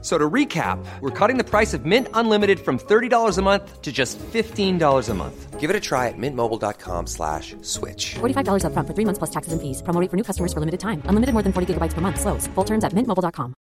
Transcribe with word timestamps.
So 0.00 0.16
to 0.16 0.30
recap, 0.30 0.78
we're 1.00 1.10
cutting 1.10 1.38
the 1.38 1.44
price 1.44 1.74
of 1.74 1.84
Mint 1.84 2.06
Unlimited 2.14 2.60
from 2.60 2.78
$30 2.78 3.36
a 3.36 3.42
month 3.42 3.82
to 3.82 3.90
just 3.90 4.16
$15 4.32 5.08
a 5.08 5.14
month. 5.14 5.58
Give 5.58 5.70
it 5.70 5.74
a 5.74 5.80
try 5.80 6.06
at 6.06 6.14
mintmobile.com 6.16 7.08
slash 7.08 7.56
switch. 7.62 8.14
$45 8.20 8.62
upfront 8.62 8.86
for 8.86 8.94
three 8.94 9.04
months 9.04 9.18
plus 9.18 9.30
taxes 9.30 9.52
and 9.52 9.60
fees. 9.60 9.82
Promo 9.82 10.00
rate 10.00 10.08
for 10.08 10.16
new 10.16 10.22
customers 10.22 10.52
for 10.52 10.60
limited 10.60 10.78
time. 10.78 11.02
Unlimited 11.08 11.32
more 11.34 11.42
than 11.42 11.52
40 11.52 11.74
gigabytes 11.74 11.94
per 11.94 12.00
month. 12.00 12.20
Slows. 12.20 12.46
Full 12.54 12.64
terms 12.64 12.84
at 12.84 12.92
mintmobile.com. 12.94 13.54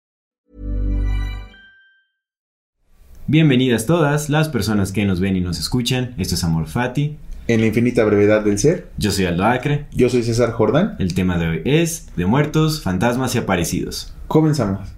Bienvenidas 3.26 3.86
todas 3.86 4.28
las 4.28 4.48
personas 4.50 4.92
que 4.92 5.06
nos 5.06 5.18
ven 5.18 5.36
y 5.36 5.40
nos 5.40 5.58
escuchan. 5.58 6.14
Esto 6.18 6.34
es 6.34 6.44
Amor 6.44 6.66
Fati. 6.66 7.16
En 7.46 7.60
la 7.60 7.66
infinita 7.66 8.04
brevedad 8.04 8.42
del 8.42 8.58
ser. 8.58 8.90
Yo 8.98 9.12
soy 9.12 9.26
Aldo 9.26 9.44
Acre. 9.44 9.86
Yo 9.92 10.08
soy 10.08 10.24
César 10.24 10.52
Jordán. 10.52 10.96
El 10.98 11.14
tema 11.14 11.38
de 11.38 11.48
hoy 11.48 11.62
es 11.64 12.08
de 12.16 12.26
muertos, 12.26 12.82
fantasmas 12.82 13.34
y 13.34 13.38
aparecidos. 13.38 14.12
Comenzamos. 14.28 14.93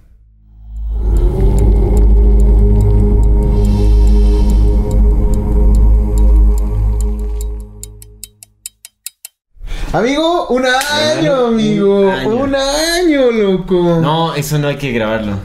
Amigo, 9.93 10.47
un 10.49 10.63
año, 10.65 11.47
amigo. 11.47 12.01
Un 12.01 12.09
año. 12.11 12.29
Un 12.35 12.55
año, 12.55 13.31
loco. 13.31 13.99
No, 14.01 14.35
eso 14.35 14.59
no 14.59 14.67
hay 14.67 14.75
que 14.75 14.91
grabarlo. 14.91 15.37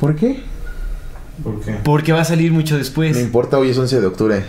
¿Por 0.00 0.16
qué? 0.16 0.40
¿Por 1.42 1.60
qué? 1.60 1.76
Porque 1.84 2.12
va 2.12 2.22
a 2.22 2.24
salir 2.24 2.52
mucho 2.52 2.74
No 2.74 2.78
después. 2.78 3.18
importa, 3.20 3.58
hoy 3.58 3.70
es 3.70 3.78
11 3.78 4.00
de 4.00 4.06
octubre. 4.06 4.44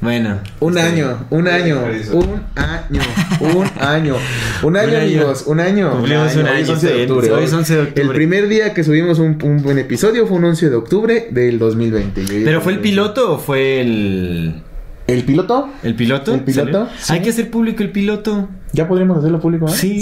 Bueno. 0.00 0.38
Un 0.60 0.78
año, 0.78 1.26
un 1.30 1.48
año, 1.48 1.80
un 1.80 1.88
año, 1.88 2.20
un 2.20 2.24
año, 2.56 3.00
un 3.40 3.56
año, 3.80 4.16
año. 4.60 4.96
amigos, 4.98 5.42
un 5.46 5.58
año. 5.58 5.90
Cumplimos 5.90 6.36
un 6.36 6.46
Hoy 6.46 6.60
es 6.60 6.68
año, 6.68 6.74
11 6.74 6.86
de 6.86 7.02
octubre. 7.02 7.30
Hoy 7.32 7.44
es 7.44 7.52
11 7.52 7.74
de 7.74 7.82
octubre. 7.82 8.02
El 8.04 8.10
primer 8.10 8.48
día 8.48 8.72
que 8.74 8.84
subimos 8.84 9.18
un, 9.18 9.36
un 9.42 9.60
buen 9.62 9.78
episodio 9.78 10.28
fue 10.28 10.36
un 10.36 10.44
11 10.44 10.70
de 10.70 10.76
octubre 10.76 11.28
del 11.32 11.58
2020. 11.58 12.20
Y 12.20 12.24
hoy 12.24 12.30
bien. 12.30 12.44
¿Pero 12.44 12.60
fue 12.60 12.72
el 12.72 12.78
11. 12.78 12.88
piloto 12.88 13.32
o 13.34 13.38
fue 13.38 13.80
el. 13.80 14.62
¿El 15.08 15.24
piloto? 15.24 15.70
¿El 15.82 15.94
piloto? 15.94 16.34
¿El 16.34 16.44
piloto? 16.44 16.86
Hay 17.08 17.22
que 17.22 17.30
hacer 17.30 17.50
público 17.50 17.82
el 17.82 17.90
piloto. 17.90 18.50
¿Ya 18.72 18.86
podríamos 18.86 19.18
hacerlo 19.18 19.40
público? 19.40 19.66
¿eh? 19.66 19.72
Sí. 19.72 20.00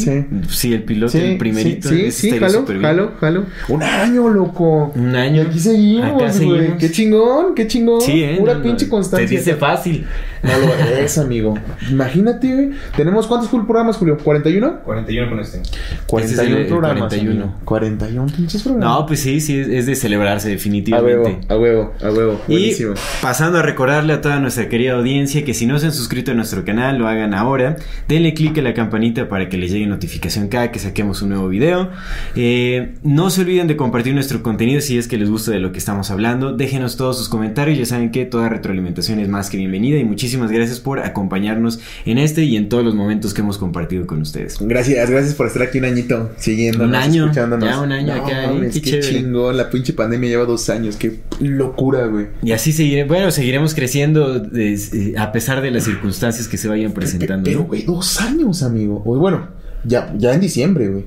Sí, 0.49 0.75
el 0.75 0.83
piloto, 0.83 1.13
Sí, 1.13 1.19
el 1.19 1.39
primerito. 1.39 1.89
Sí, 1.89 2.11
sí, 2.11 2.31
sí, 2.31 2.39
jalo, 2.39 2.65
jalo, 2.67 3.13
jalo. 3.21 3.45
Un 3.69 3.83
año, 3.83 4.29
loco. 4.29 4.93
Un 4.95 5.15
año. 5.15 5.43
Y 5.43 5.47
aquí 5.47 5.59
seguimos, 5.59 6.07
Acá 6.07 6.15
güey. 6.17 6.33
seguimos. 6.33 6.79
Qué 6.79 6.91
chingón, 6.91 7.55
qué 7.55 7.67
chingón. 7.67 8.01
Sí, 8.01 8.23
eh. 8.25 8.37
Pura 8.39 8.55
no, 8.55 8.59
no, 8.59 8.65
pinche 8.65 8.89
constancia. 8.89 9.29
Te 9.29 9.37
dice 9.37 9.55
fácil. 9.55 10.05
No 10.43 10.51
lo 10.59 10.75
es, 10.99 11.17
amigo. 11.19 11.55
Imagínate, 11.91 12.53
güey. 12.53 12.71
¿Tenemos 12.97 13.27
cuántos 13.27 13.49
full 13.51 13.65
programas, 13.65 13.97
Julio? 13.97 14.19
¿41? 14.19 14.81
41 14.83 15.31
con 15.31 15.41
este. 15.41 15.63
41 16.07 16.57
el 16.57 16.67
programas. 16.67 16.99
41. 16.99 17.31
amigo. 17.43 17.55
41 17.65 18.27
pinches 18.37 18.63
programas. 18.63 18.99
No, 18.99 19.07
pues 19.07 19.21
sí, 19.21 19.41
sí, 19.41 19.59
es, 19.59 19.69
es 19.69 19.87
de 19.87 19.95
celebrarse 19.95 20.49
a 20.49 20.51
huevo, 20.51 20.57
definitivamente. 20.57 21.39
a 21.49 21.57
huevo, 21.57 21.93
a 22.03 22.11
huevo. 22.11 22.41
Y 22.49 22.53
Buenísimo. 22.53 22.95
pasando 23.23 23.59
a 23.59 23.63
recordarle 23.63 24.13
a 24.13 24.21
toda 24.21 24.39
nuestra 24.41 24.69
querida 24.69 24.95
audiencia 24.95 25.45
que 25.45 25.55
si 25.55 25.67
no 25.67 25.79
se 25.79 25.87
han 25.87 25.93
suscrito 25.93 26.33
a 26.33 26.35
nuestro 26.35 26.65
canal, 26.65 26.99
lo 26.99 27.07
hagan 27.09 27.33
ahora. 27.35 27.77
Denle 28.09 28.35
click 28.35 28.56
la 28.63 28.75
campanita 28.75 29.29
para 29.29 29.49
que 29.49 29.57
les 29.59 29.71
llegue 29.73 29.87
notificación 29.87 30.49
cada 30.49 30.71
que 30.73 30.79
saquemos 30.79 31.23
un 31.23 31.31
nuevo 31.31 31.49
video. 31.49 31.91
Eh, 32.35 32.95
no 33.03 33.31
se 33.31 33.41
olviden 33.43 33.67
de 33.67 33.77
compartir 33.77 34.15
nuestro 34.15 34.43
contenido 34.43 34.81
si 34.81 34.99
es 34.99 35.09
que 35.09 35.19
les 35.19 35.31
gusta 35.31 35.51
de 35.51 35.59
lo 35.61 35.73
que 35.73 35.79
estamos 35.79 36.11
hablando. 36.11 36.53
Déjenos 36.57 36.97
todos 36.97 37.19
sus 37.19 37.29
comentarios. 37.29 37.79
Ya 37.79 37.87
saben 37.87 38.11
que 38.11 38.25
toda 38.25 38.49
retroalimentación 38.49 39.21
es 39.21 39.29
más 39.29 39.51
que 39.51 39.57
bienvenida. 39.57 39.99
Y 39.99 40.05
muchísimas 40.05 40.51
gracias 40.51 40.81
por 40.81 41.01
acompañarnos 41.01 41.81
en 42.05 42.19
este 42.19 42.45
y 42.45 42.57
en 42.57 42.69
todos 42.69 42.85
los 42.85 42.95
momentos 42.95 43.35
que 43.35 43.41
hemos 43.41 43.59
compartido 43.59 44.07
con 44.07 44.21
ustedes. 44.23 44.57
Gracias, 44.61 45.11
gracias 45.11 45.35
por 45.35 45.47
estar 45.47 45.63
aquí 45.63 45.79
un 45.79 45.85
añito 45.87 46.31
siguiéndonos, 46.39 46.89
Un 46.89 46.95
año, 46.95 47.25
escuchándonos. 47.25 47.69
ya 47.69 47.81
un 47.81 47.93
año 47.93 48.15
No, 48.17 48.25
acá, 48.25 48.45
¿eh? 48.45 48.49
mames, 48.49 48.75
Qué 48.75 48.81
qué, 48.81 49.01
chingón. 49.01 49.57
La 49.57 49.71
pinche 49.71 49.93
pandemia 49.93 50.29
lleva 50.31 50.45
dos 50.45 50.69
años. 50.71 50.97
Qué 50.97 51.21
locura, 51.41 52.07
güey. 52.07 52.27
Y 52.43 52.53
así 52.53 52.73
seguiremos, 52.73 53.09
bueno, 53.09 53.31
seguiremos 53.31 53.75
creciendo 53.75 54.43
eh, 54.55 55.15
a 55.19 55.33
pesar 55.33 55.61
de 55.61 55.71
las 55.71 55.85
circunstancias 55.85 56.49
que 56.49 56.57
se 56.57 56.69
vayan 56.69 56.93
presentando. 56.93 57.45
Pero, 57.45 57.65
güey, 57.65 57.83
dos 57.83 58.21
años, 58.21 58.46
amigo. 58.63 59.03
O 59.05 59.17
bueno, 59.19 59.49
ya, 59.85 60.13
ya 60.19 60.35
en 60.35 60.41
diciembre, 60.41 60.89
güey. 60.89 61.05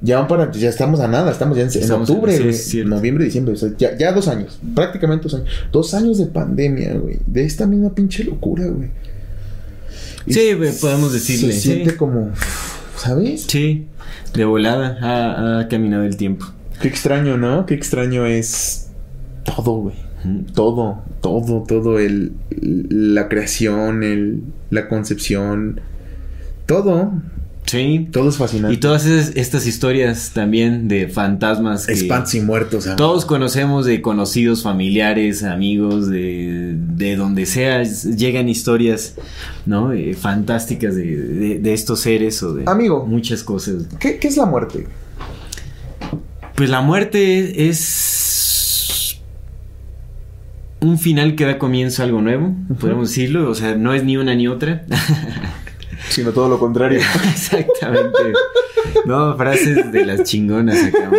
Ya 0.00 0.18
van 0.18 0.28
para, 0.28 0.50
ya 0.52 0.68
estamos 0.68 1.00
a 1.00 1.08
nada, 1.08 1.30
estamos 1.30 1.56
ya 1.56 1.64
en, 1.64 1.90
octubre, 1.92 2.38
noviembre, 2.84 3.24
diciembre, 3.24 3.54
o 3.54 3.56
sea, 3.56 3.70
ya, 3.76 3.96
ya 3.96 4.12
dos 4.12 4.28
años, 4.28 4.58
prácticamente 4.74 5.24
dos 5.24 5.34
años. 5.34 5.48
Dos 5.70 5.94
años 5.94 6.18
de 6.18 6.26
pandemia, 6.26 6.94
güey. 6.94 7.18
De 7.26 7.44
esta 7.44 7.66
misma 7.66 7.94
pinche 7.94 8.24
locura, 8.24 8.66
güey. 8.66 8.90
Sí, 10.28 10.54
güey, 10.54 10.72
podemos 10.80 11.12
decirle, 11.12 11.52
Se 11.52 11.60
sí. 11.60 11.68
siente 11.68 11.96
como, 11.96 12.30
¿sabes? 12.96 13.42
Sí, 13.46 13.86
de 14.34 14.44
volada 14.44 14.98
ha, 15.00 15.60
ha 15.60 15.68
caminado 15.68 16.04
el 16.04 16.16
tiempo. 16.16 16.46
Qué 16.80 16.88
extraño, 16.88 17.36
¿no? 17.36 17.66
Qué 17.66 17.74
extraño 17.74 18.26
es 18.26 18.88
todo, 19.44 19.76
güey. 19.78 20.06
Todo, 20.54 21.04
todo, 21.20 21.62
todo 21.62 22.00
el 22.00 22.32
la 22.58 23.28
creación, 23.28 24.02
el 24.02 24.42
la 24.70 24.88
concepción, 24.88 25.80
todo, 26.66 27.12
Sí. 27.64 28.08
todo 28.12 28.28
es 28.28 28.36
fascinante. 28.36 28.74
Y 28.74 28.78
todas 28.78 29.06
esas- 29.06 29.34
estas 29.36 29.66
historias 29.66 30.30
también 30.32 30.86
de 30.86 31.08
fantasmas 31.08 31.88
espantos 31.88 32.34
y 32.36 32.40
muertos, 32.40 32.88
todos 32.96 33.24
conocemos 33.24 33.86
de 33.86 34.00
conocidos, 34.02 34.62
familiares, 34.62 35.42
amigos, 35.42 36.08
de, 36.08 36.74
de 36.76 37.16
donde 37.16 37.44
sea, 37.46 37.82
llegan 37.82 38.48
historias, 38.48 39.16
¿no? 39.66 39.92
Eh, 39.92 40.14
fantásticas 40.14 40.94
de, 40.94 41.16
de- 41.16 41.58
de 41.58 41.74
estos 41.74 42.00
seres 42.00 42.40
o 42.44 42.54
de 42.54 42.64
Amigo. 42.66 43.04
muchas 43.04 43.42
cosas. 43.42 43.86
¿Qué, 43.98 44.18
qué 44.18 44.28
es 44.28 44.36
la 44.36 44.46
muerte? 44.46 44.86
Pues 46.54 46.70
la 46.70 46.80
muerte 46.82 47.68
es 47.68 49.18
un 50.80 50.98
final 50.98 51.34
que 51.34 51.44
da 51.46 51.58
comienzo 51.58 52.02
a 52.02 52.04
algo 52.04 52.22
nuevo, 52.22 52.54
podemos 52.80 53.08
decirlo. 53.08 53.50
O 53.50 53.54
sea, 53.56 53.74
no 53.74 53.92
es 53.92 54.04
ni 54.04 54.16
una 54.16 54.34
ni 54.36 54.46
otra. 54.46 54.84
Sino 56.16 56.32
todo 56.32 56.48
lo 56.48 56.58
contrario. 56.58 56.98
Exactamente. 57.30 58.32
No, 59.04 59.36
frases 59.36 59.92
de 59.92 60.06
las 60.06 60.22
chingonas 60.22 60.82
acá. 60.82 61.10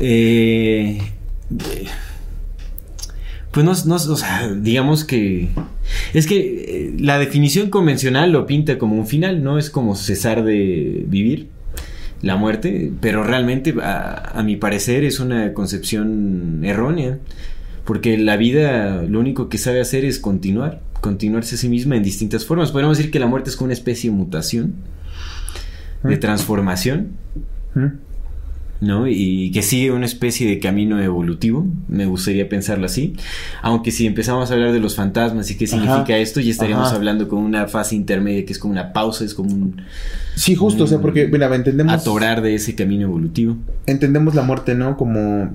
Eh, 0.00 1.00
pues 3.52 3.64
no, 3.86 3.94
o 3.94 4.16
sea, 4.16 4.52
digamos 4.52 5.04
que... 5.04 5.50
Es 6.12 6.26
que 6.26 6.38
eh, 6.38 6.94
la 6.98 7.20
definición 7.20 7.70
convencional 7.70 8.32
lo 8.32 8.46
pinta 8.46 8.78
como 8.78 8.96
un 8.96 9.06
final, 9.06 9.44
¿no? 9.44 9.58
Es 9.58 9.70
como 9.70 9.94
cesar 9.94 10.42
de 10.42 11.04
vivir 11.06 11.46
la 12.20 12.34
muerte, 12.34 12.90
pero 13.00 13.22
realmente 13.22 13.72
a 13.80 14.42
mi 14.44 14.56
parecer 14.56 15.04
es 15.04 15.20
una 15.20 15.54
concepción 15.54 16.62
errónea, 16.64 17.20
porque 17.84 18.18
la 18.18 18.36
vida 18.36 19.04
lo 19.04 19.20
único 19.20 19.48
que 19.48 19.56
sabe 19.56 19.80
hacer 19.80 20.04
es 20.04 20.18
continuar, 20.18 20.80
continuarse 21.00 21.54
a 21.54 21.58
sí 21.58 21.68
misma 21.68 21.96
en 21.96 22.02
distintas 22.02 22.44
formas. 22.44 22.70
Podríamos 22.72 22.98
decir 22.98 23.10
que 23.10 23.18
la 23.18 23.26
muerte 23.26 23.50
es 23.50 23.56
como 23.56 23.66
una 23.66 23.74
especie 23.74 24.10
de 24.10 24.16
mutación, 24.16 24.74
de 26.02 26.16
transformación, 26.16 27.08
¿Mm? 27.74 27.86
¿no? 28.80 29.06
Y 29.06 29.50
que 29.52 29.60
sigue 29.62 29.92
una 29.92 30.06
especie 30.06 30.48
de 30.48 30.58
camino 30.58 30.98
evolutivo, 31.00 31.66
me 31.88 32.06
gustaría 32.06 32.48
pensarlo 32.48 32.86
así. 32.86 33.14
Aunque 33.60 33.90
si 33.90 34.06
empezamos 34.06 34.50
a 34.50 34.54
hablar 34.54 34.72
de 34.72 34.80
los 34.80 34.94
fantasmas 34.96 35.50
y 35.50 35.56
qué 35.58 35.66
Ajá. 35.66 35.76
significa 35.76 36.16
esto, 36.16 36.40
ya 36.40 36.50
estaríamos 36.50 36.86
Ajá. 36.88 36.96
hablando 36.96 37.28
con 37.28 37.40
una 37.40 37.66
fase 37.68 37.94
intermedia 37.96 38.46
que 38.46 38.52
es 38.54 38.58
como 38.58 38.72
una 38.72 38.92
pausa, 38.94 39.24
es 39.24 39.34
como 39.34 39.52
un 39.52 39.82
Sí, 40.34 40.54
justo, 40.54 40.84
o 40.84 40.86
sea, 40.86 41.00
porque, 41.00 41.28
mira, 41.28 41.54
entendemos. 41.54 41.92
atorar 41.92 42.40
de 42.40 42.54
ese 42.54 42.74
camino 42.74 43.02
evolutivo. 43.02 43.58
Entendemos 43.86 44.34
la 44.34 44.42
muerte, 44.42 44.74
¿no? 44.74 44.96
Como. 44.96 45.50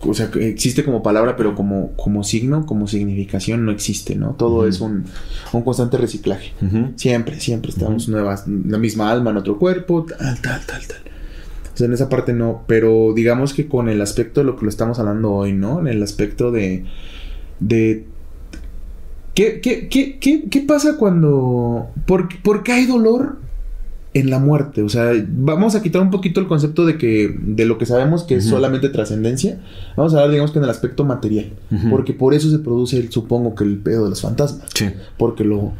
O 0.00 0.14
sea, 0.14 0.30
existe 0.34 0.84
como 0.84 1.02
palabra, 1.02 1.36
pero 1.36 1.54
como, 1.54 1.92
como 1.96 2.24
signo, 2.24 2.66
como 2.66 2.86
significación, 2.86 3.64
no 3.64 3.72
existe, 3.72 4.14
¿no? 4.14 4.34
Todo 4.34 4.66
es 4.66 4.80
un, 4.80 5.04
un 5.52 5.62
constante 5.62 5.96
reciclaje. 5.96 6.52
Siempre, 6.96 7.40
siempre 7.40 7.70
estamos 7.70 8.08
nuevas, 8.08 8.44
la 8.46 8.78
misma 8.78 9.10
alma 9.10 9.30
en 9.30 9.38
otro 9.38 9.58
cuerpo, 9.58 10.06
tal, 10.06 10.40
tal, 10.40 10.60
tal, 10.66 10.86
tal. 10.86 10.98
O 11.72 11.76
sea, 11.76 11.86
en 11.86 11.92
esa 11.92 12.08
parte 12.08 12.32
no, 12.32 12.64
pero 12.66 13.12
digamos 13.14 13.54
que 13.54 13.66
con 13.66 13.88
el 13.88 14.00
aspecto 14.00 14.40
de 14.40 14.46
lo 14.46 14.56
que 14.56 14.64
lo 14.64 14.70
estamos 14.70 14.98
hablando 14.98 15.32
hoy, 15.32 15.52
¿no? 15.52 15.80
En 15.80 15.88
el 15.88 16.02
aspecto 16.02 16.50
de. 16.50 16.84
de 17.60 18.06
¿Qué, 19.34 19.60
qué, 19.60 19.88
qué, 19.88 20.18
qué, 20.18 20.44
qué 20.50 20.60
pasa 20.60 20.96
cuando. 20.96 21.90
¿por, 22.06 22.28
¿Por 22.42 22.62
qué 22.62 22.72
hay 22.72 22.86
dolor 22.86 23.38
en 24.12 24.30
la 24.30 24.38
muerte? 24.38 24.82
O 24.82 24.88
sea, 24.88 25.12
vamos 25.28 25.74
a 25.74 25.82
quitar 25.82 26.02
un 26.02 26.10
poquito 26.10 26.40
el 26.40 26.46
concepto 26.46 26.84
de 26.86 26.98
que. 26.98 27.36
de 27.40 27.64
lo 27.64 27.78
que 27.78 27.86
sabemos 27.86 28.24
que 28.24 28.36
es 28.36 28.44
solamente 28.44 28.88
trascendencia. 28.88 29.60
Vamos 29.96 30.14
a 30.14 30.18
hablar, 30.18 30.30
digamos 30.30 30.50
que 30.50 30.58
en 30.58 30.64
el 30.64 30.70
aspecto 30.70 31.04
material. 31.04 31.50
Porque 31.90 32.12
por 32.12 32.34
eso 32.34 32.50
se 32.50 32.58
produce, 32.58 32.98
el, 32.98 33.10
supongo 33.10 33.54
que 33.54 33.64
el 33.64 33.78
pedo 33.78 34.04
de 34.04 34.10
los 34.10 34.20
fantasmas 34.20 34.68
Sí. 34.74 34.86
porque 35.16 35.44
lo 35.44 35.72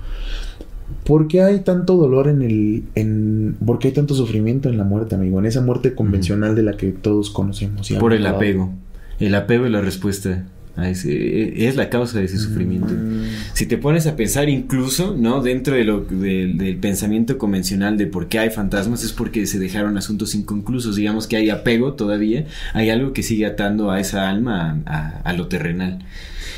¿por 1.04 1.28
qué 1.28 1.42
hay 1.42 1.60
tanto 1.60 1.96
dolor 1.96 2.28
en 2.28 2.42
el... 2.42 2.84
En, 2.94 3.56
¿Por 3.64 3.78
qué 3.78 3.88
hay 3.88 3.94
tanto 3.94 4.14
sufrimiento 4.14 4.68
en 4.68 4.76
la 4.76 4.84
muerte, 4.84 5.14
amigo? 5.14 5.38
En 5.38 5.46
esa 5.46 5.60
muerte 5.60 5.94
convencional 5.94 6.54
de 6.54 6.62
la 6.62 6.76
que 6.76 6.92
todos 6.92 7.30
conocemos. 7.30 7.90
y 7.90 7.94
Por 7.94 8.12
el 8.12 8.26
apego. 8.26 8.72
El 9.18 9.34
apego 9.34 9.66
es 9.66 9.72
la 9.72 9.80
respuesta. 9.80 10.44
A 10.80 10.90
ese- 10.90 11.66
es 11.68 11.76
la 11.76 11.88
causa 11.88 12.18
de 12.18 12.24
ese 12.24 12.38
sufrimiento. 12.38 12.92
Mm. 12.92 13.22
Si 13.54 13.66
te 13.66 13.76
pones 13.78 14.06
a 14.06 14.16
pensar 14.16 14.48
incluso, 14.48 15.16
¿no? 15.16 15.42
Dentro 15.42 15.74
de 15.76 15.84
lo, 15.84 16.00
del- 16.00 16.58
del 16.58 16.76
pensamiento 16.76 17.38
convencional 17.38 17.96
de 17.98 18.06
por 18.06 18.28
qué 18.28 18.38
hay 18.38 18.50
fantasmas 18.50 19.04
es 19.04 19.12
porque 19.12 19.46
se 19.46 19.58
dejaron 19.58 19.96
asuntos 19.98 20.34
inconclusos. 20.34 20.96
Digamos 20.96 21.26
que 21.26 21.36
hay 21.36 21.50
apego 21.50 21.92
todavía, 21.94 22.46
hay 22.74 22.90
algo 22.90 23.12
que 23.12 23.22
sigue 23.22 23.46
atando 23.46 23.90
a 23.90 24.00
esa 24.00 24.28
alma 24.28 24.82
a, 24.86 24.96
a- 24.96 25.20
a 25.24 25.32
lo 25.32 25.46
terrenal. 25.46 26.00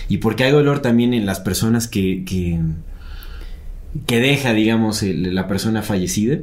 Y 0.08 0.18
porque 0.18 0.44
hay 0.44 0.52
dolor 0.52 0.80
también 0.80 1.14
en 1.14 1.26
las 1.26 1.40
personas 1.40 1.88
que... 1.88 2.24
que 2.24 2.58
que 4.06 4.20
deja, 4.20 4.54
digamos, 4.54 5.02
la 5.02 5.46
persona 5.46 5.82
fallecida, 5.82 6.38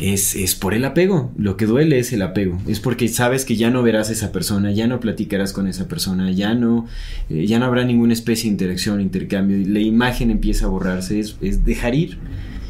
es, 0.00 0.36
es 0.36 0.54
por 0.54 0.74
el 0.74 0.84
apego. 0.84 1.32
Lo 1.36 1.56
que 1.56 1.66
duele 1.66 1.98
es 1.98 2.12
el 2.12 2.22
apego. 2.22 2.58
Es 2.66 2.80
porque 2.80 3.08
sabes 3.08 3.44
que 3.44 3.56
ya 3.56 3.70
no 3.70 3.82
verás 3.82 4.10
a 4.10 4.12
esa 4.12 4.32
persona, 4.32 4.72
ya 4.72 4.86
no 4.86 5.00
platicarás 5.00 5.52
con 5.52 5.66
esa 5.66 5.88
persona, 5.88 6.30
ya 6.30 6.54
no, 6.54 6.86
eh, 7.30 7.46
ya 7.46 7.58
no 7.58 7.64
habrá 7.64 7.84
ninguna 7.84 8.12
especie 8.12 8.44
de 8.44 8.52
interacción, 8.52 9.00
intercambio. 9.00 9.66
La 9.66 9.80
imagen 9.80 10.30
empieza 10.30 10.66
a 10.66 10.68
borrarse. 10.68 11.20
Es, 11.20 11.36
es 11.40 11.64
dejar 11.64 11.94
ir. 11.94 12.18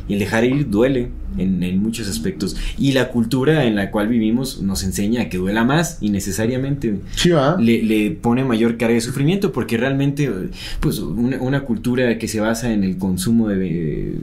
Y 0.09 0.15
el 0.15 0.19
dejar 0.19 0.45
ir 0.45 0.69
duele 0.71 1.09
en, 1.39 1.63
en 1.63 1.83
muchos 1.83 2.09
aspectos. 2.09 2.57
Y 2.79 2.93
la 2.93 3.09
cultura 3.11 3.65
en 3.65 3.77
la 3.77 3.91
cual 3.91 4.09
vivimos 4.09 4.61
nos 4.63 4.83
enseña 4.83 5.23
a 5.23 5.29
que 5.29 5.39
duela 5.39 5.65
más 5.65 5.99
innecesariamente 6.01 6.97
Sí, 7.17 7.31
¿va? 7.31 7.57
le, 7.61 7.83
le 7.83 8.11
pone 8.11 8.45
mayor 8.45 8.77
carga 8.77 8.95
de 8.95 9.01
sufrimiento 9.01 9.53
porque 9.53 9.77
realmente 9.77 10.31
pues 10.81 10.99
una, 10.99 11.41
una 11.41 11.61
cultura 11.63 12.19
que 12.19 12.27
se 12.29 12.41
basa 12.41 12.73
en 12.73 12.83
el 12.85 12.99
consumo 12.99 13.49
de, 13.49 14.17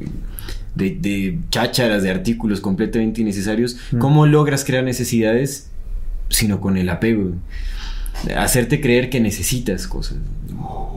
de, 0.76 0.90
de 1.00 1.40
chácharas, 1.50 2.04
de 2.04 2.10
artículos 2.12 2.60
completamente 2.62 3.22
innecesarios, 3.22 3.78
Mm. 3.92 4.00
¿cómo 4.00 4.26
logras 4.26 4.66
crear 4.66 4.84
necesidades 4.84 5.70
sino 6.30 6.60
con 6.60 6.76
el 6.78 6.90
apego? 6.90 7.32
Hacerte 8.36 8.82
creer 8.82 9.10
que 9.12 9.20
necesitas 9.20 9.88
cosas, 9.88 10.18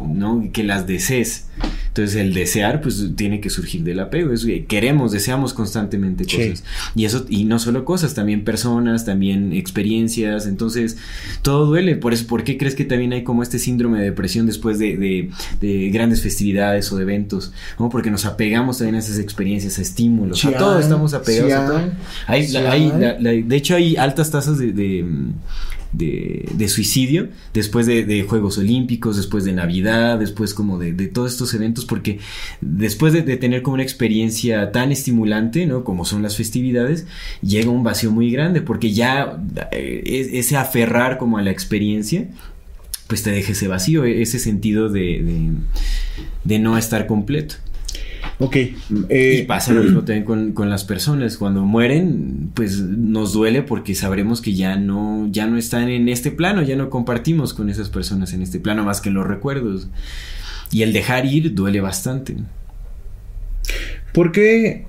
¿no? 0.09 0.49
Que 0.53 0.65
las 0.65 0.87
desees. 0.87 1.47
Entonces 1.89 2.17
el 2.17 2.33
desear 2.35 2.81
pues 2.81 3.05
tiene 3.17 3.41
que 3.41 3.51
surgir 3.51 3.83
del 3.83 3.99
apego. 3.99 4.33
Es, 4.33 4.47
queremos, 4.69 5.11
deseamos 5.11 5.53
constantemente 5.53 6.25
Sí. 6.25 6.37
cosas. 6.37 6.65
Y 6.95 7.05
eso, 7.05 7.27
y 7.29 7.45
no 7.45 7.59
solo 7.59 7.85
cosas, 7.85 8.15
también 8.15 8.45
personas, 8.45 9.05
también 9.05 9.53
experiencias. 9.53 10.47
Entonces, 10.47 10.99
todo 11.43 11.67
duele. 11.67 11.97
Por 11.97 12.13
eso, 12.15 12.29
¿por 12.29 12.45
qué 12.45 12.57
crees 12.57 12.77
que 12.77 12.85
también 12.85 13.13
hay 13.13 13.25
como 13.25 13.43
este 13.43 13.59
síndrome 13.59 13.99
de 13.99 14.05
depresión 14.05 14.47
después 14.47 14.79
de, 14.79 14.97
de- 14.97 15.31
de 15.61 15.91
grandes 15.91 16.23
festividades 16.23 16.91
o 16.93 16.97
de 16.97 17.03
eventos? 17.03 17.53
¿no? 17.79 17.89
Porque 17.89 18.11
nos 18.13 18.25
apegamos 18.25 18.79
también 18.79 18.95
a 18.95 18.99
esas 19.01 19.19
experiencias, 19.19 19.79
a 19.79 19.83
estímulos. 19.83 20.39
Sí 20.39 20.47
a 20.49 20.57
todo 20.57 20.79
estamos 20.79 21.13
apegados 21.13 21.51
sí 21.51 21.57
a 21.59 21.67
todo. 21.67 21.77
hay, 21.79 21.91
Hay- 22.29 22.47
sí 22.47 22.53
la- 22.53 22.71
hay- 22.71 22.83
hay. 22.85 23.01
la- 23.01 23.19
la- 23.19 23.31
de 23.33 23.57
hecho, 23.57 23.75
hay 23.75 23.97
altas 23.97 24.31
tasas 24.31 24.59
de, 24.59 24.73
de, 24.73 25.05
de- 25.93 26.69
suicidio 26.69 27.29
después 27.53 27.87
de, 27.87 28.23
Juegos 28.23 28.59
Olímpicos, 28.59 29.17
después 29.17 29.45
de 29.45 29.53
Navidad, 29.53 30.19
después 30.19 30.55
como 30.55 30.79
de, 30.79 30.93
todos 31.09 31.33
estos 31.33 31.53
eventos, 31.55 31.85
porque 31.85 32.19
después 32.61 33.13
de, 33.13 33.23
tener 33.37 33.63
como 33.63 33.75
una 33.75 33.83
experiencia 33.83 34.71
tan 34.73 34.93
estimulante, 34.93 35.67
¿no? 35.67 35.83
Como 35.85 36.05
son 36.05 36.23
las 36.23 36.37
festividades, 36.37 37.07
llega 37.43 37.71
un 37.71 37.83
vacío 37.83 38.11
muy 38.11 38.31
grande, 38.31 38.61
porque 38.63 38.93
ya 38.93 39.43
eh, 39.73 40.03
es- 40.07 40.29
ese 40.33 40.57
aferrar 40.57 41.19
como 41.19 41.39
a 41.39 41.43
la 41.43 41.51
experiencia, 41.51 42.29
pues 43.07 43.23
te 43.23 43.31
deja 43.31 43.53
ese 43.53 43.67
vacío, 43.67 44.05
ese 44.05 44.39
sentido 44.39 44.89
de 44.89 45.53
no 46.45 46.79
estar 46.79 47.07
completo. 47.07 47.57
Ok. 48.41 48.57
eh, 48.57 49.41
Y 49.43 49.47
pasa 49.47 49.73
lo 49.73 49.83
mismo 49.85 50.01
también 50.01 50.25
con, 50.25 50.53
con 50.53 50.69
las 50.71 50.85
personas. 50.85 51.37
Cuando 51.37 51.65
mueren, 51.65 52.51
pues 52.55 52.81
nos 52.81 53.33
duele 53.33 53.63
porque 53.63 53.95
sabremos 53.95 54.41
que 54.41 54.55
ya 54.55 54.77
no, 54.77 55.29
ya 55.31 55.47
no 55.47 55.57
están 55.59 55.89
en 55.89 56.09
este 56.09 56.31
plano, 56.31 56.63
ya 56.63 56.75
no 56.75 56.91
compartimos 56.91 57.55
con 57.55 57.69
esas 57.71 57.91
personas 57.91 58.33
en 58.33 58.43
este 58.43 58.59
plano 58.59 58.83
más 58.85 59.01
que 59.01 59.11
en 59.11 59.15
los 59.17 59.27
recuerdos. 59.27 59.89
Y 60.73 60.83
el 60.83 60.93
dejar 60.93 61.27
ir 61.27 61.55
duele 61.55 61.81
bastante. 61.81 62.37
¿Por 64.15 64.33
qué? 64.33 64.87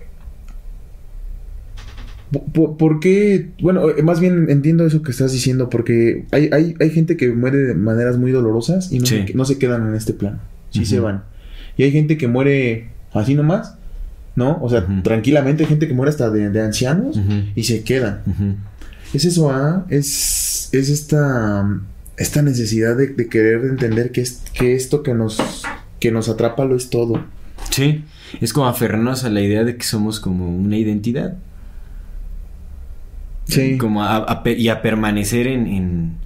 ¿Por, 2.53 2.77
por 2.77 2.99
qué? 3.01 3.49
Bueno, 3.61 3.89
eh, 3.89 4.01
más 4.03 4.21
bien 4.21 4.49
entiendo 4.49 4.85
eso 4.85 5.01
que 5.01 5.11
estás 5.11 5.33
diciendo, 5.33 5.69
porque 5.69 6.25
hay, 6.31 6.49
hay, 6.53 6.75
hay 6.79 6.89
gente 6.89 7.17
que 7.17 7.29
muere 7.33 7.57
de 7.57 7.73
maneras 7.75 8.17
muy 8.17 8.31
dolorosas 8.31 8.91
y 8.91 8.99
no, 8.99 9.05
Sí. 9.05 9.25
se, 9.27 9.33
no 9.33 9.43
se 9.43 9.59
quedan 9.59 9.85
en 9.87 9.95
este 9.95 10.13
plano. 10.13 10.39
Sí 10.69 10.85
se 10.85 11.01
van. 11.01 11.25
Y 11.75 11.83
hay 11.83 11.91
gente 11.91 12.17
que 12.17 12.29
muere 12.29 12.89
así 13.13 13.35
nomás, 13.35 13.75
¿no? 14.35 14.57
O 14.61 14.69
sea, 14.69 14.85
tranquilamente 15.03 15.63
hay 15.63 15.69
gente 15.69 15.87
que 15.87 15.93
muere 15.93 16.09
hasta 16.09 16.29
de, 16.29 16.49
de 16.49 16.61
ancianos 16.61 17.19
y 17.55 17.63
se 17.63 17.83
quedan. 17.83 18.21
Es 19.13 19.25
eso, 19.25 19.51
¿ah? 19.51 19.85
Es, 19.89 20.69
es 20.71 20.89
esta, 20.89 21.67
esta 22.17 22.41
necesidad 22.41 22.95
de, 22.95 23.07
de 23.07 23.27
querer 23.27 23.65
entender 23.65 24.11
que, 24.11 24.21
es, 24.21 24.41
que 24.53 24.75
esto 24.75 25.03
que 25.03 25.13
nos, 25.13 25.37
que 25.99 26.11
nos 26.11 26.29
atrapa 26.29 26.63
lo 26.65 26.75
es 26.77 26.89
todo. 26.89 27.23
Sí, 27.69 28.03
es 28.39 28.53
como 28.53 28.67
aferrarnos 28.67 29.23
a 29.25 29.29
la 29.29 29.41
idea 29.41 29.63
de 29.63 29.75
que 29.75 29.83
somos 29.83 30.19
como 30.19 30.49
una 30.55 30.77
identidad. 30.77 31.35
Sí. 33.47 33.77
Como 33.77 34.03
a- 34.03 34.43
y 34.45 34.69
a 34.69 34.81
permanecer 34.81 35.47
en, 35.47 35.67
en- 35.67 36.20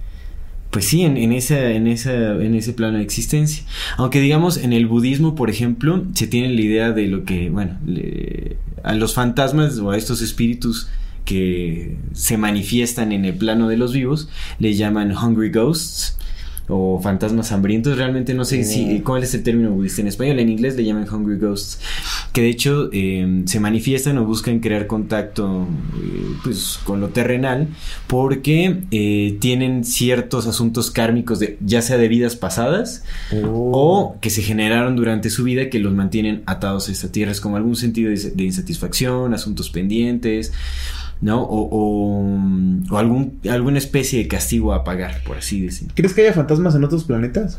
pues 0.76 0.88
sí, 0.88 1.04
en, 1.04 1.32
esa, 1.32 1.70
en 1.70 1.86
en 1.86 2.54
ese 2.54 2.72
plano 2.74 2.98
de 2.98 3.02
existencia. 3.02 3.64
Aunque 3.96 4.20
digamos, 4.20 4.58
en 4.58 4.74
el 4.74 4.86
budismo, 4.86 5.34
por 5.34 5.48
ejemplo, 5.48 6.04
se 6.12 6.26
tiene 6.26 6.52
la 6.52 6.60
idea 6.60 6.92
de 6.92 7.06
lo 7.06 7.24
que, 7.24 7.48
bueno, 7.48 7.78
a 8.82 8.94
los 8.94 9.14
fantasmas 9.14 9.78
o 9.78 9.92
a 9.92 9.96
estos 9.96 10.20
espíritus 10.20 10.90
que 11.24 11.96
se 12.12 12.36
manifiestan 12.36 13.12
en 13.12 13.24
el 13.24 13.32
plano 13.32 13.68
de 13.68 13.78
los 13.78 13.94
vivos, 13.94 14.28
le 14.58 14.74
llaman 14.74 15.16
hungry 15.16 15.48
ghosts 15.48 16.18
o 16.68 17.00
fantasmas 17.00 17.52
hambrientos. 17.52 17.96
Realmente 17.96 18.34
no 18.34 18.44
sé 18.44 18.64
si 18.64 19.00
cuál 19.00 19.22
es 19.22 19.34
el 19.34 19.42
término 19.42 19.70
budista 19.70 20.00
en 20.00 20.08
español. 20.08 20.38
En 20.38 20.48
inglés 20.48 20.76
le 20.76 20.84
llaman 20.84 21.06
hungry 21.12 21.38
ghosts, 21.38 21.80
que 22.32 22.42
de 22.42 22.48
hecho 22.48 22.90
eh, 22.92 23.42
se 23.46 23.60
manifiestan 23.60 24.18
o 24.18 24.24
buscan 24.24 24.60
crear 24.60 24.86
contacto 24.86 25.66
eh, 25.96 26.34
pues 26.42 26.78
con 26.84 27.00
lo 27.00 27.08
terrenal 27.08 27.68
porque 28.06 28.82
eh, 28.90 29.36
tienen 29.40 29.84
ciertos 29.84 30.46
asuntos 30.46 30.90
kármicos 30.90 31.38
de 31.38 31.56
ya 31.60 31.82
sea 31.82 31.98
de 31.98 32.08
vidas 32.08 32.36
pasadas 32.36 33.04
o 33.44 34.16
que 34.20 34.30
se 34.30 34.42
generaron 34.42 34.96
durante 34.96 35.30
su 35.30 35.44
vida 35.44 35.70
que 35.70 35.78
los 35.78 35.92
mantienen 35.92 36.42
atados 36.46 36.88
a 36.88 36.92
esta 36.92 37.12
tierra. 37.12 37.32
Es 37.32 37.40
como 37.40 37.56
algún 37.56 37.76
sentido 37.76 38.10
de, 38.10 38.16
de 38.16 38.44
insatisfacción, 38.44 39.34
asuntos 39.34 39.70
pendientes, 39.70 40.52
¿no? 41.20 41.42
O, 41.42 41.68
o, 41.70 42.38
o 42.90 42.98
algún, 42.98 43.40
alguna 43.50 43.78
especie 43.78 44.18
de 44.22 44.28
castigo 44.28 44.72
a 44.74 44.84
pagar, 44.84 45.22
por 45.24 45.38
así 45.38 45.60
decirlo. 45.62 45.92
¿Crees 45.96 46.12
que 46.14 46.22
haya 46.22 46.32
fantasmas 46.32 46.74
en 46.74 46.84
otros 46.84 47.04
planetas? 47.04 47.58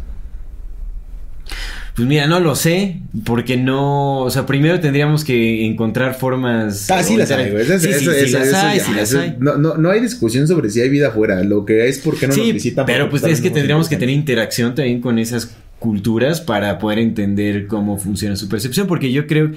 Pues 1.96 2.08
mira, 2.08 2.28
no 2.28 2.40
lo 2.40 2.56
sé, 2.56 3.00
porque 3.26 3.58
no, 3.58 4.20
o 4.22 4.30
sea, 4.30 4.46
primero 4.46 4.80
tendríamos 4.80 5.24
que 5.24 5.66
encontrar 5.66 6.14
formas... 6.14 6.92
Ah, 6.92 7.02
sí 7.02 7.18
las 7.18 7.32
hay, 7.32 7.50
güey. 7.50 7.64
Eso- 7.64 7.80
Sí, 7.80 7.88
sí, 7.88 7.90
eso- 7.90 8.12
sí 8.14 8.20
eso- 8.26 8.38
las 8.38 8.48
eso 8.50 8.58
hay, 8.58 8.78
ya, 8.78 8.86
sí 8.86 8.92
las 8.94 9.10
eso- 9.10 9.20
hay. 9.20 9.36
No, 9.40 9.58
no, 9.58 9.78
no 9.78 9.90
hay 9.90 10.00
discusión 10.02 10.48
sobre 10.48 10.70
si 10.70 10.80
hay 10.80 10.90
vida 10.90 11.08
afuera. 11.08 11.44
Lo 11.44 11.66
que 11.66 11.88
es 11.88 11.98
porque 11.98 12.28
no 12.28 12.36
nos 12.36 12.46
Sí, 12.46 12.52
visitan. 12.52 12.86
pero 12.86 13.10
pues 13.10 13.24
es 13.24 13.42
que 13.42 13.50
tendríamos 13.50 13.90
que 13.90 13.96
nos 13.96 14.00
tener 14.02 14.14
interacción 14.14 14.76
también 14.76 15.02
con 15.02 15.18
esas 15.18 15.50
culturas 15.80 16.42
para 16.42 16.80
poder 16.80 16.98
entender 17.00 17.68
cómo 17.68 17.98
funciona 17.98 18.36
su 18.36 18.50
percepción, 18.50 18.88
porque 18.88 19.12
yo 19.12 19.28
creo, 19.28 19.52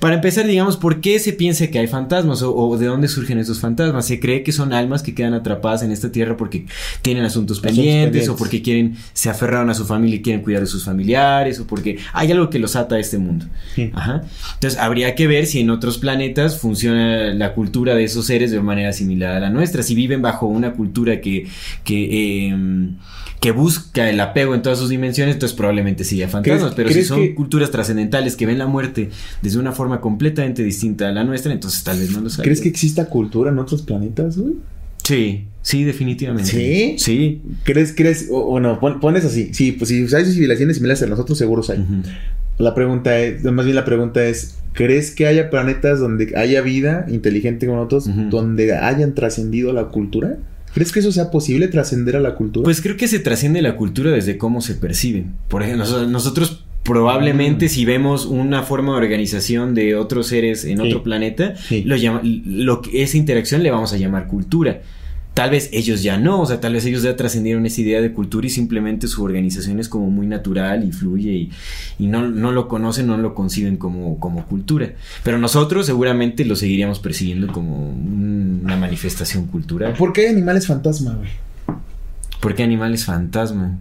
para 0.00 0.16
empezar, 0.16 0.46
digamos, 0.46 0.76
¿por 0.76 1.00
qué 1.00 1.18
se 1.20 1.32
piensa 1.32 1.68
que 1.68 1.78
hay 1.78 1.86
fantasmas 1.86 2.42
o, 2.42 2.54
o 2.54 2.76
de 2.76 2.86
dónde 2.86 3.06
surgen 3.06 3.38
esos 3.38 3.60
fantasmas? 3.60 4.06
Se 4.06 4.18
cree 4.18 4.42
que 4.42 4.50
son 4.50 4.72
almas 4.72 5.02
que 5.02 5.14
quedan 5.14 5.34
atrapadas 5.34 5.82
en 5.82 5.92
esta 5.92 6.10
tierra 6.10 6.36
porque 6.36 6.66
tienen 7.02 7.24
asuntos 7.24 7.60
pendientes, 7.60 8.04
pendientes. 8.04 8.28
o 8.28 8.36
porque 8.36 8.62
quieren, 8.62 8.96
se 9.12 9.30
aferraron 9.30 9.70
a 9.70 9.74
su 9.74 9.86
familia 9.86 10.16
y 10.16 10.22
quieren 10.22 10.42
cuidar 10.42 10.62
de 10.62 10.66
sus 10.66 10.84
familiares 10.84 11.60
o 11.60 11.66
porque 11.66 11.98
hay 12.12 12.32
algo 12.32 12.50
que 12.50 12.58
los 12.58 12.74
ata 12.74 12.96
a 12.96 12.98
este 12.98 13.18
mundo. 13.18 13.46
Sí. 13.74 13.90
Ajá. 13.94 14.22
Entonces 14.54 14.78
habría 14.78 15.14
que 15.14 15.28
ver 15.28 15.46
si 15.46 15.60
en 15.60 15.70
otros 15.70 15.98
planetas 15.98 16.58
funciona 16.58 17.32
la 17.32 17.54
cultura 17.54 17.94
de 17.94 18.04
esos 18.04 18.26
seres 18.26 18.50
de 18.50 18.60
manera 18.60 18.92
similar 18.92 19.36
a 19.36 19.40
la 19.40 19.50
nuestra. 19.50 19.82
Si 19.82 19.94
viven 19.94 20.20
bajo 20.20 20.46
una 20.46 20.72
cultura 20.72 21.20
que, 21.20 21.46
que, 21.84 22.48
eh, 22.48 22.56
que 23.40 23.52
busca 23.52 24.10
el 24.10 24.20
apego 24.20 24.54
en 24.54 24.60
todas 24.62 24.78
sus 24.78 24.90
dimensiones, 24.90 25.34
entonces 25.36 25.56
probablemente 25.56 26.04
sí 26.04 26.16
haya 26.16 26.28
fantasmas. 26.28 26.74
¿Crees- 26.74 26.76
Pero 26.76 26.90
si 26.90 27.04
son 27.04 27.20
que- 27.20 27.34
culturas 27.34 27.70
trascendentales 27.70 28.36
que 28.36 28.44
ven 28.46 28.58
la 28.58 28.66
muerte 28.66 29.08
desde 29.40 29.58
una 29.58 29.72
forma 29.72 30.00
completamente 30.02 30.62
distinta 30.62 31.08
a 31.08 31.12
la 31.12 31.24
nuestra, 31.24 31.50
entonces 31.52 31.82
tal 31.82 31.98
vez 31.98 32.10
no 32.12 32.20
lo 32.20 32.28
saben. 32.28 32.44
¿Crees 32.44 32.60
que 32.60 32.68
exista 32.68 33.06
cultura 33.06 33.50
en 33.50 33.58
otros 33.58 33.80
planetas, 33.82 34.36
güey? 34.36 34.54
Sí, 35.02 35.46
sí, 35.62 35.84
definitivamente. 35.84 36.50
¿Sí? 36.50 36.94
Sí. 36.98 37.40
¿Crees, 37.64 37.94
crees, 37.96 38.28
o, 38.30 38.38
o 38.40 38.60
no, 38.60 38.78
pon- 38.78 39.00
pones 39.00 39.24
así? 39.24 39.48
Sí, 39.54 39.72
pues 39.72 39.88
si 39.88 39.96
hay 40.14 40.24
civilizaciones 40.26 40.76
similares 40.76 41.02
a 41.02 41.06
nosotros, 41.06 41.38
seguros 41.38 41.70
hay. 41.70 41.84
La 42.58 42.74
pregunta 42.74 43.18
es, 43.18 43.42
más 43.44 43.64
bien 43.64 43.74
la 43.74 43.86
pregunta 43.86 44.22
es, 44.26 44.56
¿crees 44.74 45.12
que 45.12 45.26
haya 45.26 45.48
planetas 45.48 45.98
donde 45.98 46.34
haya 46.36 46.60
vida 46.60 47.06
inteligente 47.08 47.66
con 47.66 47.78
otros, 47.78 48.06
Ujú. 48.06 48.28
donde 48.28 48.76
hayan 48.76 49.14
trascendido 49.14 49.72
la 49.72 49.84
cultura? 49.88 50.36
¿Crees 50.74 50.92
que 50.92 51.00
eso 51.00 51.10
sea 51.12 51.30
posible, 51.30 51.68
trascender 51.68 52.16
a 52.16 52.20
la 52.20 52.34
cultura? 52.34 52.64
Pues 52.64 52.80
creo 52.80 52.96
que 52.96 53.08
se 53.08 53.18
trasciende 53.18 53.60
la 53.62 53.76
cultura 53.76 54.10
desde 54.10 54.38
cómo 54.38 54.60
se 54.60 54.74
percibe. 54.74 55.24
Por 55.48 55.62
ejemplo, 55.62 56.06
nosotros- 56.06 56.64
Probablemente 56.82 57.68
si 57.68 57.84
vemos 57.84 58.24
una 58.24 58.62
forma 58.62 58.92
de 58.92 58.98
organización 58.98 59.74
de 59.74 59.94
otros 59.96 60.28
seres 60.28 60.64
en 60.64 60.78
Sí. 60.78 60.86
otro 60.88 61.02
planeta, 61.02 61.54
Sí. 61.56 61.82
lo 61.84 61.94
llama- 61.94 62.22
lo 62.24 62.80
esa 62.92 63.18
interacción 63.18 63.62
le 63.62 63.70
vamos 63.70 63.92
a 63.92 63.98
llamar 63.98 64.26
cultura. 64.26 64.80
Tal 65.34 65.50
vez 65.50 65.70
ellos 65.72 66.02
ya 66.02 66.18
no, 66.18 66.40
o 66.40 66.46
sea, 66.46 66.60
tal 66.60 66.72
vez 66.74 66.84
ellos 66.84 67.02
ya 67.02 67.16
trascendieron 67.16 67.64
esa 67.64 67.80
idea 67.80 68.00
de 68.02 68.12
cultura 68.12 68.46
y 68.46 68.50
simplemente 68.50 69.06
su 69.06 69.22
organización 69.22 69.78
es 69.78 69.88
como 69.88 70.10
muy 70.10 70.26
natural 70.26 70.84
y 70.86 70.92
fluye 70.92 71.30
y, 71.32 71.50
y 71.98 72.08
no, 72.08 72.28
no 72.28 72.50
lo 72.52 72.66
conocen, 72.68 73.06
no 73.06 73.16
lo 73.16 73.34
conciben 73.34 73.76
como, 73.76 74.18
como 74.18 74.44
cultura. 74.46 74.92
Pero 75.22 75.38
nosotros 75.38 75.86
seguramente 75.86 76.44
lo 76.44 76.56
seguiríamos 76.56 76.98
percibiendo 76.98 77.46
como 77.52 77.90
un- 77.90 78.60
una 78.64 78.76
manifestación 78.76 79.46
cultural. 79.46 79.94
¿Por 79.94 80.12
qué 80.12 80.28
animales 80.28 80.66
fantasma, 80.66 81.14
güey? 81.14 81.30
¿Por 82.40 82.54
qué 82.54 82.62
animales 82.64 83.04
fantasma? 83.04 83.78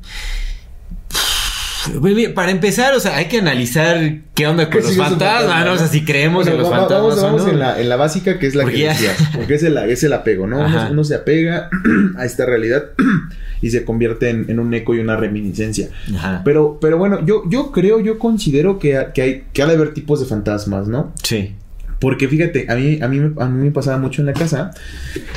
Para 2.36 2.52
empezar, 2.52 2.94
o 2.94 3.00
sea, 3.00 3.18
hay 3.18 3.26
que 3.26 3.40
analizar 3.40 4.18
qué 4.36 4.48
onda 4.48 4.70
con 4.70 4.82
los 4.82 4.96
fantasmas, 4.96 5.10
fantasma, 5.44 5.66
¿no? 5.66 5.74
O 5.74 5.78
sea, 5.78 5.88
si 5.88 6.04
creemos 6.06 6.46
Bueno, 6.46 6.52
en 6.52 6.58
los 6.64 6.72
va- 6.72 6.78
fantasmas 6.80 7.16
Vamos, 7.16 7.20
o 7.20 7.24
vamos 7.26 7.44
no. 7.46 7.50
en, 7.52 7.60
la, 7.60 7.80
en 7.82 7.90
la 7.90 7.96
básica 7.96 8.40
que 8.40 8.48
es 8.48 8.56
la 8.56 8.64
Porque 8.64 8.78
que 8.78 8.84
ya- 8.84 8.90
decías. 8.94 9.18
Porque 9.36 9.54
es 9.56 9.64
el, 9.64 9.78
es 9.78 10.04
el 10.04 10.14
apego, 10.14 10.48
¿no? 10.48 10.60
Uno, 10.92 11.04
se 11.04 11.16
apega 11.16 11.70
a 12.18 12.26
esta 12.26 12.46
realidad 12.46 12.86
y 13.62 13.70
se 13.72 13.84
convierte 13.86 14.30
en, 14.30 14.46
en 14.50 14.60
un 14.60 14.74
eco 14.74 14.96
y 14.96 15.00
una 15.00 15.16
reminiscencia. 15.18 15.90
Ajá. 16.16 16.42
Pero, 16.46 16.78
pero 16.82 16.98
bueno, 16.98 17.26
yo, 17.26 17.44
yo 17.50 17.72
creo, 17.72 18.00
yo 18.00 18.20
considero 18.20 18.80
que, 18.80 19.08
que 19.14 19.22
hay 19.22 19.44
que 19.54 19.62
ha 19.62 19.66
de 19.68 19.76
haber 19.76 19.94
tipos 19.94 20.20
de 20.20 20.26
fantasmas, 20.26 20.88
¿no? 20.88 21.14
Sí. 21.24 21.56
Porque 22.00 22.28
fíjate, 22.30 22.66
a 22.72 22.76
mí, 22.76 23.00
a 23.02 23.08
mí, 23.10 23.20
me- 23.20 23.34
a 23.44 23.48
mí 23.50 23.64
me 23.66 23.72
pasaba 23.72 23.98
mucho 23.98 24.22
en 24.22 24.28
la 24.28 24.34
casa. 24.34 24.72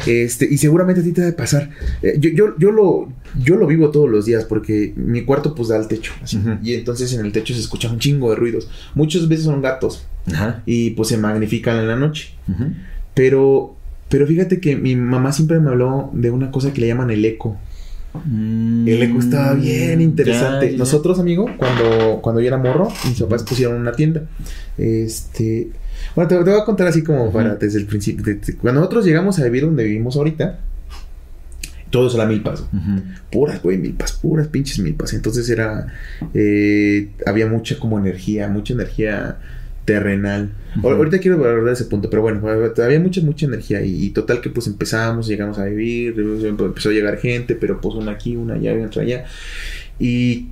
Este, 0.06 0.46
y 0.48 0.58
seguramente 0.58 1.00
a 1.00 1.04
ti 1.04 1.12
te 1.12 1.20
debe 1.22 1.32
pasar. 1.32 1.70
Eh, 2.02 2.14
yo, 2.20 2.30
yo, 2.30 2.54
yo 2.58 2.70
lo, 2.70 3.12
yo 3.42 3.56
lo 3.56 3.66
vivo 3.66 3.90
todos 3.90 4.08
los 4.08 4.26
días 4.26 4.44
porque 4.44 4.92
mi 4.96 5.22
cuarto 5.24 5.54
pues 5.56 5.68
da 5.68 5.76
al 5.76 5.88
techo. 5.88 6.12
así. 6.22 6.40
Y 6.62 6.74
entonces 6.74 7.12
en 7.14 7.24
el 7.26 7.32
techo 7.32 7.52
se 7.52 7.60
escucha 7.60 7.90
un 7.90 7.98
chingo 7.98 8.30
de 8.30 8.36
ruidos. 8.36 8.68
Muchas 8.94 9.26
veces 9.28 9.44
son 9.46 9.60
gatos. 9.60 10.06
Y 10.64 10.90
pues 10.90 11.08
se 11.08 11.16
magnifican 11.18 11.78
en 11.78 11.88
la 11.88 11.96
noche. 11.96 12.30
Pero, 13.14 13.74
pero 14.08 14.26
fíjate 14.26 14.60
que 14.60 14.76
mi 14.76 14.94
mamá 14.96 15.32
siempre 15.32 15.58
me 15.58 15.70
habló 15.70 16.10
de 16.12 16.30
una 16.30 16.50
cosa 16.52 16.72
que 16.72 16.80
le 16.80 16.86
llaman 16.86 17.10
el 17.10 17.24
eco. 17.24 17.58
El 18.86 19.02
eco 19.02 19.18
estaba 19.18 19.54
bien 19.54 20.00
interesante. 20.00 20.66
Mm, 20.66 20.68
Ya, 20.68 20.72
ya. 20.72 20.78
Nosotros, 20.78 21.18
amigo, 21.18 21.46
cuando, 21.56 22.20
cuando 22.22 22.40
yo 22.40 22.46
era 22.48 22.58
morro, 22.58 22.88
mis 23.08 23.20
papás 23.20 23.42
pusieron 23.42 23.80
una 23.80 23.92
tienda. 23.92 24.22
Este. 24.78 25.70
Bueno, 26.14 26.28
te, 26.28 26.36
te 26.36 26.50
voy 26.50 26.60
a 26.60 26.64
contar 26.64 26.86
así 26.88 27.02
como 27.02 27.32
para 27.32 27.54
desde 27.56 27.78
el 27.78 27.86
principio. 27.86 28.24
de- 28.24 28.34
de- 28.36 28.56
cuando 28.56 28.80
nosotros 28.80 29.04
llegamos 29.04 29.38
a 29.38 29.44
vivir 29.44 29.64
donde 29.64 29.84
vivimos 29.84 30.16
ahorita, 30.16 30.58
todos 31.90 32.14
eran 32.14 32.28
milpas. 32.28 32.60
Ujú. 32.60 33.02
Puras, 33.30 33.62
güey, 33.62 33.76
milpas, 33.78 34.12
puras 34.12 34.48
pinches 34.48 34.78
milpas. 34.78 35.12
Entonces 35.12 35.48
era. 35.50 35.86
eh, 36.34 37.10
había 37.26 37.46
mucha 37.46 37.78
como 37.78 37.98
energía, 37.98 38.48
mucha 38.48 38.72
energía 38.74 39.38
terrenal. 39.84 40.52
Ahorita 40.82 41.18
quiero 41.18 41.64
de 41.64 41.72
ese 41.72 41.84
punto, 41.86 42.08
pero 42.08 42.22
bueno, 42.22 42.40
había 42.48 43.00
mucha, 43.00 43.20
mucha 43.20 43.46
energía 43.46 43.82
y, 43.82 44.04
y 44.06 44.10
total 44.10 44.40
que 44.40 44.48
pues 44.48 44.68
empezamos, 44.68 45.26
llegamos 45.26 45.58
a 45.58 45.64
vivir, 45.64 46.14
empezó 46.18 46.88
a 46.88 46.92
llegar 46.92 47.18
gente, 47.18 47.56
pero 47.56 47.80
pues 47.80 47.96
una 47.96 48.12
aquí, 48.12 48.36
una 48.36 48.54
allá 48.54 48.72
otra 48.86 49.02
allá. 49.02 49.24
Y, 49.98 50.50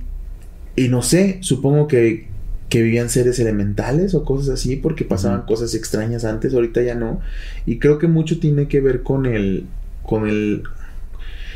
y 0.75 0.89
no 0.89 1.01
sé, 1.01 1.37
supongo 1.41 1.87
que, 1.87 2.27
que 2.71 2.81
vivían 2.81 3.09
seres 3.09 3.37
elementales 3.37 4.15
o 4.15 4.23
cosas 4.23 4.53
así, 4.53 4.77
porque 4.77 5.03
pasaban 5.03 5.41
cosas 5.41 5.75
extrañas 5.75 6.23
antes, 6.23 6.53
ahorita 6.53 6.81
ya 6.81 6.95
no. 6.95 7.19
Y 7.65 7.79
creo 7.79 7.97
que 7.97 8.07
mucho 8.07 8.39
tiene 8.39 8.69
que 8.69 8.79
ver 8.79 9.03
con 9.03 9.25
el, 9.25 9.65
con 10.03 10.25
el, 10.25 10.63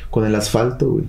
con 0.10 0.25
el 0.25 0.36
asfalto, 0.36 0.91
güey. 0.91 1.05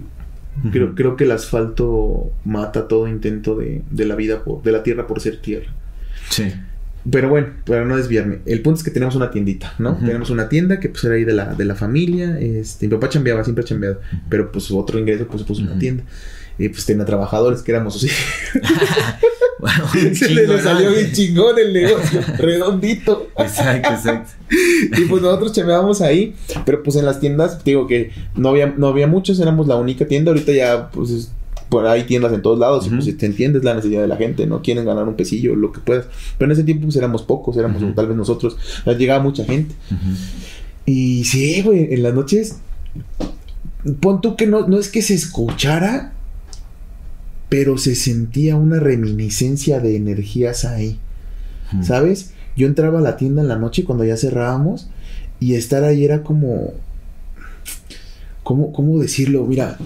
Creo, 0.71 0.95
creo 0.95 1.17
que 1.17 1.25
el 1.25 1.33
asfalto 1.33 2.31
mata 2.45 2.87
todo 2.87 3.09
intento 3.09 3.57
de, 3.57 3.83
de 3.91 4.05
la 4.05 4.15
vida, 4.15 4.45
por, 4.45 4.63
de 4.63 4.71
la 4.71 4.85
tierra 4.85 5.09
por 5.09 5.21
ser 5.21 5.43
tierra. 5.43 5.67
Sí. 6.31 6.53
Pero 7.11 7.29
bueno, 7.29 7.49
para 7.67 7.85
no 7.85 7.97
desviarme, 7.97 8.39
el 8.47 8.63
punto 8.63 8.79
es 8.79 8.85
que 8.85 8.93
tenemos 8.93 9.17
una 9.17 9.33
tiendita, 9.33 9.75
¿no? 9.81 9.97
Tenemos 9.97 10.31
una 10.31 10.49
tienda 10.49 10.79
que 10.79 10.89
pues 10.89 11.03
era 11.03 11.17
ahí 11.17 11.25
de 11.25 11.33
la, 11.33 11.55
de 11.55 11.65
la 11.65 11.75
familia, 11.75 12.39
este, 12.39 12.87
mi 12.87 12.95
papá 12.95 13.09
chambeaba, 13.09 13.43
siempre 13.43 13.65
ha 13.65 13.67
chambeado, 13.67 14.01
pero 14.29 14.53
pues 14.53 14.71
otro 14.71 15.01
ingreso 15.01 15.27
pues 15.27 15.43
puso 15.43 15.63
una 15.63 15.77
tienda. 15.81 16.05
Y 16.59 16.69
pues 16.71 16.87
tenía 16.87 17.05
trabajadores 17.05 17.63
que 17.63 17.73
éramos 17.73 17.97
así. 17.97 18.09
Bueno, 19.59 19.89
Se 20.15 20.29
le 20.29 20.63
salió 20.63 20.91
bien 20.93 21.13
chingón 21.13 21.59
el 21.59 21.73
negocio, 21.73 22.21
redondito. 22.39 23.29
Exacto, 23.39 23.89
exacto. 23.89 24.31
Y 24.51 25.07
pues 25.07 25.23
nosotros 25.23 25.53
chambeábamos 25.55 26.03
ahí, 26.03 26.35
pero 26.67 26.83
pues 26.83 26.95
en 26.97 27.07
las 27.07 27.21
tiendas, 27.21 27.65
digo 27.65 27.87
que 27.87 28.11
no 28.35 28.51
había, 28.51 28.67
no 28.77 28.89
había 28.89 29.07
muchos, 29.07 29.41
éramos 29.41 29.67
la 29.67 29.77
única 29.77 30.07
tienda, 30.07 30.31
ahorita 30.31 30.53
ya 30.53 30.91
pues 30.91 31.11
es- 31.11 31.33
por 31.71 31.87
ahí 31.87 32.05
tiendas 32.05 32.33
en 32.35 32.43
todos 32.43 32.59
lados, 32.59 32.85
y 32.85 32.89
Ujú. 32.89 32.99
pues 33.03 33.17
te 33.17 33.25
entiendes 33.27 33.65
la 33.65 33.75
necesidad 33.75 34.03
de 34.03 34.09
la 34.09 34.17
gente, 34.17 34.47
no 34.47 34.61
quieren 34.61 34.85
ganar 34.85 35.09
un 35.09 35.17
pesillo, 35.17 35.57
lo 35.57 35.73
que 35.73 35.81
puedas. 35.81 36.05
Pero 36.37 36.51
en 36.51 36.53
ese 36.53 36.63
tiempo 36.63 36.85
pues 36.85 36.97
éramos 36.97 37.23
pocos, 37.23 37.57
éramos 37.57 37.83
tal 37.95 38.07
vez 38.09 38.17
nosotros, 38.17 38.57
llegaba 38.99 39.23
mucha 39.23 39.43
gente. 39.47 39.75
Y 40.85 41.25
sí, 41.25 41.63
güey, 41.63 41.95
en 41.95 42.03
las 42.03 42.13
noches, 42.15 42.59
pon 44.01 44.21
tú 44.21 44.37
que 44.37 44.47
no, 44.47 44.69
no 44.69 44.79
es 44.79 44.89
que 44.91 45.01
se 45.03 45.15
escuchara, 45.15 46.13
pero 47.49 47.79
se 47.79 47.95
sentía 47.95 48.57
una 48.57 48.81
reminiscencia 48.81 49.81
de 49.81 49.97
energías 49.97 50.65
ahí. 50.65 50.99
¿Sabes? 51.83 52.33
Yo 52.57 52.67
entraba 52.67 53.01
a 53.01 53.03
la 53.03 53.17
tienda 53.17 53.43
en 53.43 53.49
la 53.49 53.57
noche 53.57 53.85
cuando 53.85 54.05
ya 54.05 54.17
cerrábamos 54.17 54.89
y 55.41 55.55
estar 55.55 55.85
ahí 55.85 56.05
era 56.05 56.23
como... 56.23 56.73
¿Cómo, 58.43 58.73
cómo 58.73 58.99
decirlo? 59.01 59.45
Mira, 59.45 59.77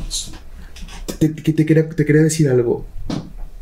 te, 1.18 1.30
te- 1.30 1.52
te 1.52 1.66
quería, 1.66 1.88
te 1.88 2.04
quería 2.04 2.22
decir 2.22 2.48
algo. 2.50 2.84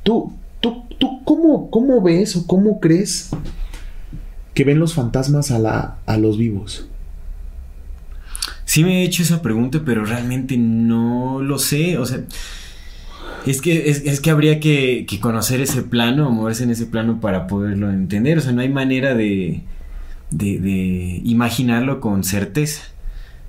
¿Tú, 0.02 0.32
tú, 0.60 0.82
tú 0.98 1.22
cómo, 1.24 1.70
cómo 1.70 2.02
ves 2.02 2.34
o 2.34 2.46
cómo 2.46 2.80
crees 2.80 3.30
que 4.54 4.64
ven 4.64 4.80
los 4.80 4.94
fantasmas 4.94 5.52
a, 5.52 5.60
la, 5.60 5.98
a 6.06 6.16
los 6.16 6.36
vivos? 6.36 6.88
Sí 8.64 8.82
me 8.82 9.00
he 9.02 9.04
hecho 9.04 9.22
esa 9.22 9.40
pregunta, 9.40 9.82
pero 9.86 10.04
realmente 10.04 10.56
no 10.58 11.40
lo 11.42 11.58
sé. 11.60 11.96
O 11.98 12.04
sea, 12.04 12.24
es 13.50 13.60
que, 13.60 13.88
es, 13.88 14.20
que 14.20 14.30
habría 14.30 14.60
que, 14.60 15.06
que 15.08 15.20
conocer 15.20 15.60
ese 15.60 15.82
plano, 15.82 16.30
moverse 16.30 16.64
en 16.64 16.70
ese 16.70 16.86
plano 16.86 17.20
para 17.20 17.46
poderlo 17.46 17.90
entender. 17.90 18.38
O 18.38 18.40
sea, 18.40 18.52
no 18.52 18.60
hay 18.60 18.68
manera 18.68 19.14
de, 19.14 19.62
de, 20.30 20.58
de 20.58 21.20
imaginarlo 21.24 22.00
con 22.00 22.24
certeza. 22.24 22.82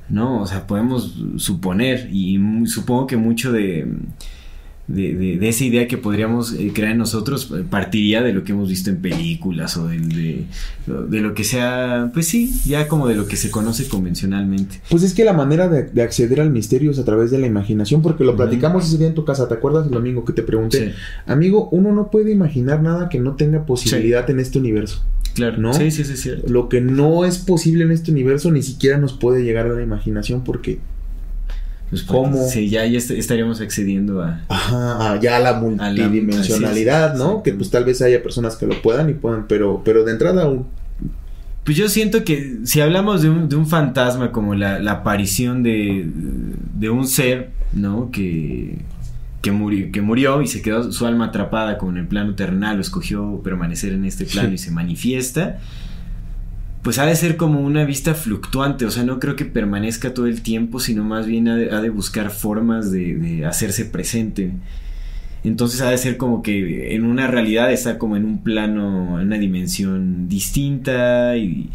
¿No? 0.10 0.42
O 0.42 0.48
sea, 0.48 0.66
podemos 0.66 1.22
suponer, 1.38 2.10
y 2.12 2.40
supongo 2.66 3.06
que 3.06 3.16
mucho 3.16 3.52
de, 3.52 3.86
de, 4.90 5.14
de- 5.14 5.38
de 5.38 5.50
esa 5.50 5.64
idea 5.64 5.88
que 5.88 5.98
podríamos 5.98 6.54
eh, 6.54 6.72
crear 6.74 6.92
en 6.94 6.98
nosotros 6.98 7.52
eh, 7.56 7.64
partiría 7.70 8.22
de 8.24 8.34
lo 8.34 8.44
que 8.44 8.52
hemos 8.54 8.68
visto 8.70 8.90
en 8.90 8.98
películas 8.98 9.78
o 9.78 9.88
del- 9.88 10.10
de, 10.10 10.44
de 11.08 11.22
lo 11.22 11.34
que 11.36 11.44
sea, 11.44 12.10
pues 12.14 12.28
sí, 12.28 12.52
ya 12.66 12.88
como 12.88 13.08
de 13.08 13.16
lo 13.16 13.28
que 13.28 13.36
se 13.36 13.52
conoce 13.52 13.88
convencionalmente. 13.88 14.82
Pues 14.90 15.04
es 15.04 15.14
que 15.14 15.24
la 15.24 15.34
manera 15.34 15.68
de, 15.70 15.84
de 15.84 16.02
acceder 16.02 16.42
al 16.42 16.50
misterio 16.50 16.92
es 16.92 17.00
a 17.00 17.06
través 17.06 17.30
de 17.32 17.38
la 17.38 17.48
imaginación, 17.48 18.02
porque 18.02 18.24
lo 18.24 18.36
platicamos 18.36 18.88
ese 18.88 18.98
día 18.98 19.08
en 19.08 19.14
tu 19.14 19.26
casa, 19.26 19.48
¿te 19.48 19.54
acuerdas 19.54 19.86
el 19.86 19.92
domingo 19.92 20.26
que 20.26 20.34
te 20.34 20.42
pregunté? 20.44 20.90
Sí, 20.90 20.96
Amigo, 21.28 21.70
uno 21.72 21.92
no 21.94 22.10
puede 22.10 22.32
imaginar 22.32 22.82
nada 22.82 23.10
que 23.10 23.20
no 23.20 23.36
tenga 23.36 23.66
posibilidad 23.66 24.30
en 24.30 24.40
este 24.40 24.58
universo. 24.60 25.06
claro. 25.36 25.58
¿No? 25.60 25.74
Sí, 25.74 25.92
sí, 25.92 26.04
sí, 26.04 26.18
cierto. 26.18 26.52
Lo 26.52 26.68
que 26.68 26.82
no 26.82 27.26
es 27.26 27.38
posible 27.38 27.84
en 27.84 27.92
este 27.92 28.12
universo 28.12 28.52
ni 28.52 28.64
siquiera 28.64 28.98
nos 28.98 29.14
puede 29.14 29.44
llegar 29.44 29.68
a 29.68 29.74
la 29.74 29.84
imaginación 29.84 30.44
porque, 30.44 30.80
Pues 31.90 32.04
¿Cómo? 32.04 32.48
Sí, 32.48 32.70
ya, 32.70 32.86
ya 32.86 32.98
est- 33.00 33.10
estaríamos 33.12 33.62
accediendo 33.62 34.22
a... 34.22 34.42
ajá, 34.48 35.20
ya 35.20 35.40
la 35.40 35.54
multidimensionalidad, 35.60 37.16
¿no? 37.16 37.42
Que 37.44 37.54
pues 37.54 37.70
tal 37.70 37.84
vez 37.86 38.02
haya 38.02 38.22
personas 38.22 38.56
que 38.56 38.66
lo 38.68 38.82
puedan 38.82 39.10
y 39.10 39.14
puedan, 39.14 39.48
pero, 39.48 39.82
pero 39.84 40.04
de 40.04 40.12
entrada 40.12 40.48
un- 40.48 40.68
Pues 41.64 41.78
yo 41.78 41.90
siento 41.90 42.24
que 42.24 42.58
si 42.64 42.82
hablamos 42.82 43.22
de 43.22 43.30
un, 43.30 43.50
de 43.50 43.56
un 43.56 43.68
fantasma 43.68 44.32
como 44.32 44.56
la, 44.56 44.80
la 44.80 44.92
aparición 44.94 45.64
de, 45.64 46.06
de 46.76 46.90
un 46.90 47.08
ser, 47.08 47.50
¿no? 47.74 48.12
Que, 48.12 48.78
que, 49.42 49.52
murió, 49.52 49.92
que 49.92 50.02
murió 50.02 50.42
y 50.42 50.48
se 50.48 50.62
quedó 50.62 50.92
su 50.92 51.06
alma 51.08 51.26
atrapada 51.28 51.78
con 51.78 51.98
el 51.98 52.08
plano 52.08 52.36
terrenal 52.36 52.78
o 52.78 52.82
escogió 52.82 53.42
permanecer 53.44 53.94
en 53.94 54.06
este 54.06 54.26
plano 54.26 54.50
Sí. 54.50 54.56
y 54.56 54.58
se 54.60 54.72
manifiesta, 54.72 55.60
pues 56.82 56.98
ha 57.00 57.06
de 57.06 57.16
ser 57.16 57.36
como 57.38 57.60
una 57.62 57.84
vista 57.86 58.14
fluctuante, 58.16 58.86
o 58.86 58.92
sea, 58.92 59.04
no 59.04 59.20
creo 59.20 59.36
que 59.36 59.46
permanezca 59.46 60.14
todo 60.14 60.28
el 60.28 60.42
tiempo, 60.42 60.80
sino 60.80 61.04
más 61.04 61.26
bien 61.28 61.48
ha 61.50 61.56
de, 61.58 61.72
ha 61.72 61.82
de 61.82 61.90
buscar 61.90 62.30
formas 62.32 62.92
de, 62.92 63.16
de 63.16 63.46
hacerse 63.46 63.86
presente. 63.86 64.52
Entonces 65.42 65.80
ha 65.82 65.90
de 65.90 65.98
ser 65.98 66.18
como 66.18 66.42
que 66.44 66.96
en 66.96 67.06
una 67.06 67.28
realidad 67.28 67.72
está 67.72 67.98
como 67.98 68.18
en 68.18 68.26
un 68.26 68.40
plano, 68.44 69.22
en 69.22 69.28
una 69.28 69.38
dimensión 69.38 70.28
distinta 70.28 71.38
y 71.38 71.70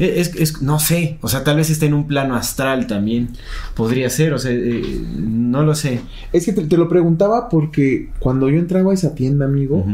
es, 0.00 0.34
es- 0.34 0.62
no 0.62 0.80
sé, 0.80 1.16
o 1.20 1.28
sea, 1.28 1.44
tal 1.44 1.56
vez 1.58 1.70
está 1.70 1.86
en 1.86 1.94
un 1.94 2.08
plano 2.08 2.34
astral 2.34 2.88
también, 2.88 3.28
podría 3.76 4.10
ser, 4.10 4.32
o 4.34 4.38
sea, 4.38 4.50
eh, 4.52 4.82
no 5.16 5.62
lo 5.62 5.76
sé. 5.76 6.00
Es 6.32 6.44
que 6.44 6.52
te, 6.52 6.62
te 6.64 6.76
lo 6.76 6.88
preguntaba 6.88 7.48
porque 7.48 8.08
cuando 8.18 8.48
yo 8.50 8.58
entraba 8.58 8.90
a 8.90 8.94
esa 8.94 9.14
tienda, 9.14 9.44
amigo. 9.46 9.84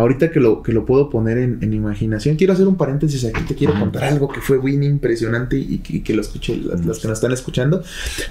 Ahorita 0.00 0.30
que 0.30 0.40
lo, 0.40 0.62
que 0.62 0.72
lo 0.72 0.84
puedo 0.84 1.10
poner 1.10 1.38
en, 1.38 1.58
en 1.62 1.72
imaginación, 1.72 2.36
quiero 2.36 2.52
hacer 2.54 2.66
un 2.66 2.76
paréntesis 2.76 3.24
aquí, 3.24 3.42
te 3.42 3.54
quiero 3.54 3.78
contar 3.78 4.04
algo 4.04 4.28
que 4.28 4.40
fue 4.40 4.58
bien 4.60 4.82
impresionante 4.82 5.56
y, 5.56 5.78
que- 5.78 5.96
y 5.98 6.00
que 6.00 6.14
lo 6.14 6.20
escuché, 6.22 6.56
las, 6.56 6.84
las 6.84 6.98
que 6.98 7.08
nos 7.08 7.18
están 7.18 7.32
escuchando, 7.32 7.82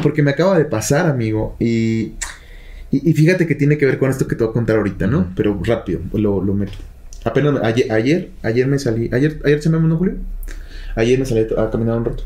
porque 0.03 0.21
me 0.23 0.31
acaba 0.31 0.57
de 0.57 0.65
pasar, 0.65 1.05
amigo, 1.07 1.55
y, 1.59 2.13
Y, 2.91 3.07
y 3.09 3.13
fíjate 3.13 3.45
que 3.45 3.53
tiene 3.55 3.77
que 3.77 3.85
ver 3.85 3.99
con 3.99 4.09
esto 4.09 4.25
que 4.27 4.35
te 4.35 4.43
voy 4.43 4.49
a 4.51 4.53
contar 4.53 4.77
ahorita, 4.77 5.05
¿no? 5.07 5.31
Pero 5.35 5.59
rápido, 5.63 5.99
lo, 6.13 6.43
lo 6.43 6.53
meto. 6.55 6.73
Apenas 7.23 7.61
ayer, 7.63 7.91
ayer, 7.91 8.31
ayer 8.41 8.65
me 8.67 8.79
salí. 8.79 9.09
Ayer, 9.13 9.39
ayer 9.45 9.61
se 9.61 9.69
me 9.69 9.77
mandó 9.77 9.97
Julio. 9.97 10.15
Ayer 10.95 11.19
me 11.19 11.25
salí 11.25 11.45
a 11.55 11.69
caminar 11.69 11.97
un 11.97 12.05
rato. 12.05 12.23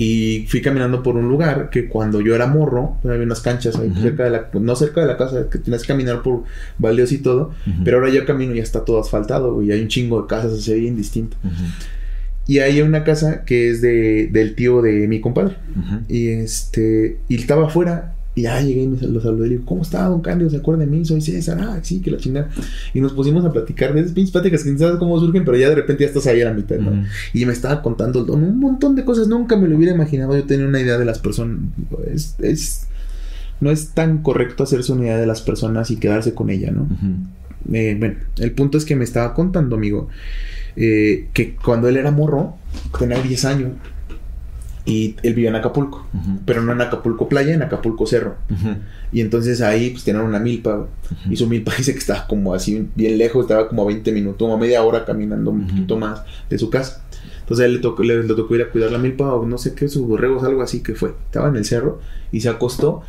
Y 0.00 0.46
fui 0.48 0.62
caminando 0.62 1.02
por 1.02 1.16
un 1.16 1.28
lugar 1.28 1.70
que 1.70 1.88
cuando 1.88 2.20
yo 2.20 2.32
era 2.32 2.46
morro, 2.46 2.98
había 3.02 3.24
unas 3.24 3.40
canchas 3.40 3.74
ahí 3.76 3.88
Ujú. 3.88 4.00
cerca 4.00 4.22
de 4.24 4.30
la, 4.30 4.48
no 4.52 4.76
cerca 4.76 5.00
de 5.00 5.08
la 5.08 5.16
casa, 5.16 5.50
que 5.50 5.58
tenías 5.58 5.82
que 5.82 5.88
caminar 5.88 6.22
por 6.22 6.44
baldeos 6.78 7.10
y 7.10 7.18
todo. 7.18 7.50
Ujú. 7.66 7.82
Pero 7.84 7.96
ahora 7.98 8.10
yo 8.10 8.24
camino 8.24 8.52
y 8.54 8.58
ya 8.58 8.62
está 8.62 8.84
todo 8.84 9.00
asfaltado, 9.00 9.54
güey. 9.54 9.72
Hay 9.72 9.82
un 9.82 9.88
chingo 9.88 10.22
de 10.22 10.28
casas, 10.28 10.62
se 10.62 10.74
ve 10.74 10.80
bien 10.80 10.96
distinto. 10.96 11.36
Ujú, 11.42 11.52
Y 12.46 12.60
ahí 12.60 12.76
hay 12.76 12.82
una 12.82 13.02
casa 13.02 13.44
que 13.44 13.70
es 13.70 13.82
de, 13.82 14.28
del 14.30 14.54
tío 14.54 14.82
de 14.82 15.08
mi 15.08 15.20
compadre. 15.20 15.56
Y 16.08 16.28
este, 16.28 17.18
y 17.26 17.34
estaba 17.34 17.66
afuera. 17.66 18.14
Y 18.38 18.42
ya 18.42 18.60
llegué 18.60 18.82
y 18.82 18.88
me 18.88 18.96
lo 19.00 19.20
saludé. 19.20 19.46
Y 19.46 19.48
le 19.50 19.54
digo, 19.56 19.66
¿cómo 19.66 19.82
está, 19.82 20.04
don 20.04 20.20
Cándido? 20.20 20.50
¿Se 20.50 20.58
acuerda 20.58 20.84
de 20.84 20.90
mí? 20.90 21.04
Soy 21.04 21.20
César. 21.20 21.58
Ah, 21.60 21.78
sí, 21.82 22.00
que 22.00 22.10
la 22.10 22.18
chingada. 22.18 22.48
Y 22.94 23.00
nos 23.00 23.12
pusimos 23.12 23.44
a 23.44 23.52
platicar 23.52 23.94
de 23.94 24.00
esas 24.00 24.12
pinches 24.12 24.32
pláticas 24.32 24.62
que 24.64 24.70
no 24.70 24.78
sabes 24.78 24.96
cómo 24.98 25.18
surgen, 25.18 25.44
pero 25.44 25.56
ya 25.56 25.68
de 25.68 25.74
repente 25.74 26.04
ya 26.04 26.08
estás 26.08 26.26
ahí 26.26 26.40
a 26.40 26.44
la 26.46 26.52
mitad, 26.54 26.76
¿no? 26.76 26.90
Y 27.32 27.44
me 27.46 27.52
estaba 27.52 27.82
contando 27.82 28.20
el 28.20 28.26
don 28.26 28.42
un 28.44 28.58
montón 28.60 28.94
de 28.94 29.04
cosas. 29.04 29.28
Nunca 29.28 29.56
me 29.56 29.66
lo 29.68 29.76
hubiera 29.76 29.94
imaginado. 29.94 30.36
Yo 30.36 30.44
tenía 30.44 30.66
una 30.66 30.80
idea 30.80 30.98
de 30.98 31.04
las 31.04 31.18
personas. 31.18 31.58
Es, 32.12 32.36
es- 32.40 32.84
no 33.60 33.72
es 33.72 33.88
tan 33.88 34.18
correcto 34.22 34.62
hacerse 34.62 34.92
una 34.92 35.02
idea 35.06 35.18
de 35.18 35.26
las 35.26 35.42
personas 35.42 35.90
y 35.90 35.96
quedarse 35.96 36.32
con 36.32 36.48
ella, 36.50 36.70
¿no? 36.70 36.86
Eh, 37.72 37.96
bueno, 37.98 38.14
el 38.38 38.52
punto 38.52 38.78
es 38.78 38.84
que 38.84 38.94
me 38.94 39.02
estaba 39.02 39.34
contando, 39.34 39.74
amigo, 39.74 40.08
eh, 40.76 41.26
que 41.32 41.56
cuando 41.56 41.88
él 41.88 41.96
era 41.96 42.12
morro, 42.12 42.54
tenía 42.98 43.20
10 43.20 43.44
años, 43.44 43.72
y 44.88 45.16
él 45.22 45.34
vivía 45.34 45.50
en 45.50 45.56
Acapulco, 45.56 46.06
pero 46.46 46.62
no 46.62 46.72
en 46.72 46.80
Acapulco 46.80 47.28
playa, 47.28 47.52
en 47.52 47.60
Acapulco 47.60 48.06
cerro. 48.06 48.36
Y 49.12 49.20
entonces 49.20 49.60
ahí 49.60 49.90
pues 49.90 50.04
tenían 50.04 50.24
una 50.24 50.38
milpa, 50.38 50.86
y 51.28 51.36
su 51.36 51.46
milpa 51.46 51.74
dice 51.78 51.92
que 51.92 51.98
estaba 51.98 52.26
como 52.26 52.54
así 52.54 52.88
bien 52.94 53.18
lejos, 53.18 53.44
estaba 53.44 53.68
como 53.68 53.82
a 53.82 53.86
20 53.86 54.10
minutos, 54.12 54.50
a 54.50 54.56
media 54.56 54.82
hora 54.82 55.04
caminando 55.04 55.50
un 55.50 55.66
poquito 55.66 55.98
más 55.98 56.22
de 56.48 56.58
su 56.58 56.70
casa. 56.70 57.04
Entonces 57.40 57.64
a 57.64 57.66
él 57.66 57.74
le 57.74 57.78
tocó, 57.80 58.02
le, 58.02 58.22
le 58.22 58.34
tocó 58.34 58.54
ir 58.54 58.62
a 58.62 58.70
cuidar 58.70 58.90
la 58.90 58.98
milpa 58.98 59.34
o 59.34 59.44
no 59.46 59.58
sé 59.58 59.74
qué, 59.74 59.88
sus 59.88 60.06
borregos, 60.06 60.42
algo 60.42 60.62
así 60.62 60.82
que 60.82 60.94
fue. 60.94 61.12
Estaba 61.26 61.48
en 61.48 61.56
el 61.56 61.66
cerro 61.66 62.00
y 62.32 62.40
se 62.40 62.48
acostó. 62.48 63.02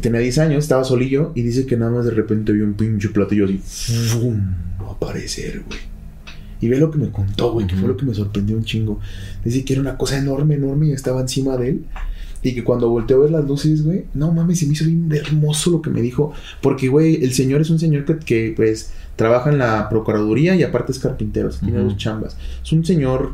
Tenía 0.00 0.20
10 0.20 0.38
años, 0.38 0.64
estaba 0.64 0.82
solillo 0.82 1.30
y 1.36 1.42
dice 1.42 1.66
que 1.66 1.76
nada 1.76 1.92
más 1.92 2.04
de 2.04 2.10
repente 2.10 2.52
vio 2.52 2.64
un 2.64 2.74
pinche 2.74 3.08
platillo 3.10 3.46
así 3.46 3.58
¡fum! 3.58 4.40
aparecer, 4.90 5.62
güey. 5.66 5.95
Y 6.60 6.68
ve 6.68 6.78
lo 6.78 6.90
que 6.90 6.98
me 6.98 7.10
contó, 7.10 7.52
güey, 7.52 7.66
que 7.66 7.76
fue 7.76 7.88
lo 7.88 7.96
que 7.96 8.04
me 8.04 8.14
sorprendió 8.14 8.56
un 8.56 8.64
chingo. 8.64 9.00
Dice 9.44 9.64
que 9.64 9.74
era 9.74 9.82
una 9.82 9.96
cosa 9.96 10.18
enorme, 10.18 10.54
enorme 10.54 10.88
y 10.88 10.92
estaba 10.92 11.20
encima 11.20 11.56
de 11.56 11.68
él. 11.70 11.84
Y 12.42 12.54
que 12.54 12.64
cuando 12.64 12.88
volteó 12.88 13.18
a 13.18 13.20
ver 13.22 13.30
las 13.30 13.44
luces, 13.44 13.84
güey, 13.84 14.04
no 14.14 14.32
mames, 14.32 14.60
se 14.60 14.66
me 14.66 14.72
hizo 14.72 14.84
bien 14.84 15.10
hermoso 15.12 15.70
lo 15.70 15.82
que 15.82 15.90
me 15.90 16.00
dijo. 16.00 16.32
Porque, 16.62 16.88
güey, 16.88 17.24
el 17.24 17.32
señor 17.32 17.60
es 17.60 17.70
un 17.70 17.78
señor 17.78 18.04
que, 18.04 18.18
que, 18.18 18.52
pues, 18.54 18.92
trabaja 19.16 19.50
en 19.50 19.58
la 19.58 19.88
procuraduría 19.88 20.54
y 20.54 20.62
aparte 20.62 20.92
es 20.92 20.98
carpintero, 20.98 21.48
o 21.48 21.52
sea, 21.52 21.62
tiene 21.62 21.82
dos 21.82 21.96
chambas. 21.96 22.36
Es 22.62 22.72
un 22.72 22.84
señor 22.84 23.32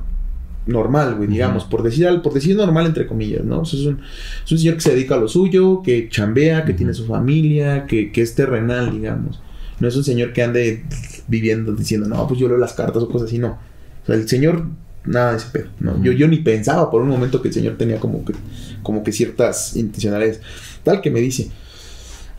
normal, 0.66 1.16
güey, 1.16 1.28
digamos, 1.28 1.64
por 1.64 1.82
decir 1.82 2.08
por 2.22 2.32
decir 2.32 2.56
normal 2.56 2.86
entre 2.86 3.06
comillas, 3.06 3.44
¿no? 3.44 3.60
O 3.60 3.64
sea, 3.64 3.80
es, 3.80 3.86
un, 3.86 4.00
es 4.44 4.52
un 4.52 4.58
señor 4.58 4.74
que 4.76 4.80
se 4.80 4.94
dedica 4.94 5.16
a 5.16 5.18
lo 5.18 5.28
suyo, 5.28 5.82
que 5.82 6.08
chambea, 6.08 6.64
que 6.64 6.72
tiene 6.72 6.94
su 6.94 7.04
familia, 7.04 7.86
que, 7.86 8.12
que 8.12 8.22
es 8.22 8.34
terrenal, 8.34 8.92
digamos. 8.92 9.40
No 9.80 9.88
es 9.88 9.96
un 9.96 10.04
señor 10.04 10.32
que 10.32 10.42
ande 10.42 10.84
viviendo 11.32 11.72
diciendo, 11.72 12.06
no, 12.06 12.28
pues 12.28 12.38
yo 12.38 12.46
leo 12.46 12.58
las 12.58 12.74
cartas 12.74 13.02
o 13.02 13.08
cosas 13.08 13.28
así, 13.28 13.38
no. 13.38 13.58
O 14.02 14.06
sea, 14.06 14.14
el 14.14 14.28
señor, 14.28 14.66
nada 15.04 15.32
de 15.32 15.38
ese 15.38 15.46
pedo, 15.50 15.68
¿no? 15.80 16.00
Yo, 16.04 16.12
yo 16.12 16.28
ni 16.28 16.36
pensaba 16.36 16.90
por 16.90 17.02
un 17.02 17.08
momento 17.08 17.40
que 17.40 17.48
el 17.48 17.54
señor 17.54 17.76
tenía 17.78 17.98
como 17.98 18.24
que, 18.24 18.34
como 18.82 19.02
que 19.02 19.12
ciertas 19.12 19.74
intencionalidades. 19.74 20.40
Tal 20.84 21.00
que 21.00 21.10
me 21.10 21.20
dice, 21.20 21.50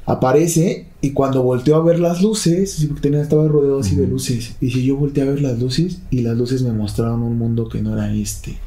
aparece 0.06 0.88
y 1.02 1.12
cuando 1.12 1.42
volteó 1.42 1.76
a 1.76 1.84
ver 1.84 2.00
las 2.00 2.22
luces, 2.22 2.86
porque 2.88 3.02
tenía, 3.02 3.22
estaba 3.22 3.48
rodeado 3.48 3.80
así 3.80 3.96
de 3.96 4.08
luces, 4.08 4.56
y 4.62 4.70
si 4.70 4.86
yo 4.86 4.96
volteé 4.96 5.24
a 5.24 5.32
ver 5.32 5.42
las 5.42 5.60
luces 5.60 6.02
y 6.12 6.22
las 6.22 6.38
luces 6.38 6.62
me 6.62 6.72
mostraron 6.72 7.24
un 7.24 7.38
mundo 7.38 7.68
que 7.68 7.82
no 7.82 7.94
era 7.94 8.14
este. 8.14 8.58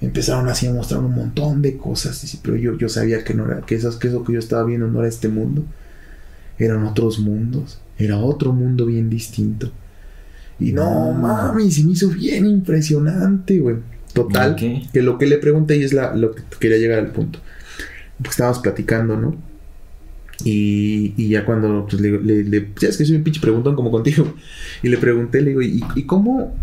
Empezaron 0.00 0.48
así 0.48 0.66
a 0.66 0.72
mostrar 0.72 1.00
un 1.00 1.14
montón 1.14 1.62
de 1.62 1.76
cosas, 1.76 2.38
pero 2.42 2.56
yo, 2.56 2.76
yo 2.76 2.88
sabía 2.88 3.22
que 3.24 3.34
no 3.34 3.46
era, 3.46 3.60
que, 3.62 3.76
esas, 3.76 3.96
que 3.96 4.08
eso 4.08 4.24
que 4.24 4.32
yo 4.32 4.38
estaba 4.40 4.64
viendo 4.64 4.88
no 4.88 4.98
era 5.00 5.08
este 5.08 5.28
mundo, 5.28 5.62
eran 6.58 6.84
otros 6.84 7.20
mundos, 7.20 7.80
era 7.98 8.18
otro 8.18 8.52
mundo 8.52 8.86
bien 8.86 9.10
distinto. 9.10 9.70
Y 10.60 10.72
no 10.72 11.12
mames, 11.12 11.74
se 11.74 11.84
me 11.84 11.92
hizo 11.92 12.08
bien 12.10 12.46
impresionante, 12.46 13.58
güey. 13.58 13.76
Total, 14.12 14.56
que 14.92 15.02
lo 15.02 15.18
que 15.18 15.26
le 15.26 15.38
pregunté 15.38 15.76
y 15.76 15.82
es 15.82 15.92
la, 15.92 16.14
lo 16.16 16.32
que 16.34 16.42
quería 16.58 16.78
llegar 16.78 16.98
al 16.98 17.12
punto. 17.12 17.38
Pues 18.18 18.30
estábamos 18.30 18.58
platicando, 18.60 19.16
¿no? 19.16 19.36
Y, 20.44 21.14
y 21.16 21.28
ya 21.28 21.44
cuando 21.44 21.86
pues, 21.88 22.00
le, 22.00 22.18
le, 22.20 22.44
le- 22.44 22.68
ya 22.80 22.88
es 22.88 22.96
que 22.96 23.04
soy 23.04 23.16
un 23.16 23.22
pinche 23.24 23.40
preguntón 23.40 23.74
como 23.76 23.90
contigo. 23.90 24.32
Y 24.82 24.88
le 24.88 24.96
pregunté, 24.98 25.40
le 25.42 25.50
digo, 25.50 25.62
¿y, 25.62 25.82
y 25.96 26.02
cómo, 26.04 26.54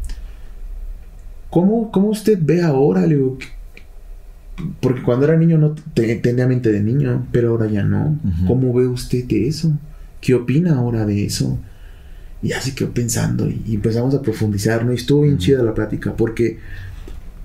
cómo, 1.50 1.92
cómo 1.92 2.10
usted 2.10 2.38
ve 2.42 2.62
ahora? 2.62 3.06
Le 3.06 3.16
digo, 3.16 3.38
"¿Qué- 3.38 3.48
porque 4.82 5.02
cuando 5.02 5.26
era 5.26 5.36
niño 5.38 5.58
no 5.58 5.76
te- 5.94 6.16
tenía 6.16 6.48
mente 6.48 6.72
de 6.72 6.82
niño, 6.82 7.28
pero 7.32 7.50
ahora 7.52 7.68
ya 7.68 7.84
no. 7.84 8.18
¿Cómo 8.48 8.74
ve 8.74 8.88
usted 8.88 9.26
eso? 9.30 9.72
¿Qué 10.26 10.34
opina 10.34 10.80
ahora 10.80 11.06
de 11.06 11.24
eso? 11.24 11.60
Y 12.42 12.48
ya 12.48 12.60
se 12.60 12.74
quedó 12.74 12.90
pensando 12.90 13.48
y, 13.48 13.62
y 13.68 13.76
empezamos 13.76 14.16
a 14.16 14.24
profundizar, 14.24 14.84
¿no? 14.84 14.92
Y 14.92 14.96
estuvo 14.96 15.22
bien 15.22 15.38
chida 15.38 15.62
la 15.62 15.76
plática, 15.76 16.16
porque, 16.16 16.58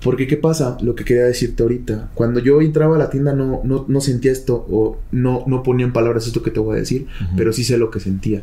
porque 0.03 0.25
¿qué 0.25 0.35
pasa? 0.35 0.79
Lo 0.81 0.95
que 0.95 1.05
quería 1.05 1.25
decirte 1.25 1.61
ahorita, 1.61 2.09
cuando 2.15 2.39
yo 2.39 2.59
entraba 2.59 2.95
a 2.95 2.97
la 2.97 3.11
tienda 3.11 3.33
no, 3.33 3.61
no, 3.63 3.85
no 3.87 4.01
sentía 4.01 4.31
esto, 4.31 4.65
o 4.67 4.97
no, 5.11 5.43
no 5.45 5.61
ponía 5.61 5.85
en 5.85 5.93
palabras 5.93 6.25
esto 6.25 6.41
que 6.41 6.49
te 6.49 6.59
voy 6.59 6.75
a 6.75 6.79
decir, 6.79 7.05
pero 7.37 7.53
sí 7.53 7.63
sé 7.63 7.77
lo 7.77 7.91
que 7.91 7.99
sentía. 7.99 8.41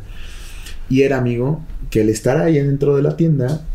Y 0.89 1.01
era, 1.01 1.17
amigo, 1.17 1.61
que 1.89 1.99
al 1.99 2.07
estar 2.07 2.37
ahí 2.37 2.53
dentro 2.53 2.95
de 2.95 3.01
la 3.01 3.17
tienda, 3.17 3.65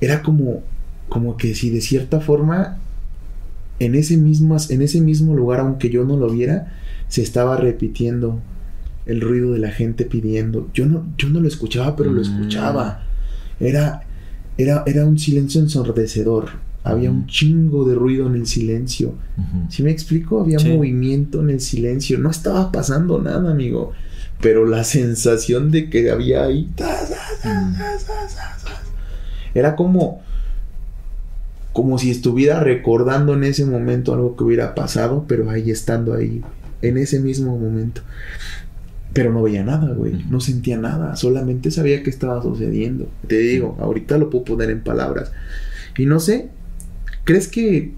era 0.00 0.20
como, 0.20 0.64
como 1.08 1.36
que 1.36 1.54
si 1.54 1.70
de 1.70 1.80
cierta 1.80 2.20
forma, 2.20 2.80
en 3.78 3.94
ese, 3.94 4.16
mismo, 4.16 4.56
en 4.68 4.82
ese 4.82 5.00
mismo 5.00 5.36
lugar, 5.36 5.60
aunque 5.60 5.90
yo 5.90 6.04
no 6.04 6.16
lo 6.16 6.28
viera, 6.28 6.76
se 7.06 7.22
estaba 7.22 7.56
repitiendo 7.56 8.40
el 9.06 9.20
ruido 9.20 9.52
de 9.52 9.58
la 9.58 9.70
gente 9.70 10.04
pidiendo. 10.04 10.68
Yo 10.74 10.86
no, 10.86 11.06
yo 11.18 11.28
no 11.28 11.40
lo 11.40 11.48
escuchaba, 11.48 11.94
pero 11.96 12.10
lo 12.10 12.20
Mm. 12.20 12.24
escuchaba. 12.24 13.02
Era, 13.60 14.02
era, 14.58 14.82
era 14.86 15.04
un 15.06 15.18
silencio 15.18 15.60
ensordecedor. 15.60 16.50
Había 16.82 17.10
un 17.10 17.20
Mm. 17.22 17.26
chingo 17.26 17.88
de 17.88 17.94
ruido 17.94 18.26
en 18.26 18.34
el 18.34 18.46
silencio. 18.46 19.14
Si 19.70 19.82
me 19.82 19.90
explico, 19.90 20.40
había 20.40 20.58
Sí. 20.58 20.68
movimiento 20.68 21.40
en 21.40 21.50
el 21.50 21.60
silencio. 21.60 22.18
No 22.18 22.30
estaba 22.30 22.70
pasando 22.72 23.20
nada, 23.22 23.50
amigo. 23.50 23.92
Pero 24.40 24.66
la 24.66 24.84
sensación 24.84 25.70
de 25.70 25.88
que 25.88 26.10
había 26.10 26.44
ahí. 26.44 26.68
Mm. 27.44 27.74
Era 29.54 29.76
como. 29.76 30.22
Como 31.72 31.98
si 31.98 32.10
estuviera 32.10 32.60
recordando 32.60 33.34
en 33.34 33.42
ese 33.44 33.64
momento 33.66 34.14
algo 34.14 34.36
que 34.36 34.44
hubiera 34.44 34.74
pasado, 34.76 35.24
pero 35.26 35.50
ahí 35.50 35.72
estando 35.72 36.14
ahí, 36.14 36.40
en 36.82 36.98
ese 36.98 37.18
mismo 37.18 37.58
momento. 37.58 38.02
Pero 39.14 39.32
no 39.32 39.42
veía 39.42 39.64
nada, 39.64 39.94
güey. 39.94 40.24
No 40.28 40.40
sentía 40.40 40.76
nada. 40.76 41.16
Solamente 41.16 41.70
sabía 41.70 42.02
que 42.02 42.10
estaba 42.10 42.42
sucediendo. 42.42 43.08
Te 43.26 43.38
digo, 43.38 43.78
ahorita 43.80 44.18
lo 44.18 44.28
puedo 44.28 44.44
poner 44.44 44.70
en 44.70 44.82
palabras. 44.82 45.32
Y 45.96 46.04
no 46.06 46.20
sé, 46.20 46.50
¿crees 47.24 47.48
que 47.48 47.92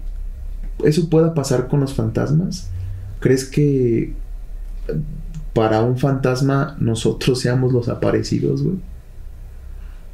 eso 0.85 1.09
pueda 1.09 1.33
pasar 1.33 1.67
con 1.67 1.79
los 1.79 1.93
fantasmas? 1.93 2.69
¿Crees 3.19 3.45
que 3.45 4.13
para 5.53 5.81
un 5.81 5.97
fantasma 5.97 6.77
nosotros 6.79 7.39
seamos 7.41 7.73
los 7.73 7.89
aparecidos, 7.89 8.61
güey? 8.61 8.77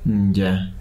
Mm, 0.05 0.31
Ya. 0.33 0.71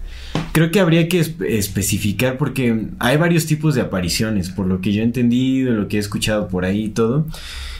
Creo 0.52 0.70
que 0.70 0.80
habría 0.80 1.08
que 1.08 1.20
espe- 1.20 1.46
especificar 1.48 2.36
porque 2.36 2.86
hay 2.98 3.16
varios 3.16 3.46
tipos 3.46 3.74
de 3.74 3.80
apariciones, 3.80 4.50
por 4.50 4.66
lo 4.66 4.80
que 4.82 4.92
yo 4.92 5.00
he 5.00 5.04
entendido, 5.04 5.72
lo 5.72 5.88
que 5.88 5.96
he 5.96 6.00
escuchado 6.00 6.48
por 6.48 6.64
ahí 6.66 6.84
y 6.84 6.88
todo, 6.90 7.26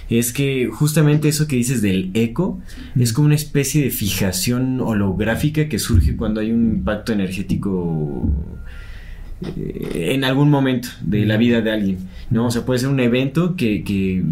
es 0.09 0.33
que 0.33 0.69
justamente 0.73 1.29
eso 1.29 1.47
que 1.47 1.57
dices 1.57 1.83
del 1.83 2.11
eco 2.15 2.61
es 2.99 3.13
como 3.13 3.27
una 3.27 3.35
especie 3.35 3.83
de 3.83 3.91
fijación 3.91 4.81
holográfica 4.81 5.69
que 5.69 5.79
surge 5.79 6.17
cuando 6.17 6.41
hay 6.41 6.51
un 6.51 6.73
impacto 6.77 7.13
energético 7.13 8.29
eh, 9.57 10.13
en 10.15 10.25
algún 10.25 10.51
momento 10.51 10.89
de 11.03 11.27
la 11.27 11.37
vida 11.37 11.61
de 11.61 11.71
alguien, 11.73 11.99
¿no? 12.31 12.47
O 12.47 12.51
sea, 12.51 12.65
puede 12.65 12.81
ser 12.81 12.89
un 12.89 13.01
evento 13.01 13.55
que, 13.57 13.83
que 13.85 14.23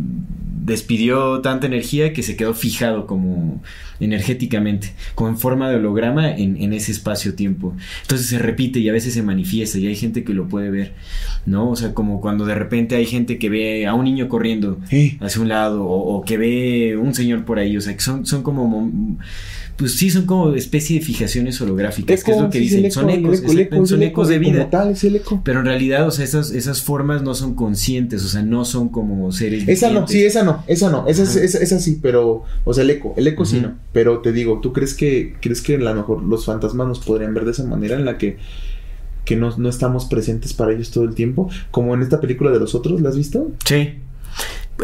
despidió 0.70 1.40
tanta 1.40 1.66
energía 1.66 2.12
que 2.12 2.22
se 2.22 2.36
quedó 2.36 2.54
fijado 2.54 3.06
como 3.06 3.60
energéticamente, 4.00 4.94
como 5.14 5.28
en 5.30 5.36
forma 5.36 5.68
de 5.68 5.76
holograma 5.76 6.30
en, 6.30 6.56
en 6.56 6.72
ese 6.72 6.92
espacio-tiempo. 6.92 7.74
Entonces 8.02 8.28
se 8.28 8.38
repite 8.38 8.78
y 8.78 8.88
a 8.88 8.92
veces 8.92 9.12
se 9.12 9.22
manifiesta 9.22 9.78
y 9.78 9.86
hay 9.86 9.96
gente 9.96 10.24
que 10.24 10.32
lo 10.32 10.48
puede 10.48 10.70
ver, 10.70 10.94
¿no? 11.44 11.70
O 11.70 11.76
sea, 11.76 11.92
como 11.92 12.20
cuando 12.20 12.46
de 12.46 12.54
repente 12.54 12.96
hay 12.96 13.06
gente 13.06 13.38
que 13.38 13.50
ve 13.50 13.86
a 13.86 13.94
un 13.94 14.04
niño 14.04 14.28
corriendo 14.28 14.78
Eh, 14.90 15.18
hacia 15.20 15.42
un 15.42 15.48
lado 15.48 15.84
o, 15.84 16.16
o 16.16 16.24
que 16.24 16.38
ve 16.38 16.96
un 16.96 17.14
señor 17.14 17.44
por 17.44 17.58
ahí, 17.58 17.76
o 17.76 17.80
sea, 17.80 17.94
que 17.94 18.00
son, 18.00 18.24
son 18.24 18.42
como... 18.42 18.90
pues 19.80 19.96
sí, 19.96 20.10
son 20.10 20.26
como 20.26 20.52
especie 20.52 20.98
de 20.98 21.04
fijaciones 21.06 21.58
holográficas, 21.62 22.22
que 22.22 22.32
es 22.32 22.36
Eco, 22.36 22.44
lo 22.44 22.50
que 22.50 22.58
sí, 22.58 22.64
dicen, 22.64 22.92
son 22.92 23.08
eco, 23.08 23.28
ecos, 23.28 23.38
eco, 23.38 23.52
exacto, 23.52 23.76
eco, 23.76 23.86
son 23.86 24.02
ecos 24.02 24.28
eco, 24.28 24.32
de 24.32 24.38
vida. 24.38 24.68
Tal, 24.68 24.90
es 24.90 25.04
el 25.04 25.16
eco. 25.16 25.40
Pero 25.42 25.60
en 25.60 25.64
realidad, 25.64 26.06
o 26.06 26.10
sea, 26.10 26.22
esas, 26.22 26.50
esas 26.50 26.82
formas 26.82 27.22
no 27.22 27.34
son 27.34 27.54
conscientes, 27.54 28.22
o 28.22 28.28
sea, 28.28 28.42
no 28.42 28.66
son 28.66 28.90
como 28.90 29.32
seres 29.32 29.66
Esa 29.66 29.90
no, 29.90 30.06
sí, 30.06 30.22
esa 30.22 30.42
no, 30.42 30.62
esa 30.66 30.90
no, 30.90 31.06
esa, 31.06 31.22
es, 31.22 31.34
esa, 31.34 31.60
esa 31.60 31.80
sí, 31.80 31.98
pero, 32.02 32.44
o 32.62 32.74
sea, 32.74 32.84
el 32.84 32.90
eco, 32.90 33.14
el 33.16 33.26
eco 33.26 33.46
sí 33.46 33.58
no, 33.58 33.72
pero 33.94 34.18
te 34.18 34.32
digo, 34.32 34.60
¿tú 34.60 34.74
crees 34.74 34.92
que, 34.92 35.36
crees 35.40 35.62
que 35.62 35.76
a 35.76 35.78
lo 35.78 35.94
mejor 35.94 36.22
los 36.24 36.44
fantasmas 36.44 36.86
nos 36.86 36.98
podrían 36.98 37.32
ver 37.32 37.46
de 37.46 37.52
esa 37.52 37.64
manera 37.64 37.96
en 37.96 38.04
la 38.04 38.18
que, 38.18 38.36
que 39.24 39.36
no, 39.36 39.56
no 39.56 39.70
estamos 39.70 40.04
presentes 40.04 40.52
para 40.52 40.74
ellos 40.74 40.90
todo 40.90 41.04
el 41.04 41.14
tiempo? 41.14 41.48
Como 41.70 41.94
en 41.94 42.02
esta 42.02 42.20
película 42.20 42.50
de 42.50 42.60
los 42.60 42.74
otros, 42.74 43.00
¿la 43.00 43.08
has 43.08 43.16
visto? 43.16 43.50
Sí. 43.64 43.94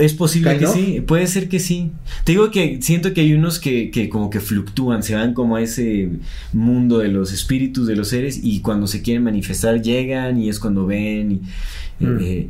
Es 0.01 0.13
posible 0.15 0.59
que 0.59 0.67
sí, 0.67 1.01
puede 1.07 1.27
ser 1.27 1.49
que 1.49 1.59
sí. 1.61 1.91
Te 2.25 2.33
digo 2.33 2.51
que 2.51 2.79
siento 2.83 3.15
que 3.15 3.23
hay 3.23 3.33
unos 3.35 3.59
que, 3.59 3.91
que 3.91 4.09
como 4.09 4.29
que 4.31 4.41
fluctúan, 4.41 5.03
se 5.03 5.15
van 5.15 5.33
como 5.35 5.57
a 5.57 5.63
ese 5.63 6.11
mundo 6.53 6.99
de 6.99 7.09
los 7.09 7.33
espíritus, 7.33 7.87
de 7.87 7.97
los 7.97 8.09
seres, 8.09 8.41
y 8.43 8.61
cuando 8.61 8.87
se 8.87 9.03
quieren 9.03 9.25
manifestar 9.25 9.81
llegan 9.81 10.39
y 10.41 10.49
es 10.49 10.59
cuando 10.59 10.87
ven. 10.87 11.33
Y, 12.01 12.05
Mm. 12.05 12.19
eh, 12.21 12.49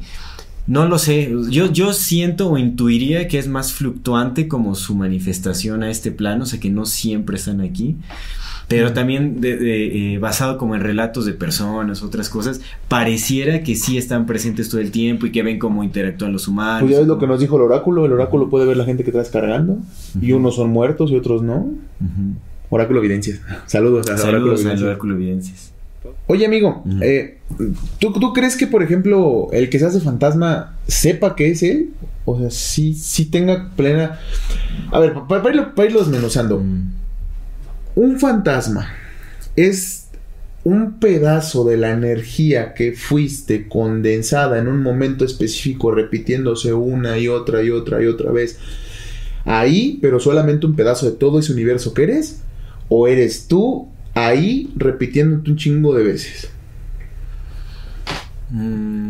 no 0.66 0.88
lo 0.88 0.98
sé, 0.98 1.32
yo, 1.50 1.70
yo 1.72 1.92
siento 1.92 2.50
o 2.50 2.58
intuiría 2.58 3.28
que 3.28 3.38
es 3.38 3.46
más 3.46 3.72
fluctuante 3.72 4.48
como 4.48 4.74
su 4.74 4.96
manifestación 4.96 5.84
a 5.84 5.90
este 5.90 6.10
plano, 6.10 6.42
o 6.42 6.46
sea 6.46 6.58
que 6.58 6.70
no 6.70 6.86
siempre 6.86 7.36
están 7.36 7.60
aquí. 7.60 7.94
Pero 8.68 8.92
también 8.92 9.40
de- 9.40 9.56
de, 9.56 10.14
eh, 10.14 10.18
basado 10.18 10.58
como 10.58 10.74
en 10.74 10.80
relatos 10.80 11.24
de 11.24 11.32
personas, 11.34 12.02
otras 12.02 12.28
cosas, 12.28 12.60
pareciera 12.88 13.62
que 13.62 13.76
sí 13.76 13.96
están 13.96 14.26
presentes 14.26 14.68
todo 14.68 14.80
el 14.80 14.90
tiempo 14.90 15.26
y 15.26 15.30
que 15.30 15.44
ven 15.44 15.58
cómo 15.60 15.84
interactúan 15.84 16.32
los 16.32 16.48
humanos. 16.48 16.80
Pues 16.82 16.92
ya 16.92 16.98
ves 16.98 17.06
lo 17.06 17.18
que 17.18 17.28
nos 17.28 17.38
dijo 17.38 17.56
el 17.56 17.62
oráculo, 17.62 18.06
el 18.06 18.12
oráculo 18.12 18.50
puede 18.50 18.66
ver 18.66 18.76
la 18.76 18.84
gente 18.84 19.04
que 19.04 19.12
traes 19.12 19.28
cargando, 19.30 19.78
y 20.20 20.32
unos 20.32 20.56
son 20.56 20.70
muertos 20.70 21.12
y 21.12 21.16
otros 21.16 21.42
no. 21.42 21.70
Oráculo 22.68 22.98
Evidencias. 22.98 23.40
Saludos 23.66 24.08
a 24.08 24.14
Oráculo 24.14 24.32
Saludos 24.32 24.60
Evidencias. 24.60 24.88
oráculo 24.88 25.14
evidencias. 25.14 25.72
Oye, 26.26 26.44
amigo, 26.46 26.82
eh, 27.02 27.38
¿tú, 28.00 28.12
¿tú 28.14 28.32
crees 28.32 28.56
que, 28.56 28.66
por 28.66 28.82
ejemplo, 28.82 29.48
el 29.52 29.70
que 29.70 29.78
se 29.78 29.86
hace 29.86 30.00
fantasma 30.00 30.74
sepa 30.88 31.36
que 31.36 31.50
es 31.52 31.62
él? 31.62 31.90
O 32.24 32.36
sea, 32.40 32.50
sí, 32.50 32.94
sí 32.94 33.26
tenga 33.26 33.70
plena... 33.76 34.18
A 34.90 34.98
ver, 34.98 35.14
pa- 35.14 35.28
para, 35.28 35.54
irlo- 35.54 35.74
para 35.74 35.86
irlo 35.88 36.00
desmenuzando. 36.00 36.58
Mm. 36.58 36.90
Un 37.96 38.20
fantasma 38.20 38.90
es 39.56 40.08
un 40.64 41.00
pedazo 41.00 41.64
de 41.64 41.78
la 41.78 41.92
energía 41.92 42.74
que 42.74 42.92
fuiste 42.92 43.68
condensada 43.68 44.58
en 44.58 44.68
un 44.68 44.82
momento 44.82 45.24
específico, 45.24 45.90
repitiéndose 45.90 46.74
una 46.74 47.18
y 47.18 47.28
otra 47.28 47.62
y 47.62 47.70
otra 47.70 48.02
y 48.02 48.06
otra 48.06 48.30
vez. 48.32 48.58
Ahí, 49.46 49.98
pero 50.02 50.20
solamente 50.20 50.66
un 50.66 50.76
pedazo 50.76 51.06
de 51.06 51.16
todo 51.16 51.38
ese 51.38 51.54
universo 51.54 51.94
que 51.94 52.02
eres. 52.02 52.42
O 52.90 53.08
eres 53.08 53.48
tú 53.48 53.88
ahí 54.12 54.70
repitiéndote 54.76 55.50
un 55.50 55.56
chingo 55.56 55.94
de 55.94 56.04
veces. 56.04 56.50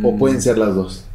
O 0.05 0.17
pueden 0.17 0.41
ser 0.41 0.59
las 0.59 0.77
dos. 0.77 1.06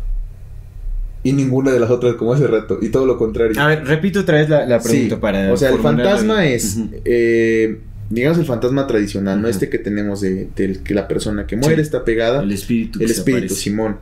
Y 1.23 1.33
ninguna 1.33 1.71
de 1.71 1.79
las 1.79 1.91
otras 1.91 2.15
como 2.15 2.33
hace 2.33 2.47
rato. 2.47 2.79
Y 2.81 2.89
todo 2.89 3.05
lo 3.05 3.17
contrario. 3.17 3.59
A 3.61 3.67
ver, 3.67 3.85
repito 3.85 4.21
otra 4.21 4.37
vez 4.39 4.49
la, 4.49 4.65
la 4.65 4.79
pregunta 4.79 5.15
Sí, 5.15 5.21
para. 5.21 5.53
O 5.53 5.57
sea, 5.57 5.69
el 5.69 5.79
fantasma 5.79 6.47
es, 6.47 6.79
eh, 7.05 7.79
digamos, 8.09 8.39
el 8.39 8.45
fantasma 8.45 8.87
tradicional, 8.87 9.39
no 9.41 9.47
este 9.47 9.69
que 9.69 9.77
tenemos 9.77 10.21
de, 10.21 10.49
del 10.55 10.79
que 10.81 10.93
la 10.95 11.07
persona 11.07 11.45
que 11.45 11.55
muere 11.57 11.75
Sí. 11.75 11.81
está 11.81 12.03
pegada. 12.03 12.41
El 12.41 12.51
espíritu. 12.51 12.97
que 12.99 13.05
El 13.05 13.11
espíritu, 13.11 13.37
aparece. 13.45 13.55
Simón. 13.55 13.97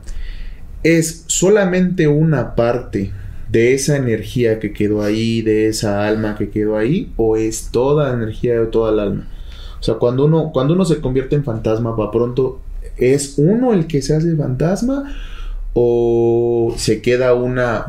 Es 0.82 1.24
solamente 1.26 2.08
una 2.08 2.54
parte 2.54 3.10
de 3.50 3.74
esa 3.74 3.96
energía 3.96 4.58
que 4.58 4.72
quedó 4.72 5.02
ahí, 5.02 5.42
de 5.42 5.66
esa 5.68 6.06
alma 6.06 6.36
que 6.38 6.48
quedó 6.48 6.78
ahí, 6.78 7.12
o 7.16 7.36
es 7.36 7.68
toda 7.70 8.08
la 8.08 8.14
energía 8.14 8.58
de 8.58 8.66
toda 8.66 8.92
el 8.92 9.00
alma. 9.00 9.28
O 9.78 9.82
sea, 9.82 9.96
cuando 9.96 10.24
uno, 10.24 10.50
cuando 10.54 10.72
uno 10.74 10.84
se 10.86 11.00
convierte 11.00 11.36
en 11.36 11.44
fantasma, 11.44 11.96
para 11.96 12.10
pronto, 12.10 12.60
¿es 12.96 13.34
uno 13.36 13.74
el 13.74 13.86
que 13.86 14.00
se 14.02 14.14
hace 14.14 14.34
fantasma? 14.36 15.14
¿O 15.72 16.74
se 16.76 17.00
queda 17.00 17.34
una, 17.34 17.86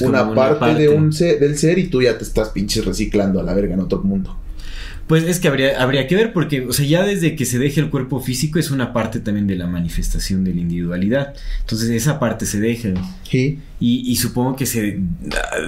una, 0.00 0.34
parte. 0.34 0.74
de 0.74 0.88
un 0.88 1.12
ser, 1.12 1.38
del 1.38 1.56
ser 1.56 1.78
y 1.78 1.88
tú 1.88 2.02
ya 2.02 2.18
te 2.18 2.24
estás 2.24 2.48
pinches 2.48 2.84
reciclando 2.84 3.40
a 3.40 3.42
la 3.42 3.54
verga 3.54 3.74
en 3.74 3.80
otro 3.80 4.02
mundo? 4.02 4.36
Pues 5.06 5.22
es 5.22 5.38
que 5.38 5.46
habría, 5.46 5.80
habría 5.80 6.08
que 6.08 6.16
ver 6.16 6.32
porque, 6.32 6.62
o 6.62 6.72
sea, 6.72 6.84
ya 6.84 7.04
desde 7.04 7.36
que 7.36 7.44
se 7.44 7.60
deje 7.60 7.80
el 7.80 7.90
cuerpo 7.90 8.20
físico 8.20 8.58
es 8.58 8.72
una 8.72 8.92
parte 8.92 9.20
también 9.20 9.46
de 9.46 9.54
la 9.54 9.68
manifestación 9.68 10.42
de 10.42 10.52
la 10.52 10.60
individualidad. 10.60 11.34
Entonces 11.60 11.90
esa 11.90 12.18
parte 12.18 12.44
se 12.44 12.58
deja. 12.58 12.88
Sí. 13.22 13.60
Y, 13.78 14.10
y 14.10 14.16
supongo 14.16 14.56
que 14.56 14.66
se 14.66 14.98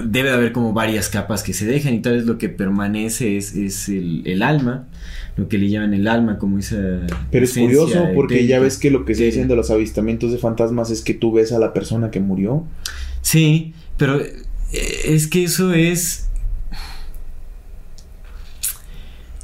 debe 0.03 0.29
de 0.29 0.35
haber 0.35 0.51
como 0.51 0.73
varias 0.73 1.07
capas 1.07 1.41
que 1.41 1.53
se 1.53 1.65
dejan 1.65 1.93
y 1.93 2.01
tal 2.01 2.15
vez 2.15 2.25
lo 2.25 2.37
que 2.37 2.49
permanece 2.49 3.37
es, 3.37 3.55
es 3.55 3.87
el, 3.87 4.23
el 4.25 4.41
alma, 4.41 4.87
lo 5.37 5.47
que 5.47 5.57
le 5.57 5.69
llaman 5.69 5.93
el 5.93 6.09
alma, 6.09 6.37
como 6.37 6.59
esa... 6.59 6.75
Pero 7.31 7.45
es 7.45 7.53
curioso 7.53 8.09
porque 8.15 8.45
ya 8.45 8.59
ves 8.59 8.77
que 8.77 8.91
lo 8.91 9.05
que 9.05 9.15
se 9.15 9.23
dicen 9.23 9.47
de 9.47 9.55
los 9.55 9.71
avistamientos 9.71 10.33
de 10.33 10.37
fantasmas 10.37 10.91
es 10.91 11.01
que 11.01 11.13
tú 11.13 11.31
ves 11.31 11.53
a 11.53 11.59
la 11.59 11.71
persona 11.71 12.11
que 12.11 12.19
murió. 12.19 12.65
Sí, 13.21 13.73
pero 13.95 14.19
eh, 14.19 14.33
es 15.05 15.27
que 15.27 15.45
eso 15.45 15.73
es... 15.73 16.25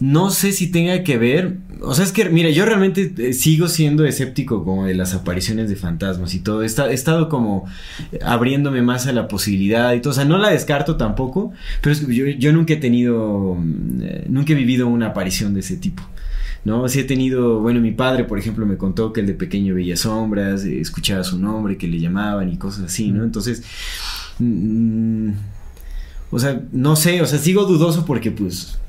No 0.01 0.29
sé 0.29 0.51
si 0.51 0.67
tenga 0.71 1.03
que 1.03 1.17
ver. 1.17 1.57
O 1.81 1.93
sea, 1.93 2.03
es 2.03 2.11
que, 2.11 2.27
mira, 2.29 2.49
yo 2.49 2.65
realmente 2.65 3.13
eh, 3.17 3.33
sigo 3.33 3.67
siendo 3.69 4.03
escéptico 4.05 4.63
como 4.65 4.85
de 4.85 4.93
las 4.93 5.13
apariciones 5.13 5.69
de 5.69 5.75
fantasmas 5.77 6.33
y 6.33 6.39
todo. 6.39 6.63
He, 6.63 6.65
esta- 6.65 6.89
he 6.91 6.93
estado 6.93 7.29
como 7.29 7.65
abriéndome 8.21 8.81
más 8.81 9.07
a 9.07 9.13
la 9.13 9.27
posibilidad 9.27 9.93
y 9.93 10.01
todo. 10.01 10.11
O 10.11 10.13
sea, 10.13 10.25
no 10.25 10.37
la 10.37 10.49
descarto 10.49 10.97
tampoco, 10.97 11.53
pero 11.81 11.93
es 11.93 12.01
que 12.01 12.13
yo, 12.13 12.25
yo 12.27 12.51
nunca 12.51 12.73
he 12.73 12.77
tenido. 12.77 13.55
mm, 13.57 14.01
eh, 14.01 14.25
nunca 14.29 14.51
he 14.53 14.55
vivido 14.55 14.87
una 14.87 15.07
aparición 15.07 15.53
de 15.53 15.61
ese 15.61 15.77
tipo. 15.77 16.03
¿no? 16.65 16.89
Sí 16.89 16.99
he 16.99 17.03
tenido, 17.03 17.59
bueno, 17.59 17.79
mi 17.79 17.91
padre, 17.91 18.23
por 18.23 18.39
ejemplo, 18.39 18.65
me 18.65 18.75
contó 18.75 19.13
que 19.13 19.21
el 19.21 19.27
de 19.27 19.33
pequeño 19.35 19.75
veía 19.75 19.95
sombras, 19.95 20.65
eh, 20.65 20.81
escuchaba 20.81 21.23
su 21.23 21.37
nombre, 21.37 21.77
que 21.77 21.87
le 21.87 21.99
llamaban 21.99 22.51
y 22.51 22.57
cosas 22.57 22.85
así, 22.85 23.11
¿no? 23.11 23.23
Entonces, 23.23 23.61
mm, 24.39 25.29
o 26.31 26.39
sea, 26.39 26.61
no 26.71 26.95
sé, 26.95 27.21
o 27.21 27.25
sea, 27.27 27.37
sigo 27.39 27.65
dudoso 27.65 28.03
porque 28.05 28.31
pues 28.31 28.79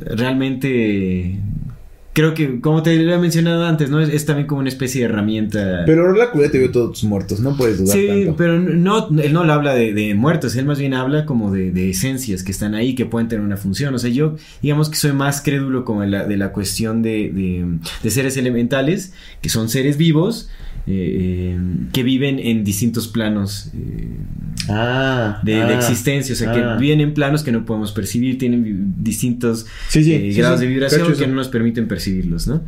realmente 0.00 1.38
creo 2.12 2.34
que, 2.34 2.60
como 2.60 2.82
te 2.82 2.96
lo 2.96 3.14
he 3.14 3.18
mencionado 3.18 3.64
antes, 3.64 3.88
¿no? 3.88 4.00
Es, 4.00 4.08
es 4.08 4.26
también 4.26 4.46
como 4.48 4.60
una 4.60 4.68
especie 4.68 5.00
de 5.00 5.06
herramienta. 5.06 5.84
Pero 5.86 6.12
la 6.12 6.30
te 6.32 6.58
vio 6.58 6.70
todos 6.70 6.92
tus 7.00 7.04
muertos, 7.04 7.40
no 7.40 7.56
puedes 7.56 7.78
dudar 7.78 7.96
Sí, 7.96 8.08
tanto. 8.08 8.36
pero 8.36 8.58
no, 8.58 9.08
él 9.22 9.32
no 9.32 9.44
le 9.44 9.52
habla 9.52 9.74
de, 9.74 9.94
de 9.94 10.14
muertos, 10.14 10.56
él 10.56 10.66
más 10.66 10.78
bien 10.78 10.92
habla 10.92 11.24
como 11.24 11.52
de, 11.52 11.70
de 11.70 11.90
esencias 11.90 12.42
que 12.42 12.50
están 12.50 12.74
ahí, 12.74 12.94
que 12.94 13.06
pueden 13.06 13.28
tener 13.28 13.44
una 13.44 13.56
función. 13.56 13.94
O 13.94 13.98
sea, 13.98 14.10
yo 14.10 14.36
digamos 14.60 14.90
que 14.90 14.96
soy 14.96 15.12
más 15.12 15.40
crédulo 15.40 15.84
como 15.84 16.02
de 16.02 16.08
la, 16.08 16.26
de 16.26 16.36
la 16.36 16.52
cuestión 16.52 17.00
de 17.00 17.78
seres 18.08 18.36
elementales, 18.36 19.12
que 19.40 19.48
son 19.48 19.68
seres 19.68 19.96
vivos, 19.96 20.50
eh, 20.86 21.56
eh, 21.56 21.58
que 21.92 22.02
viven 22.02 22.38
en 22.38 22.64
distintos 22.64 23.08
planos 23.08 23.70
eh, 23.74 24.16
Ah, 24.68 25.40
de, 25.42 25.54
de 25.54 25.62
ah, 25.62 25.74
existencia, 25.74 26.32
o 26.34 26.36
sea, 26.36 26.50
ah. 26.50 26.54
que 26.54 26.82
viven 26.82 27.00
en 27.00 27.14
planos 27.14 27.42
que 27.42 27.52
no 27.52 27.64
podemos 27.64 27.92
percibir, 27.92 28.38
tienen 28.38 28.94
distintos 28.98 29.66
Sí, 29.88 30.04
sí, 30.04 30.12
eh, 30.12 30.32
sí, 30.32 30.38
grados 30.38 30.60
de 30.60 30.66
vibración 30.66 31.12
que 31.14 31.26
no 31.26 31.34
nos 31.34 31.48
permiten 31.48 31.88
percibirlos, 31.88 32.46
¿no? 32.46 32.62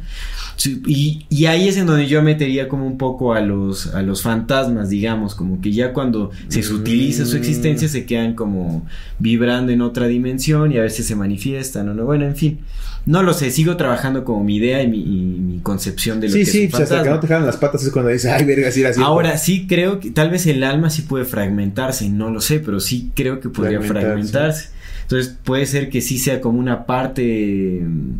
Y, 0.86 1.26
y 1.28 1.46
ahí 1.46 1.68
es 1.68 1.76
en 1.76 1.86
donde 1.86 2.06
yo 2.06 2.22
metería 2.22 2.68
como 2.68 2.86
un 2.86 2.98
poco 2.98 3.34
a 3.34 3.40
los, 3.40 3.94
a 3.94 4.02
los 4.02 4.22
fantasmas, 4.22 4.90
digamos, 4.90 5.34
como 5.34 5.60
que 5.60 5.72
ya 5.72 5.92
cuando 5.92 6.30
se 6.48 6.62
sutiliza 6.62 7.24
su 7.26 7.36
existencia 7.36 7.88
se 7.88 8.04
quedan 8.04 8.34
como 8.34 8.86
vibrando 9.18 9.72
en 9.72 9.80
otra 9.80 10.06
dimensión 10.06 10.72
y 10.72 10.78
a 10.78 10.82
veces 10.82 11.06
se 11.06 11.16
manifiestan 11.16 11.88
o 11.88 11.94
no, 11.94 12.04
bueno, 12.04 12.26
en 12.26 12.36
fin. 12.36 12.60
No 13.04 13.22
lo 13.24 13.34
sé, 13.34 13.50
sigo 13.50 13.76
trabajando 13.76 14.22
como 14.24 14.44
mi 14.44 14.56
idea 14.56 14.80
y 14.82 14.86
mi, 14.88 14.98
y 14.98 15.20
mi 15.38 15.58
concepción 15.60 16.20
de 16.20 16.28
lo 16.28 16.32
Sí, 16.34 16.38
que 16.40 16.44
sí, 16.46 16.58
es 16.58 16.64
un 16.66 16.70
pues 16.70 16.82
hasta 16.84 17.02
que 17.02 17.10
no 17.10 17.18
te 17.20 17.26
jalan 17.26 17.46
las 17.46 17.56
patas 17.56 17.82
es 17.82 17.90
cuando 17.90 18.10
dices, 18.10 18.30
ay, 18.30 18.44
verga, 18.44 18.70
sí 18.70 18.80
era 18.80 18.92
cierto. 18.92 19.06
Ahora 19.10 19.36
sí 19.38 19.66
creo 19.66 19.98
que 19.98 20.12
tal 20.12 20.30
vez 20.30 20.46
el 20.46 20.62
alma 20.62 20.88
sí 20.88 21.02
puede 21.02 21.24
fragmentarse, 21.24 22.08
no 22.08 22.30
lo 22.30 22.40
sé, 22.40 22.60
pero 22.60 22.78
sí 22.78 23.10
creo 23.14 23.40
que 23.40 23.48
podría 23.48 23.80
Fragmentarse. 23.80 24.06
fragmentarse. 24.06 24.68
Entonces 25.02 25.36
puede 25.42 25.66
ser 25.66 25.90
que 25.90 26.00
sí 26.00 26.16
sea 26.18 26.40
como 26.40 26.60
una 26.60 26.86
parte 26.86 27.80
mm, 27.82 28.10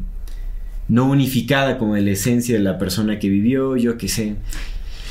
no 0.88 1.08
unificada 1.08 1.78
como 1.78 1.94
de 1.94 2.02
la 2.02 2.10
esencia 2.10 2.56
de 2.56 2.60
la 2.64 2.76
persona 2.78 3.18
que 3.20 3.28
vivió, 3.28 3.76
yo 3.76 3.96
qué 3.96 4.08
sé. 4.08 4.34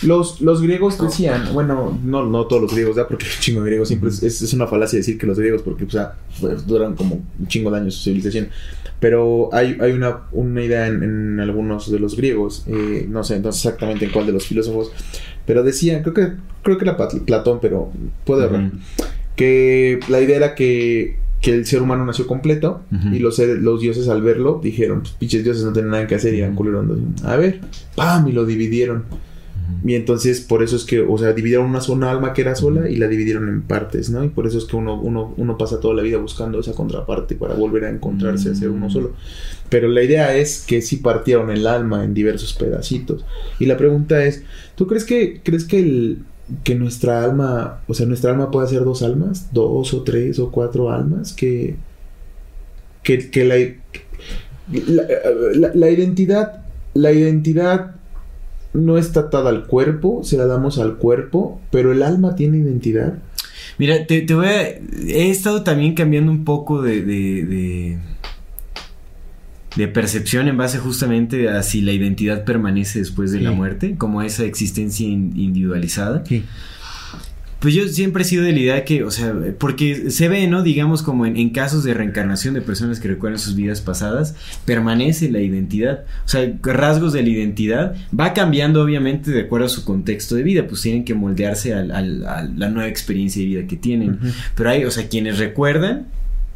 Los, 0.01 0.41
los 0.41 0.61
griegos 0.63 0.99
decían, 0.99 1.49
bueno, 1.53 1.97
no, 2.03 2.25
no 2.25 2.45
todos 2.47 2.63
los 2.63 2.73
griegos, 2.73 2.95
¿verdad? 2.95 3.07
Porque 3.07 3.25
chingo 3.39 3.61
de 3.61 3.67
griegos 3.67 3.87
siempre 3.87 4.09
es, 4.09 4.21
es- 4.23 4.41
es 4.41 4.51
una 4.53 4.65
falacia 4.67 4.97
decir 4.97 5.17
que 5.17 5.27
los 5.27 5.37
griegos, 5.39 5.61
porque 5.61 5.85
o 5.85 5.89
sea, 5.89 6.15
pues, 6.41 6.65
duran 6.67 6.95
como 6.95 7.21
un 7.39 7.47
chingo 7.47 7.69
de 7.71 7.77
años 7.77 7.95
su 7.95 8.03
civilización. 8.05 8.49
Pero 9.01 9.49
hay, 9.51 9.77
hay 9.81 9.91
una, 9.91 10.21
una 10.31 10.63
idea 10.63 10.87
en, 10.87 11.01
en 11.03 11.39
algunos 11.41 11.91
de 11.91 11.99
los 11.99 12.15
griegos, 12.15 12.63
eh, 12.67 13.07
no 13.09 13.23
sé 13.23 13.35
entonces 13.35 13.65
exactamente 13.65 14.05
en 14.05 14.11
cuál 14.11 14.27
de 14.27 14.31
los 14.31 14.45
filósofos, 14.45 14.91
pero 15.45 15.63
decían, 15.63 16.03
creo 16.03 16.13
que, 16.13 16.27
creo 16.61 16.77
que 16.77 16.85
era 16.85 16.95
Platón, 17.25 17.57
pero 17.61 17.91
puede 18.25 18.43
haber, 18.45 18.69
que 19.35 19.99
la 20.07 20.21
idea 20.21 20.37
era 20.37 20.55
que, 20.55 21.17
que 21.41 21.51
el 21.51 21.65
ser 21.65 21.81
humano 21.81 22.05
nació 22.05 22.27
completo 22.27 22.81
y 23.11 23.17
los, 23.17 23.39
los 23.39 23.81
dioses 23.81 24.07
al 24.07 24.21
verlo 24.21 24.59
dijeron, 24.63 24.99
pues 25.01 25.13
pinches 25.13 25.43
dioses 25.43 25.63
no 25.63 25.73
tienen 25.73 25.89
nada 25.91 26.05
que 26.05 26.13
hacer 26.15 26.35
y 26.35 26.43
Ujú. 26.43 26.53
culeros. 26.55 26.85
A 27.23 27.35
ver, 27.37 27.59
¡pam! 27.95 28.27
Y 28.27 28.33
lo 28.33 28.45
dividieron. 28.45 29.05
Y 29.85 29.95
entonces 29.95 30.41
por 30.41 30.61
eso 30.63 30.75
es 30.75 30.83
que, 30.85 31.01
o 31.01 31.17
sea, 31.17 31.33
dividieron 31.33 31.65
una 31.65 31.81
sola 31.81 32.11
alma 32.11 32.33
que 32.33 32.41
era 32.41 32.55
sola 32.55 32.89
y 32.89 32.97
la 32.97 33.07
dividieron 33.07 33.49
en 33.49 33.61
partes, 33.63 34.09
¿no? 34.09 34.23
Y 34.23 34.29
por 34.29 34.45
eso 34.47 34.57
es 34.57 34.65
que 34.65 34.75
uno, 34.75 34.99
uno, 35.01 35.33
uno 35.37 35.57
pasa 35.57 35.79
toda 35.79 35.93
la 35.95 36.01
vida 36.03 36.17
buscando 36.17 36.59
esa 36.59 36.73
contraparte 36.73 37.35
para 37.35 37.55
volver 37.55 37.85
a 37.85 37.89
encontrarse, 37.89 38.49
a 38.51 38.55
ser 38.55 38.69
uno 38.69 38.87
Mm. 38.87 38.91
solo. 38.91 39.11
Pero 39.69 39.87
la 39.87 40.03
idea 40.03 40.35
es 40.35 40.63
que 40.67 40.81
sí 40.81 40.97
partieron 40.97 41.49
el 41.49 41.65
alma 41.67 42.03
en 42.03 42.13
diversos 42.13 42.53
pedacitos. 42.53 43.25
Y 43.59 43.65
la 43.65 43.77
pregunta 43.77 44.23
es, 44.25 44.43
¿tú 44.75 44.85
crees 44.87 45.05
que, 45.05 45.41
crees 45.43 45.63
que 45.65 45.79
el, 45.79 46.19
que 46.63 46.75
nuestra 46.75 47.23
alma, 47.23 47.79
o 47.87 47.93
sea, 47.93 48.05
nuestra 48.05 48.31
alma 48.31 48.51
puede 48.51 48.67
ser 48.67 48.83
dos 48.83 49.01
almas, 49.03 49.47
dos 49.53 49.93
o 49.93 50.03
tres 50.03 50.37
o 50.39 50.51
cuatro 50.51 50.91
almas, 50.91 51.33
que, 51.33 51.75
que, 53.03 53.29
que 53.31 53.45
la, 53.45 53.55
la, 54.87 55.03
la- 55.53 55.71
la 55.73 55.89
identidad, 55.89 56.61
la 56.93 57.11
identidad 57.11 57.95
no 58.73 58.97
está 58.97 59.21
atada 59.21 59.49
al 59.49 59.65
cuerpo, 59.67 60.23
se 60.23 60.37
la 60.37 60.45
damos 60.45 60.79
al 60.79 60.95
cuerpo, 60.97 61.59
pero 61.71 61.91
el 61.91 62.03
alma 62.03 62.35
tiene 62.35 62.57
identidad. 62.57 63.15
Mira, 63.77 64.05
te, 64.07 64.21
te 64.21 64.33
voy 64.33 64.45
a... 64.47 64.61
He 65.07 65.29
estado 65.29 65.63
también 65.63 65.93
cambiando 65.93 66.31
un 66.31 66.45
poco 66.45 66.81
de, 66.81 67.01
de, 67.01 67.45
de, 67.45 67.97
de 69.75 69.87
percepción 69.87 70.47
en 70.47 70.57
base 70.57 70.77
justamente 70.77 71.49
a 71.49 71.63
si 71.63 71.81
la 71.81 71.91
identidad 71.93 72.43
permanece 72.43 72.99
después 72.99 73.31
de 73.31 73.39
la 73.41 73.51
Sí. 73.51 73.55
muerte, 73.55 73.95
como 73.97 74.21
esa 74.21 74.43
existencia 74.43 75.07
in- 75.07 75.33
individualizada. 75.35 76.23
Pues 77.61 77.75
yo 77.75 77.87
siempre 77.87 78.23
he 78.23 78.25
sido 78.25 78.43
de 78.43 78.53
la 78.53 78.59
idea 78.59 78.85
que, 78.85 79.03
o 79.03 79.11
sea, 79.11 79.35
porque 79.59 80.09
se 80.09 80.27
ve, 80.27 80.47
¿no? 80.47 80.63
Digamos 80.63 81.03
como 81.03 81.27
en, 81.27 81.37
en 81.37 81.51
casos 81.51 81.83
de 81.83 81.93
reencarnación 81.93 82.55
de 82.55 82.61
personas 82.61 82.99
que 82.99 83.07
recuerdan 83.07 83.39
sus 83.39 83.55
vidas 83.55 83.81
pasadas, 83.81 84.35
permanece 84.65 85.29
la 85.29 85.41
identidad. 85.41 86.05
O 86.25 86.27
sea, 86.27 86.51
rasgos 86.63 87.13
de 87.13 87.21
la 87.21 87.29
identidad 87.29 87.95
va 88.19 88.33
cambiando 88.33 88.81
obviamente 88.81 89.29
de 89.29 89.41
acuerdo 89.41 89.67
a 89.67 89.69
su 89.69 89.85
contexto 89.85 90.33
de 90.35 90.41
vida, 90.41 90.65
pues 90.67 90.81
tienen 90.81 91.05
que 91.05 91.13
moldearse 91.13 91.73
al- 91.75 91.91
al- 91.91 92.25
a 92.25 92.43
la 92.43 92.69
nueva 92.69 92.89
experiencia 92.89 93.41
de 93.41 93.47
vida 93.47 93.67
que 93.67 93.77
tienen. 93.77 94.17
Pero 94.55 94.69
hay, 94.71 94.83
o 94.85 94.89
sea, 94.89 95.07
quienes 95.07 95.37
recuerdan, 95.37 96.07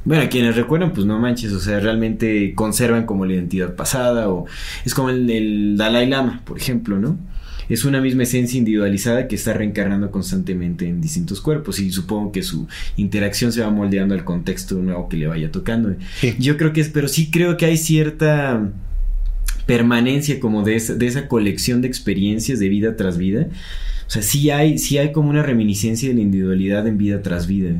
bueno, 0.05 0.23
quienes 0.29 0.55
recuerdan, 0.55 0.91
pues 0.93 1.05
no 1.05 1.19
manches, 1.19 1.51
o 1.51 1.59
sea, 1.59 1.79
realmente 1.79 2.53
conservan 2.55 3.05
como 3.05 3.25
la 3.27 3.33
identidad 3.33 3.75
pasada 3.75 4.29
o 4.29 4.45
es 4.85 4.93
como 4.95 5.09
el, 5.11 5.29
el 5.29 5.77
Dalai 5.77 6.07
Lama, 6.09 6.41
por 6.45 6.57
ejemplo, 6.57 6.97
¿no? 6.99 7.17
Es 7.69 7.86
una 7.86 8.01
misma 8.01 8.23
esencia 8.23 8.58
individualizada 8.58 9.28
que 9.28 9.36
está 9.36 9.54
reencarnando 9.54 10.12
constantemente 10.12 10.88
en 10.88 11.01
distintos 11.01 11.41
cuerpos 11.41 11.80
y 11.80 11.91
supongo 11.91 12.32
que 12.32 12.43
su 12.43 12.67
interacción 12.95 13.51
se 13.51 13.62
va 13.62 13.69
moldeando 13.69 14.13
al 14.13 14.23
contexto 14.23 14.75
nuevo 14.75 15.10
que 15.10 15.17
le 15.17 15.28
vaya 15.28 15.51
tocando. 15.51 15.95
Sí. 16.19 16.36
Yo 16.39 16.58
creo 16.58 16.73
que 16.73 16.82
es, 16.82 16.89
pero 16.89 17.08
sí 17.08 17.32
creo 17.32 17.58
que 17.58 17.65
hay 17.65 17.78
cierta 17.78 18.71
permanencia 19.65 20.39
como 20.39 20.63
de 20.63 20.75
esa, 20.75 20.95
de 20.95 21.08
esa 21.08 21.28
colección 21.28 21.82
de 21.82 21.88
experiencias 21.88 22.60
de 22.60 22.69
vida 22.69 22.95
tras 22.95 23.17
vida. 23.17 23.47
O 24.08 24.10
sea, 24.10 24.21
sí 24.21 24.51
hay, 24.51 24.78
sí 24.78 24.97
hay 24.97 25.12
como 25.12 25.30
una 25.30 25.41
reminiscencia 25.41 26.10
de 26.10 26.15
la 26.15 26.21
individualidad 26.21 26.88
en 26.88 26.97
vida 26.97 27.21
tras 27.21 27.47
vida. 27.47 27.71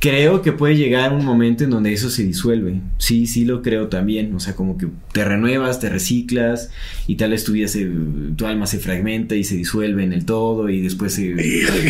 Creo 0.00 0.42
que 0.42 0.52
puede 0.52 0.76
llegar 0.76 1.12
un 1.12 1.24
momento 1.24 1.64
en 1.64 1.70
donde 1.70 1.92
eso 1.92 2.08
se 2.08 2.22
disuelve. 2.24 2.80
Sí, 2.98 3.26
sí 3.26 3.44
lo 3.44 3.62
creo 3.62 3.88
también. 3.88 4.32
O 4.32 4.38
sea, 4.38 4.54
como 4.54 4.78
que 4.78 4.86
te 5.12 5.24
renuevas, 5.24 5.80
te 5.80 5.88
reciclas 5.88 6.70
y 7.08 7.16
tal 7.16 7.32
vez 7.32 7.42
tu 7.42 7.50
vida 7.50 7.66
se, 7.66 7.90
tu 8.36 8.46
alma 8.46 8.68
se 8.68 8.78
fragmenta 8.78 9.34
y 9.34 9.42
se 9.42 9.56
disuelve 9.56 10.04
en 10.04 10.12
el 10.12 10.24
todo 10.24 10.68
y 10.68 10.82
después 10.82 11.14
se... 11.14 11.34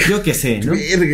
Yo 0.08 0.22
qué 0.22 0.32
sé, 0.32 0.60
¿no? 0.60 0.72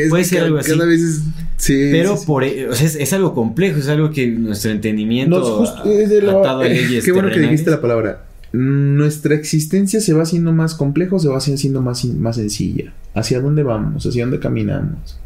Puede 0.09 0.23
ser 0.25 0.43
algo 0.45 0.59
así. 0.59 0.71
Cada 0.71 0.87
vez 0.87 1.01
es... 1.01 1.23
Sí, 1.57 1.89
Pero 1.91 2.17
sí, 2.17 2.27
por, 2.27 2.45
o 2.45 2.75
sea, 2.75 2.87
es, 2.87 2.95
es 2.95 3.13
algo 3.13 3.35
complejo, 3.35 3.79
es 3.81 3.89
algo 3.89 4.11
que 4.11 4.29
nuestro 4.29 4.71
entendimiento 4.71 5.39
Nos 5.41 5.49
justo- 5.71 5.91
es 5.91 6.11
de 6.11 6.23
la- 6.23 6.33
atado 6.39 6.61
a 6.61 6.69
leyes 6.69 7.05
Qué 7.05 7.11
bueno 7.11 7.31
que 7.31 7.41
dijiste 7.41 7.71
la 7.73 7.81
palabra. 7.81 8.25
Nuestra 8.53 9.35
existencia 9.35 10.01
se 10.01 10.13
va 10.13 10.23
haciendo 10.23 10.53
más 10.53 10.75
compleja 10.77 11.17
o 11.17 11.19
se 11.19 11.27
va 11.29 11.39
haciendo 11.39 11.81
más, 11.83 12.05
más 12.05 12.37
sencilla. 12.37 12.93
¿Hacia 13.15 13.41
dónde 13.41 13.65
vamos? 13.65 14.07
¿Hacia 14.07 14.23
dónde 14.25 14.39
caminamos? 14.39 15.19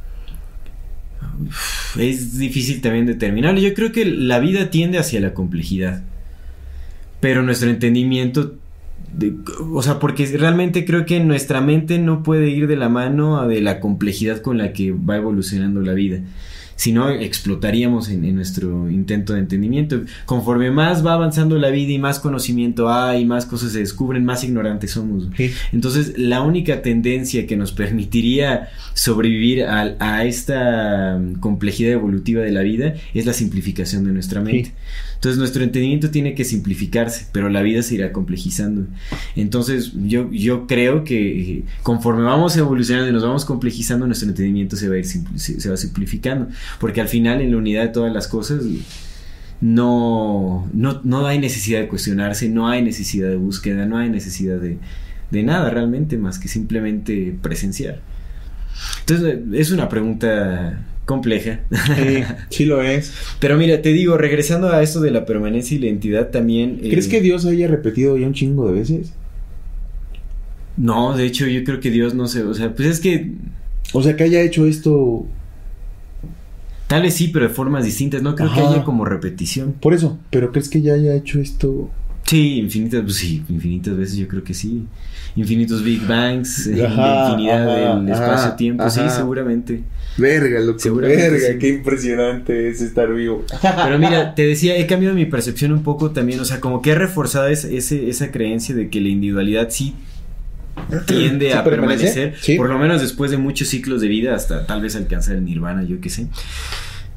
Es 1.98 2.38
difícil 2.38 2.80
también 2.80 3.06
determinarlo. 3.06 3.60
Yo 3.60 3.74
creo 3.74 3.92
que 3.92 4.04
la 4.04 4.38
vida 4.38 4.70
tiende 4.70 4.98
hacia 4.98 5.20
la 5.20 5.34
complejidad. 5.34 6.02
Pero 7.20 7.42
nuestro 7.42 7.70
entendimiento. 7.70 8.54
de- 9.16 9.32
o 9.72 9.82
sea, 9.82 9.98
porque 9.98 10.26
realmente 10.36 10.84
creo 10.84 11.06
que 11.06 11.18
nuestra 11.20 11.60
mente 11.60 11.98
no 11.98 12.22
puede 12.22 12.50
ir 12.50 12.66
de 12.66 12.76
la 12.76 12.88
mano 12.88 13.40
a 13.40 13.46
de 13.46 13.60
la 13.60 13.80
complejidad 13.80 14.42
con 14.42 14.58
la 14.58 14.72
que 14.72 14.92
va 14.92 15.16
evolucionando 15.16 15.80
la 15.80 15.94
vida. 15.94 16.20
Si 16.78 16.92
no, 16.92 17.10
explotaríamos 17.10 18.08
en, 18.08 18.24
en 18.24 18.36
nuestro 18.36 18.88
intento 18.88 19.32
de 19.32 19.40
entendimiento. 19.40 20.02
Conforme 20.26 20.70
más 20.70 21.04
va 21.04 21.14
avanzando 21.14 21.58
la 21.58 21.70
vida 21.70 21.90
y 21.90 21.98
más 21.98 22.20
conocimiento 22.20 22.88
hay, 22.88 23.24
más 23.24 23.46
cosas 23.46 23.72
se 23.72 23.80
descubren, 23.80 24.24
más 24.24 24.44
ignorantes 24.44 24.92
somos. 24.92 25.28
Entonces, 25.72 26.16
la 26.16 26.40
única 26.40 26.80
tendencia 26.80 27.48
que 27.48 27.56
nos 27.56 27.72
permitiría 27.72 28.68
sobrevivir 28.94 29.64
a, 29.64 29.96
a 29.98 30.24
esta 30.24 31.20
complejidad 31.40 31.90
evolutiva 31.90 32.42
de 32.42 32.52
la 32.52 32.62
vida 32.62 32.94
es 33.12 33.26
la 33.26 33.32
simplificación 33.32 34.04
de 34.04 34.12
nuestra 34.12 34.40
mente. 34.40 34.68
Sí. 34.68 34.72
Entonces, 35.18 35.36
nuestro 35.36 35.64
entendimiento 35.64 36.10
tiene 36.10 36.36
que 36.36 36.44
simplificarse, 36.44 37.26
pero 37.32 37.48
la 37.48 37.60
vida 37.60 37.82
se 37.82 37.96
irá 37.96 38.12
complejizando. 38.12 38.86
Entonces, 39.34 39.92
yo, 40.06 40.30
yo 40.30 40.68
creo 40.68 41.02
que 41.02 41.40
eh, 41.40 41.64
conforme 41.82 42.22
vamos 42.22 42.56
evolucionando 42.56 43.10
y 43.10 43.12
nos 43.12 43.24
vamos 43.24 43.44
complejizando, 43.44 44.06
nuestro 44.06 44.28
entendimiento 44.28 44.76
se 44.76 44.88
va 44.88 44.94
a 44.94 44.98
ir 44.98 45.06
se 45.06 45.70
va 45.70 45.76
simplificando. 45.76 46.46
Porque 46.78 47.00
al 47.00 47.08
final, 47.08 47.40
en 47.40 47.50
la 47.50 47.56
unidad 47.56 47.82
de 47.82 47.88
todas 47.88 48.12
las 48.12 48.28
cosas, 48.28 48.62
no, 49.60 50.68
no, 50.72 51.00
no 51.02 51.26
hay 51.26 51.40
necesidad 51.40 51.80
de 51.80 51.88
cuestionarse, 51.88 52.48
no 52.48 52.68
hay 52.68 52.82
necesidad 52.82 53.28
de 53.28 53.36
búsqueda, 53.36 53.86
no 53.86 53.98
hay 53.98 54.10
necesidad 54.10 54.58
de, 54.58 54.78
de 55.32 55.42
nada 55.42 55.68
realmente 55.70 56.16
más 56.16 56.38
que 56.38 56.46
simplemente 56.46 57.36
presenciar. 57.42 58.00
Entonces 59.00 59.40
es 59.52 59.72
una 59.72 59.88
pregunta 59.88 60.78
compleja. 61.08 61.60
Sí, 61.96 62.22
sí 62.50 62.64
lo 62.66 62.82
es. 62.82 63.12
Pero 63.40 63.56
mira, 63.56 63.80
te 63.82 63.92
digo, 63.92 64.16
regresando 64.18 64.68
a 64.68 64.82
esto 64.82 65.00
de 65.00 65.10
la 65.10 65.24
permanencia 65.24 65.76
y 65.76 65.80
la 65.80 65.88
entidad 65.88 66.28
también... 66.28 66.78
eh, 66.82 66.90
¿Crees 66.90 67.08
que 67.08 67.20
Dios 67.22 67.46
haya 67.46 67.66
repetido 67.66 68.16
ya 68.18 68.26
un 68.26 68.34
chingo 68.34 68.68
de 68.70 68.78
veces? 68.78 69.14
No, 70.76 71.16
de 71.16 71.24
hecho 71.24 71.46
yo 71.48 71.64
creo 71.64 71.80
que 71.80 71.90
Dios 71.90 72.14
no 72.14 72.28
sé, 72.28 72.42
o 72.44 72.54
sea, 72.54 72.72
pues 72.74 72.86
es 72.88 73.00
que 73.00 73.32
O 73.92 74.02
sea, 74.02 74.14
que 74.14 74.22
haya 74.24 74.42
hecho 74.42 74.66
esto 74.66 75.26
tal 76.86 77.02
vez 77.02 77.14
sí, 77.14 77.28
pero 77.32 77.48
de 77.48 77.54
formas 77.54 77.84
distintas, 77.84 78.22
no 78.22 78.34
creo 78.34 78.52
que 78.52 78.60
haya 78.60 78.84
como 78.84 79.04
repetición. 79.04 79.72
por 79.72 79.94
eso, 79.94 80.18
pero 80.30 80.52
¿crees 80.52 80.68
que 80.68 80.80
ya 80.82 80.94
haya 80.94 81.14
hecho 81.14 81.40
esto? 81.40 81.90
Sí, 82.24 82.58
infinitas, 82.58 83.02
pues 83.02 83.16
sí, 83.16 83.42
infinitas 83.48 83.96
veces 83.96 84.16
yo 84.16 84.28
creo 84.28 84.44
que 84.44 84.54
sí. 84.54 84.86
Infinitos 85.36 85.84
Big 85.84 86.06
Bangs, 86.06 86.66
eh, 86.66 86.84
Ajá, 86.84 86.96
la 86.96 87.30
infinidad 87.30 87.68
ajá, 87.68 88.00
del 88.00 88.08
espacio-tiempo, 88.08 88.90
sí, 88.90 89.00
seguramente. 89.08 89.82
Verga, 90.16 90.58
loco. 90.60 90.78
Seguramente 90.80 91.30
Verga, 91.30 91.46
sí. 91.52 91.58
qué 91.58 91.68
impresionante 91.68 92.68
es 92.68 92.80
estar 92.80 93.12
vivo. 93.14 93.44
Pero 93.62 93.98
mira, 93.98 94.34
te 94.34 94.46
decía, 94.46 94.76
he 94.76 94.86
cambiado 94.86 95.14
mi 95.14 95.26
percepción 95.26 95.72
un 95.72 95.82
poco 95.84 96.10
también, 96.10 96.40
o 96.40 96.44
sea, 96.44 96.58
como 96.60 96.82
que 96.82 96.90
he 96.90 96.94
reforzado 96.96 97.46
ese- 97.48 97.76
esa 98.08 98.30
creencia 98.32 98.74
de 98.74 98.88
que 98.88 99.00
la 99.00 99.08
individualidad 99.08 99.68
sí 99.70 99.94
tiende 101.06 101.46
¿Sí 101.50 101.52
a 101.52 101.62
permanece? 101.64 102.04
permanecer, 102.06 102.34
Sí. 102.40 102.56
por 102.56 102.68
lo 102.68 102.78
menos 102.78 103.00
después 103.00 103.30
de 103.30 103.36
muchos 103.36 103.68
ciclos 103.68 104.00
de 104.00 104.08
vida, 104.08 104.34
hasta 104.34 104.66
tal 104.66 104.80
vez 104.80 104.96
alcanzar 104.96 105.36
el 105.36 105.44
nirvana, 105.44 105.84
yo 105.84 106.00
qué 106.00 106.08
sé. 106.08 106.26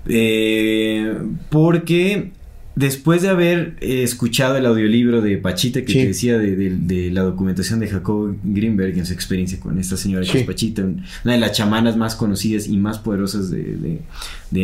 Eh, 0.08 1.14
porque 1.50 2.32
después 2.76 3.22
de 3.22 3.30
haber 3.30 3.76
eh, 3.82 4.04
escuchado 4.04 4.56
el 4.58 4.66
audiolibro 4.66 5.22
de 5.22 5.38
Pachita 5.38 5.82
que 5.82 5.92
Sí. 5.94 6.00
te 6.00 6.08
decía 6.08 6.38
de, 6.38 6.56
de- 6.56 6.78
de 6.78 7.12
la 7.12 7.22
documentación 7.22 7.80
de 7.80 7.88
Jacob 7.88 8.36
Greenberg 8.44 8.98
en 8.98 9.06
su 9.06 9.14
experiencia 9.14 9.60
con 9.60 9.78
esta 9.78 9.98
señora 9.98 10.26
que 10.26 10.40
es 10.40 10.46
Pachita, 10.46 10.84
un- 10.84 11.04
una 11.26 11.34
de 11.34 11.40
las 11.40 11.52
chamanas 11.52 11.98
más 11.98 12.16
conocidas 12.16 12.68
y 12.68 12.78
más 12.78 13.00
poderosas 13.00 13.52
de, 13.52 14.00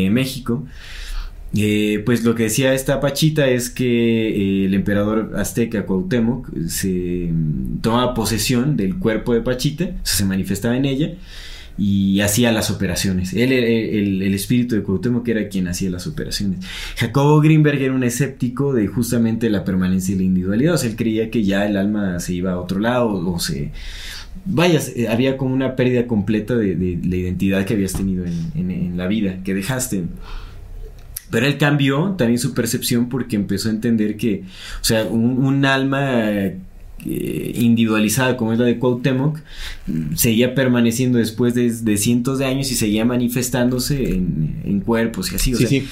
México. 0.09 0.65
Eh, 1.55 2.03
pues 2.05 2.23
lo 2.25 2.35
que 2.35 2.43
decía 2.43 2.73
esta 2.73 2.99
Pachita 2.99 3.47
es 3.47 3.69
que 3.69 4.27
eh, 4.63 4.65
el 4.65 4.73
emperador 4.73 5.31
azteca 5.37 5.85
Cuauhtémoc 5.85 6.49
se 6.67 7.29
mm, 7.31 7.77
tomaba 7.81 8.13
posesión 8.13 8.75
del 8.75 8.97
cuerpo 8.97 9.33
de 9.33 9.41
Pachita, 9.41 9.85
o 9.85 9.87
sea, 10.05 10.17
se 10.17 10.25
manifestaba 10.25 10.75
en 10.75 10.83
ella 10.85 11.11
y 11.77 12.21
hacía 12.21 12.51
las 12.51 12.71
operaciones. 12.71 13.33
Él, 13.33 13.51
el, 13.51 13.63
el- 13.63 14.21
el 14.23 14.33
espíritu 14.33 14.75
de 14.75 14.83
Cuauhtémoc 14.83 15.27
era 15.27 15.47
quien 15.47 15.67
hacía 15.67 15.89
las 15.89 16.07
operaciones. 16.07 16.59
Jacobo 16.95 17.39
Greenberg 17.39 17.81
era 17.81 17.93
un 17.93 18.03
escéptico 18.03 18.73
de 18.73 18.87
justamente 18.87 19.49
la 19.49 19.63
permanencia 19.63 20.15
y 20.15 20.17
la 20.17 20.23
individualidad, 20.23 20.73
o 20.73 20.77
sea, 20.77 20.89
él 20.89 20.95
creía 20.95 21.29
que 21.29 21.43
ya 21.43 21.65
el 21.65 21.77
alma 21.77 22.19
se 22.19 22.33
iba 22.33 22.53
a 22.53 22.59
otro 22.59 22.79
lado 22.79 23.09
o 23.09 23.39
se... 23.39 23.71
Vaya, 24.45 24.79
eh, 24.95 25.07
había 25.09 25.35
como 25.35 25.53
una 25.53 25.75
pérdida 25.75 26.07
completa 26.07 26.55
de, 26.55 26.75
la 27.03 27.15
identidad 27.15 27.65
que 27.65 27.73
habías 27.73 27.93
tenido 27.93 28.23
en, 28.25 28.95
la 28.95 29.07
vida, 29.07 29.39
que 29.43 29.53
dejaste. 29.53 30.03
Pero 31.29 31.45
él 31.45 31.57
cambió 31.57 32.15
también 32.17 32.39
su 32.39 32.53
percepción 32.53 33.09
porque 33.09 33.35
empezó 33.35 33.67
a 33.67 33.71
entender 33.73 34.15
que, 34.15 34.43
o 34.81 34.83
sea, 34.83 35.03
un 35.05 35.65
alma 35.65 36.29
eh, 37.05 37.51
individualizada 37.55 38.37
como 38.37 38.53
es 38.53 38.59
la 38.59 38.65
de 38.65 38.77
Cuauhtémoc, 38.79 39.39
seguía 40.15 40.55
permaneciendo 40.55 41.17
después 41.19 41.53
de, 41.53 41.71
de 41.71 41.97
cientos 41.97 42.39
de 42.39 42.45
años 42.45 42.71
y 42.71 42.75
seguía 42.75 43.05
manifestándose 43.05 44.09
en, 44.09 44.61
en 44.65 44.79
cuerpos 44.81 45.31
y 45.31 45.35
así. 45.35 45.53
O 45.53 45.57
Sí, 45.57 45.63
sea, 45.67 45.69
sí. 45.69 45.87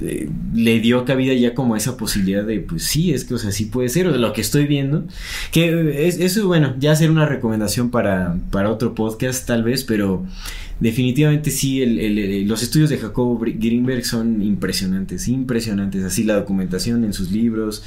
Eh, 0.00 0.28
le 0.54 0.80
dio 0.80 1.04
cabida 1.04 1.32
ya 1.34 1.54
como 1.54 1.74
a 1.74 1.78
esa 1.78 1.96
posibilidad 1.96 2.44
de, 2.44 2.60
pues 2.60 2.82
sí, 2.84 3.12
es 3.12 3.24
que, 3.24 3.34
o 3.34 3.38
sea, 3.38 3.52
sí 3.52 3.66
puede 3.66 3.88
ser, 3.88 4.06
o 4.08 4.12
de 4.12 4.18
lo 4.18 4.32
que 4.32 4.40
estoy 4.40 4.66
viendo, 4.66 5.04
que 5.52 6.06
es, 6.08 6.18
eso, 6.20 6.46
bueno, 6.46 6.74
ya 6.78 6.92
hacer 6.92 7.10
una 7.10 7.26
recomendación 7.26 7.90
para, 7.90 8.36
para 8.50 8.70
otro 8.70 8.94
podcast 8.94 9.46
tal 9.46 9.62
vez, 9.62 9.84
pero 9.84 10.24
definitivamente 10.80 11.50
sí, 11.50 11.82
el- 11.82 11.98
el- 11.98 12.18
el- 12.18 12.48
los 12.48 12.62
estudios 12.62 12.90
de 12.90 12.98
Jacobo 12.98 13.38
Greenberg 13.38 14.04
son 14.04 14.42
impresionantes, 14.42 15.26
impresionantes, 15.28 16.04
así 16.04 16.22
la 16.24 16.34
documentación 16.34 17.04
en 17.04 17.12
sus 17.14 17.32
libros, 17.32 17.82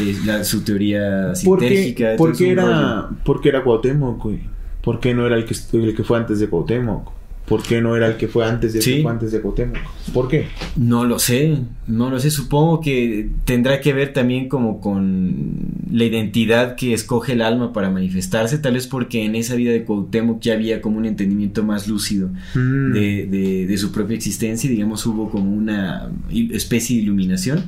eh, 0.00 0.14
la- 0.26 0.44
su 0.44 0.60
teoría 0.62 1.32
¿Por 1.44 1.60
qué, 1.60 1.68
sintérgica. 1.68 2.16
por 2.16 2.36
qué 2.36 2.54
rollo. 2.54 2.68
era, 2.68 3.08
por 3.24 3.40
qué 3.40 3.48
era 3.48 3.62
Cuauhtémoc, 3.64 4.22
güey? 4.22 4.40
¿Por 4.82 5.00
qué 5.00 5.14
no 5.14 5.24
era 5.26 5.36
el 5.36 5.46
que, 5.46 5.54
el 5.78 5.94
que 5.96 6.04
fue 6.04 6.18
antes 6.18 6.38
de 6.40 6.48
Cuauhtémoc? 6.48 7.10
¿Por 7.46 7.62
qué 7.62 7.82
no 7.82 7.94
era 7.94 8.06
el 8.06 8.16
que 8.16 8.26
fue 8.26 8.46
antes 8.46 8.72
de 8.72 8.80
Sí. 8.80 8.96
que 8.96 9.02
fue 9.02 9.10
antes 9.12 9.30
de 9.30 9.40
Cuauhtémoc? 9.42 9.76
¿Por 10.14 10.28
qué? 10.28 10.46
No 10.76 11.04
lo 11.04 11.18
sé, 11.18 11.58
no 11.86 12.08
lo 12.08 12.18
sé. 12.18 12.30
Supongo 12.30 12.80
que 12.80 13.28
tendrá 13.44 13.82
que 13.82 13.92
ver 13.92 14.14
también 14.14 14.48
como 14.48 14.80
con 14.80 15.52
la 15.92 16.04
identidad 16.04 16.74
que 16.74 16.94
escoge 16.94 17.32
el 17.34 17.42
alma 17.42 17.74
para 17.74 17.90
manifestarse, 17.90 18.56
tal 18.58 18.72
vez 18.74 18.86
porque 18.86 19.24
en 19.26 19.34
esa 19.34 19.56
vida 19.56 19.72
de 19.72 19.84
Cuauhtémoc 19.84 20.40
ya 20.40 20.54
había 20.54 20.80
como 20.80 20.96
un 20.96 21.04
entendimiento 21.04 21.62
más 21.62 21.86
lúcido 21.86 22.30
Mm. 22.54 22.92
de, 22.94 23.26
de- 23.30 23.66
de 23.66 23.76
su 23.78 23.92
propia 23.92 24.16
existencia 24.16 24.66
y 24.68 24.72
digamos 24.72 25.04
hubo 25.04 25.28
como 25.30 25.52
una 25.52 26.10
especie 26.50 26.96
de 26.96 27.02
iluminación 27.02 27.64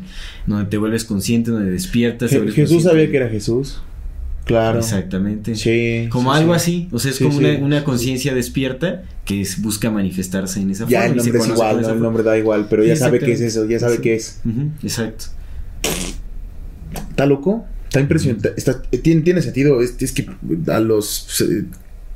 donde 0.47 0.65
te 0.71 0.79
vuelves 0.79 1.05
consciente, 1.05 1.51
donde 1.51 1.71
despiertas. 1.71 2.33
Je- 2.33 2.41
Jesús 2.45 2.55
consciente. 2.57 2.85
sabía 2.85 3.11
que 3.11 3.17
era 3.19 3.29
Jesús. 3.29 3.81
Claro. 4.47 4.79
Exactamente. 4.79 5.55
Sí. 5.57 6.09
Como 6.09 6.33
sí, 6.33 6.41
algo 6.41 6.55
sí. 6.55 6.57
así, 6.57 6.89
o 6.93 6.99
sea, 6.99 7.11
es 7.11 7.17
Sí, 7.19 7.25
como 7.25 7.37
una, 7.39 7.59
una 7.59 7.85
conciencia 7.85 8.33
despierta 8.33 9.03
que 9.27 9.41
es- 9.43 9.61
busca 9.61 9.91
manifestarse 9.91 10.61
en 10.61 10.71
esa 10.71 10.87
Ya 10.87 11.01
forma. 11.03 11.15
el 11.15 11.19
y 11.21 11.21
se 11.25 11.27
nombre 11.33 11.43
es 11.43 11.49
igual, 11.55 11.83
¿no? 11.83 11.89
el 11.91 12.01
nombre 12.01 12.23
da 12.23 12.39
igual, 12.39 12.67
pero 12.71 12.85
ya 12.85 12.97
sabe 12.97 13.19
qué 13.19 13.33
es 13.33 13.41
eso, 13.43 13.67
ya 13.69 13.79
sabe 13.81 13.99
qué 14.01 14.15
es. 14.15 14.41
Exacto. 14.83 15.27
¿Está 17.11 17.27
loco? 17.27 17.67
Está 17.85 18.01
impresionante. 18.01 18.53
Está, 18.57 18.83
eh, 18.93 18.99
tiene, 18.99 19.23
tiene 19.23 19.43
sentido. 19.43 19.81
Es, 19.83 19.97
es 20.01 20.13
que 20.13 20.27
a 20.69 20.81
los. 20.81 21.43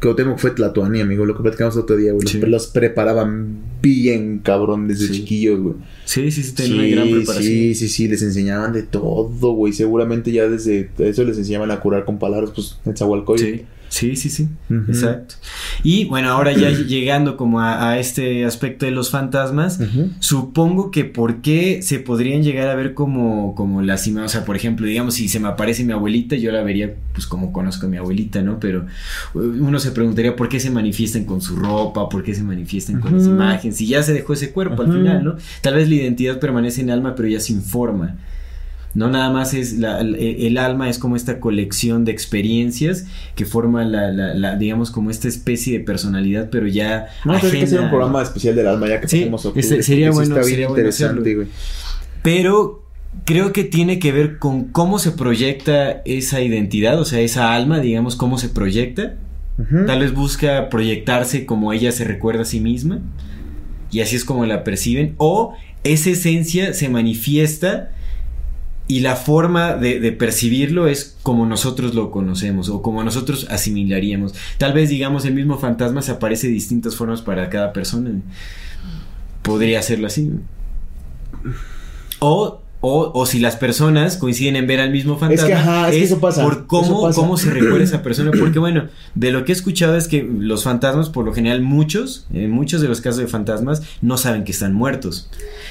Eh, 0.01 0.03
Cuauhtémoc 0.03 0.39
fue 0.39 0.51
Tlatuani, 0.53 1.01
amigo. 1.01 1.25
Lo 1.27 1.37
que 1.37 1.43
platicamos 1.43 1.77
otro 1.77 1.97
día, 1.97 2.13
güey. 2.13 2.23
Los, 2.23 2.33
Sí. 2.33 2.41
los 2.41 2.67
preparaban 2.69 3.59
bien, 3.83 4.41
cabrón, 4.43 4.89
desde 4.89 5.07
Sí. 5.09 5.13
chiquillos, 5.13 5.61
güey. 5.61 5.75
Sí, 6.05 6.31
sí, 6.31 6.43
sí, 6.43 6.55
tenía 6.55 6.75
una 6.77 6.87
gran 6.89 7.11
preparación. 7.11 7.45
sí, 7.45 7.75
sí, 7.75 7.89
sí. 7.89 8.09
Les 8.09 8.23
enseñaban 8.23 8.73
de 8.73 8.83
todo, 8.83 9.53
güey. 9.53 9.73
Seguramente 9.73 10.33
ya 10.33 10.49
desde 10.49 10.91
eso 10.99 11.25
les 11.25 11.39
enseñaban 11.39 11.71
a 11.71 11.81
curar 11.81 12.05
con 12.05 12.19
palabras, 12.19 12.51
pues, 12.55 12.79
en 12.87 12.97
Zahualcoyotl. 12.97 13.45
Sí, 13.59 13.63
sí, 13.91 14.17
sí, 14.17 14.31
sí. 14.31 14.49
Exacto. 14.89 15.35
Y 15.83 16.07
bueno, 16.07 16.31
ahora 16.31 16.53
ya 16.53 16.71
llegando 16.87 17.37
como 17.37 17.61
a, 17.61 17.91
a 17.91 17.99
este 17.99 18.45
aspecto 18.45 18.87
de 18.87 18.93
los 18.93 19.11
fantasmas, 19.11 19.79
supongo 20.21 20.91
que 20.91 21.05
por 21.05 21.43
qué 21.43 21.83
se 21.83 21.99
podrían 21.99 22.43
llegar 22.43 22.69
a 22.69 22.75
ver 22.75 22.95
como, 22.95 23.55
como 23.55 23.83
las 23.83 24.09
o 24.09 24.29
sea, 24.29 24.45
por 24.45 24.57
ejemplo, 24.57 24.87
digamos, 24.87 25.15
si 25.15 25.29
se 25.29 25.41
me 25.41 25.49
aparece 25.49 25.85
mi 25.85 25.93
abuelita, 25.93 26.37
yo 26.37 26.53
la 26.53 26.63
vería 26.63 26.95
pues 27.13 27.27
como 27.27 27.53
conozco 27.53 27.87
a 27.87 27.89
mi 27.89 27.97
abuelita, 27.97 28.43
¿no? 28.43 28.59
Pero 28.59 28.87
uh, 29.35 29.39
uno 29.41 29.79
se 29.79 29.91
preguntaría 29.91 30.37
por 30.37 30.49
qué 30.49 30.59
se 30.61 30.71
manifiestan 30.71 31.25
con 31.25 31.41
su 31.41 31.57
ropa, 31.57 32.09
por 32.09 32.23
qué 32.23 32.35
se 32.35 32.43
manifiestan 32.43 33.01
con 33.01 33.17
esa 33.19 33.29
imagen, 33.29 33.73
si 33.73 33.87
ya 33.87 34.03
se 34.03 34.13
dejó 34.13 34.33
ese 34.33 34.53
cuerpo 34.53 34.83
al 34.83 34.93
final, 34.93 35.25
¿no? 35.25 35.37
Tal 35.61 35.75
vez 35.75 35.89
la 35.89 35.97
identidad 35.97 36.39
permanece 36.39 36.81
en 36.81 36.91
alma, 36.91 37.15
pero 37.15 37.29
ya 37.29 37.41
sin 37.41 37.63
forma. 37.63 38.17
No 38.93 39.09
nada 39.09 39.31
más 39.31 39.55
es 39.55 39.79
la- 39.79 40.01
el, 40.01 40.17
el 40.17 40.59
alma 40.59 40.89
es 40.91 40.99
como 40.99 41.15
esta 41.15 41.39
colección 41.39 42.05
de 42.05 42.11
experiencias 42.13 43.07
que 43.37 43.45
forma 43.47 43.85
la, 43.85 44.11
la- 44.11 44.35
la- 44.35 44.57
digamos 44.57 44.91
como 44.91 45.11
esta 45.11 45.29
especie 45.29 45.79
de 45.79 45.85
personalidad, 45.85 46.51
pero 46.51 46.67
ya 46.67 47.07
No, 47.25 47.35
hay 47.35 47.41
que 47.41 47.47
hacer 47.47 47.63
ajena. 47.65 47.83
un 47.83 47.89
programa 47.91 48.23
especial 48.23 48.57
del 48.57 48.67
alma 48.67 48.89
ya 48.89 49.01
que 49.01 49.07
Sí, 49.09 49.19
pasemos 49.21 49.45
octubre, 49.47 49.61
ese- 49.67 49.83
sería 49.85 50.11
bueno- 50.11 50.35
está 50.37 50.49
sería 50.49 50.69
interesante, 50.69 51.35
güey. 51.37 51.47
Pero 52.23 52.83
creo 53.25 53.53
que 53.53 53.65
tiene 53.65 53.99
que 53.99 54.13
ver 54.13 54.39
con 54.39 54.65
cómo 54.65 54.99
se 54.99 55.13
proyecta 55.13 56.03
esa 56.05 56.41
identidad, 56.41 56.99
o 57.01 57.05
sea, 57.05 57.21
esa 57.21 57.55
alma, 57.55 57.81
digamos, 57.81 58.17
cómo 58.17 58.39
se 58.39 58.49
proyecta. 58.49 59.15
Tal 59.87 60.01
vez 60.01 60.15
busca 60.15 60.71
proyectarse 60.71 61.45
como 61.45 61.75
ella 61.75 61.93
se 61.93 62.05
recuerda 62.05 62.43
a 62.43 62.45
sí 62.47 62.61
misma 62.61 63.01
y 63.91 64.01
así 64.01 64.17
es 64.17 64.25
como 64.25 64.47
la 64.47 64.65
perciben. 64.65 65.15
O 65.19 65.55
esa 65.85 66.09
esencia 66.11 66.73
se 66.73 66.89
manifiesta 66.89 67.91
y 68.91 68.99
la 68.99 69.15
forma 69.15 69.75
de, 69.75 70.11
percibirlo 70.11 70.89
es 70.89 71.17
como 71.23 71.47
nosotros 71.47 71.95
lo 71.95 72.11
conocemos 72.11 72.69
o 72.69 72.83
como 72.83 73.05
nosotros 73.05 73.47
asimilaríamos. 73.49 74.35
Tal 74.59 74.73
vez, 74.73 74.89
digamos, 74.89 75.25
el 75.27 75.35
mismo 75.35 75.59
fantasma 75.59 76.03
se 76.03 76.11
aparece 76.11 76.49
de 76.49 76.55
distintas 76.55 76.97
formas 76.97 77.23
para 77.23 77.49
cada 77.51 77.73
persona. 77.73 78.11
Podría 79.43 79.79
hacerlo 79.79 80.09
así. 80.09 80.33
O, 82.19 82.63
o, 82.83 83.13
o 83.15 83.27
si 83.27 83.41
las 83.41 83.57
personas 83.57 84.17
coinciden 84.17 84.57
en 84.57 84.67
ver 84.67 84.81
al 84.81 84.91
mismo 84.91 85.19
fantasma, 85.19 85.47
que, 85.47 85.55
ajá, 85.55 85.89
es 85.91 85.97
que 85.97 86.03
eso 86.05 86.19
pasa, 86.19 86.43
por 86.43 86.67
cómo, 86.67 87.03
pasa. 87.03 87.21
cómo 87.21 87.37
se 87.37 87.51
recuerda 87.51 87.85
esa 87.85 88.03
persona. 88.03 88.31
Porque 88.39 88.59
bueno, 88.59 88.89
de 89.15 89.33
lo 89.33 89.45
que 89.45 89.53
he 89.53 89.55
escuchado 89.55 89.97
es 89.97 90.09
que 90.09 90.23
los 90.23 90.65
fantasmas, 90.65 91.11
por 91.11 91.27
lo 91.27 91.35
general, 91.35 91.61
muchos, 91.61 92.27
en 92.33 92.51
muchos 92.51 92.81
de 92.81 92.89
los 92.89 93.01
casos 93.03 93.19
de 93.21 93.27
fantasmas, 93.27 93.83
no 94.01 94.17
saben 94.17 94.45
que 94.45 94.53
están 94.53 94.73
muertos. 94.73 95.29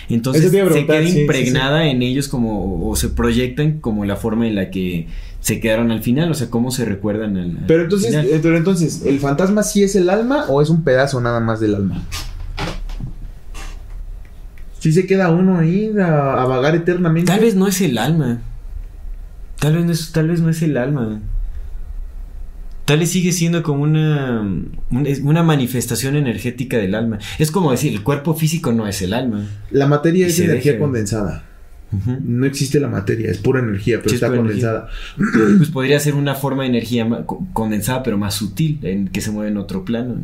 Entonces 0.08 0.52
se 0.52 0.86
queda 0.86 1.02
sí, 1.04 1.12
sí, 1.12 1.19
impregnada 1.22 1.88
en 1.88 2.04
ellos 2.04 2.28
como, 2.28 2.88
o 2.89 2.95
se 2.95 3.10
proyectan 3.10 3.80
como 3.80 4.06
la 4.06 4.15
forma 4.15 4.48
en 4.48 4.56
la 4.56 4.69
que 4.69 5.08
se 5.39 5.60
quedaron 5.60 5.89
al 5.91 6.04
final, 6.04 6.30
o 6.30 6.34
sea, 6.34 6.50
cómo 6.50 6.69
se 6.69 6.84
recuerdan 6.86 7.38
al, 7.38 7.52
al 7.52 7.65
Pero 7.65 7.84
entonces, 7.84 8.10
final. 8.10 8.28
eh, 8.28 8.39
pero 8.41 8.58
entonces, 8.58 9.04
¿el 9.06 9.19
fantasma 9.19 9.63
sí 9.63 9.84
es 9.84 9.95
el 9.95 10.10
alma 10.10 10.45
o 10.50 10.62
es 10.62 10.69
un 10.69 10.84
pedazo 10.84 11.22
nada 11.22 11.39
más 11.39 11.60
del 11.60 11.76
alma? 11.76 12.04
Si 14.80 14.92
se 14.92 15.06
queda 15.06 15.30
uno 15.30 15.58
ahí 15.60 15.92
a, 16.00 16.42
a 16.42 16.46
vagar 16.46 16.76
eternamente. 16.76 17.32
Tal 17.32 17.42
vez 17.42 17.56
no 17.56 17.68
es 17.68 17.80
el 17.82 17.98
alma. 17.98 18.39
Tal 19.60 19.76
vez 19.76 19.86
no 19.86 19.92
es, 19.92 20.12
tal 20.12 20.28
vez 20.30 20.42
no 20.42 20.50
es 20.50 20.62
el 20.62 20.78
alma. 20.78 21.20
Tal 22.86 22.98
vez 23.00 23.10
sigue 23.12 23.32
siendo 23.32 23.62
como 23.62 23.84
una, 23.84 24.42
una, 24.89 25.44
manifestación 25.44 26.15
energética 26.15 26.78
del 26.78 26.96
alma. 26.96 27.20
Es 27.38 27.52
como 27.52 27.70
decir, 27.72 27.94
el 27.94 28.02
cuerpo 28.02 28.34
físico 28.34 28.72
no 28.72 28.88
es 28.88 29.02
el 29.04 29.13
alma. 29.13 29.46
La 29.70 29.86
materia 29.86 30.26
Y 30.26 30.30
es 30.30 30.39
energía 30.39 30.72
deja. 30.72 30.84
condensada. 30.84 31.44
No 32.24 32.46
existe 32.48 32.80
la 32.80 32.88
materia, 32.88 33.30
es 33.32 33.38
pura 33.39 33.60
energía, 33.60 33.98
pero 33.98 34.10
Sí, 34.10 34.15
es 34.15 34.22
está 34.24 34.28
energía. 34.36 34.86
condensada. 35.18 35.58
Pues 35.58 35.70
podría 35.70 36.00
ser 36.00 36.15
una 36.15 36.34
forma 36.36 36.63
de 36.63 36.70
energía 36.70 37.08
condensada, 37.54 38.02
pero 38.02 38.18
más 38.18 38.34
sutil, 38.36 38.80
en 38.84 39.08
que 39.08 39.22
se 39.22 39.30
mueve 39.32 39.52
en 39.52 39.58
otro 39.58 39.86
plano. 39.86 40.15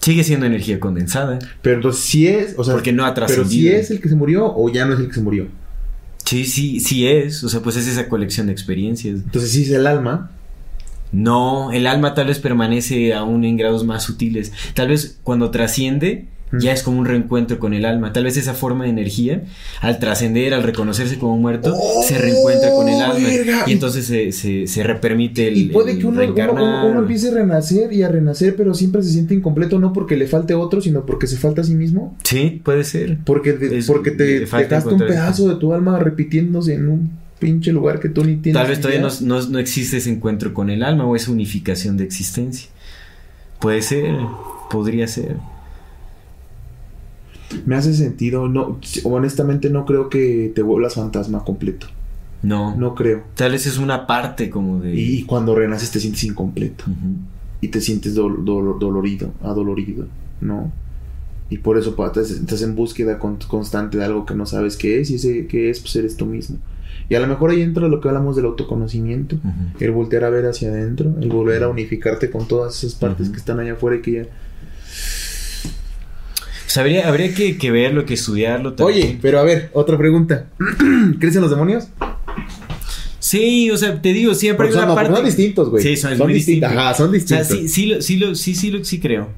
Sigue 0.00 0.24
siendo 0.24 0.46
energía 0.46 0.78
condensada. 0.78 1.38
Pero 1.62 1.76
entonces 1.76 2.04
sí 2.04 2.26
es, 2.28 2.54
o 2.56 2.64
sea, 2.64 2.74
Porque 2.74 2.92
no 2.92 3.04
ha 3.04 3.14
pero 3.14 3.44
sí 3.44 3.68
es 3.68 3.90
el 3.90 4.00
que 4.00 4.08
se 4.08 4.14
murió 4.14 4.52
o 4.54 4.72
ya 4.72 4.84
no 4.84 4.94
es 4.94 5.00
el 5.00 5.08
que 5.08 5.14
se 5.14 5.20
murió. 5.20 5.48
Sí, 6.24 6.44
sí, 6.44 6.80
sí 6.80 7.06
es. 7.06 7.42
O 7.42 7.48
sea, 7.48 7.60
pues 7.60 7.76
es 7.76 7.88
esa 7.88 8.08
colección 8.08 8.46
de 8.46 8.52
experiencias. 8.52 9.20
Entonces 9.20 9.50
sí 9.50 9.62
es 9.62 9.70
el 9.70 9.86
alma. 9.86 10.30
No, 11.10 11.72
el 11.72 11.86
alma 11.86 12.14
tal 12.14 12.26
vez 12.26 12.38
permanece 12.38 13.14
aún 13.14 13.44
en 13.44 13.56
grados 13.56 13.84
más 13.84 14.02
sutiles. 14.02 14.52
Tal 14.74 14.88
vez 14.88 15.18
cuando 15.22 15.50
trasciende, 15.50 16.28
Mm. 16.50 16.58
ya 16.60 16.72
es 16.72 16.82
como 16.82 16.98
un 16.98 17.04
reencuentro 17.06 17.58
con 17.58 17.74
el 17.74 17.84
alma. 17.84 18.12
Tal 18.12 18.24
vez 18.24 18.36
esa 18.36 18.54
forma 18.54 18.84
de 18.84 18.90
energía, 18.90 19.42
al 19.80 19.98
trascender, 19.98 20.54
al 20.54 20.62
reconocerse 20.62 21.18
como 21.18 21.36
muerto, 21.36 21.74
¡Oh, 21.76 22.02
se 22.02 22.16
reencuentra 22.18 22.70
con 22.70 22.88
el 22.88 23.00
alma. 23.02 23.14
verga! 23.28 23.64
Y 23.66 23.72
entonces 23.72 24.06
se, 24.06 24.32
se, 24.32 24.66
se 24.66 24.82
repermite 24.82 25.48
el. 25.48 25.56
Y 25.56 25.64
puede 25.66 25.92
el 25.92 25.98
que 25.98 26.06
uno, 26.06 26.22
uno, 26.52 26.86
uno- 26.88 27.00
empiece 27.00 27.28
a 27.28 27.32
renacer 27.34 27.92
y 27.92 28.02
a 28.02 28.08
renacer, 28.08 28.56
pero 28.56 28.72
siempre 28.74 29.02
se 29.02 29.10
siente 29.10 29.34
incompleto, 29.34 29.78
no 29.78 29.92
porque 29.92 30.16
le 30.16 30.26
falte 30.26 30.54
otro, 30.54 30.80
sino 30.80 31.04
porque 31.04 31.26
se 31.26 31.36
falta 31.36 31.60
a 31.60 31.64
sí 31.64 31.74
mismo. 31.74 32.16
Sí, 32.24 32.60
puede 32.64 32.84
ser. 32.84 33.18
Porque, 33.24 33.52
de- 33.52 33.78
Es- 33.78 33.86
porque 33.86 34.10
te 34.12 34.40
dejaste 34.40 34.88
un 34.88 34.98
pedazo 34.98 35.48
de 35.48 35.56
tu 35.56 35.74
alma 35.74 35.98
repitiéndose 35.98 36.74
en 36.74 36.88
un 36.88 37.10
pinche 37.38 37.72
lugar 37.72 38.00
que 38.00 38.08
tú 38.08 38.24
ni 38.24 38.36
tienes. 38.36 38.60
Tal 38.60 38.68
vez 38.68 38.80
todavía 38.80 39.00
no, 39.02 39.08
no, 39.20 39.46
no 39.48 39.58
existe 39.58 39.98
ese 39.98 40.10
encuentro 40.10 40.52
con 40.54 40.70
el 40.70 40.82
alma 40.82 41.04
o 41.06 41.14
esa 41.14 41.30
unificación 41.30 41.96
de 41.96 42.04
existencia. 42.04 42.68
Puede 43.60 43.82
ser, 43.82 44.14
podría 44.70 45.06
ser. 45.06 45.36
Me 47.66 47.76
hace 47.76 47.94
sentido. 47.94 48.48
No, 48.48 48.78
honestamente 49.04 49.70
no 49.70 49.84
creo 49.86 50.08
que 50.08 50.52
te 50.54 50.62
vuelvas 50.62 50.94
fantasma 50.94 51.44
completo. 51.44 51.86
No, 52.42 52.76
No 52.76 52.94
creo. 52.94 53.24
Tal 53.34 53.52
vez 53.52 53.66
es 53.66 53.78
una 53.78 54.06
parte 54.06 54.48
como 54.50 54.80
de. 54.80 54.94
Y 54.94 55.24
cuando 55.24 55.54
renaces 55.54 55.90
te 55.90 55.98
sientes 56.00 56.22
incompleto. 56.24 56.84
Y 57.60 57.68
te 57.68 57.80
sientes 57.80 58.16
dol- 58.16 58.44
dol- 58.44 58.78
dolorido, 58.78 59.32
adolorido, 59.42 60.06
¿no? 60.40 60.70
Y 61.50 61.58
por 61.58 61.78
eso 61.78 61.96
pa, 61.96 62.12
estás, 62.14 62.62
en 62.62 62.76
búsqueda 62.76 63.18
con- 63.18 63.38
constante 63.48 63.96
de 63.98 64.04
algo 64.04 64.26
que 64.26 64.34
no 64.34 64.46
sabes 64.46 64.76
qué 64.76 65.00
es. 65.00 65.10
Y 65.10 65.16
ese 65.16 65.46
qué 65.46 65.70
es, 65.70 65.80
pues 65.80 65.96
eres 65.96 66.16
tú 66.16 66.26
mismo. 66.26 66.58
Y 67.08 67.14
a 67.14 67.20
lo 67.20 67.26
mejor 67.26 67.50
ahí 67.50 67.62
entra 67.62 67.88
lo 67.88 68.00
que 68.00 68.08
hablamos 68.08 68.36
del 68.36 68.44
autoconocimiento. 68.44 69.36
El 69.80 69.90
voltear 69.92 70.24
a 70.24 70.30
ver 70.30 70.44
hacia 70.46 70.68
adentro. 70.68 71.14
El 71.20 71.30
volver 71.30 71.62
a 71.64 71.68
unificarte 71.68 72.30
con 72.30 72.46
todas 72.46 72.76
esas 72.84 72.94
partes 72.94 73.30
que 73.30 73.38
están 73.38 73.58
allá 73.58 73.72
afuera 73.72 73.96
y 73.96 74.02
que 74.02 74.12
ya... 74.12 74.22
Pues 76.68 76.76
habría, 76.76 77.08
habría 77.08 77.32
que, 77.34 77.56
que 77.56 77.70
verlo, 77.70 78.04
que 78.04 78.12
estudiarlo. 78.12 78.74
Oye, 78.80 79.16
pero 79.22 79.38
a 79.40 79.42
ver, 79.42 79.70
otra 79.72 79.96
pregunta. 79.96 80.48
¿Crees 81.18 81.34
en 81.34 81.40
los 81.40 81.48
demonios? 81.50 81.88
Sí, 83.18 83.70
o 83.70 83.76
sea, 83.78 84.02
te 84.02 84.12
digo, 84.12 84.34
siempre 84.34 84.66
hay 84.66 84.72
son, 84.74 84.80
una 84.82 84.88
no, 84.88 84.94
parte. 84.94 85.14
son 85.16 85.24
distintos, 85.24 85.70
güey. 85.70 85.82
Sí, 85.82 85.96
son, 85.96 86.10
son 86.18 86.26
muy 86.26 86.34
distintos. 86.34 86.68
distintos. 86.68 86.84
Ajá, 86.86 86.94
son 86.94 87.08
O 87.08 87.18
sea, 87.20 87.38
distintos. 87.40 87.46
sí, 87.48 87.68
sí, 87.70 87.86
lo, 87.86 88.02
sí, 88.02 88.16
lo, 88.18 88.34
sí, 88.34 88.54
sí, 88.54 88.70
lo, 88.70 88.84
sí 88.84 89.00
creo. 89.00 89.30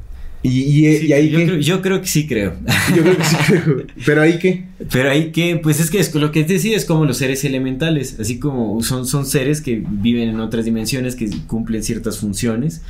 Y, 0.42 0.48
y, 0.88 0.96
Sí, 0.96 1.06
y 1.06 1.12
ahí 1.12 1.30
yo, 1.30 1.38
qué? 1.38 1.44
creo, 1.46 1.58
yo 1.60 1.82
creo 1.82 2.00
que 2.00 2.06
sí 2.08 2.26
creo. 2.26 2.54
Yo 2.96 3.02
creo 3.04 3.16
que 3.16 3.24
sí 3.24 3.36
creo. 3.46 3.76
Pero 4.04 4.22
ahí 4.22 4.38
qué? 4.40 4.64
Pero 4.90 5.10
ahí 5.12 5.30
que, 5.30 5.54
pues 5.54 5.78
es 5.78 5.88
que 5.92 6.00
es, 6.00 6.12
lo 6.12 6.32
que 6.32 6.42
te 6.42 6.54
decía 6.54 6.76
es 6.76 6.84
como 6.84 7.04
los 7.04 7.18
seres 7.18 7.44
elementales, 7.44 8.16
así 8.18 8.40
como 8.40 8.82
son, 8.82 9.06
son 9.06 9.24
seres 9.24 9.60
que 9.60 9.84
viven 9.88 10.30
en 10.30 10.40
otras 10.40 10.64
dimensiones, 10.64 11.14
que 11.14 11.30
cumplen 11.46 11.84
ciertas 11.84 12.18
funciones, 12.18 12.82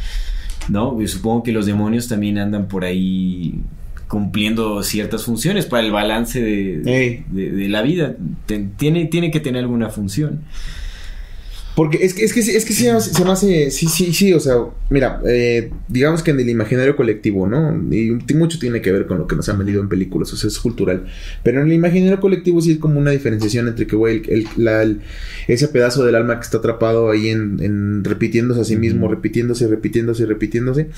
¿no? 0.71 0.97
Supongo 1.07 1.43
que 1.43 1.53
los 1.53 1.67
demonios 1.67 2.09
también 2.09 2.39
andan 2.39 2.69
por 2.69 2.85
ahí 2.87 3.61
cumpliendo 4.11 4.83
ciertas 4.83 5.25
funciones 5.25 5.67
para 5.67 5.87
el 5.87 5.93
balance 5.93 6.43
de, 6.43 6.79
de- 7.31 7.51
de 7.53 7.69
la 7.69 7.81
vida. 7.83 8.17
Tiene, 8.77 9.07
tiene 9.07 9.31
que 9.31 9.39
tener 9.41 9.61
alguna 9.63 9.89
función. 9.89 10.41
Porque 11.77 11.99
es 12.05 12.13
que, 12.15 12.25
es 12.25 12.33
que, 12.35 12.41
es 12.41 12.65
que 12.65 12.73
se 12.75 13.25
me 13.25 13.31
hace, 13.31 13.71
sí, 13.71 13.87
sí, 13.87 14.13
sí, 14.13 14.33
o 14.35 14.41
sea, 14.41 14.57
mira, 14.91 15.21
eh, 15.27 15.71
digamos 15.87 16.23
que 16.25 16.33
en 16.33 16.41
el 16.41 16.49
imaginario 16.51 16.97
colectivo, 16.97 17.47
¿no? 17.47 17.73
Y 17.95 18.19
mucho 18.35 18.59
tiene 18.59 18.83
que 18.83 18.91
ver 18.91 19.07
con 19.07 19.19
lo 19.19 19.29
que 19.29 19.37
nos 19.37 19.49
han 19.49 19.57
vendido 19.59 19.81
en 19.81 19.89
películas, 19.89 20.33
o 20.33 20.37
sea, 20.37 20.49
es 20.49 20.59
cultural. 20.59 21.07
Pero 21.45 21.61
en 21.63 21.69
el 21.69 21.73
imaginario 21.73 22.19
colectivo 22.21 22.61
sí 22.61 22.73
es 22.73 22.79
como 22.79 22.99
una 22.99 23.13
diferenciación 23.13 23.69
entre 23.69 23.87
que, 23.87 23.95
güey, 23.95 24.21
el, 24.29 24.49
el- 24.67 25.01
ese 25.47 25.69
pedazo 25.69 26.05
del 26.05 26.17
alma 26.17 26.35
que 26.41 26.45
está 26.45 26.59
atrapado 26.59 27.11
ahí 27.13 27.29
en, 27.29 27.61
en 27.63 28.03
repitiéndose 28.05 28.61
a 28.61 28.65
sí 28.65 28.77
mismo, 28.77 29.07
repitiéndose, 29.09 29.69
repitiéndose, 29.69 30.27
repitiéndose, 30.27 30.89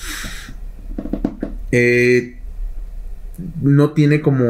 eh, 1.70 2.36
no 3.60 3.90
tiene 3.90 4.20
como 4.20 4.44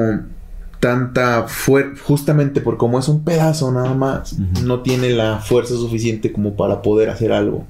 tanta 0.81 1.45
fuerza, 1.47 2.03
justamente 2.05 2.61
por 2.61 2.77
como 2.77 2.99
es 2.99 3.07
un 3.09 3.23
pedazo 3.25 3.71
nada 3.73 3.95
más, 3.95 4.37
no 4.65 4.81
tiene 4.81 5.11
la 5.11 5.39
fuerza 5.39 5.75
suficiente 5.75 6.33
como 6.33 6.57
para 6.57 6.83
poder 6.83 7.09
hacer 7.11 7.33
algo. 7.33 7.67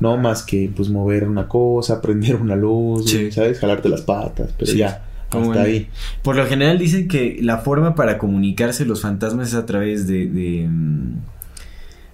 No 0.00 0.16
más 0.16 0.42
que 0.42 0.70
pues 0.74 0.88
mover 0.88 1.28
una 1.28 1.46
cosa, 1.46 2.00
prender 2.02 2.36
una 2.36 2.56
luz, 2.56 3.08
Sí. 3.10 3.30
¿sabes? 3.30 3.58
Jalarte 3.60 3.88
las 3.88 4.00
patas, 4.02 4.50
pero 4.58 4.72
Sí. 4.72 4.78
ya, 4.78 5.04
Como 5.30 5.52
hasta 5.52 5.62
ahí. 5.64 5.88
Por 6.22 6.34
lo 6.36 6.46
general 6.46 6.78
dicen 6.78 7.06
que 7.08 7.38
la 7.42 7.58
forma 7.58 7.94
para 7.94 8.18
comunicarse 8.18 8.84
los 8.86 9.02
fantasmas 9.02 9.48
es 9.48 9.54
a 9.54 9.66
través 9.66 10.06
de, 10.06 10.26
de, 10.26 10.66
mm, 10.68 11.12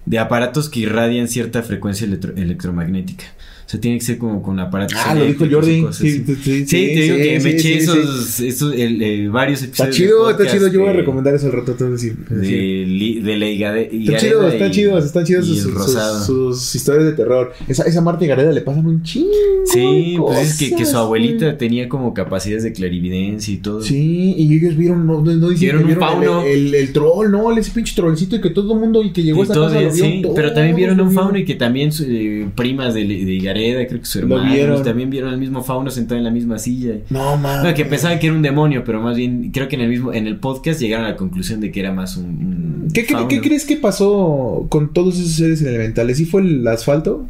de 0.05 0.19
aparatos 0.19 0.69
que 0.69 0.81
irradian 0.81 1.27
cierta 1.27 1.63
frecuencia 1.63 2.05
electro- 2.05 2.33
electromagnética. 2.35 3.23
O 3.65 3.69
sea, 3.69 3.79
tiene 3.79 3.97
que 3.97 4.03
ser 4.05 4.17
como 4.17 4.41
con 4.41 4.59
aparatos. 4.59 4.97
Ah, 5.05 5.15
lo 5.15 5.25
dijo 5.25 5.45
y 5.45 5.51
Jordi. 5.53 5.85
Sí, 5.91 6.23
sí, 6.25 6.35
sí, 6.43 6.65
Sí, 6.65 6.65
te 6.67 7.01
digo 7.01 7.15
que 7.17 7.39
me 7.39 7.49
eché 7.51 7.77
esos, 7.77 8.39
esos, 8.39 8.73
el, 8.75 9.01
eh, 9.01 9.27
varios 9.29 9.61
Está 9.63 9.85
episodios. 9.85 9.95
chido, 9.95 10.25
de 10.27 10.31
está 10.33 10.47
chido. 10.51 10.67
Yo 10.67 10.79
voy 10.81 10.89
a 10.89 10.93
recomendar 10.93 11.33
eso 11.35 11.45
al 11.47 11.53
rato. 11.53 11.73
Decir, 11.73 12.15
De, 12.27 13.37
la 13.37 13.45
Higade- 13.47 13.89
Está 13.91 14.17
chido, 14.17 14.47
está 14.47 14.67
y- 14.67 14.71
chido, 14.71 14.97
están 14.97 15.25
chidos 15.25 15.47
y 15.47 15.57
sus, 15.59 16.75
historias 16.75 17.05
de 17.05 17.13
terror. 17.13 17.53
Esa, 17.67 17.83
esa 17.83 18.01
Marta 18.01 18.25
Gareda 18.25 18.51
le 18.51 18.61
pasan 18.61 18.85
un 18.85 19.01
chingo. 19.03 19.29
Sí, 19.65 20.15
pues 20.17 20.39
es 20.51 20.57
que, 20.69 20.75
que 20.75 20.85
su 20.85 20.97
abuelita 20.97 21.45
güey. 21.45 21.57
tenía 21.57 21.89
como 21.89 22.13
capacidades 22.13 22.63
de 22.63 22.73
clarividencia 22.73 23.53
y 23.53 23.57
todo. 23.57 23.81
Sí, 23.81 24.35
y 24.37 24.53
ellos 24.55 24.75
vieron, 24.75 25.05
no, 25.07 25.21
no, 25.21 25.47
Vieron 25.49 25.85
un 25.85 25.95
fauno. 25.97 26.41
el, 26.43 26.67
el, 26.67 26.75
el 26.75 26.93
troll, 26.93 27.31
no, 27.31 27.55
ese 27.57 27.71
pinche 27.71 27.93
trollcito 27.95 28.35
y 28.35 28.41
que 28.41 28.49
todo 28.49 28.73
el 28.73 28.79
mundo 28.79 29.03
y 29.03 29.11
que 29.11 29.23
llegó 29.23 29.39
a 29.41 29.41
Y 29.41 29.43
esta 29.43 29.53
todo 29.53 29.65
casa 29.67 29.81
lo 29.81 29.93
vio. 29.93 30.03
sí, 30.05 30.19
todos 30.21 30.35
pero 30.35 30.53
también 30.53 30.75
vieron 30.75 30.99
un 31.01 31.11
fauno 31.11 31.37
y 31.37 31.45
que 31.45 31.55
también 31.55 31.91
eh, 32.05 32.47
primas 32.55 32.93
de, 32.93 33.05
de 33.05 33.39
Creo 33.87 33.99
que 33.99 34.05
su 34.05 34.19
hermano, 34.19 34.51
vieron. 34.51 34.83
también 34.83 35.09
vieron 35.09 35.31
al 35.31 35.39
mismo 35.39 35.63
fauno 35.63 35.89
sentado 35.91 36.17
en 36.17 36.23
la 36.23 36.31
misma 36.31 36.59
silla. 36.59 36.95
No, 37.09 37.37
mames. 37.37 37.63
No, 37.63 37.73
que 37.73 37.85
pensaban 37.85 38.19
que 38.19 38.27
era 38.27 38.35
un 38.35 38.41
demonio, 38.41 38.83
pero 38.83 39.01
más 39.01 39.15
bien 39.17 39.51
creo 39.51 39.67
que 39.67 39.75
en 39.75 39.81
el 39.81 39.89
mismo 39.89 40.13
en 40.13 40.27
el 40.27 40.37
podcast 40.37 40.79
llegaron 40.79 41.05
a 41.05 41.09
la 41.09 41.15
conclusión 41.15 41.59
de 41.61 41.71
que 41.71 41.79
era 41.79 41.91
más 41.93 42.17
un, 42.17 42.25
un 42.25 42.87
¿Qué, 42.93 43.07
cre- 43.07 43.27
qué 43.27 43.41
crees 43.41 43.65
que 43.65 43.77
pasó 43.77 44.65
con 44.69 44.93
todos 44.93 45.17
esos 45.19 45.31
seres 45.33 45.61
elementales? 45.61 46.17
¿Sí 46.17 46.25
fue 46.25 46.41
el 46.41 46.67
asfalto? 46.67 47.25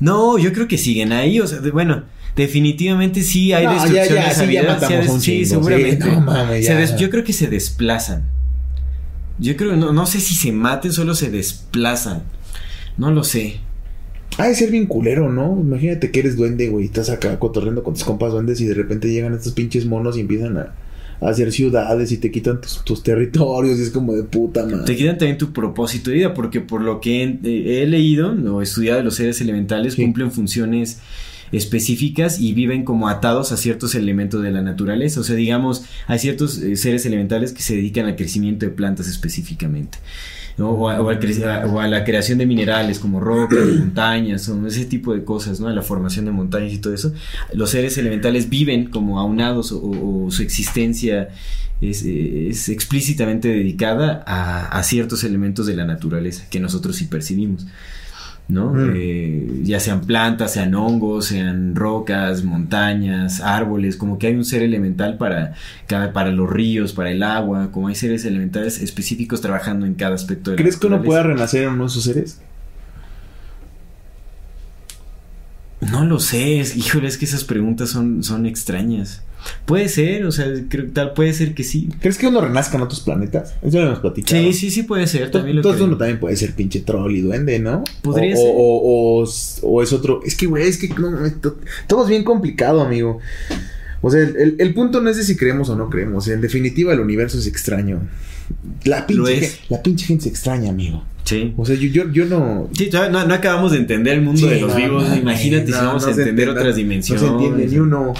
No, 0.00 0.38
yo 0.38 0.52
creo 0.52 0.68
que 0.68 0.78
siguen 0.78 1.12
ahí, 1.12 1.40
o 1.40 1.46
sea, 1.46 1.58
de- 1.58 1.70
bueno, 1.72 2.04
definitivamente 2.36 3.22
sí 3.22 3.52
hay 3.52 3.66
No, 3.66 3.72
ya, 3.72 3.82
destrucción 4.02 4.16
ya, 4.16 4.28
de 5.00 5.08
sí, 5.08 5.20
sí, 5.20 5.44
seguramente. 5.44 6.06
no 6.06 6.20
mames, 6.20 6.66
ya. 6.66 6.96
yo 6.96 7.10
creo 7.10 7.24
que 7.24 7.32
se 7.32 7.48
desplazan. 7.48 8.22
Yo 9.40 9.56
creo, 9.56 9.76
no, 9.76 9.92
no 9.92 10.06
sé 10.06 10.20
si 10.20 10.34
se 10.34 10.52
maten, 10.52 10.92
solo 10.92 11.14
se 11.14 11.30
desplazan. 11.30 12.22
No 12.96 13.10
lo 13.12 13.22
sé. 13.24 13.60
Ha 14.38 14.46
de 14.48 14.54
ser 14.54 14.70
bien 14.70 14.86
culero, 14.86 15.30
¿no? 15.32 15.58
Imagínate 15.60 16.10
que 16.10 16.20
eres 16.20 16.36
duende, 16.36 16.68
güey. 16.68 16.84
Estás 16.86 17.10
acá 17.10 17.38
cotorreando 17.38 17.82
con 17.82 17.94
tus 17.94 18.04
compas 18.04 18.32
duendes 18.32 18.60
y 18.60 18.66
de 18.66 18.74
repente 18.74 19.10
llegan 19.10 19.34
estos 19.34 19.52
pinches 19.52 19.84
monos 19.84 20.16
y 20.16 20.20
empiezan 20.20 20.56
a, 20.56 20.74
a 21.20 21.28
hacer 21.28 21.50
ciudades 21.52 22.12
y 22.12 22.18
te 22.18 22.30
quitan 22.30 22.60
tus, 22.60 22.84
tus 22.84 23.02
territorios. 23.02 23.78
Y 23.78 23.82
es 23.82 23.90
como 23.90 24.14
de 24.14 24.22
puta 24.22 24.66
Te 24.66 24.76
madre. 24.76 24.96
quitan 24.96 25.18
también 25.18 25.38
tu 25.38 25.52
propósito 25.52 26.10
de 26.10 26.16
vida, 26.16 26.34
porque 26.34 26.60
por 26.60 26.80
lo 26.82 27.00
que 27.00 27.24
he, 27.24 27.38
eh, 27.42 27.82
he 27.82 27.86
leído 27.86 28.30
o 28.54 28.62
estudiado 28.62 28.98
de 28.98 29.04
los 29.04 29.16
seres 29.16 29.40
elementales, 29.40 29.94
Sí. 29.94 30.02
cumplen 30.02 30.30
funciones 30.30 31.00
específicas 31.50 32.38
y 32.40 32.52
viven 32.52 32.84
como 32.84 33.08
atados 33.08 33.52
a 33.52 33.56
ciertos 33.56 33.94
elementos 33.94 34.42
de 34.42 34.50
la 34.52 34.62
naturaleza. 34.62 35.20
O 35.20 35.24
sea, 35.24 35.34
digamos, 35.34 35.84
hay 36.06 36.18
ciertos 36.18 36.58
eh, 36.58 36.76
seres 36.76 37.04
elementales 37.06 37.52
que 37.52 37.62
se 37.62 37.74
dedican 37.74 38.06
al 38.06 38.16
crecimiento 38.16 38.66
de 38.66 38.70
plantas 38.72 39.08
específicamente. 39.08 39.98
¿No? 40.58 40.70
O, 40.70 40.88
a, 40.90 41.00
o 41.00 41.08
al 41.08 41.18
creci- 41.20 41.44
a- 41.44 41.66
o 41.66 41.80
a 41.80 41.86
la 41.88 42.04
creación 42.04 42.38
de 42.38 42.46
minerales 42.46 42.98
como 42.98 43.20
rocas, 43.20 43.58
montañas, 43.78 44.48
o 44.48 44.66
ese 44.66 44.84
tipo 44.84 45.14
de 45.14 45.24
cosas, 45.24 45.60
¿no? 45.60 45.68
A 45.68 45.72
la 45.72 45.82
formación 45.82 46.24
de 46.26 46.32
montañas 46.32 46.72
y 46.72 46.78
todo 46.78 46.92
eso. 46.92 47.12
Los 47.54 47.70
seres 47.70 47.96
elementales 47.98 48.48
viven 48.50 48.90
como 48.90 49.18
aunados 49.20 49.72
o, 49.72 49.80
o 50.26 50.30
su 50.30 50.42
existencia 50.42 51.28
es, 51.80 52.02
es 52.04 52.68
explícitamente 52.68 53.48
dedicada 53.48 54.24
a, 54.26 54.66
a 54.68 54.82
ciertos 54.82 55.22
elementos 55.24 55.66
de 55.66 55.76
la 55.76 55.84
naturaleza 55.84 56.44
que 56.50 56.58
nosotros 56.60 56.96
sí 56.96 57.04
percibimos. 57.04 57.66
¿No? 58.48 58.72
Mm. 58.72 58.92
Eh, 58.96 59.60
ya 59.64 59.78
sean 59.78 60.00
plantas, 60.00 60.54
sean 60.54 60.74
hongos, 60.74 61.26
sean 61.26 61.74
rocas, 61.74 62.44
montañas, 62.44 63.40
árboles, 63.42 63.96
como 63.96 64.18
que 64.18 64.28
hay 64.28 64.34
un 64.34 64.44
ser 64.44 64.62
elemental 64.62 65.18
para, 65.18 65.52
cada, 65.86 66.12
para 66.14 66.30
los 66.32 66.48
ríos, 66.50 66.94
para 66.94 67.10
el 67.10 67.22
agua, 67.22 67.70
como 67.70 67.88
hay 67.88 67.94
seres 67.94 68.24
elementales 68.24 68.80
específicos 68.80 69.40
trabajando 69.42 69.84
en 69.84 69.94
cada 69.94 70.14
aspecto 70.14 70.50
de 70.50 70.56
la 70.56 70.62
¿Crees 70.62 70.76
que 70.78 70.86
uno 70.86 71.02
pueda 71.02 71.22
renacer 71.22 71.64
en 71.64 71.70
uno 71.74 71.84
de 71.84 71.88
esos 71.90 72.04
seres? 72.04 72.40
No 75.80 76.04
lo 76.04 76.18
sé, 76.18 76.60
es- 76.60 76.76
híjole, 76.76 77.06
es 77.06 77.18
que 77.18 77.24
esas 77.24 77.44
preguntas 77.44 77.90
son, 77.90 78.22
son 78.24 78.46
extrañas. 78.46 79.22
Puede 79.64 79.88
ser, 79.88 80.24
o 80.24 80.32
sea, 80.32 80.46
creo, 80.68 80.86
tal 80.92 81.12
puede 81.12 81.32
ser 81.32 81.54
que 81.54 81.64
sí. 81.64 81.88
¿Crees 82.00 82.18
que 82.18 82.26
uno 82.26 82.40
renazca 82.40 82.76
en 82.76 82.82
otros 82.82 83.00
planetas? 83.00 83.54
Eso 83.62 83.76
ya 83.76 83.80
lo 83.80 83.86
hemos 83.88 84.00
platicado. 84.00 84.42
Sí, 84.42 84.52
sí, 84.52 84.70
sí 84.70 84.82
puede 84.82 85.06
ser. 85.06 85.30
También 85.30 85.56
lo 85.56 85.60
Entonces 85.60 85.78
creo. 85.78 85.88
uno 85.88 85.96
también 85.98 86.20
puede 86.20 86.36
ser 86.36 86.54
pinche 86.54 86.80
troll 86.80 87.14
y 87.14 87.20
duende, 87.20 87.58
¿no? 87.58 87.84
Podría 88.02 88.34
o, 88.34 88.38
ser. 88.38 88.52
O, 88.56 89.22
o, 89.22 89.74
o 89.74 89.82
es 89.82 89.92
otro. 89.92 90.20
Es 90.24 90.36
que, 90.36 90.46
güey, 90.46 90.66
es 90.68 90.78
que 90.78 90.88
no, 90.88 91.10
todo 91.86 92.04
es 92.04 92.08
bien 92.08 92.24
complicado, 92.24 92.80
amigo. 92.80 93.20
O 94.00 94.10
sea, 94.10 94.20
el, 94.22 94.36
el- 94.36 94.56
el 94.58 94.74
punto 94.74 95.00
no 95.00 95.10
es 95.10 95.16
de 95.16 95.24
si 95.24 95.36
creemos 95.36 95.68
o 95.70 95.76
no 95.76 95.90
creemos. 95.90 96.28
En 96.28 96.40
definitiva, 96.40 96.92
el 96.92 97.00
universo 97.00 97.38
es 97.38 97.46
extraño. 97.46 98.00
La 98.84 99.06
pinche, 99.06 99.44
es. 99.44 99.58
la 99.68 99.82
pinche 99.82 100.06
gente 100.06 100.24
se 100.24 100.30
extraña, 100.30 100.70
amigo. 100.70 101.04
Sí. 101.24 101.52
O 101.58 101.66
sea, 101.66 101.76
yo, 101.76 101.88
yo, 101.88 102.10
yo 102.10 102.24
no. 102.24 102.70
Sí, 102.72 102.88
no, 102.90 103.26
no 103.26 103.34
acabamos 103.34 103.72
de 103.72 103.78
entender 103.78 104.14
el 104.14 104.22
mundo 104.22 104.40
Sí, 104.40 104.48
de 104.48 104.60
los 104.62 104.70
no, 104.70 104.76
vivos. 104.76 105.06
no, 105.06 105.14
Imagínate 105.16 105.70
no, 105.70 105.76
si 105.78 105.84
vamos 105.84 106.02
no 106.02 106.08
a 106.08 106.12
entender 106.12 106.48
otras 106.48 106.74
dimensiones. 106.76 107.22
No 107.22 107.28
se 107.28 107.34
entiende 107.44 107.66
ni 107.66 107.78
uno, 107.78 108.14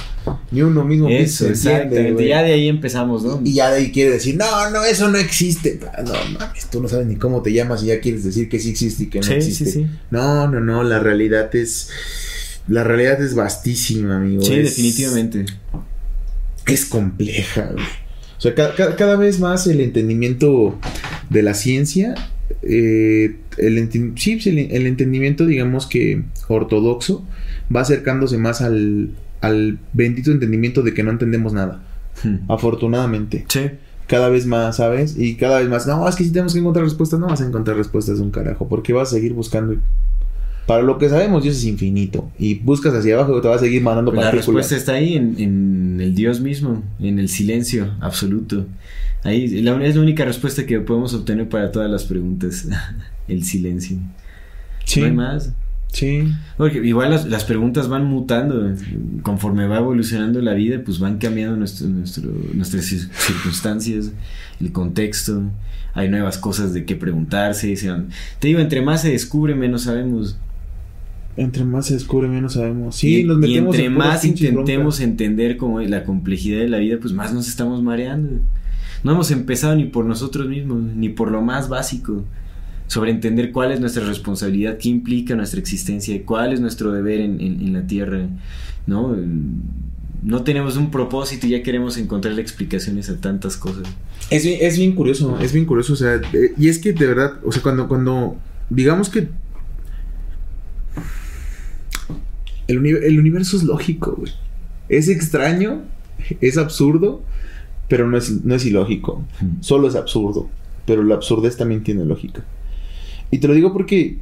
ni 0.50 0.60
uno 0.60 0.84
mismo 0.84 1.08
Eso, 1.08 1.44
se 1.46 1.50
exactamente. 1.52 2.28
ya 2.28 2.42
de 2.42 2.52
ahí 2.52 2.68
empezamos, 2.68 3.22
¿no? 3.24 3.40
Y 3.42 3.54
ya 3.54 3.70
de 3.70 3.78
ahí 3.78 3.92
quiere 3.92 4.10
decir, 4.10 4.36
no, 4.36 4.70
no, 4.70 4.84
eso 4.84 5.08
no 5.10 5.16
existe. 5.16 5.80
No 6.04 6.12
mames, 6.38 6.68
tú 6.70 6.82
no 6.82 6.88
sabes 6.88 7.06
ni 7.06 7.16
cómo 7.16 7.40
te 7.40 7.50
llamas 7.54 7.82
y 7.82 7.86
ya 7.86 8.00
quieres 8.00 8.24
decir 8.24 8.50
que 8.50 8.58
sí 8.58 8.68
existe 8.70 9.04
y 9.04 9.06
que 9.06 9.20
no 9.20 9.24
Sí, 9.24 9.32
existe. 9.32 9.64
sí, 9.64 9.70
sí. 9.70 9.86
No, 10.10 10.46
no, 10.48 10.60
no, 10.60 10.82
la 10.82 10.98
realidad 10.98 11.54
es. 11.56 11.88
La 12.68 12.84
realidad 12.84 13.20
es 13.22 13.34
vastísima, 13.34 14.16
amigo. 14.16 14.42
Sí, 14.42 14.54
es- 14.54 14.76
definitivamente. 14.76 15.46
Es 16.66 16.84
compleja, 16.84 17.70
güey. 17.72 17.84
O 17.84 18.40
sea, 18.40 18.54
ca- 18.54 18.74
ca- 18.74 18.94
cada 18.96 19.16
vez 19.16 19.40
más 19.40 19.66
el 19.66 19.80
entendimiento 19.80 20.78
de 21.30 21.42
la 21.42 21.54
ciencia, 21.54 22.14
eh, 22.62 23.36
el, 23.56 23.78
enti- 23.78 24.12
sí, 24.16 24.34
pues, 24.36 24.46
el, 24.46 24.58
el 24.58 24.86
entendimiento, 24.86 25.44
digamos 25.46 25.86
que 25.86 26.22
ortodoxo, 26.48 27.26
va 27.74 27.80
acercándose 27.80 28.38
más 28.38 28.60
al, 28.60 29.10
al 29.40 29.78
bendito 29.92 30.30
entendimiento 30.30 30.82
de 30.82 30.94
que 30.94 31.02
no 31.02 31.10
entendemos 31.10 31.52
nada. 31.52 31.82
Hmm. 32.22 32.50
Afortunadamente. 32.50 33.44
Sí. 33.48 33.62
Cada 34.06 34.28
vez 34.28 34.46
más, 34.46 34.76
¿sabes? 34.76 35.16
Y 35.18 35.34
cada 35.36 35.58
vez 35.60 35.68
más, 35.68 35.86
no, 35.86 36.08
es 36.08 36.16
que 36.16 36.24
si 36.24 36.30
tenemos 36.30 36.52
que 36.54 36.60
encontrar 36.60 36.84
respuestas, 36.84 37.18
no 37.20 37.26
vas 37.26 37.40
a 37.40 37.46
encontrar 37.46 37.76
respuestas 37.76 38.18
de 38.18 38.22
un 38.22 38.30
carajo, 38.30 38.68
porque 38.68 38.92
vas 38.92 39.08
a 39.08 39.12
seguir 39.16 39.32
buscando. 39.34 39.76
Para 40.68 40.82
lo 40.84 40.98
que 40.98 41.08
sabemos, 41.08 41.42
Dios 41.42 41.56
es 41.56 41.64
infinito. 41.64 42.30
Y 42.38 42.54
buscas 42.60 42.94
hacia 42.94 43.14
abajo 43.16 43.36
y 43.36 43.42
te 43.42 43.48
va 43.48 43.56
a 43.56 43.58
seguir 43.58 43.82
mandando 43.82 44.12
La 44.12 44.20
partículas. 44.20 44.46
respuesta 44.46 44.76
está 44.76 44.92
ahí 44.92 45.14
en, 45.16 45.34
en 45.40 46.00
el 46.00 46.14
Dios 46.14 46.40
mismo, 46.40 46.84
en 47.00 47.18
el 47.18 47.28
silencio 47.28 47.94
absoluto. 48.00 48.66
Ahí 49.24 49.48
la, 49.62 49.82
es 49.84 49.96
la 49.96 50.02
única 50.02 50.24
respuesta 50.24 50.64
que 50.66 50.78
podemos 50.80 51.12
obtener 51.14 51.48
para 51.48 51.72
todas 51.72 51.90
las 51.90 52.04
preguntas. 52.04 52.68
el 53.28 53.42
silencio. 53.44 53.96
Sí, 54.84 55.00
No 55.00 55.06
hay 55.06 55.12
más. 55.12 55.52
sí. 55.90 56.28
Porque 56.56 56.78
igual 56.86 57.10
las, 57.10 57.26
las 57.26 57.44
preguntas 57.44 57.88
van 57.88 58.04
mutando. 58.04 58.70
Conforme 59.22 59.66
va 59.66 59.78
evolucionando 59.78 60.40
la 60.42 60.52
vida, 60.54 60.80
pues 60.84 60.98
van 60.98 61.16
cambiando 61.18 61.56
nuestro, 61.56 61.88
nuestro, 61.88 62.30
nuestras 62.54 62.84
cir- 62.92 63.08
circunstancias, 63.12 64.12
el 64.60 64.70
contexto. 64.72 65.42
Hay 65.94 66.08
nuevas 66.10 66.36
cosas 66.38 66.72
de 66.74 66.84
qué 66.84 66.94
preguntarse. 66.94 67.74
se 67.76 67.90
van- 67.90 68.08
Te 68.38 68.48
digo, 68.48 68.60
entre 68.60 68.82
más 68.82 69.00
se 69.02 69.10
descubre, 69.10 69.54
menos 69.54 69.82
sabemos. 69.84 70.36
Entre 71.38 71.64
más 71.64 71.86
se 71.86 71.94
descubre, 71.94 72.28
menos 72.28 72.54
sabemos. 72.54 72.96
Sí, 72.96 73.20
y, 73.20 73.24
nos 73.24 73.36
y 73.38 73.40
metemos 73.40 73.74
entre 73.76 73.86
en 73.86 73.94
puras 73.94 74.08
más 74.08 74.24
intentemos 74.24 75.00
entender 75.00 75.56
como 75.56 75.80
la 75.80 76.04
complejidad 76.04 76.58
de 76.60 76.68
la 76.68 76.78
vida, 76.78 76.98
pues 77.00 77.12
más 77.14 77.32
nos 77.32 77.48
estamos 77.48 77.82
mareando. 77.82 78.40
No 79.04 79.12
hemos 79.12 79.30
empezado 79.30 79.76
ni 79.76 79.84
por 79.84 80.04
nosotros 80.04 80.48
mismos, 80.48 80.82
ni 80.82 81.08
por 81.08 81.30
lo 81.30 81.40
más 81.40 81.68
básico. 81.68 82.24
Sobre 82.88 83.10
entender 83.10 83.52
cuál 83.52 83.70
es 83.70 83.80
nuestra 83.80 84.04
responsabilidad, 84.06 84.78
qué 84.78 84.88
implica 84.88 85.34
nuestra 85.36 85.60
existencia, 85.60 86.20
cuál 86.24 86.52
es 86.54 86.60
nuestro 86.60 86.90
deber 86.90 87.20
en, 87.20 87.40
en- 87.40 87.60
en 87.60 87.72
la 87.74 87.86
tierra, 87.86 88.26
¿no? 88.86 89.14
No 90.22 90.42
tenemos 90.42 90.76
un 90.76 90.90
propósito 90.90 91.46
y 91.46 91.50
ya 91.50 91.62
queremos 91.62 91.98
encontrarle 91.98 92.40
explicaciones 92.42 93.08
a 93.10 93.16
tantas 93.20 93.56
cosas. 93.56 93.84
Es 94.30 94.42
bien, 94.44 94.58
es 94.62 94.76
bien 94.78 94.92
curioso, 94.96 95.38
es 95.38 95.52
bien 95.52 95.66
curioso, 95.66 95.92
o 95.92 95.96
sea, 95.96 96.14
eh, 96.32 96.54
y 96.58 96.68
es 96.68 96.78
que 96.80 96.92
de 96.94 97.06
verdad, 97.06 97.34
o 97.44 97.52
sea, 97.52 97.62
cuando, 97.62 97.86
cuando, 97.86 98.36
digamos 98.70 99.10
que 99.10 99.28
el, 102.68 102.78
uni- 102.78 102.90
el 102.90 103.18
universo 103.18 103.56
es 103.56 103.64
lógico, 103.64 104.14
güey. 104.16 104.32
Es 104.88 105.08
extraño, 105.08 105.82
es 106.40 106.56
absurdo, 106.56 107.22
pero 107.88 108.08
no 108.08 108.16
es, 108.16 108.44
no 108.44 108.54
es 108.54 108.64
ilógico. 108.64 109.24
Mm. 109.40 109.60
Solo 109.62 109.88
es 109.88 109.94
absurdo, 109.96 110.48
pero 110.86 111.02
la 111.02 111.16
absurdez 111.16 111.56
también 111.56 111.82
tiene 111.82 112.04
lógica. 112.04 112.44
Y 113.30 113.38
te 113.38 113.48
lo 113.48 113.54
digo 113.54 113.72
porque, 113.72 114.18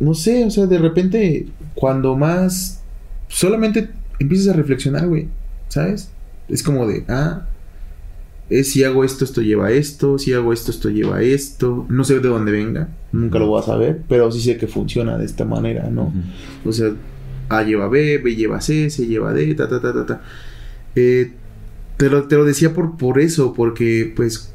no 0.00 0.14
sé, 0.14 0.44
o 0.44 0.50
sea, 0.50 0.66
de 0.66 0.78
repente, 0.78 1.46
cuando 1.74 2.16
más, 2.16 2.82
solamente 3.28 3.90
empiezas 4.18 4.48
a 4.48 4.52
reflexionar, 4.56 5.06
güey, 5.06 5.28
¿sabes? 5.68 6.10
Es 6.48 6.62
como 6.62 6.86
de, 6.86 7.04
ah, 7.08 7.46
es 8.50 8.72
si 8.72 8.82
hago 8.82 9.04
esto, 9.04 9.24
esto 9.24 9.42
lleva 9.42 9.66
a 9.66 9.70
esto, 9.70 10.18
si 10.18 10.32
hago 10.32 10.52
esto, 10.52 10.70
esto 10.70 10.88
lleva 10.88 11.18
a 11.18 11.22
esto. 11.22 11.86
No 11.90 12.02
sé 12.02 12.18
de 12.18 12.28
dónde 12.28 12.50
venga, 12.50 12.88
nunca 13.12 13.38
lo 13.38 13.46
voy 13.46 13.60
a 13.60 13.66
saber, 13.66 14.02
pero 14.08 14.32
sí 14.32 14.40
sé 14.40 14.56
que 14.56 14.66
funciona 14.66 15.18
de 15.18 15.26
esta 15.26 15.44
manera, 15.44 15.90
¿no? 15.90 16.12
O 16.64 16.72
sea, 16.72 16.92
A 17.48 17.62
lleva 17.62 17.88
B, 17.88 18.18
B 18.18 18.36
lleva 18.36 18.60
C, 18.60 18.90
C 18.90 19.06
lleva 19.06 19.32
D, 19.32 19.54
ta, 19.54 19.68
ta, 19.68 19.80
ta, 19.80 19.92
ta, 19.92 20.06
ta. 20.06 20.20
Eh, 20.94 21.32
te, 21.96 22.10
lo, 22.10 22.24
te 22.24 22.36
lo 22.36 22.44
decía 22.44 22.74
por, 22.74 22.96
por 22.96 23.18
eso, 23.18 23.54
porque 23.54 24.12
pues 24.14 24.54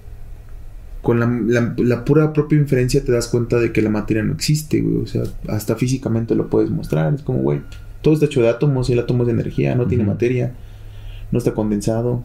con 1.01 1.19
la, 1.19 1.25
la, 1.27 1.75
la 1.77 2.05
pura 2.05 2.31
propia 2.31 2.57
inferencia 2.57 3.03
te 3.03 3.11
das 3.11 3.27
cuenta 3.27 3.59
de 3.59 3.71
que 3.71 3.81
la 3.81 3.89
materia 3.89 4.23
no 4.23 4.33
existe, 4.33 4.81
güey. 4.81 5.03
O 5.03 5.07
sea, 5.07 5.23
hasta 5.47 5.75
físicamente 5.75 6.33
lo 6.33 6.49
puedes 6.49 6.69
mostrar. 6.69 7.13
Es 7.13 7.21
como, 7.21 7.39
güey, 7.39 7.59
todo 8.01 8.13
está 8.13 8.27
hecho 8.27 8.41
de 8.41 8.49
átomos 8.49 8.89
el 8.89 8.99
átomo 8.99 9.23
es 9.23 9.27
de 9.27 9.33
energía, 9.33 9.75
no 9.75 9.87
tiene 9.87 10.03
materia, 10.03 10.53
no 11.31 11.37
está 11.37 11.53
condensado. 11.53 12.23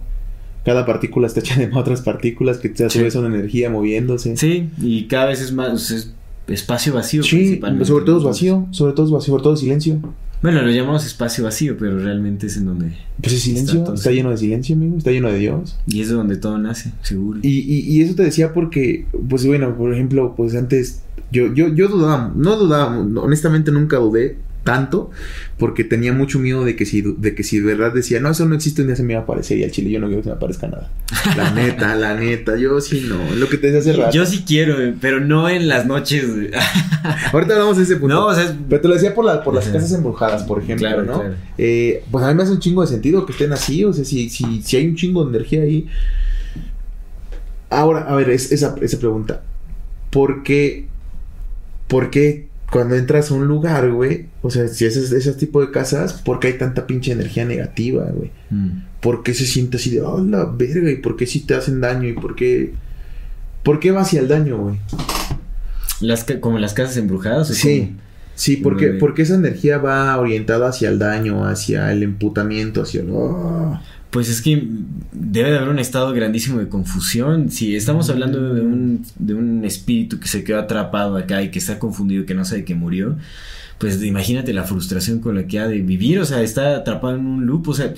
Cada 0.64 0.84
partícula 0.86 1.26
está 1.26 1.40
hecha 1.40 1.58
de 1.58 1.70
otras 1.74 2.02
partículas 2.02 2.58
que 2.58 2.68
a 2.84 2.90
su 2.90 3.00
vez 3.00 3.14
son 3.14 3.26
energía 3.26 3.70
moviéndose. 3.70 4.36
Sí, 4.36 4.70
y 4.78 5.06
cada 5.06 5.26
vez 5.26 5.40
es 5.40 5.52
más 5.52 5.90
es 5.90 6.14
espacio 6.46 6.94
vacío. 6.94 7.22
Sí, 7.22 7.60
sobre 7.82 8.04
todo 8.04 8.18
es 8.18 8.24
vacío, 8.24 8.66
sobre 8.70 8.92
todo 8.92 9.06
es 9.06 9.12
vacío, 9.12 9.32
sobre 9.32 9.42
todo 9.42 9.54
es 9.54 9.60
silencio. 9.60 10.00
Bueno, 10.40 10.62
lo 10.62 10.70
llamamos 10.70 11.04
espacio 11.04 11.44
vacío, 11.44 11.76
pero 11.78 11.98
realmente 11.98 12.46
es 12.46 12.56
en 12.56 12.66
donde... 12.66 12.92
Pues 13.20 13.34
es 13.34 13.42
silencio, 13.42 13.92
Está 13.92 14.12
lleno 14.12 14.30
de 14.30 14.36
silencio, 14.36 14.76
amigo, 14.76 14.98
está 14.98 15.10
lleno 15.10 15.28
de 15.28 15.38
Dios. 15.38 15.78
Y 15.86 16.00
es 16.00 16.08
de 16.08 16.14
donde 16.14 16.36
todo 16.36 16.58
nace, 16.58 16.92
seguro. 17.02 17.40
Y, 17.42 17.58
y, 17.58 17.80
y 17.80 18.02
eso 18.02 18.14
te 18.14 18.22
decía 18.22 18.52
porque, 18.52 19.06
pues 19.28 19.44
bueno, 19.44 19.76
por 19.76 19.92
ejemplo, 19.92 20.34
pues 20.36 20.54
antes 20.54 21.02
yo, 21.32 21.52
yo, 21.52 21.68
yo 21.68 21.88
dudaba, 21.88 22.32
no 22.34 22.56
dudaba, 22.56 22.98
honestamente 22.98 23.72
nunca 23.72 23.96
dudé 23.96 24.38
tanto 24.68 25.10
porque 25.56 25.82
tenía 25.82 26.12
mucho 26.12 26.38
miedo 26.38 26.62
de 26.62 26.76
que 26.76 26.84
si 26.84 27.00
de 27.00 27.34
que 27.34 27.42
si 27.42 27.58
de 27.58 27.64
verdad 27.74 27.94
decía, 27.94 28.20
no, 28.20 28.28
eso 28.30 28.44
no 28.44 28.54
existe, 28.54 28.82
un 28.82 28.88
día 28.88 28.96
se 28.96 29.02
me 29.02 29.14
iba 29.14 29.20
a 29.20 29.24
aparecer 29.24 29.56
y 29.56 29.64
al 29.64 29.70
chile 29.70 29.90
yo 29.90 29.98
no 29.98 30.08
quiero 30.08 30.20
que 30.20 30.24
se 30.24 30.30
me 30.30 30.36
aparezca 30.36 30.68
nada. 30.68 30.90
La 31.38 31.50
neta, 31.54 31.94
la 31.94 32.14
neta, 32.14 32.56
yo 32.58 32.78
sí 32.82 33.06
no, 33.08 33.34
lo 33.36 33.48
que 33.48 33.56
te 33.56 33.70
decía 33.70 33.80
hace 33.92 33.98
rato. 33.98 34.12
Yo 34.14 34.26
sí 34.26 34.44
quiero, 34.46 34.78
eh, 34.82 34.94
pero 35.00 35.20
no 35.20 35.48
en 35.48 35.68
las 35.68 35.86
noches. 35.86 36.24
Ahorita 37.32 37.54
hablamos 37.54 37.78
de 37.78 37.84
ese 37.84 37.96
punto. 37.96 38.14
no, 38.14 38.26
o 38.26 38.34
sea, 38.34 38.44
es- 38.44 38.54
Pero 38.68 38.80
te 38.82 38.88
lo 38.88 38.94
decía 38.94 39.14
por, 39.14 39.24
la, 39.24 39.42
por 39.42 39.54
las 39.54 39.66
casas 39.68 39.90
embrujadas, 39.92 40.42
por 40.44 40.62
ejemplo, 40.62 40.86
Claro, 40.86 41.02
¿no? 41.04 41.20
claro. 41.20 41.34
Eh, 41.56 42.04
pues 42.10 42.22
a 42.24 42.28
mí 42.28 42.34
me 42.34 42.42
hace 42.42 42.52
un 42.52 42.60
chingo 42.60 42.82
de 42.82 42.88
sentido 42.88 43.24
que 43.24 43.32
estén 43.32 43.52
así, 43.54 43.84
o 43.84 43.92
sea, 43.94 44.04
si, 44.04 44.28
si, 44.28 44.60
si 44.62 44.76
hay 44.76 44.86
un 44.86 44.96
chingo 44.96 45.24
de 45.24 45.30
energía 45.30 45.62
ahí. 45.62 45.86
Ahora, 47.70 48.00
a 48.08 48.14
ver, 48.16 48.30
es, 48.30 48.52
esa, 48.52 48.74
esa 48.80 48.98
pregunta. 48.98 49.42
¿Por 50.10 50.42
qué, 50.42 50.86
por 51.86 52.10
qué 52.10 52.47
cuando 52.70 52.96
entras 52.96 53.30
a 53.30 53.34
un 53.34 53.46
lugar, 53.46 53.90
güey, 53.90 54.26
o 54.42 54.50
sea, 54.50 54.68
si 54.68 54.84
es 54.84 54.96
ese 54.96 55.32
tipo 55.34 55.60
de 55.60 55.70
casas, 55.70 56.12
¿por 56.14 56.38
qué 56.40 56.48
hay 56.48 56.58
tanta 56.58 56.86
pinche 56.86 57.12
energía 57.12 57.44
negativa, 57.44 58.04
güey? 58.12 58.30
mm. 58.50 58.84
¿Por 59.00 59.22
qué 59.22 59.32
se 59.32 59.46
siente 59.46 59.76
así 59.76 59.90
de, 59.90 60.00
oh, 60.02 60.20
la 60.24 60.44
verga? 60.46 60.90
¿Y 60.90 60.96
por 60.96 61.16
qué 61.16 61.24
si 61.26 61.40
te 61.40 61.54
hacen 61.54 61.80
daño? 61.80 62.08
¿Y 62.08 62.14
por 62.14 62.34
qué, 62.34 62.72
por 63.62 63.78
qué 63.78 63.92
va 63.92 64.00
hacia 64.00 64.20
el 64.20 64.26
daño, 64.28 64.58
güey? 64.58 64.76
las 66.00 66.24
ca- 66.24 66.40
como 66.40 66.58
las 66.58 66.74
casas 66.74 66.96
embrujadas. 66.96 67.50
¿o 67.50 67.54
Sí, 67.54 67.96
sí, 68.34 68.56
porque, 68.56 68.88
porque 69.00 69.22
esa 69.22 69.34
energía 69.36 69.78
va 69.78 70.16
orientada 70.18 70.68
hacia 70.68 70.88
el 70.88 70.98
daño, 70.98 71.44
hacia 71.46 71.92
el 71.92 72.02
emputamiento, 72.02 72.82
hacia 72.82 73.00
el... 73.02 73.08
"Ah". 73.14 73.82
Pues 74.10 74.30
es 74.30 74.40
que 74.40 74.66
debe 75.12 75.50
de 75.50 75.58
haber 75.58 75.68
un 75.68 75.78
estado 75.78 76.12
grandísimo 76.12 76.58
de 76.58 76.68
confusión. 76.68 77.50
Si 77.50 77.76
estamos 77.76 78.08
hablando 78.08 78.54
de 78.54 78.62
un, 78.62 79.04
de 79.18 79.34
un 79.34 79.64
espíritu 79.64 80.18
que 80.18 80.28
se 80.28 80.44
quedó 80.44 80.60
atrapado 80.60 81.16
acá 81.16 81.42
y 81.42 81.50
que 81.50 81.58
está 81.58 81.78
confundido, 81.78 82.24
que 82.24 82.34
no 82.34 82.44
sabe 82.46 82.64
que 82.64 82.74
murió, 82.74 83.18
pues 83.76 84.02
imagínate 84.02 84.54
la 84.54 84.64
frustración 84.64 85.20
con 85.20 85.36
la 85.36 85.46
que 85.46 85.58
ha 85.58 85.68
de 85.68 85.80
vivir. 85.80 86.20
O 86.20 86.24
sea, 86.24 86.42
está 86.42 86.76
atrapado 86.76 87.16
en 87.16 87.26
un 87.26 87.46
loop. 87.46 87.68
O 87.68 87.74
sea, 87.74 87.92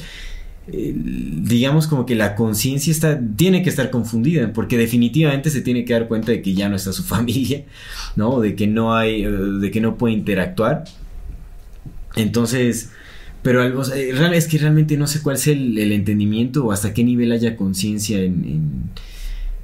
eh, 0.73 0.95
digamos 0.95 1.87
como 1.87 2.07
que 2.07 2.15
la 2.15 2.35
conciencia 2.35 2.91
está 2.93 3.19
tiene 3.37 3.63
que 3.63 3.71
estar 3.71 3.91
confundida 3.91 4.53
porque 4.53 4.77
definitivamente 4.77 5.51
se 5.51 5.63
tiene 5.63 5.85
que 5.85 5.95
dar 5.95 6.07
cuenta 6.07 6.31
de 6.33 6.43
que 6.43 6.55
ya 6.55 6.69
no 6.69 6.77
está 6.77 6.93
su 6.93 7.03
familia, 7.15 7.65
¿no? 8.17 8.41
De 8.41 8.55
que 8.55 8.67
no 8.67 8.95
hay, 8.95 9.25
eh, 9.25 9.31
de 9.31 9.71
que 9.71 9.81
no 9.81 9.97
puede 9.97 10.15
interactuar. 10.15 10.85
Entonces, 12.17 12.91
pero 13.43 13.63
algo, 13.63 13.81
o 13.81 13.85
sea, 13.85 13.97
eh, 13.97 14.13
es 14.37 14.47
que 14.47 14.59
realmente 14.59 14.97
no 14.97 15.07
sé 15.07 15.23
cuál 15.23 15.37
es 15.37 15.47
el, 15.47 15.79
el 15.79 15.93
entendimiento 15.93 16.67
o 16.67 16.73
hasta 16.73 16.93
qué 16.93 17.03
nivel 17.05 17.33
haya 17.33 17.57
conciencia 17.57 18.19
en, 18.21 18.45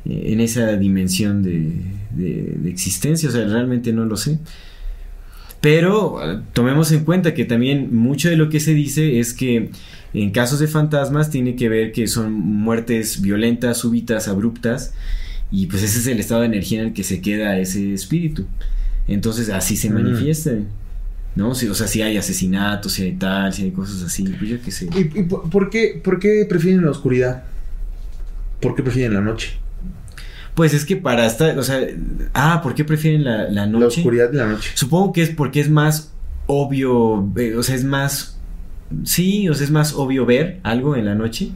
en, 0.07 0.27
en 0.33 0.41
esa 0.41 0.77
dimensión 0.77 1.43
de, 1.43 1.73
de- 2.15 2.55
de 2.59 2.71
existencia. 2.71 3.29
O 3.29 3.33
sea, 3.33 3.45
realmente 3.47 3.93
no 3.93 4.05
lo 4.05 4.17
sé. 4.17 4.39
Pero 5.61 6.21
eh, 6.23 6.41
tomemos 6.53 6.93
en 6.93 7.05
cuenta 7.05 7.35
que 7.35 7.45
también 7.45 7.95
mucho 7.95 8.29
de 8.29 8.37
lo 8.37 8.49
que 8.49 8.61
se 8.61 8.75
dice 8.75 9.19
es 9.19 9.33
que 9.33 9.71
en 10.15 10.31
casos 10.31 10.61
de 10.61 10.69
fantasmas 10.69 11.31
tiene 11.31 11.57
que 11.57 11.69
ver 11.69 11.93
que 11.93 12.07
son 12.07 12.33
muertes 12.33 13.21
violentas, 13.21 13.79
súbitas, 13.79 14.29
abruptas. 14.29 14.95
Y 15.51 15.67
pues 15.67 15.83
ese 15.83 15.99
es 16.01 16.07
el 16.07 16.19
estado 16.21 16.41
de 16.43 16.47
energía 16.49 16.81
en 16.81 16.89
el 16.89 16.93
que 16.93 17.05
se 17.05 17.21
queda 17.21 17.59
ese 17.59 17.93
espíritu. 17.95 18.47
Entonces 19.09 19.49
así 19.49 19.77
se 19.77 19.91
Mm. 19.91 19.95
¿No? 21.37 21.55
Si- 21.55 21.69
o 21.69 21.75
sea, 21.75 21.87
si 21.87 22.03
hay 22.03 22.17
asesinatos, 22.17 22.93
si 22.93 23.03
hay 23.05 23.13
tal, 23.13 23.53
si 23.53 23.65
hay 23.65 23.71
cosas 23.71 24.03
así, 24.03 24.25
pues 24.39 24.51
yo 24.51 24.57
qué 24.63 24.71
sé. 24.71 24.89
¿Y, 24.97 25.21
y 25.21 25.23
por, 25.25 25.49
por 25.51 25.71
qué, 25.71 26.01
por 26.03 26.19
qué 26.19 26.47
prefieren 26.49 26.85
la 26.85 26.91
oscuridad? 26.91 27.45
¿Por 28.61 28.75
qué 28.75 28.83
prefieren 28.83 29.15
la 29.15 29.21
noche? 29.21 29.59
Pues 30.55 30.73
es 30.73 30.87
que 30.87 30.97
para 30.97 31.27
estar, 31.27 31.59
o 31.59 31.63
sea, 31.63 31.81
ah, 32.33 32.61
¿por 32.63 32.75
qué 32.75 32.85
prefieren 32.85 33.25
la, 33.25 33.45
la 33.45 33.51
La 33.51 33.67
noche? 33.67 34.01
oscuridad 34.01 34.31
de 34.31 34.39
la 34.39 34.47
noche. 34.47 34.71
Supongo 34.75 35.13
que 35.13 35.23
es 35.23 35.29
porque 35.31 35.61
es 35.61 35.69
más 35.69 36.13
obvio, 36.47 37.31
eh, 37.37 37.55
o 37.57 37.63
sea, 37.63 37.75
es 37.75 37.85
más, 37.85 38.39
sí, 39.05 39.49
o 39.51 39.55
sea, 39.55 39.65
es 39.65 39.71
más 39.71 39.93
obvio 39.93 40.25
ver 40.25 40.61
algo 40.63 40.97
en 40.97 41.05
la 41.05 41.15
noche, 41.15 41.51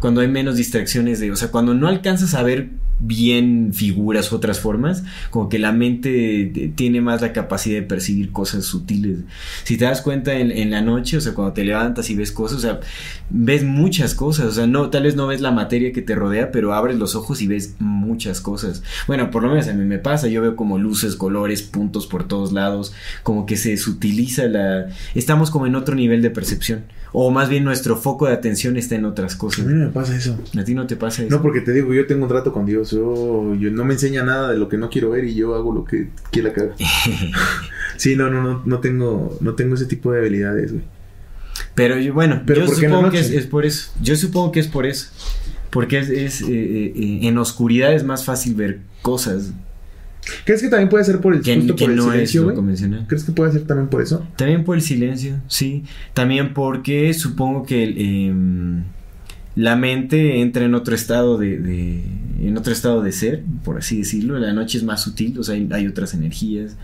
cuando 0.00 0.20
hay 0.22 0.28
menos 0.28 0.56
distracciones 0.56 1.20
de, 1.20 1.30
o 1.30 1.36
sea, 1.36 1.52
cuando 1.52 1.74
no 1.74 1.86
alcanzas 1.86 2.34
a 2.34 2.42
ver 2.42 2.70
bien 3.00 3.72
figuras 3.74 4.30
u 4.32 4.36
otras 4.36 4.60
formas, 4.60 5.02
como 5.30 5.48
que 5.48 5.58
la 5.58 5.72
mente 5.72 6.72
tiene 6.76 7.00
más 7.00 7.20
la 7.20 7.32
capacidad 7.32 7.76
de 7.80 7.86
percibir 7.86 8.30
cosas 8.32 8.64
sutiles. 8.64 9.18
Si 9.64 9.76
te 9.76 9.84
das 9.84 10.00
cuenta 10.00 10.34
en, 10.34 10.50
en 10.50 10.70
la 10.70 10.80
noche, 10.80 11.16
o 11.16 11.20
sea, 11.20 11.34
cuando 11.34 11.52
te 11.52 11.64
levantas 11.64 12.08
y 12.10 12.14
ves 12.14 12.32
cosas, 12.32 12.58
o 12.58 12.60
sea, 12.60 12.80
ves 13.30 13.64
muchas 13.64 14.14
cosas, 14.14 14.46
o 14.46 14.52
sea, 14.52 14.66
no, 14.66 14.90
tal 14.90 15.02
vez 15.04 15.16
no 15.16 15.26
ves 15.26 15.40
la 15.40 15.50
materia 15.50 15.92
que 15.92 16.02
te 16.02 16.14
rodea, 16.14 16.50
pero 16.52 16.72
abres 16.72 16.96
los 16.98 17.14
ojos 17.14 17.42
y 17.42 17.46
ves 17.46 17.74
muchas 17.78 18.40
cosas. 18.40 18.82
Bueno, 19.06 19.30
por 19.30 19.42
lo 19.42 19.50
menos 19.50 19.68
a 19.68 19.72
mí 19.74 19.84
me 19.84 19.98
pasa, 19.98 20.28
yo 20.28 20.40
veo 20.40 20.56
como 20.56 20.78
luces, 20.78 21.16
colores, 21.16 21.62
puntos 21.62 22.06
por 22.06 22.28
todos 22.28 22.52
lados, 22.52 22.92
como 23.22 23.44
que 23.46 23.56
se 23.56 23.76
sutiliza 23.76 24.44
la... 24.46 24.86
Estamos 25.14 25.50
como 25.50 25.66
en 25.66 25.74
otro 25.74 25.94
nivel 25.94 26.22
de 26.22 26.30
percepción, 26.30 26.84
o 27.12 27.30
más 27.30 27.48
bien 27.48 27.64
nuestro 27.64 27.96
foco 27.96 28.26
de 28.26 28.32
atención 28.32 28.76
está 28.76 28.94
en 28.96 29.04
otras 29.04 29.34
A 29.34 29.38
cosas. 29.38 29.66
mí 29.66 29.72
no 29.72 29.86
me 29.86 29.92
pasa 29.92 30.16
eso. 30.16 30.38
¿A 30.58 30.64
ti 30.64 30.74
no 30.74 30.86
te 30.86 30.96
pasa 30.96 31.22
eso? 31.22 31.30
No, 31.34 31.42
porque 31.42 31.60
te 31.60 31.72
digo, 31.72 31.92
yo 31.94 32.06
tengo 32.06 32.22
un 32.24 32.28
trato 32.28 32.52
con 32.52 32.66
Dios. 32.66 32.93
Yo, 32.94 33.54
yo 33.56 33.70
no 33.70 33.84
me 33.84 33.94
enseña 33.94 34.22
nada 34.24 34.50
de 34.50 34.58
lo 34.58 34.68
que 34.68 34.76
no 34.78 34.88
quiero 34.90 35.10
ver 35.10 35.24
y 35.24 35.34
yo 35.34 35.54
hago 35.54 35.74
lo 35.74 35.84
que 35.84 36.08
quiera 36.30 36.52
que 36.52 36.60
haga. 36.62 36.74
sí, 37.96 38.16
no, 38.16 38.30
no, 38.30 38.42
no, 38.42 38.62
no 38.64 38.78
tengo, 38.80 39.36
no 39.40 39.54
tengo 39.54 39.74
ese 39.74 39.86
tipo 39.86 40.12
de 40.12 40.20
habilidades, 40.20 40.72
güey. 40.72 40.84
Pero 41.74 41.98
yo, 41.98 42.14
bueno, 42.14 42.42
Pero 42.46 42.62
yo 42.62 42.66
¿por 42.66 42.78
qué 42.78 42.86
en 42.86 42.90
la 42.90 42.96
supongo 42.98 43.12
que 43.12 43.20
es, 43.20 43.30
es 43.30 43.46
por 43.46 43.64
eso. 43.66 43.90
Yo 44.00 44.16
supongo 44.16 44.52
que 44.52 44.60
es 44.60 44.68
por 44.68 44.86
eso. 44.86 45.08
Porque 45.70 45.98
es, 45.98 46.08
es, 46.08 46.42
eh, 46.42 46.46
eh, 46.50 46.92
eh, 46.94 47.18
en 47.22 47.38
oscuridad 47.38 47.92
es 47.92 48.04
más 48.04 48.24
fácil 48.24 48.54
ver 48.54 48.80
cosas 49.02 49.52
¿Crees 50.44 50.62
que 50.62 50.68
también 50.68 50.88
puede 50.88 51.04
ser 51.04 51.20
por 51.20 51.34
el, 51.34 51.42
que, 51.42 51.54
justo 51.56 51.76
que 51.76 51.84
por 51.84 51.90
el 51.90 51.96
no 51.96 52.04
es 52.04 52.12
silencio, 52.12 52.44
güey? 52.44 52.56
convencional. 52.56 53.04
¿Crees 53.08 53.24
que 53.24 53.32
puede 53.32 53.52
ser 53.52 53.62
también 53.66 53.88
por 53.88 54.02
eso? 54.02 54.26
También 54.36 54.64
por 54.64 54.76
el 54.76 54.82
silencio, 54.82 55.40
sí. 55.48 55.84
También 56.12 56.54
porque 56.54 57.12
supongo 57.14 57.64
que 57.64 57.84
el, 57.84 57.98
em, 57.98 58.84
la 59.54 59.76
mente 59.76 60.40
entra 60.40 60.64
en 60.64 60.74
otro 60.74 60.94
estado 60.94 61.38
de, 61.38 61.58
de- 61.58 62.04
en 62.40 62.56
otro 62.56 62.72
estado 62.72 63.02
de 63.02 63.12
ser, 63.12 63.42
por 63.64 63.78
así 63.78 63.98
decirlo. 63.98 64.38
La 64.38 64.52
noche 64.52 64.78
es 64.78 64.84
más 64.84 65.02
sutil, 65.02 65.38
o 65.38 65.42
sea, 65.42 65.54
hay, 65.54 65.68
hay 65.72 65.86
otras 65.86 66.14
energías. 66.14 66.76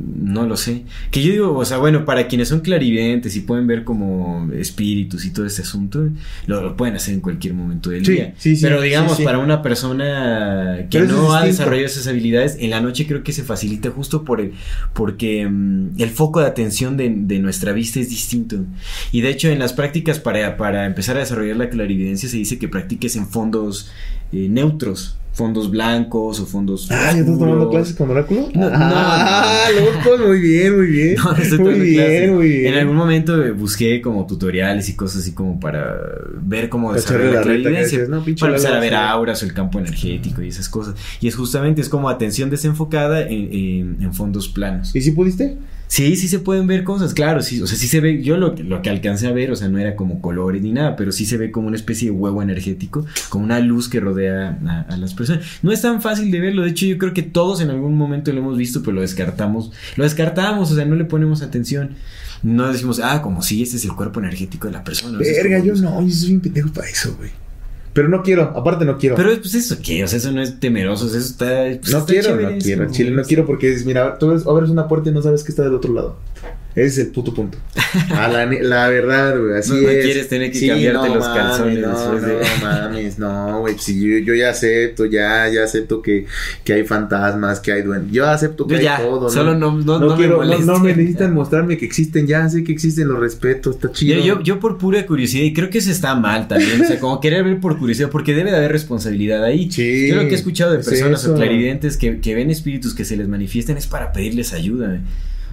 No 0.00 0.46
lo 0.46 0.56
sé. 0.56 0.84
Que 1.10 1.22
yo 1.22 1.32
digo, 1.32 1.56
o 1.56 1.64
sea, 1.64 1.78
bueno, 1.78 2.04
para 2.04 2.26
quienes 2.28 2.48
son 2.48 2.60
clarividentes 2.60 3.36
y 3.36 3.40
pueden 3.40 3.66
ver 3.66 3.84
como 3.84 4.50
espíritus 4.52 5.24
y 5.24 5.30
todo 5.30 5.46
este 5.46 5.62
asunto, 5.62 6.08
lo, 6.46 6.62
lo 6.62 6.76
pueden 6.76 6.94
hacer 6.96 7.14
en 7.14 7.20
cualquier 7.20 7.54
momento 7.54 7.90
del 7.90 8.04
Sí, 8.06 8.12
día. 8.12 8.34
sí, 8.38 8.56
sí, 8.56 8.62
Pero 8.62 8.80
digamos, 8.80 9.20
para 9.20 9.38
una 9.38 9.62
persona 9.62 10.86
que 10.90 11.00
Pero 11.00 11.12
no 11.12 11.32
ha 11.34 11.44
desarrollado 11.44 11.86
esas 11.86 12.06
habilidades, 12.06 12.56
en 12.60 12.70
la 12.70 12.80
noche 12.80 13.06
creo 13.06 13.22
que 13.22 13.32
se 13.32 13.42
facilita 13.42 13.90
justo 13.90 14.24
por 14.24 14.40
el, 14.40 14.52
porque 14.94 15.46
mm, 15.48 16.00
el 16.00 16.10
foco 16.10 16.40
de 16.40 16.46
atención 16.46 16.96
de, 16.96 17.12
de 17.14 17.38
nuestra 17.38 17.72
vista 17.72 18.00
es 18.00 18.08
distinto. 18.08 18.56
Y 19.12 19.20
de 19.20 19.30
hecho, 19.30 19.48
en 19.48 19.58
las 19.58 19.72
prácticas 19.72 20.18
para, 20.18 20.56
para 20.56 20.86
empezar 20.86 21.16
a 21.16 21.20
desarrollar 21.20 21.56
la 21.56 21.68
clarividencia 21.70 22.28
se 22.28 22.36
dice 22.36 22.58
que 22.58 22.68
practiques 22.68 23.16
en 23.16 23.26
fondos 23.28 23.90
eh, 24.32 24.48
neutros, 24.48 25.16
fondos 25.32 25.70
blancos 25.70 26.40
o 26.40 26.46
fondos. 26.46 26.90
Ah, 26.90 27.12
¿ya 27.14 27.20
estás 27.20 27.38
tomando 27.38 27.70
clases 27.70 27.94
con 27.96 28.10
Oráculo? 28.10 28.48
No, 28.54 28.68
no, 28.68 28.76
ah, 28.76 29.66
loco, 29.74 30.18
muy 30.26 30.40
bien, 30.40 30.76
muy 30.76 30.86
bien. 30.86 31.16
No, 31.24 31.32
no 31.32 31.38
estoy 31.38 31.58
muy 31.58 31.80
bien, 31.80 31.94
clases. 32.04 32.30
muy 32.32 32.48
bien. 32.48 32.72
En 32.74 32.78
algún 32.80 32.96
momento 32.96 33.54
busqué 33.54 34.00
como 34.02 34.26
tutoriales 34.26 34.88
y 34.88 34.96
cosas 34.96 35.22
así 35.22 35.32
como 35.32 35.58
para 35.60 35.96
ver 36.42 36.68
cómo 36.68 36.92
desarrollar 36.92 37.34
la 37.34 37.42
clarividencia. 37.42 38.06
no, 38.08 38.20
para 38.38 38.52
empezar 38.52 38.74
a 38.74 38.80
ver 38.80 38.94
auras 38.94 39.42
o 39.42 39.46
el 39.46 39.54
campo 39.54 39.78
energético 39.78 40.42
y 40.42 40.48
esas 40.48 40.68
cosas. 40.68 40.94
Y 41.20 41.28
es 41.28 41.36
justamente, 41.36 41.80
es 41.80 41.88
como 41.88 42.08
atención 42.08 42.50
desenfocada 42.50 43.22
en, 43.22 43.52
en- 43.52 43.96
en 44.02 44.12
fondos 44.14 44.48
planos. 44.48 44.94
¿Y 44.94 45.00
si 45.00 45.12
pudiste? 45.12 45.56
Sí, 45.92 46.14
sí 46.14 46.28
se 46.28 46.38
pueden 46.38 46.68
ver 46.68 46.84
cosas, 46.84 47.14
claro, 47.14 47.42
sí, 47.42 47.60
o 47.60 47.66
sea, 47.66 47.76
sí 47.76 47.88
se 47.88 47.98
ve, 48.00 48.22
yo 48.22 48.36
lo, 48.36 48.54
que- 48.54 48.62
lo 48.62 48.80
que 48.80 48.90
alcancé 48.90 49.26
a 49.26 49.32
ver, 49.32 49.50
o 49.50 49.56
sea, 49.56 49.68
no 49.68 49.76
era 49.76 49.96
como 49.96 50.20
colores 50.20 50.62
ni 50.62 50.70
nada, 50.70 50.94
pero 50.94 51.10
sí 51.10 51.26
se 51.26 51.36
ve 51.36 51.50
como 51.50 51.66
una 51.66 51.76
especie 51.76 52.06
de 52.06 52.12
huevo 52.12 52.42
energético, 52.42 53.04
como 53.28 53.44
una 53.44 53.58
luz 53.58 53.88
que 53.88 53.98
rodea 53.98 54.56
a, 54.68 54.82
a 54.82 54.96
las 54.96 55.14
personas. 55.14 55.44
No 55.62 55.72
es 55.72 55.82
tan 55.82 56.00
fácil 56.00 56.30
de 56.30 56.38
verlo, 56.38 56.62
de 56.62 56.70
hecho 56.70 56.86
yo 56.86 56.96
creo 56.96 57.12
que 57.12 57.24
todos 57.24 57.60
en 57.60 57.70
algún 57.70 57.96
momento 57.98 58.32
lo 58.32 58.38
hemos 58.38 58.56
visto, 58.56 58.82
pero 58.82 58.92
lo 58.92 59.00
descartamos, 59.00 59.72
lo 59.96 60.04
descartamos, 60.04 60.70
o 60.70 60.76
sea, 60.76 60.84
no 60.84 60.94
le 60.94 61.04
ponemos 61.06 61.42
atención. 61.42 61.96
No 62.44 62.72
decimos, 62.72 63.00
ah, 63.02 63.20
como 63.20 63.42
si 63.42 63.60
ese 63.62 63.76
es 63.76 63.84
el 63.84 63.92
cuerpo 63.96 64.20
energético 64.20 64.68
de 64.68 64.74
la 64.74 64.84
persona. 64.84 65.18
o 65.18 65.22
sea, 65.22 65.32
es 65.32 65.42
Verga, 65.42 65.58
yo 65.58 65.74
no, 65.74 66.00
yo 66.06 66.14
soy 66.14 66.28
bien 66.28 66.40
pendejo 66.40 66.72
para 66.72 66.88
eso, 66.88 67.16
güey. 67.18 67.30
Pero 67.92 68.08
no 68.08 68.22
quiero, 68.22 68.42
aparte 68.56 68.84
no 68.84 68.96
quiero. 68.98 69.16
Pero 69.16 69.30
pues 69.40 69.54
eso 69.54 69.76
qué, 69.82 70.04
o 70.04 70.08
sea, 70.08 70.18
eso 70.18 70.30
no 70.32 70.40
es 70.40 70.60
temeroso, 70.60 71.06
eso 71.06 71.18
está... 71.18 71.46
pues, 71.80 71.92
no 71.92 71.98
está 71.98 72.12
quiero, 72.12 72.28
no 72.36 72.48
quiero. 72.58 72.90
Chile, 72.92 73.10
no 73.10 73.22
quiero 73.24 73.46
porque 73.46 73.72
es, 73.72 73.84
mira, 73.84 74.16
tú 74.18 74.28
ves- 74.28 74.46
abres 74.46 74.70
una 74.70 74.86
puerta 74.86 75.10
y 75.10 75.12
no 75.12 75.22
sabes 75.22 75.42
que 75.42 75.50
está 75.50 75.62
del 75.64 75.74
otro 75.74 75.92
lado. 75.92 76.16
Ese 76.74 76.86
es 76.86 76.98
el 76.98 77.06
puto 77.08 77.34
punto. 77.34 77.58
A 78.14 78.28
la, 78.28 78.88
verdad, 78.88 79.36
güey, 79.40 79.58
así 79.58 79.72
No- 79.72 79.80
no 79.82 79.88
es. 79.88 80.04
quieres 80.04 80.28
tener 80.28 80.52
que 80.52 80.68
cambiarte 80.68 81.08
los 81.08 81.26
calzones 81.28 81.78
No, 81.80 81.88
después 81.88 82.22
de- 82.22 82.34
no 82.34 82.62
mames, 82.62 83.18
no, 83.18 83.60
güey. 83.60 83.76
Si 83.78 84.00
yo, 84.00 84.18
yo 84.18 84.34
ya 84.34 84.50
acepto, 84.50 85.04
ya, 85.06 85.48
ya 85.48 85.64
acepto 85.64 86.00
que, 86.00 86.26
que 86.62 86.72
hay 86.74 86.84
fantasmas, 86.84 87.58
que 87.58 87.72
hay 87.72 87.82
duendes. 87.82 88.12
Yo 88.12 88.24
acepto 88.28 88.66
que 88.68 88.74
Yo 88.74 88.78
hay 88.78 88.84
ya, 88.84 88.98
todo. 88.98 89.28
solo 89.30 89.54
no, 89.56 89.72
no, 89.80 89.98
no 89.98 90.10
me 90.10 90.16
quiero, 90.16 90.44
no, 90.44 90.58
no 90.60 90.78
me 90.78 90.94
necesitan 90.94 91.34
mostrarme 91.34 91.76
que 91.76 91.86
existen, 91.86 92.28
ya 92.28 92.48
sé 92.48 92.62
que 92.62 92.70
existen, 92.72 93.08
los 93.08 93.18
respeto, 93.18 93.70
está 93.72 93.90
chido. 93.90 94.18
Yo, 94.20 94.24
yo, 94.36 94.40
yo 94.42 94.60
por 94.60 94.78
pura 94.78 95.04
curiosidad, 95.06 95.42
y 95.44 95.52
creo 95.52 95.70
que 95.70 95.78
eso 95.78 95.90
está 95.90 96.14
mal 96.14 96.46
también, 96.46 96.80
o 96.80 96.84
sea, 96.86 97.00
como 97.00 97.20
querer 97.20 97.42
ver 97.42 97.58
por 97.58 97.78
curiosidad, 97.78 98.10
porque 98.10 98.32
debe 98.32 98.52
de 98.52 98.56
haber 98.58 98.70
responsabilidad 98.70 99.42
ahí. 99.42 99.70
Sí, 99.72 100.08
yo 100.08 100.14
lo 100.14 100.22
que 100.22 100.30
he 100.30 100.34
escuchado 100.34 100.72
de 100.72 100.80
es 100.80 100.88
personas 100.88 101.22
eso. 101.24 101.32
o 101.32 101.36
clarividentes 101.36 101.96
que, 101.96 102.20
que 102.20 102.34
ven 102.36 102.48
espíritus 102.50 102.94
que 102.94 103.04
se 103.04 103.16
les 103.16 103.26
manifiestan 103.26 103.76
es 103.76 103.88
para 103.88 104.12
pedirles 104.12 104.52
ayuda. 104.52 104.94
eh. 104.94 105.00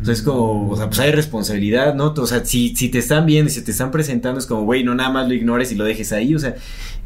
O 0.05 0.11
es 0.11 0.21
como, 0.21 0.69
o 0.69 0.77
sea, 0.77 0.87
pues 0.87 0.99
hay 0.99 1.11
responsabilidad, 1.11 1.95
¿no? 1.95 2.13
O 2.15 2.27
sea, 2.27 2.45
si, 2.45 2.75
si 2.75 2.89
te 2.89 2.99
están 2.99 3.25
viendo 3.25 3.49
y 3.49 3.53
se 3.53 3.61
te 3.61 3.71
están 3.71 3.91
presentando, 3.91 4.39
es 4.39 4.45
como, 4.45 4.63
güey, 4.63 4.83
no 4.83 4.93
nada 4.93 5.09
más 5.09 5.27
lo 5.27 5.33
ignores 5.33 5.71
y 5.71 5.75
lo 5.75 5.85
dejes 5.85 6.11
ahí, 6.13 6.35
o 6.35 6.39
sea, 6.39 6.55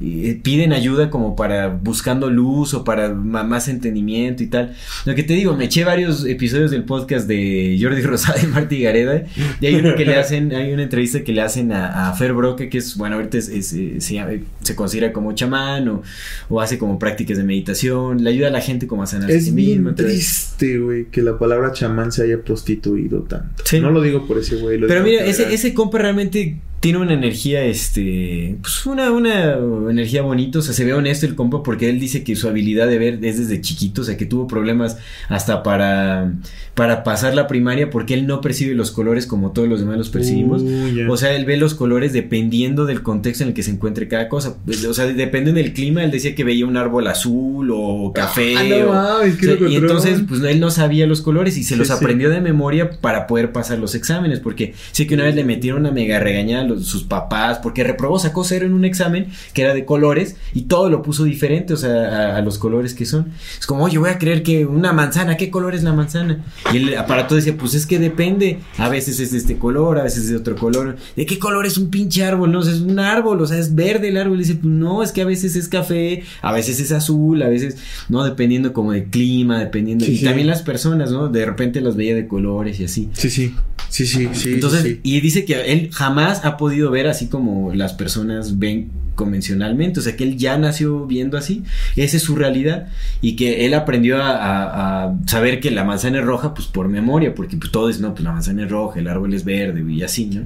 eh, 0.04 0.40
piden 0.42 0.74
ayuda 0.74 1.10
como 1.10 1.36
para 1.36 1.68
buscando 1.70 2.30
luz 2.30 2.74
o 2.74 2.84
para 2.84 3.10
más 3.14 3.68
entendimiento 3.68 4.44
y 4.44 4.48
tal. 4.48 4.74
Lo 5.06 5.16
que 5.16 5.24
te 5.24 5.34
digo, 5.34 5.56
me 5.56 5.66
eché 5.66 5.84
varios 5.84 6.26
episodios 6.26 6.72
del 6.72 6.84
podcast 6.84 7.28
de 7.28 7.78
Jordi 7.82 8.02
Rosada 8.04 8.42
y 8.42 8.48
Marty 8.48 8.82
Gareda, 8.82 9.24
y 9.60 9.66
hay 9.66 9.76
uno 9.76 9.96
que 9.96 10.06
le 10.06 10.16
hacen, 10.16 10.54
hay 10.54 10.74
una 10.74 10.84
entrevista 10.84 11.24
que 11.24 11.32
le 11.34 11.42
hacen 11.42 11.72
a, 11.72 12.10
a 12.10 12.14
Fer 12.14 12.34
Broca, 12.34 12.70
que 12.70 12.78
es, 12.80 12.98
bueno, 12.98 13.16
ahorita 13.18 13.38
es, 13.38 13.50
es, 13.50 13.74
eh, 13.74 13.96
se, 14.00 14.44
se 14.62 14.76
considera 14.76 15.14
como 15.14 15.34
chamán 15.34 15.88
o, 15.88 16.02
o 16.50 16.62
hace 16.62 16.78
como 16.78 16.98
prácticas 17.00 17.38
de 17.38 17.44
meditación, 17.44 18.24
le 18.24 18.30
ayuda 18.30 18.48
a 18.48 18.52
la 18.52 18.62
gente 18.62 18.88
como 18.88 19.04
a 19.04 19.08
sanarse 19.08 19.36
a 19.36 19.38
Es 19.38 19.46
sí 19.46 19.52
bien 19.52 19.84
mismo. 19.84 19.96
triste, 19.96 20.80
güey, 20.80 21.06
que 21.06 21.22
la 21.22 21.38
palabra 21.38 21.72
chamán 21.72 22.12
se 22.12 22.24
haya 22.24 22.42
prostituido 22.42 23.22
tanto. 23.24 23.64
Sí. 23.66 23.80
No 23.80 23.92
lo 23.92 24.02
digo 24.02 24.28
por 24.28 24.38
ese 24.38 24.56
güey. 24.58 24.80
Pero 24.80 25.04
mira, 25.04 25.24
ese, 25.26 25.54
ese 25.54 25.74
compa 25.74 25.98
realmente 26.00 26.58
tiene 26.82 26.98
una 26.98 27.14
energía, 27.14 27.64
este, 27.64 28.58
pues 28.62 28.86
una, 28.88 29.12
una 29.12 29.54
energía 29.92 30.24
bonita, 30.24 30.60
o 30.60 30.62
sea, 30.64 30.74
se 30.74 30.84
ve 30.84 30.94
honesto 30.94 31.28
el 31.28 31.36
compa 31.36 31.62
porque 31.62 31.90
él 31.90 32.00
dice 32.00 32.24
que 32.24 32.36
su 32.36 32.48
habilidad 32.48 32.88
de 32.88 32.98
ver 32.98 33.24
es 33.24 33.38
desde 33.38 33.62
chiquito, 33.62 34.02
o 34.02 34.04
sea, 34.04 34.18
que 34.18 34.26
tuvo 34.26 34.48
problemas 34.48 34.98
hasta 35.30 35.62
para, 35.62 36.34
para 36.74 37.04
pasar 37.04 37.36
la 37.36 37.46
primaria 37.46 37.92
porque 37.92 38.16
él 38.16 38.26
no 38.26 38.42
percibe 38.42 38.74
los 38.74 38.90
colores 38.90 39.28
como 39.28 39.52
todos 39.52 39.68
los 39.70 39.80
demás 39.80 39.98
los 39.98 40.10
percibimos. 40.10 40.64
Uh. 40.64 41.12
O 41.12 41.18
sea, 41.18 41.36
él 41.36 41.46
ve 41.46 41.56
los 41.58 41.76
colores 41.76 42.14
dependiendo 42.14 42.88
del 42.88 43.04
contexto 43.04 43.44
en 43.44 43.50
el 43.50 43.54
que 43.54 43.62
se 43.62 43.70
encuentre 43.70 44.08
cada 44.08 44.28
cosa. 44.28 44.58
Pues, 44.66 44.84
O 44.86 44.94
sea, 44.96 45.06
depende 45.06 45.54
del 45.54 45.74
clima. 45.74 46.04
Él 46.04 46.10
decía 46.10 46.34
que 46.34 46.44
veía 46.44 46.66
un 46.66 46.78
árbol 46.78 47.06
azul 47.06 47.70
o 47.72 48.12
café. 48.12 48.56
Ah, 48.58 48.64
no 48.64 48.90
o- 48.90 48.94
mames, 48.94 49.36
qué 49.38 49.50
o 49.52 49.58
sea, 49.60 49.68
y 49.70 49.76
entonces, 49.76 50.22
pues 50.28 50.42
él 50.42 50.60
no 50.60 50.72
sabía 50.72 51.06
los 51.06 51.22
colores 51.22 51.58
y 51.58 51.64
se 51.64 51.76
Sí, 51.76 51.80
los 51.80 51.90
sí. 51.90 51.94
aprendió 51.94 52.32
de 52.32 52.42
memoria 52.42 52.90
para 52.90 53.28
poder 53.28 53.52
pasar 53.52 53.78
los 53.78 53.94
exámenes. 53.94 54.40
Porque 54.40 54.74
sé 54.92 55.06
que 55.06 55.14
una 55.14 55.26
vez 55.26 55.36
le 55.36 55.44
metieron 55.44 55.82
una 55.82 55.92
mega 55.92 56.20
regañada 56.20 56.71
los- 56.76 56.86
sus 56.88 57.04
papás 57.04 57.60
porque 57.62 57.84
reprobó, 57.84 58.20
sacó 58.20 58.44
cero 58.44 58.66
en 58.66 58.74
un 58.74 58.86
examen 58.86 59.28
que 59.54 59.62
era 59.64 59.74
de 59.74 59.86
colores 59.86 60.36
y 60.54 60.64
todo 60.64 60.90
lo 60.90 61.02
puso 61.02 61.24
diferente, 61.24 61.74
o 61.74 61.78
sea, 61.78 62.34
a, 62.34 62.38
a 62.38 62.42
los 62.42 62.58
colores 62.58 62.94
que 62.94 63.06
son. 63.06 63.32
Es 63.60 63.66
como, 63.66 63.84
oye, 63.86 63.98
voy 63.98 64.10
a 64.10 64.18
creer 64.18 64.44
que 64.44 64.66
una 64.66 64.94
manzana, 64.94 65.38
¿qué 65.38 65.50
color 65.50 65.76
es 65.76 65.84
la 65.84 65.94
manzana? 65.94 66.44
Y 66.74 66.78
el 66.78 66.98
aparato 66.98 67.36
decía, 67.36 67.56
pues 67.58 67.74
es 67.74 67.86
que 67.86 68.00
depende. 68.00 68.60
A 68.78 68.90
veces 68.90 69.20
es 69.20 69.32
de 69.32 69.38
este 69.38 69.58
color, 69.58 70.00
a 70.00 70.04
veces 70.04 70.24
es 70.26 70.30
de 70.30 70.36
otro 70.38 70.56
color. 70.56 70.98
¿De 71.16 71.26
qué 71.26 71.40
color 71.40 71.66
es 71.66 71.78
un 71.78 71.90
pinche 71.90 72.24
árbol? 72.24 72.52
No, 72.52 72.60
O 72.60 72.64
sea, 72.64 72.74
es 72.74 72.80
un 72.82 73.00
árbol, 73.00 73.42
o 73.42 73.48
sea, 73.48 73.58
es 73.58 73.76
verde 73.76 74.10
el 74.10 74.18
árbol. 74.18 74.38
Y 74.38 74.44
dice, 74.44 74.56
pues 74.56 74.66
no, 74.74 75.04
es 75.04 75.12
que 75.12 75.22
a 75.22 75.26
veces 75.26 75.56
es 75.56 75.68
café, 75.68 76.24
a 76.42 76.52
veces 76.52 76.80
es 76.80 76.92
azul, 76.92 77.42
a 77.44 77.50
veces, 77.50 77.78
no, 78.10 78.24
dependiendo 78.24 78.74
como 78.74 78.92
del 78.92 79.06
clima, 79.06 79.60
dependiendo. 79.60 80.06
Sí, 80.06 80.14
y 80.14 80.18
sí. 80.20 80.26
también 80.26 80.48
las 80.48 80.62
personas, 80.62 81.12
¿no? 81.12 81.28
De 81.28 81.46
repente 81.46 81.82
las 81.82 81.96
veía 81.96 82.16
de 82.16 82.28
colores 82.28 82.80
y 82.80 82.86
así. 82.86 83.10
Sí, 83.14 83.30
sí. 83.30 83.56
Sí, 83.90 84.06
sí, 84.06 84.30
sí. 84.34 84.54
Entonces, 84.54 84.84
sí. 84.84 85.00
y 85.04 85.20
dice 85.20 85.44
que 85.44 85.60
él 85.74 85.90
jamás 85.92 86.46
ha 86.46 86.56
podido 86.62 86.90
ver 86.92 87.08
así 87.08 87.28
como 87.28 87.74
las 87.74 87.92
personas 87.94 88.58
ven 88.58 88.90
convencionalmente, 89.16 90.00
o 90.00 90.04
sea 90.04 90.16
que 90.16 90.24
él 90.24 90.38
ya 90.38 90.58
nació 90.58 91.06
viendo 91.06 91.38
así, 91.38 91.64
esa 91.98 92.16
es 92.18 92.24
su 92.24 92.36
realidad 92.38 92.88
y 93.22 93.36
que 93.36 93.66
él 93.66 93.74
aprendió 93.74 94.24
a, 94.24 94.30
a- 94.32 95.04
a 95.08 95.14
saber 95.28 95.60
que 95.60 95.70
la 95.72 95.84
manzana 95.84 96.20
es 96.20 96.26
roja 96.26 96.54
pues 96.54 96.68
por 96.68 96.88
memoria, 96.88 97.36
porque 97.36 97.58
pues 97.58 97.72
todo 97.72 97.90
es, 97.90 98.00
no, 98.00 98.14
pues 98.14 98.24
la 98.24 98.32
manzana 98.32 98.64
es 98.64 98.70
roja, 98.72 99.00
el 99.00 99.08
árbol 99.10 99.34
es 99.34 99.44
verde 99.44 99.84
y 99.92 100.02
así, 100.04 100.28
¿no? 100.28 100.44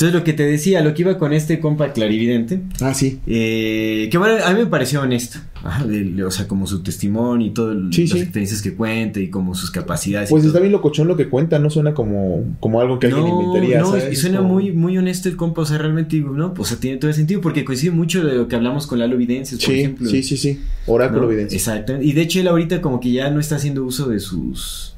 Entonces 0.00 0.14
lo 0.14 0.22
que 0.22 0.32
te 0.32 0.44
decía, 0.44 0.80
lo 0.80 0.94
que 0.94 1.02
iba 1.02 1.18
con 1.18 1.32
este 1.32 1.58
compa 1.58 1.92
clarividente, 1.92 2.60
Ah, 2.80 2.94
sí. 2.94 3.18
eh, 3.26 4.08
que 4.12 4.16
bueno, 4.16 4.36
a 4.44 4.52
mí 4.52 4.60
me 4.60 4.66
pareció 4.66 5.00
honesto, 5.02 5.40
Ajá, 5.64 5.84
de- 5.84 6.22
o 6.22 6.30
sea, 6.30 6.46
como 6.46 6.68
su 6.68 6.84
testimonio 6.84 7.48
y 7.48 7.50
todo, 7.50 7.72
Sí, 7.90 8.02
las 8.02 8.10
sí. 8.12 8.18
experiencias 8.20 8.62
que 8.62 8.74
cuenta 8.74 9.18
y 9.18 9.28
como 9.28 9.56
sus 9.56 9.72
capacidades. 9.72 10.30
y 10.30 10.32
Pues 10.32 10.42
todo. 10.44 10.50
está 10.50 10.60
bien 10.60 10.70
locochón 10.70 11.08
lo 11.08 11.16
que 11.16 11.28
cuenta, 11.28 11.58
no 11.58 11.68
suena 11.68 11.94
como, 11.94 12.44
como 12.60 12.80
algo 12.80 13.00
que 13.00 13.08
alguien 13.08 13.26
inventaría, 13.26 13.80
no, 13.80 13.86
¿sabes? 13.90 14.12
y 14.12 14.14
suena 14.14 14.38
Como- 14.38 14.54
muy, 14.54 14.70
muy 14.70 14.96
honesto 14.96 15.28
el 15.28 15.34
compa, 15.34 15.62
o 15.62 15.66
sea, 15.66 15.78
realmente 15.78 16.14
digo, 16.14 16.30
no, 16.32 16.54
pues 16.54 16.68
o 16.68 16.74
sea, 16.74 16.80
tiene 16.80 16.98
todo 16.98 17.08
el 17.10 17.16
sentido, 17.16 17.40
porque 17.40 17.64
coincide 17.64 17.90
mucho 17.90 18.24
de 18.24 18.36
lo 18.36 18.46
que 18.46 18.54
hablamos 18.54 18.86
con 18.86 19.00
Lalo 19.00 19.16
Videncias, 19.16 19.60
por 19.60 19.74
Sí, 19.74 19.80
ejemplo. 19.80 20.08
sí, 20.08 20.22
sí, 20.22 20.36
sí. 20.36 20.60
Oráculo 20.86 21.22
¿no? 21.22 21.32
evidencia. 21.32 21.56
Exacto. 21.56 22.00
Y 22.00 22.12
de 22.12 22.22
hecho 22.22 22.38
él 22.38 22.46
ahorita 22.46 22.80
como 22.80 23.00
que 23.00 23.10
ya 23.10 23.30
no 23.30 23.40
está 23.40 23.56
haciendo 23.56 23.82
uso 23.84 24.08
de 24.08 24.20
sus 24.20 24.94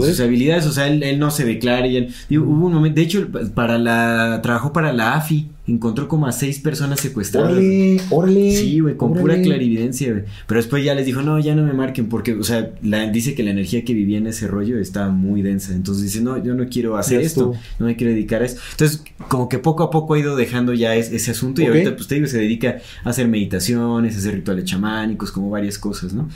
Sus 0.00 0.20
habilidades, 0.20 0.66
o 0.66 0.72
sea, 0.72 0.88
él, 0.88 1.02
él 1.02 1.18
no 1.18 1.30
se 1.30 1.44
declara 1.44 1.86
y 1.86 1.96
él, 1.96 2.08
digo, 2.28 2.44
hubo 2.46 2.66
un 2.66 2.72
momento, 2.74 2.96
de 2.96 3.02
hecho, 3.02 3.28
para 3.54 3.78
la, 3.78 4.40
trabajó 4.42 4.72
para 4.72 4.92
la 4.92 5.14
AFI, 5.14 5.48
encontró 5.66 6.08
como 6.08 6.26
a 6.26 6.32
seis 6.32 6.58
personas 6.58 6.98
secuestradas. 7.00 7.52
Órale, 7.52 8.00
órale. 8.10 8.56
Sí, 8.56 8.80
güey, 8.80 8.96
con 8.96 9.12
pura 9.14 9.34
clarividencia, 9.42 10.10
güey. 10.12 10.24
Pero 10.46 10.58
después 10.58 10.84
ya 10.84 10.94
les 10.94 11.06
dijo, 11.06 11.22
no, 11.22 11.38
ya 11.38 11.54
no 11.54 11.62
me 11.62 11.72
marquen, 11.72 12.08
porque, 12.08 12.34
o 12.34 12.42
sea, 12.42 12.70
la- 12.82 13.06
dice 13.08 13.34
que 13.34 13.42
la 13.44 13.50
energía 13.50 13.84
que 13.84 13.94
vivía 13.94 14.18
en 14.18 14.26
ese 14.26 14.48
rollo 14.48 14.78
estaba 14.78 15.10
muy 15.10 15.40
densa. 15.42 15.72
Entonces 15.72 16.04
dice, 16.04 16.20
no, 16.20 16.42
yo 16.42 16.54
no 16.54 16.66
quiero 16.68 16.96
hacer 16.96 17.20
esto, 17.26 17.52
no 17.78 17.86
me 17.86 17.94
quiero 17.96 18.12
dedicar 18.12 18.42
a 18.42 18.46
esto. 18.46 18.60
Entonces, 18.72 19.04
como 19.28 19.48
que 19.48 19.58
poco 19.58 19.82
a 19.84 19.90
poco 19.90 20.14
ha 20.14 20.18
ido 20.18 20.34
dejando 20.36 20.72
ya 20.74 20.96
es- 20.96 21.12
ese 21.12 21.30
asunto 21.30 21.60
y 21.62 21.66
ahorita, 21.66 21.96
pues 21.96 22.08
te 22.08 22.16
digo, 22.16 22.26
se 22.26 22.38
dedica 22.38 22.78
a 23.04 23.10
hacer 23.10 23.28
meditaciones, 23.28 24.16
a 24.16 24.18
hacer 24.18 24.34
rituales 24.34 24.64
chamánicos, 24.64 25.30
como 25.30 25.50
varias 25.50 25.78
cosas, 25.78 26.12
¿no? 26.12 26.28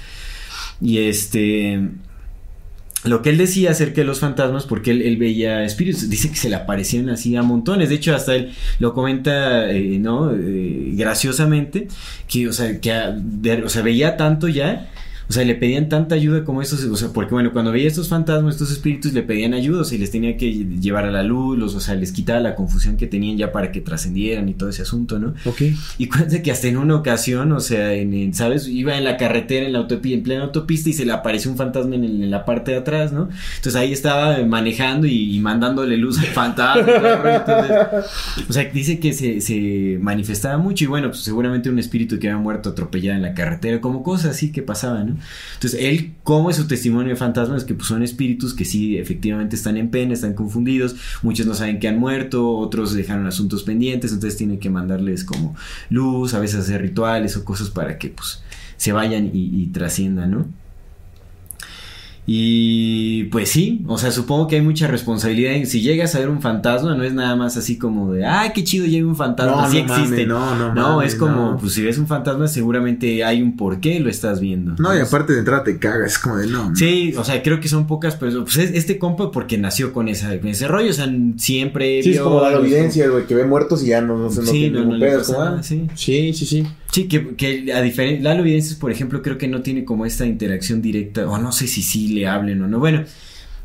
Y 0.81 0.99
este. 0.99 1.81
Lo 3.05 3.23
que 3.23 3.31
él 3.31 3.39
decía 3.39 3.71
acerca 3.71 4.01
de 4.01 4.05
los 4.05 4.21
fantasmas, 4.21 4.65
porque 4.65 4.91
él, 4.91 5.17
veía 5.17 5.63
espíritus, 5.65 6.09
dice 6.09 6.31
que 6.31 6.37
se 6.37 6.49
le 6.49 6.57
aparecían 6.57 7.09
así 7.09 7.37
a 7.37 7.43
montones. 7.43 7.89
De 7.89 7.95
hecho, 7.95 8.15
hasta 8.15 8.35
él 8.35 8.53
lo 8.79 8.95
comenta, 8.95 9.71
eh, 9.71 9.99
¿no? 10.01 10.33
Eh, 10.33 10.93
graciosamente, 10.95 11.89
que, 12.27 12.49
o 12.49 12.53
sea, 12.53 12.81
que 12.81 12.93
o 13.63 13.69
sea, 13.69 13.83
veía 13.83 14.17
tanto 14.17 14.49
ya. 14.49 14.91
O 15.29 15.33
sea, 15.33 15.45
le 15.45 15.55
pedían 15.57 15.89
tanta 15.89 16.15
ayuda 16.15 16.45
como 16.45 16.63
estos, 16.63 16.85
o 16.85 16.97
sea, 16.97 17.09
porque 17.09 17.35
bueno, 17.35 17.53
cuando 17.53 17.73
veía 17.73 17.89
estos 17.89 18.09
fantasmas, 18.09 18.55
estos 18.55 18.71
espíritus 18.71 19.13
le 19.13 19.23
pedían 19.23 19.55
ayuda, 19.55 19.81
o 19.81 19.85
sea, 19.85 19.97
y 19.99 20.01
les 20.01 20.11
tenía 20.13 20.37
que 20.37 20.53
llevar 20.81 21.05
a 21.05 21.11
la 21.11 21.23
luz, 21.25 21.59
los, 21.59 21.75
o 21.75 21.81
sea, 21.81 21.95
les 21.97 22.13
quitaba 22.13 22.39
la 22.41 22.55
confusión 22.55 22.97
que 22.97 23.07
tenían 23.09 23.37
ya 23.37 23.51
para 23.51 23.73
que 23.73 23.81
trascendieran 23.81 24.49
y 24.49 24.55
todo 24.55 24.69
ese 24.69 24.83
asunto, 24.83 25.19
¿no? 25.19 25.35
Ok. 25.45 25.63
Y 25.99 26.07
cuéntate 26.07 26.43
que 26.43 26.53
hasta 26.53 26.69
en 26.69 26.77
una 26.77 26.95
ocasión, 26.95 27.51
o 27.53 27.61
sea, 27.61 27.93
en, 27.95 28.15
en, 28.15 28.35
¿sabes? 28.35 28.69
Iba 28.69 28.97
en 28.97 29.05
la 29.05 29.17
carretera, 29.17 29.67
en 29.67 29.73
la 29.73 29.81
autopista, 29.81 30.17
en 30.17 30.23
plena 30.23 30.45
autopista 30.45 30.91
y 30.91 30.93
se 30.93 31.05
le 31.05 31.13
apareció 31.13 31.51
un 31.51 31.57
fantasma 31.57 31.97
en, 31.97 32.05
el- 32.05 32.23
en 32.23 32.31
la 32.31 32.45
parte 32.45 32.71
de 32.71 32.79
atrás, 32.79 33.13
¿no? 33.13 33.29
Entonces 33.57 33.75
ahí 33.77 33.93
estaba 33.93 34.39
manejando 34.47 35.07
y, 35.09 35.35
y 35.37 35.41
mandándole 35.41 35.97
luz 35.97 36.19
al 36.21 36.27
fantasma. 36.27 36.87
entonces, 37.37 37.77
o 38.49 38.53
sea, 38.53 38.65
dice 38.73 38.99
que 39.01 39.13
se, 39.13 39.41
se 39.41 39.99
manifestaba 40.01 40.59
mucho 40.59 40.85
y 40.85 40.87
bueno, 40.87 41.09
pues 41.09 41.21
seguramente 41.21 41.69
un 41.71 41.79
espíritu 41.79 42.19
que 42.19 42.29
había 42.29 42.41
muerto 42.41 42.71
atropellado 42.71 43.17
en 43.17 43.23
la 43.23 43.35
carretera, 43.35 43.81
como 43.81 44.03
cosas 44.03 44.31
así 44.37 44.53
que 44.53 44.63
pasaban, 44.63 45.07
¿no? 45.09 45.16
Entonces 45.55 45.81
él, 45.83 46.15
como 46.23 46.51
es 46.51 46.57
su 46.57 46.67
testimonio 46.67 47.11
de 47.11 47.17
fantasmas, 47.17 47.65
que 47.65 47.75
pues 47.75 47.89
son 47.89 48.03
espíritus 48.03 48.55
que 48.55 48.65
sí, 48.65 48.99
efectivamente 48.99 49.57
están 49.57 49.77
en 49.77 49.91
pena, 49.91 50.15
están 50.15 50.35
confundidos, 50.35 50.97
muchos 51.23 51.47
no 51.47 51.55
saben 51.55 51.79
que 51.79 51.89
han 51.89 51.99
muerto, 51.99 52.57
otros 52.57 52.95
dejaron 52.95 53.27
asuntos 53.27 53.63
pendientes, 53.63 54.13
entonces 54.13 54.37
tiene 54.37 54.59
que 54.59 54.71
mandarles 54.71 55.25
como 55.25 55.57
luz, 55.91 56.35
a 56.35 56.41
veces 56.41 56.61
hacer 56.61 56.83
rituales 56.83 57.37
o 57.37 57.45
cosas 57.45 57.71
para 57.71 57.99
que 57.99 58.09
pues 58.09 58.43
se 58.77 58.93
vayan 58.93 59.31
y, 59.33 59.63
y 59.63 59.67
trasciendan, 59.69 60.31
¿no? 60.31 60.66
Y 62.29 63.25
pues 63.25 63.51
sí, 63.51 63.85
o 63.87 63.99
sea, 63.99 64.11
supongo 64.11 64.49
que 64.49 64.57
hay 64.57 64.63
mucha 64.63 64.89
responsabilidad. 64.89 65.53
en- 65.55 65.67
Si 65.67 65.81
llegas 65.81 66.15
a 66.15 66.19
ver 66.19 66.29
un 66.29 66.43
fantasma, 66.43 66.95
no 66.97 67.05
es 67.05 67.15
nada 67.15 67.37
más 67.37 67.57
así 67.57 67.79
como 67.79 68.13
de, 68.13 68.25
ay, 68.27 68.51
qué 68.55 68.65
chido, 68.65 68.85
llega 68.87 69.07
un 69.07 69.15
fantasma, 69.17 69.63
No, 69.63 69.71
sí 69.71 69.83
no 69.83 69.95
existe. 69.97 70.27
no, 70.27 70.55
no 70.57 70.75
No, 70.75 71.03
es 71.03 71.15
como, 71.15 71.53
no. 71.53 71.57
pues 71.59 71.73
si 71.75 71.83
ves 71.83 71.99
un 71.99 72.07
fantasma, 72.09 72.49
seguramente 72.49 73.25
hay 73.25 73.43
un 73.43 73.57
por 73.57 73.79
qué 73.81 74.01
lo 74.01 74.11
estás 74.11 74.41
viendo. 74.41 74.75
No, 74.79 74.97
y 74.97 75.01
aparte 75.01 75.33
de 75.35 75.39
entrada 75.41 75.63
te 75.65 75.79
cagas, 75.79 76.13
es 76.13 76.19
como 76.19 76.37
de 76.37 76.47
no. 76.49 76.75
Sí, 76.75 77.15
o 77.17 77.23
sea, 77.25 77.43
creo 77.43 77.61
que 77.61 77.69
son 77.69 77.87
pocas 77.87 78.17
personas. 78.17 78.53
Pues 78.53 78.71
es- 78.71 78.75
este 78.77 78.99
compa 78.99 79.31
porque 79.31 79.57
nació 79.57 79.93
con, 79.93 80.09
esa, 80.09 80.37
con 80.41 80.49
ese 80.49 80.67
rollo, 80.67 80.91
o 80.91 80.95
sea, 80.95 81.09
siempre. 81.37 82.03
Sí, 82.03 82.13
es 82.13 82.21
como 82.21 82.41
la 82.41 82.53
evidencia, 82.55 83.09
güey, 83.09 83.27
que 83.27 83.35
ve 83.37 83.45
muertos 83.45 83.83
y 83.85 83.89
ya 83.89 84.01
no, 84.01 84.17
no, 84.19 84.31
sé, 84.31 84.41
no 84.41 84.47
Sí, 84.47 84.53
tiene 84.53 84.71
no, 84.71 84.79
ningún 84.81 84.99
no 84.99 85.05
le 85.07 85.11
pedo, 85.13 85.33
nada, 85.33 85.57
ah. 85.61 85.63
Sí, 85.63 85.87
sí, 85.95 86.33
sí. 86.35 86.67
Sí, 86.97 87.09
que, 87.09 87.37
que 87.37 87.75
a 87.75 87.83
diferencia, 87.83 88.23
Lalo 88.23 88.41
Evidencias, 88.41 88.79
por 88.79 88.91
ejemplo, 88.91 89.21
creo 89.21 89.37
que 89.37 89.49
no 89.49 89.61
tiene 89.61 89.85
como 89.85 90.07
esta 90.07 90.25
interacción 90.25 90.81
directa, 90.81 91.29
o 91.29 91.37
no 91.37 91.53
sé 91.53 91.67
si 91.67 91.83
sí 91.83 92.09
le 92.09 92.27
hablen 92.27 92.63
o 92.63 92.69
no. 92.69 92.79
Bueno, 92.79 93.05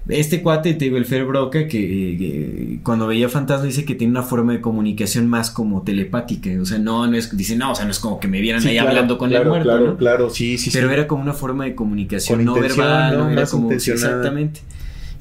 este 0.09 0.41
cuate, 0.41 0.73
te 0.73 0.83
digo, 0.83 0.97
el 0.97 1.05
Fer 1.05 1.23
Broca, 1.23 1.65
que, 1.65 1.79
eh, 1.79 2.17
que 2.17 2.79
cuando 2.83 3.07
veía 3.07 3.29
fantasma 3.29 3.67
dice 3.67 3.85
que 3.85 3.95
tiene 3.95 4.11
una 4.11 4.23
forma 4.23 4.51
de 4.51 4.59
comunicación 4.59 5.29
más 5.29 5.49
como 5.49 5.83
telepática. 5.83 6.49
O 6.61 6.65
sea, 6.65 6.77
no, 6.77 7.07
no 7.07 7.15
es, 7.15 7.37
dice, 7.37 7.55
no, 7.55 7.71
o 7.71 7.75
sea, 7.75 7.85
no 7.85 7.91
es 7.91 7.99
como 7.99 8.19
que 8.19 8.27
me 8.27 8.41
vieran 8.41 8.61
Sí, 8.61 8.67
ahí 8.67 8.73
claro, 8.73 8.89
hablando 8.89 9.17
con 9.17 9.29
claro, 9.29 9.43
el 9.43 9.49
muerto, 9.49 9.69
Claro, 9.69 9.85
¿no? 9.85 9.97
claro, 9.97 10.29
sí, 10.29 10.57
sí, 10.57 10.69
Pero 10.73 10.89
sí. 10.89 10.93
era 10.93 11.07
como 11.07 11.23
una 11.23 11.31
forma 11.33 11.63
de 11.63 11.73
comunicación 11.73 12.39
Con 12.39 12.45
no 12.45 12.53
verbal, 12.55 13.17
¿no? 13.17 13.29
Era 13.29 13.41
Más 13.43 13.51
como, 13.51 13.71
exactamente. 13.71 14.59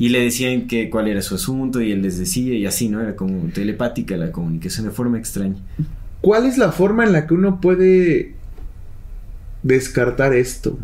Y 0.01 0.09
le 0.09 0.19
decían 0.21 0.67
que 0.67 0.91
cuál 0.91 1.07
era 1.07 1.23
su 1.23 1.37
asunto 1.37 1.81
y 1.81 1.93
él 1.93 2.03
les 2.03 2.19
decía 2.19 2.55
y 2.55 2.67
así, 2.67 2.89
¿no? 2.89 3.01
Era 3.01 3.15
como 3.15 3.53
telepática 3.53 4.17
la 4.17 4.33
comunicación 4.33 4.87
de 4.87 4.91
forma 4.91 5.17
extraña. 5.17 5.59
¿Cuál 6.21 6.47
es 6.47 6.59
la 6.59 6.73
forma 6.73 7.05
en 7.05 7.13
la 7.13 7.27
que 7.27 7.35
uno 7.35 7.61
puede 7.61 8.35
descartar 9.63 10.35
esto? 10.35 10.79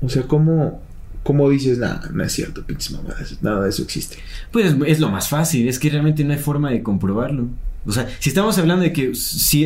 O 0.00 0.08
sea, 0.08 0.22
¿cómo, 0.24 0.80
cómo 1.22 1.48
dices, 1.50 1.78
nada, 1.78 2.10
no 2.12 2.24
es 2.24 2.32
cierto, 2.32 2.64
pinches 2.64 2.90
mamadas, 2.92 3.38
nada 3.42 3.62
de 3.64 3.70
eso 3.70 3.82
existe? 3.82 4.16
Pues 4.50 4.74
es 4.86 5.00
lo 5.00 5.08
más 5.08 5.28
fácil, 5.28 5.68
es 5.68 5.78
que 5.78 5.90
realmente 5.90 6.24
no 6.24 6.32
hay 6.32 6.38
forma 6.38 6.70
de 6.70 6.82
comprobarlo. 6.82 7.46
O 7.84 7.90
sea, 7.90 8.08
si 8.20 8.28
estamos 8.28 8.58
hablando 8.58 8.84
de 8.84 8.92
que 8.92 9.12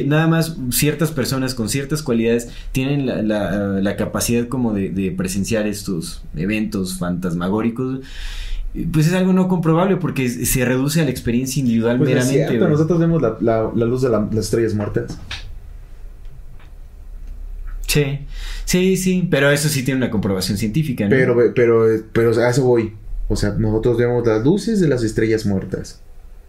nada 0.07 0.27
más 0.27 0.57
ciertas 0.71 1.11
personas 1.11 1.55
con 1.55 1.69
ciertas 1.69 2.03
cualidades 2.03 2.49
tienen 2.73 3.05
la, 3.05 3.21
la- 3.23 3.81
la 3.81 3.97
capacidad 3.97 4.49
como 4.49 4.73
de, 4.73 4.89
de 4.89 5.11
presenciar 5.11 5.67
estos 5.67 6.23
eventos 6.35 6.97
fantasmagóricos, 6.99 8.01
pues 8.85 9.07
es 9.07 9.13
algo 9.15 9.33
no 9.33 9.49
comprobable 9.49 9.97
porque 9.97 10.29
se 10.29 10.65
reduce 10.65 11.01
a 11.01 11.05
la 11.05 11.11
experiencia 11.11 11.61
individual 11.61 11.97
Pues 11.99 12.11
es 12.11 12.15
meramente. 12.15 12.39
cierto, 12.47 12.59
güey. 12.59 12.71
nosotros 12.73 12.99
vemos 12.99 13.23
la, 13.23 13.37
la- 13.41 13.71
la 13.75 13.87
luz 13.87 14.03
de 14.03 14.09
la- 14.11 14.29
las 14.33 14.45
estrellas 14.47 14.75
muertas. 14.75 15.19
Sí, 17.87 18.19
sí, 18.65 18.97
sí, 18.97 19.29
pero 19.31 19.51
eso 19.51 19.69
sí 19.69 19.83
tiene 19.85 19.99
una 19.99 20.11
comprobación 20.11 20.59
científica, 20.59 21.05
¿no? 21.05 21.11
Pero, 21.11 21.37
pero, 21.55 21.87
pero 22.13 22.31
a 22.41 22.51
eso 22.51 22.65
voy. 22.65 22.93
O 23.29 23.37
sea, 23.37 23.51
nosotros 23.53 23.97
vemos 23.97 24.27
las 24.27 24.45
luces 24.45 24.81
de 24.81 24.89
las 24.89 25.03
estrellas 25.03 25.47
muertas. 25.47 26.01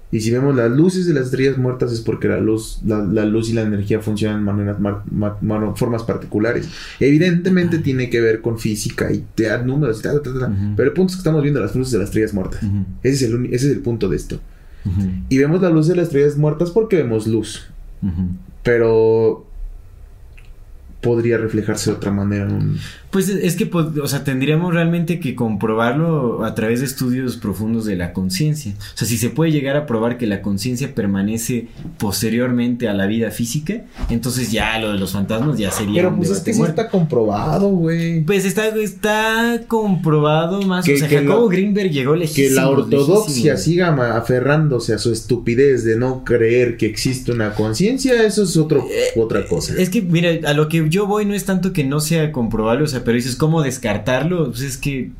Y 0.09 0.21
si 0.21 0.31
vemos 0.31 0.55
las 0.55 0.71
luces 0.71 1.05
de 1.05 1.13
las 1.13 1.25
estrellas 1.25 1.57
muertas 1.57 1.91
es 1.91 1.99
porque 1.99 2.29
la 2.29 2.39
luz, 2.39 2.79
la, 2.85 2.99
la 3.03 3.25
luz 3.25 3.49
y 3.49 3.53
la 3.53 3.63
energía 3.63 3.99
funcionan 3.99 4.39
de 4.39 4.45
maneras, 4.45 4.79
mar- 4.79 5.03
ma- 5.11 5.37
ma- 5.41 5.75
formas 5.75 6.03
particulares. 6.03 6.69
Evidentemente 7.01 7.79
tiene 7.79 8.09
que 8.09 8.21
ver 8.21 8.39
con 8.41 8.57
física 8.57 9.11
y 9.11 9.25
te 9.35 9.43
da 9.43 9.57
números 9.61 9.99
y 9.99 10.03
tal, 10.03 10.21
tal, 10.21 10.39
tal, 10.39 10.51
Ujú. 10.53 10.73
Pero 10.77 10.89
el 10.89 10.93
punto 10.93 11.11
es 11.11 11.15
que 11.17 11.19
estamos 11.21 11.41
viendo 11.41 11.59
las 11.59 11.75
luces 11.75 11.91
de 11.91 11.99
las 11.99 12.07
estrellas 12.07 12.33
muertas. 12.33 12.61
Ese 13.03 13.25
es, 13.25 13.31
el, 13.33 13.45
ese 13.47 13.67
es 13.69 13.73
el 13.73 13.79
punto 13.81 14.07
de 14.07 14.15
esto. 14.15 14.39
Y 15.27 15.37
vemos 15.37 15.61
la 15.61 15.69
luz 15.69 15.87
de 15.87 15.95
las 15.97 16.05
estrellas 16.05 16.37
muertas 16.37 16.71
porque 16.71 16.95
vemos 16.95 17.27
luz. 17.27 17.67
Pero 18.63 19.46
podría 21.01 21.37
reflejarse 21.37 21.91
de 21.91 21.95
otra 21.97 22.11
manera 22.11 22.45
en 22.45 22.51
un... 22.53 22.77
Pues 23.11 23.29
es 23.29 23.55
que, 23.55 23.69
o 23.73 24.07
sea, 24.07 24.25
tendríamos 24.25 24.73
realmente 24.73 25.19
que 25.21 25.33
comprobarlo 25.33 26.43
a 26.43 26.53
través 26.55 26.81
de 26.81 26.85
estudios 26.85 27.37
profundos 27.37 27.85
de 27.85 27.95
la 27.95 28.11
conciencia. 28.11 28.73
O 28.77 28.97
sea, 28.97 29.07
si 29.07 29.17
se 29.17 29.29
puede 29.29 29.51
llegar 29.51 29.77
a 29.77 29.85
probar 29.85 30.17
que 30.17 30.27
la 30.27 30.41
conciencia 30.41 30.93
permanece 30.93 31.67
posteriormente 31.97 32.87
a 32.89 32.93
la 32.93 33.05
vida 33.07 33.31
física, 33.31 33.85
entonces 34.09 34.51
ya 34.51 34.77
lo 34.79 34.91
de 34.91 34.99
los 34.99 35.13
fantasmas 35.13 35.57
ya 35.57 35.71
sería 35.71 36.01
Pero 36.03 36.15
pues 36.17 36.29
es 36.31 36.39
que 36.41 36.53
sí 36.53 36.61
está 36.61 36.89
comprobado, 36.89 37.69
güey. 37.69 38.21
Pues 38.21 38.43
está, 38.43 38.67
está 38.75 39.61
comprobado 39.67 40.61
más. 40.63 40.83
Que- 40.85 40.95
o 40.95 40.97
sea, 40.97 41.07
que 41.07 41.19
Jacobo 41.19 41.49
la- 41.49 41.55
Greenberg 41.55 41.91
llegó 41.91 42.13
que 42.13 42.19
lejísimos. 42.19 42.53
la 42.55 42.69
ortodoxia 42.69 43.57
siga 43.57 44.15
aferrándose 44.17 44.93
a 44.93 44.97
su 44.97 45.11
estupidez 45.13 45.83
de 45.83 45.97
no 45.97 46.23
creer 46.23 46.77
que 46.77 46.85
existe 46.87 47.31
una 47.31 47.53
conciencia, 47.53 48.23
eso 48.23 48.43
es 48.43 48.57
otro, 48.57 48.85
otra 49.15 49.45
cosa. 49.47 49.75
Es 49.77 49.89
que, 49.89 50.01
mira, 50.01 50.29
a 50.49 50.53
lo 50.53 50.67
que 50.69 50.81
yo 50.89 51.07
voy 51.07 51.25
no 51.25 51.33
es 51.33 51.45
tanto 51.45 51.73
que 51.73 51.83
no 51.83 51.99
sea 51.99 52.31
comprobable, 52.31 52.83
o 52.83 52.87
sea, 52.87 53.03
pero 53.03 53.15
dices, 53.15 53.35
¿cómo 53.35 53.61
descartarlo? 53.61 54.45
Pues 54.47 54.61
es 54.61 54.77
que. 54.77 55.11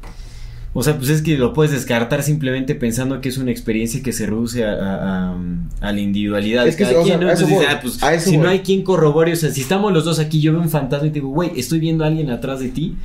O 0.73 0.83
sea, 0.83 0.95
pues 0.97 1.09
es 1.09 1.23
que 1.23 1.37
lo 1.39 1.53
puedes 1.53 1.71
descartar 1.71 2.21
simplemente 2.21 2.75
pensando 2.75 3.19
que 3.19 3.29
es 3.29 3.37
una 3.39 3.49
experiencia 3.49 4.03
que 4.03 4.11
se 4.13 4.27
reduce 4.27 4.63
a, 4.63 4.73
a- 4.73 5.31
a- 5.31 5.37
a 5.81 5.91
la 5.91 5.99
individualidad 5.99 6.67
Es 6.67 6.75
que, 6.75 6.83
cada 6.83 6.99
o 6.99 7.03
sea, 7.05 7.15
quien, 7.17 7.25
¿no? 7.25 7.29
a 7.29 7.33
eso 7.33 7.45
Entonces, 7.45 7.67
voy, 7.67 7.75
ah, 7.75 7.79
pues, 7.81 8.23
si 8.23 8.29
voy. 8.37 8.43
no 8.45 8.49
hay 8.49 8.59
quien 8.59 8.83
corrobore, 8.83 9.33
o 9.33 9.35
sea, 9.35 9.49
si 9.49 9.61
estamos 9.61 9.91
los 9.91 10.05
dos 10.05 10.19
aquí, 10.19 10.39
yo 10.39 10.51
veo 10.51 10.61
un 10.61 10.69
fantasma 10.69 11.07
y 11.07 11.09
te 11.09 11.15
digo, 11.15 11.29
güey, 11.29 11.51
estoy 11.59 11.79
viendo 11.79 12.03
a 12.03 12.07
alguien 12.07 12.29
atrás 12.29 12.59
de 12.59 12.69
ti. 12.69 12.95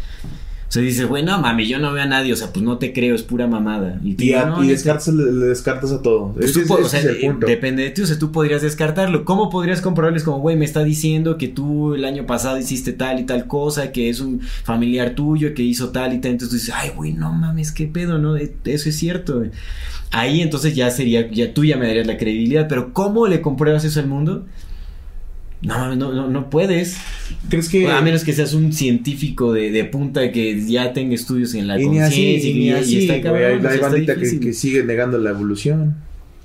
O 0.73 0.75
sea, 0.75 0.81
dices, 0.83 1.07
güey, 1.07 1.23
no 1.23 1.39
mames, 1.39 1.69
yo 1.69 1.79
no 1.79 1.93
veo 1.93 2.03
a 2.03 2.07
nadie, 2.07 2.33
o 2.33 2.37
sea, 2.37 2.51
pues 2.51 2.65
no 2.65 2.79
te 2.79 2.95
creo, 2.95 3.15
es 3.15 3.23
pura 3.23 3.47
mamada. 3.47 4.01
Y, 4.03 4.15
te 4.15 4.25
y, 4.25 4.27
digo, 4.29 4.41
a- 4.41 4.45
no, 4.47 4.57
y 4.57 4.69
neta. 4.69 4.73
descartas, 4.73 5.09
le, 5.13 5.31
le 5.31 5.45
descartas 5.49 5.93
a 5.93 6.01
todo. 6.01 6.33
Pues 6.33 6.51
tú 6.55 6.61
es- 6.61 6.71
o 6.71 6.89
sea, 6.89 7.03
eh, 7.03 7.31
depende 7.47 7.83
de 7.83 7.91
ti, 7.91 8.01
o 8.01 8.07
sea, 8.07 8.19
tú 8.19 8.33
podrías 8.33 8.63
descartarlo. 8.63 9.27
¿Cómo 9.27 9.51
podrías 9.51 9.83
comprobarles 9.83 10.23
como, 10.23 10.39
güey, 10.39 10.57
me 10.57 10.65
está 10.65 10.83
diciendo 10.83 11.37
que 11.37 11.49
tú 11.49 11.95
el 11.95 12.07
año 12.07 12.25
pasado 12.25 12.57
hiciste 12.57 12.95
tal 12.95 13.21
y 13.21 13.25
tal 13.25 13.47
cosa, 13.47 13.93
que 13.93 14.09
es 14.09 14.21
un 14.21 14.41
familiar 14.41 15.15
tuyo 15.15 15.53
que 15.53 15.63
hizo 15.63 15.91
tal 15.91 16.15
y 16.15 16.21
tal? 16.23 16.31
Entonces 16.31 16.49
tú 16.49 16.55
dices, 16.57 16.75
ay, 16.75 16.91
güey, 16.97 17.13
no 17.13 17.31
mames, 17.35 17.71
qué 17.71 17.87
pedo, 17.87 18.17
¿no? 18.17 18.39
Eh, 18.39 18.55
Eso 18.65 18.89
es 18.89 18.97
cierto. 18.97 19.43
Ahí 20.11 20.41
entonces 20.41 20.75
ya 20.75 20.91
sería, 20.91 21.31
ya 21.31 21.53
tú 21.53 21.67
ya 21.67 21.77
me 21.77 21.87
darías 21.87 22.07
la 22.07 22.17
credibilidad, 22.17 22.67
pero 22.67 22.95
¿cómo 22.95 23.27
le 23.27 23.43
compruebas 23.43 23.85
eso 23.85 24.01
al 24.01 24.07
mundo? 24.07 24.47
No, 25.63 25.95
no, 25.95 26.13
no, 26.13 26.29
no 26.29 26.51
puedes. 26.51 26.97
¿Crees 27.49 27.69
que.? 27.69 27.89
A 27.89 28.01
menos 28.03 28.25
que 28.25 28.33
seas 28.33 28.53
un 28.53 28.73
científico 28.73 29.53
de, 29.53 29.71
de 29.71 29.85
punta 29.85 30.33
que 30.33 30.61
ya 30.67 30.93
tenga 30.93 31.15
estudios 31.15 31.55
en 31.55 31.69
la 31.69 31.81
y 31.81 31.85
conciencia 31.85 32.51
y 32.51 32.53
y, 32.53 32.63
y 32.63 32.71
así, 32.71 32.99
está 32.99 33.13
güey. 33.13 33.23
cabrón, 33.23 33.67
Hay, 33.67 33.75
está 33.77 33.89
bandita 33.89 34.17
que, 34.17 34.53
sigue 34.53 34.83
negando 34.83 35.19
la 35.19 35.31
evolución. 35.31 35.97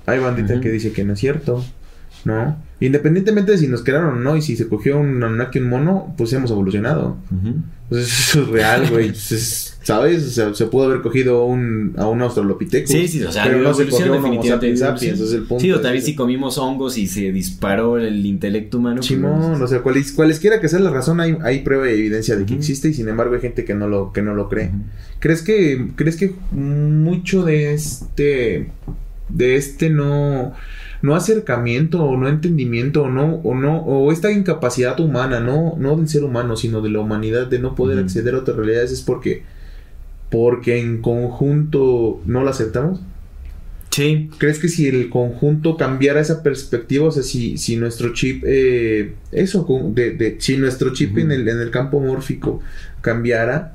Hay 0.06 0.20
bandita 0.20 0.60
que 0.60 0.70
dice 0.70 0.92
que 0.92 1.04
no 1.04 1.14
es 1.14 1.18
cierto. 1.18 1.64
¿No? 2.24 2.56
Independientemente 2.80 3.52
de 3.52 3.58
si 3.58 3.66
nos 3.68 3.82
crearon 3.82 4.18
o 4.18 4.20
no, 4.20 4.36
y 4.36 4.42
si 4.42 4.56
se 4.56 4.68
cogió 4.68 4.98
un 5.00 5.22
Anunnaki 5.22 5.58
un 5.58 5.68
mono, 5.68 6.14
pues 6.16 6.32
hemos 6.32 6.50
evolucionado. 6.50 7.16
Ujú. 7.32 7.54
Pues 7.88 8.06
eso 8.06 8.42
es 8.42 8.48
real, 8.48 8.88
güey. 8.90 9.08
Pues 9.10 9.32
es- 9.32 9.74
¿Sabes? 9.82 10.22
O 10.26 10.30
sea, 10.30 10.54
se 10.54 10.66
pudo 10.66 10.84
haber 10.84 11.00
cogido 11.00 11.44
un, 11.46 11.94
a 11.96 12.06
un 12.06 12.20
Australopithecus. 12.20 12.90
Sí, 12.90 13.08
sí, 13.08 13.22
o 13.24 13.32
sea, 13.32 13.44
pero 13.44 13.62
la 13.62 13.70
no 13.70 13.74
se 13.74 13.86
cogió 13.88 14.12
un 14.12 14.18
Homo 14.22 14.42
sapiens 14.44 14.80
sapiens, 14.80 15.18
es 15.18 15.32
el 15.32 15.44
punto. 15.44 15.62
Sí, 15.62 15.72
o 15.72 15.80
también 15.80 16.04
si 16.04 16.14
comimos 16.14 16.58
hongos 16.58 16.98
y 16.98 17.06
se 17.06 17.32
disparó 17.32 17.96
el 17.98 18.26
intelecto 18.26 18.76
humano. 18.78 18.96
pues, 18.96 19.06
Chimón, 19.08 19.62
o 19.62 19.66
sea, 19.66 19.80
cuales- 19.80 20.12
cualesquiera 20.12 20.60
que 20.60 20.68
sea 20.68 20.78
la 20.80 20.90
razón, 20.90 21.20
hay, 21.20 21.38
hay 21.42 21.60
prueba 21.60 21.88
y 21.90 21.94
evidencia 21.94 22.36
de 22.36 22.44
que 22.44 22.54
existe 22.54 22.90
y 22.90 22.94
sin 22.94 23.08
embargo 23.08 23.34
hay 23.36 23.40
gente 23.40 23.64
que 23.64 23.74
no 23.74 23.88
lo, 23.88 24.12
que 24.12 24.20
no 24.20 24.34
lo 24.34 24.50
cree. 24.50 24.70
¿Crees 25.20 25.40
que, 25.40 25.88
crees 25.96 26.16
que 26.16 26.34
mucho 26.52 27.42
de 27.44 27.72
este, 27.72 28.70
de 29.30 29.56
este 29.56 29.88
no, 29.88 30.52
no 31.02 31.14
acercamiento 31.14 32.02
o 32.02 32.16
no 32.16 32.28
entendimiento 32.28 33.04
o 33.04 33.08
no, 33.10 33.36
o 33.44 33.54
no, 33.54 33.78
o 33.82 34.10
esta 34.12 34.32
incapacidad 34.32 34.98
humana, 35.00 35.40
no, 35.40 35.74
no 35.78 35.96
del 35.96 36.08
ser 36.08 36.24
humano, 36.24 36.56
sino 36.56 36.80
de 36.80 36.90
la 36.90 37.00
humanidad 37.00 37.46
de 37.46 37.58
no 37.58 37.74
poder 37.74 37.98
acceder 37.98 38.34
a 38.34 38.38
otras 38.38 38.56
realidades 38.56 38.90
es 38.92 39.02
porque, 39.02 39.42
porque 40.30 40.78
en 40.80 41.00
conjunto 41.00 42.20
no 42.26 42.42
la 42.44 42.50
aceptamos? 42.50 43.00
Sí, 43.90 44.30
¿Crees 44.38 44.58
que 44.58 44.68
si 44.68 44.86
el 44.86 45.08
conjunto 45.08 45.76
cambiara 45.76 46.20
esa 46.20 46.42
perspectiva, 46.42 47.06
o 47.06 47.10
sea, 47.10 47.22
si, 47.22 47.58
si 47.58 47.76
nuestro 47.76 48.12
chip, 48.12 48.44
eh, 48.46 49.14
eso, 49.32 49.66
de, 49.94 50.10
de- 50.12 50.36
si 50.40 50.56
nuestro 50.56 50.92
chip 50.92 51.16
en, 51.18 51.32
el, 51.32 51.48
en 51.48 51.58
el 51.60 51.70
campo 51.70 51.98
mórfico 52.00 52.60
cambiara, 53.00 53.74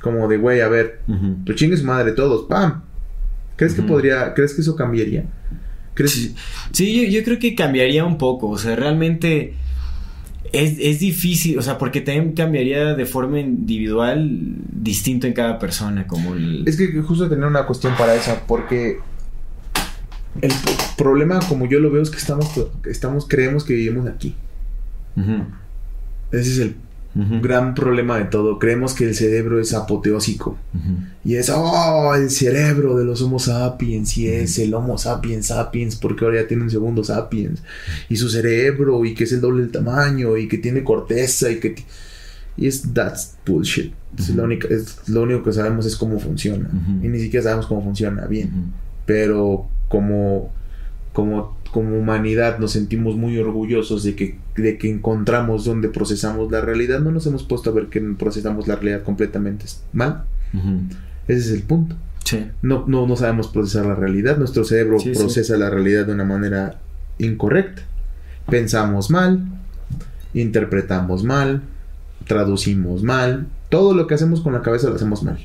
Como 0.00 0.28
de, 0.28 0.36
güey, 0.36 0.60
a 0.60 0.68
ver, 0.68 1.00
Ujú. 1.08 1.36
tu 1.44 1.54
chingue 1.54 1.76
su 1.76 1.84
madre 1.84 2.12
todos, 2.12 2.46
¡pam! 2.46 2.82
¿Crees 3.56 3.74
que 3.74 3.82
podría, 3.82 4.34
crees 4.34 4.52
que 4.54 4.60
eso 4.60 4.76
cambiaría? 4.76 5.24
¿Crees? 5.94 6.12
Sí, 6.12 6.34
sí, 6.72 6.94
yo, 6.94 7.08
yo 7.08 7.24
creo 7.24 7.38
que 7.38 7.54
cambiaría 7.54 8.04
un 8.04 8.18
poco, 8.18 8.48
o 8.48 8.58
sea, 8.58 8.76
realmente 8.76 9.54
es, 10.52 10.76
es 10.78 11.00
difícil, 11.00 11.58
o 11.58 11.62
sea, 11.62 11.78
porque 11.78 12.00
también 12.00 12.32
cambiaría 12.32 12.94
de 12.94 13.06
forma 13.06 13.40
individual 13.40 14.28
distinto 14.72 15.26
en 15.26 15.32
cada 15.32 15.58
persona, 15.58 16.06
como 16.06 16.34
el... 16.34 16.66
Es 16.66 16.76
que 16.76 16.92
justo 17.02 17.28
tenía 17.28 17.46
una 17.46 17.66
cuestión 17.66 17.96
para 17.96 18.14
esa, 18.14 18.46
porque 18.46 18.98
el 20.40 20.52
problema, 20.96 21.40
como 21.48 21.66
yo 21.66 21.80
lo 21.80 21.90
veo, 21.90 22.02
es 22.02 22.10
que 22.10 22.18
estamos, 22.18 22.48
estamos 22.86 23.26
creemos 23.28 23.64
que 23.64 23.74
vivimos 23.74 24.08
aquí. 24.08 24.34
Ese 26.32 26.50
es 26.50 26.58
el 26.58 26.76
ujú, 27.14 27.40
gran 27.40 27.74
problema 27.74 28.18
de 28.18 28.24
todo. 28.24 28.58
Creemos 28.58 28.94
que 28.94 29.04
el 29.04 29.14
cerebro 29.14 29.60
es 29.60 29.74
apoteósico. 29.74 30.58
Y 31.24 31.36
es, 31.36 31.50
oh, 31.54 32.14
el 32.14 32.30
cerebro 32.30 32.96
de 32.96 33.04
los 33.04 33.22
Homo 33.22 33.38
sapiens. 33.38 34.16
Y 34.18 34.28
es 34.28 34.58
el 34.58 34.74
Homo 34.74 34.98
sapiens 34.98 35.46
sapiens, 35.46 35.96
porque 35.96 36.24
ahora 36.24 36.42
ya 36.42 36.48
tiene 36.48 36.64
un 36.64 36.70
segundo 36.70 37.04
sapiens. 37.04 37.62
Y 38.08 38.16
su 38.16 38.28
cerebro, 38.28 39.04
y 39.04 39.14
que 39.14 39.24
es 39.24 39.32
el 39.32 39.40
doble 39.40 39.62
del 39.62 39.72
tamaño, 39.72 40.36
y 40.36 40.48
que 40.48 40.58
tiene 40.58 40.84
corteza, 40.84 41.50
y 41.50 41.60
que. 41.60 41.74
Y 42.56 42.66
es, 42.66 42.92
that's 42.92 43.36
bullshit. 43.44 43.92
Es, 44.18 44.30
la 44.30 44.44
única, 44.44 44.68
es 44.68 45.08
lo 45.08 45.22
único 45.22 45.42
que 45.42 45.52
sabemos 45.52 45.86
es 45.86 45.96
cómo 45.96 46.18
funciona. 46.18 46.70
Y 47.02 47.08
ni 47.08 47.18
siquiera 47.18 47.44
sabemos 47.44 47.66
cómo 47.66 47.82
funciona 47.82 48.26
bien. 48.26 48.72
Pero 49.06 49.66
como, 49.88 50.52
como, 51.12 51.58
como 51.72 51.98
humanidad 51.98 52.58
nos 52.58 52.72
sentimos 52.72 53.16
muy 53.16 53.36
orgullosos 53.38 54.04
de 54.04 54.14
que, 54.14 54.38
de 54.56 54.78
que 54.78 54.88
encontramos 54.90 55.64
donde 55.64 55.88
procesamos 55.88 56.50
la 56.50 56.60
realidad. 56.60 57.00
No 57.00 57.10
nos 57.10 57.26
hemos 57.26 57.42
puesto 57.44 57.70
a 57.70 57.72
ver 57.72 57.86
que 57.88 58.00
procesamos 58.00 58.68
la 58.68 58.76
realidad 58.76 59.02
completamente 59.02 59.64
mal. 59.92 60.24
Ese 61.26 61.40
es 61.40 61.50
el 61.50 61.62
punto. 61.62 61.96
Sí. 62.24 62.46
No, 62.62 62.84
no, 62.86 63.06
no 63.06 63.16
sabemos 63.16 63.48
procesar 63.48 63.86
la 63.86 63.94
realidad. 63.94 64.36
Nuestro 64.38 64.64
cerebro 64.64 64.98
Sí, 64.98 65.14
sí. 65.14 65.20
procesa 65.20 65.56
la 65.56 65.70
realidad 65.70 66.06
de 66.06 66.12
una 66.12 66.24
manera 66.24 66.78
incorrecta. 67.18 67.82
Pensamos 68.48 69.10
mal, 69.10 69.40
interpretamos 70.34 71.24
mal, 71.24 71.62
traducimos 72.26 73.02
mal. 73.02 73.46
Todo 73.68 73.94
lo 73.94 74.06
que 74.06 74.14
hacemos 74.14 74.40
con 74.40 74.52
la 74.52 74.62
cabeza 74.62 74.88
lo 74.88 74.94
hacemos 74.96 75.22
mal. 75.22 75.38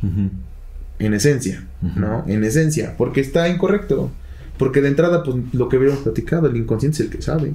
En 1.00 1.14
esencia. 1.14 1.66
¿no? 1.96 2.24
En 2.28 2.44
esencia. 2.44 2.96
Porque 2.98 3.22
está 3.22 3.48
incorrecto. 3.50 4.12
Porque 4.60 4.82
de 4.82 4.90
entrada, 4.90 5.24
pues 5.24 5.38
lo 5.54 5.70
que 5.70 5.78
habíamos 5.78 6.00
platicado, 6.00 6.48
el 6.48 6.58
inconsciente 6.58 6.98
es 6.98 7.00
el 7.06 7.10
que 7.10 7.22
sabe. 7.22 7.54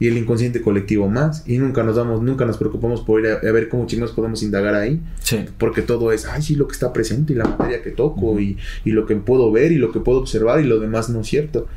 Y 0.00 0.08
el 0.08 0.16
inconsciente 0.16 0.62
colectivo 0.62 1.06
más. 1.06 1.46
Y 1.46 1.58
nunca 1.58 1.82
nos 1.82 1.96
damos, 1.96 2.22
nunca 2.22 2.46
nos 2.46 2.56
preocupamos 2.56 3.02
por 3.02 3.20
ir 3.20 3.26
a, 3.26 3.34
a 3.34 3.52
ver 3.52 3.68
cómo 3.68 3.86
chingos 3.86 4.12
podemos 4.12 4.42
indagar 4.42 4.74
ahí. 4.74 5.02
Sí. 5.22 5.44
Porque 5.58 5.82
todo 5.82 6.12
es, 6.12 6.24
ay, 6.24 6.40
sí, 6.40 6.56
lo 6.56 6.66
que 6.66 6.72
está 6.72 6.94
presente 6.94 7.34
y 7.34 7.36
la 7.36 7.44
materia 7.44 7.82
que 7.82 7.90
toco 7.90 8.40
y, 8.40 8.56
y 8.86 8.92
lo 8.92 9.04
que 9.04 9.16
puedo 9.16 9.52
ver 9.52 9.70
y 9.70 9.76
lo 9.76 9.92
que 9.92 10.00
puedo 10.00 10.18
observar 10.18 10.60
y 10.60 10.64
lo 10.64 10.80
demás 10.80 11.10
no 11.10 11.20
es 11.20 11.26
cierto. 11.26 11.68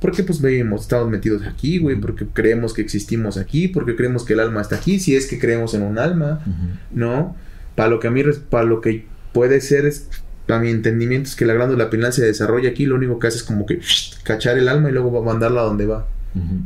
Porque 0.00 0.22
pues 0.22 0.40
vivimos, 0.40 0.82
estamos 0.82 1.08
metidos 1.08 1.42
aquí, 1.42 1.78
güey, 1.78 1.96
porque 1.96 2.24
creemos 2.32 2.72
que 2.74 2.82
existimos 2.82 3.36
aquí, 3.36 3.66
porque 3.66 3.96
creemos 3.96 4.24
que 4.24 4.34
el 4.34 4.40
alma 4.40 4.60
está 4.60 4.76
aquí, 4.76 5.00
si 5.00 5.16
es 5.16 5.26
que 5.26 5.40
creemos 5.40 5.74
en 5.74 5.82
un 5.82 5.98
alma. 5.98 6.44
¿no? 6.92 7.34
Para 7.74 7.88
lo 7.88 7.98
que 7.98 8.06
a 8.06 8.12
mí, 8.12 8.22
para 8.50 8.64
lo 8.64 8.80
que 8.80 9.04
puede 9.32 9.60
ser 9.60 9.84
es, 9.86 10.08
a 10.52 10.60
mi 10.60 10.70
entendimiento 10.70 11.28
es 11.28 11.36
que 11.36 11.44
la 11.46 11.54
glándula 11.54 11.90
pineal 11.90 12.12
se 12.12 12.24
desarrolla 12.24 12.70
aquí, 12.70 12.86
lo 12.86 12.94
único 12.96 13.18
que 13.18 13.26
hace 13.28 13.38
es 13.38 13.42
como 13.44 13.66
que 13.66 13.80
cachar 14.22 14.58
el 14.58 14.68
alma 14.68 14.88
y 14.90 14.92
luego 14.92 15.12
va 15.12 15.20
a 15.20 15.32
mandarla 15.32 15.60
a 15.62 15.64
donde 15.64 15.86
va. 15.86 16.06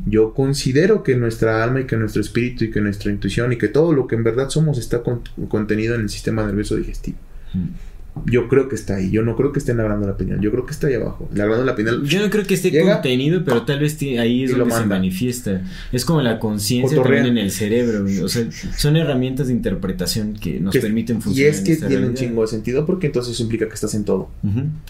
Yo 0.07 0.33
considero 0.33 1.03
que 1.03 1.17
nuestra 1.17 1.65
alma 1.65 1.81
y 1.81 1.85
que 1.87 1.97
nuestro 1.97 2.21
espíritu 2.23 2.65
y 2.65 2.71
que 2.71 2.81
nuestra 2.81 3.11
intuición 3.11 3.53
y 3.53 3.57
que 3.59 3.67
todo 3.69 3.93
lo 3.93 4.07
que 4.07 4.15
en 4.15 4.23
verdad 4.23 4.49
somos 4.49 4.79
está 4.79 5.03
con- 5.03 5.23
contenido 5.49 5.95
en 5.97 6.03
el 6.03 6.09
sistema 6.09 6.47
nervioso 6.47 6.77
digestivo. 6.77 7.19
Yo 8.25 8.49
creo 8.49 8.69
que 8.69 8.75
está 8.75 8.97
ahí. 8.97 9.11
Yo 9.11 9.23
no 9.23 9.37
creo 9.37 9.53
que 9.53 9.59
esté 9.59 9.73
en 9.73 9.79
la 9.79 9.85
glándula 9.85 10.17
pineal. 10.17 10.41
Yo 10.41 10.51
creo 10.51 10.65
que 10.65 10.73
está 10.73 10.87
ahí 10.87 10.95
abajo. 10.95 11.29
La 11.35 11.45
glándula 11.47 11.77
pineal. 11.77 12.03
Yo 12.05 12.21
no 12.21 12.31
creo 12.31 12.45
que 12.47 12.55
esté 12.55 12.71
Llega- 12.71 12.95
contenido, 12.95 13.43
pero 13.45 13.63
tal 13.63 13.81
vez 13.81 13.97
ahí 14.03 14.45
es 14.45 14.51
Y 14.51 14.53
lo 14.55 14.61
donde 14.61 14.75
se 14.75 14.85
manifiesta. 14.87 15.63
Es 15.93 16.05
como 16.05 16.23
la 16.23 16.39
conciencia 16.39 17.01
también 17.03 17.27
en 17.27 17.39
el 17.39 17.51
cerebro. 17.51 18.05
O 18.25 18.29
sea, 18.29 18.49
son 18.77 18.97
herramientas 18.97 19.49
de 19.49 19.53
interpretación 19.53 20.35
que 20.35 20.59
nos 20.61 20.73
que- 20.73 20.81
permiten 20.81 21.19
y 21.19 21.21
funcionar. 21.21 21.51
es 21.53 21.59
en 21.59 21.65
que 21.65 21.77
tiene 21.77 22.07
un 22.07 22.15
chingo 22.15 22.43
de 22.43 22.49
sentido 22.49 22.87
porque 22.87 23.09
entonces 23.09 23.35
eso 23.35 23.43
implica 23.43 23.69
que 23.69 23.75
estás 23.75 23.95
en 23.95 24.05
todo. 24.05 24.31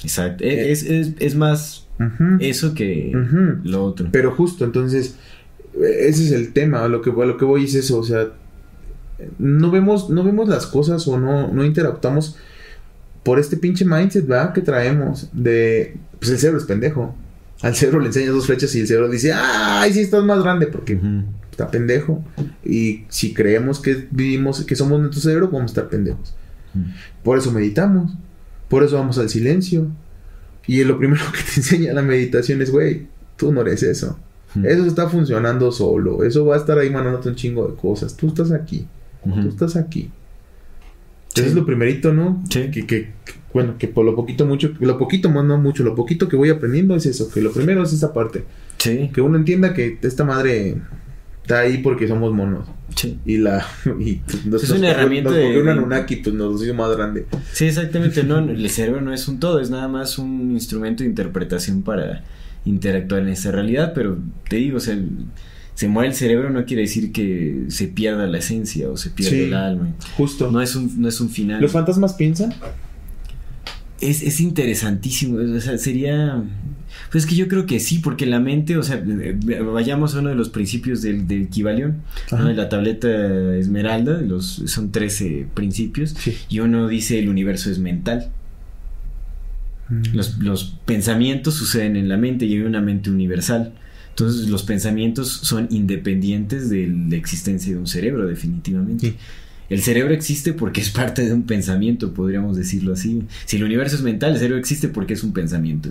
Exacto. 0.05 0.45
Eh, 0.45 0.71
es, 0.71 0.85
es, 0.85 1.13
es 1.19 1.35
más 1.35 1.87
eso 2.41 2.75
que 2.75 3.13
lo 3.65 3.85
otro. 3.85 4.09
Pero 4.13 4.31
justo, 4.33 4.65
entonces, 4.65 5.17
eh, 5.75 6.07
ese 6.09 6.25
es 6.27 6.33
el 6.33 6.53
tema. 6.53 6.85
A 6.85 6.89
lo 6.89 7.03
que, 7.03 7.11
a 7.11 7.25
lo 7.27 7.37
que 7.37 7.45
voy 7.45 7.65
es 7.65 7.75
eso. 7.75 7.99
O 7.99 8.05
sea, 8.05 8.29
no 9.39 9.71
vemos, 9.71 10.11
no 10.11 10.23
vemos 10.25 10.49
las 10.49 10.67
cosas 10.67 11.09
o 11.09 11.19
no, 11.19 11.49
no 11.53 11.65
interactuamos 11.65 12.37
por 13.27 13.41
este 13.41 13.57
pinche 13.57 13.85
mindset, 13.85 14.25
¿verdad? 14.25 14.53
Que 14.53 14.61
traemos 14.61 15.29
de. 15.33 15.97
Pues 16.21 16.31
el 16.31 16.39
cerebro 16.39 16.61
es 16.61 16.65
pendejo. 16.65 17.13
Al 17.61 17.75
cerebro 17.75 17.99
le 17.99 18.07
enseñas 18.07 18.33
dos 18.33 18.47
flechas 18.47 18.73
y 18.77 18.81
el 18.81 18.87
cerebro 18.87 19.09
dice, 19.09 19.33
¡ay, 19.35 19.93
sí 19.93 20.01
estás 20.01 20.23
más 20.23 20.41
grande! 20.45 20.69
Porque 20.69 20.97
está 21.51 21.69
pendejo. 21.69 22.25
Y 22.65 23.03
si 23.09 23.35
creemos 23.35 23.81
que 23.81 24.07
vivimos, 24.13 24.65
que 24.65 24.77
somos 24.77 25.01
nuestro 25.01 25.21
cerebro, 25.21 25.49
vamos 25.49 25.63
a 25.63 25.67
estar 25.73 25.89
pendejos. 25.89 26.37
Por 27.25 27.37
eso 27.37 27.51
meditamos. 27.51 28.13
Por 28.69 28.85
eso 28.85 28.97
vamos 28.97 29.19
al 29.19 29.29
silencio. 29.29 29.89
Y 30.69 30.85
lo 30.85 30.97
primero 30.97 31.25
que 31.33 31.43
te 31.43 31.61
enseña 31.61 31.95
la 31.95 32.03
meditación 32.03 32.63
es, 32.63 32.71
güey, 32.71 33.09
tú 33.37 33.51
no 33.51 33.63
eres 33.63 33.83
eso. 33.83 34.17
Eso 34.63 34.87
está 34.87 35.09
funcionando 35.09 35.73
solo. 35.73 36.23
Eso 36.23 36.47
va 36.47 36.55
a 36.55 36.59
estar 36.59 36.79
ahí 36.79 36.91
mandándote 36.91 37.31
un 37.31 37.35
chingo 37.35 37.67
de 37.67 37.75
cosas. 37.75 38.17
Tú 38.17 38.29
estás 38.29 38.53
aquí. 38.53 38.87
Tú 39.25 39.49
estás 39.49 39.75
aquí. 39.75 40.13
Sí. 41.37 41.41
Eso 41.43 41.51
es 41.51 41.55
lo 41.57 41.67
primerito, 41.67 42.13
¿no? 42.13 42.43
Sí. 42.51 42.71
Que, 42.71 42.87
que- 42.87 43.11
bueno, 43.53 43.77
que 43.79 43.89
por 43.89 44.05
lo 44.05 44.15
poquito 44.15 44.45
mucho, 44.45 44.75
lo 44.81 44.99
poquito 44.99 45.31
más 45.31 45.45
no 45.45 45.57
mucho, 45.59 45.83
lo 45.83 45.95
poquito 45.95 46.29
que 46.29 46.37
voy 46.37 46.51
aprendiendo 46.51 46.95
es 46.95 47.07
eso, 47.07 47.31
que 47.31 47.41
lo 47.41 47.53
primero 47.53 47.83
es 47.85 47.93
esa 47.93 48.13
parte. 48.13 48.45
Sí, 48.79 49.11
Que 49.15 49.21
uno 49.23 49.39
entienda 49.39 49.73
que 49.73 49.99
esta 50.03 50.25
madre 50.25 50.77
está 51.43 51.61
ahí 51.61 51.79
porque 51.79 52.07
somos 52.07 52.33
monos. 52.35 52.67
sí. 52.95 53.19
Y 53.25 53.39
la. 53.39 53.65
Y, 53.99 54.17
pues, 54.17 54.45
nos- 54.45 54.63
Es 54.63 54.69
nos 54.71 54.79
una 54.79 54.89
cogió- 54.89 54.99
herramienta 55.01 55.31
nos 55.31 55.39
de- 55.39 55.61
un 55.63 55.69
Anunnaki, 55.69 56.17
pues 56.17 56.35
nos 56.35 56.63
hizo 56.63 56.75
más 56.75 56.95
grande. 56.97 57.25
Sí, 57.53 57.65
exactamente. 57.67 58.23
No, 58.25 58.39
el 58.41 58.69
cerebro 58.69 59.01
no 59.01 59.13
es 59.15 59.27
un 59.29 59.41
todo, 59.41 59.59
es 59.61 59.71
nada 59.71 59.89
más 59.89 60.19
un 60.19 60.51
instrumento 60.53 61.03
de 61.03 61.09
interpretación 61.09 61.83
para 61.83 62.25
interactuar 62.67 63.23
en 63.23 63.29
esta 63.29 63.53
realidad. 63.53 63.93
Pero 63.95 64.19
te 64.51 64.57
digo, 64.57 64.77
o 64.77 64.81
sea, 64.81 64.99
se 65.77 65.87
muere 65.89 66.09
el 66.09 66.15
cerebro 66.17 66.51
no 66.51 66.65
quiere 66.65 66.83
decir 66.83 67.13
que 67.13 67.67
se 67.69 67.87
pierda 67.87 68.27
la 68.27 68.39
esencia 68.39 68.89
o 68.91 68.97
se 68.97 69.11
pierda 69.11 69.31
Sí. 69.37 69.43
el 69.45 69.55
alma. 69.55 69.95
Justo. 70.17 70.51
No 70.51 70.61
es 70.61 70.75
un, 70.75 71.01
no 71.01 71.07
es 71.09 71.21
un 71.21 71.31
final. 71.31 71.61
¿Los 71.63 71.71
fantasmas 71.71 72.15
piensan? 72.15 72.53
Es, 74.01 74.23
es 74.23 74.41
interesantísimo, 74.41 75.39
o 75.39 75.61
sea, 75.61 75.79
sería... 75.79 76.43
Pues 77.13 77.25
es 77.25 77.31
que 77.31 77.37
yo 77.37 77.47
creo 77.47 77.67
que 77.67 77.79
sí, 77.79 77.99
porque 77.99 78.27
la 78.27 78.41
mente, 78.41 78.77
o 78.79 78.83
sea, 78.83 79.03
vayamos 79.73 80.15
a 80.15 80.21
uno 80.21 80.31
de 80.31 80.35
los 80.35 80.49
principios 80.49 81.03
del, 81.03 81.29
del 81.29 81.49
Kybalión, 81.49 81.99
¿no? 82.33 82.51
La 82.53 82.69
tableta 82.71 83.55
esmeralda, 83.57 84.21
los, 84.23 84.63
son 84.67 84.91
13 84.93 85.47
principios, 85.55 86.15
Sí. 86.19 86.35
y 86.49 86.59
uno 86.61 86.89
dice 86.89 87.19
el 87.19 87.29
universo 87.29 87.71
es 87.71 87.79
mental. 87.79 88.31
Los, 90.13 90.39
los 90.39 90.77
pensamientos 90.85 91.55
suceden 91.55 91.95
en 91.97 92.09
la 92.09 92.17
mente 92.17 92.45
y 92.47 92.55
hay 92.55 92.61
una 92.63 92.81
mente 92.81 93.09
universal. 93.11 93.73
Entonces 94.19 94.49
los 94.49 94.63
pensamientos 94.63 95.29
son 95.29 95.69
independientes 95.71 96.71
de 96.71 96.87
la 96.87 97.17
existencia 97.17 97.75
de 97.75 97.79
un 97.79 97.87
cerebro, 97.87 98.27
definitivamente. 98.27 99.11
Sí. 99.11 99.17
El 99.69 99.83
cerebro 99.83 100.15
existe 100.15 100.55
porque 100.55 100.81
es 100.81 100.89
parte 100.89 101.27
de 101.27 101.35
un 101.35 101.43
pensamiento, 101.43 102.15
podríamos 102.15 102.57
decirlo 102.57 102.95
así. 102.95 103.25
Si 103.45 103.57
el 103.57 103.65
universo 103.65 103.95
es 103.95 104.01
mental, 104.01 104.33
el 104.33 104.39
cerebro 104.39 104.59
existe 104.59 104.89
porque 104.89 105.13
es 105.13 105.23
un 105.23 105.35
pensamiento. 105.35 105.91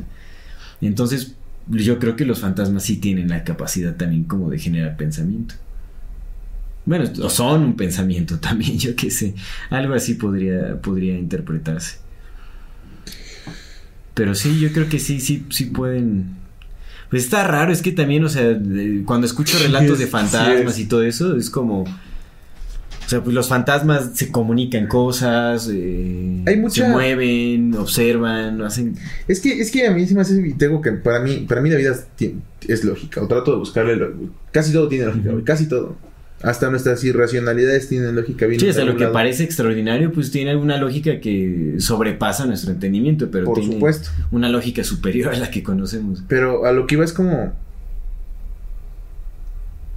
Entonces, 0.81 1.35
yo 1.67 1.99
creo 1.99 2.15
que 2.15 2.25
los 2.25 2.39
fantasmas 2.39 2.81
sí 2.81 2.97
tienen 2.97 3.29
la 3.29 3.43
capacidad 3.43 3.95
también 3.95 4.23
como 4.23 4.49
de 4.49 4.57
generar 4.57 4.97
pensamiento. 4.97 5.53
Bueno, 6.83 7.07
o 7.21 7.29
son 7.29 7.61
un 7.61 7.75
pensamiento 7.75 8.39
también, 8.39 8.79
yo 8.79 8.95
qué 8.95 9.11
sé. 9.11 9.35
Algo 9.69 9.93
así 9.93 10.15
podría, 10.15 10.81
podría 10.81 11.15
interpretarse. 11.15 11.99
Pero 14.15 14.33
sí, 14.33 14.59
yo 14.59 14.71
creo 14.71 14.89
que 14.89 14.97
sí, 14.97 15.19
sí, 15.19 15.45
sí 15.51 15.65
pueden. 15.65 16.43
Pues 17.09 17.23
está 17.23 17.45
raro, 17.45 17.71
es 17.71 17.81
que 17.81 17.91
también, 17.91 18.23
o 18.25 18.29
sea, 18.29 18.57
cuando 19.05 19.27
escucho 19.27 19.57
relatos 19.59 19.99
de 19.99 20.07
fantasmas 20.07 20.79
y 20.79 20.85
todo 20.85 21.03
eso, 21.03 21.35
es 21.37 21.49
como. 21.49 21.81
O 21.83 23.07
sea, 23.07 23.23
pues 23.23 23.35
los 23.35 23.47
fantasmas 23.47 24.09
se 24.15 24.31
comunican 24.31 24.87
cosas, 24.87 25.69
eh, 25.71 26.41
Hay 26.47 26.57
mucha- 26.57 26.87
se 26.87 26.89
mueven, 26.91 27.75
observan, 27.75 28.59
hacen. 28.63 28.95
Es 29.27 29.39
que, 29.41 29.59
es 29.61 29.69
que 29.69 29.85
a 29.87 29.91
mí 29.91 30.07
sí 30.07 30.15
me 30.15 30.21
hace 30.21 30.41
tengo 30.57 30.81
que 30.81 30.91
para 30.93 31.19
mí, 31.19 31.45
para 31.47 31.61
mí 31.61 31.69
la 31.69 31.75
vida 31.77 31.95
es, 32.67 32.83
lógica. 32.83 33.21
O 33.21 33.27
trato 33.27 33.51
de 33.51 33.57
buscarle 33.59 33.95
lo- 33.95 34.11
casi 34.51 34.73
todo 34.73 34.87
tiene 34.87 35.05
lógica, 35.05 35.31
casi 35.43 35.69
todo. 35.69 35.95
Hasta 36.45 36.69
nuestras 36.69 37.03
irracionalidades 37.03 37.89
tienen 37.89 38.15
lógica. 38.15 38.45
vienen 38.45 38.67
Sí, 38.67 38.73
sea, 38.73 38.85
lo 38.85 38.95
que 38.95 39.07
parece 39.07 39.43
extraordinario, 39.43 40.11
pues 40.11 40.31
tiene 40.31 40.51
alguna 40.51 40.77
lógica 40.77 41.19
que 41.19 41.75
sobrepasa 41.79 42.45
nuestro 42.45 42.71
entendimiento, 42.71 43.31
pero 43.31 43.45
Por 43.45 43.59
tiene 43.59 43.73
supuesto. 43.73 44.09
una 44.31 44.47
lógica 44.49 44.83
superior 44.83 45.33
a 45.33 45.37
la 45.37 45.49
que 45.49 45.63
conocemos. 45.63 46.23
Pero 46.27 46.65
a 46.65 46.71
lo 46.71 46.85
que 46.87 46.95
iba 46.95 47.03
es 47.03 47.13
como. 47.13 47.53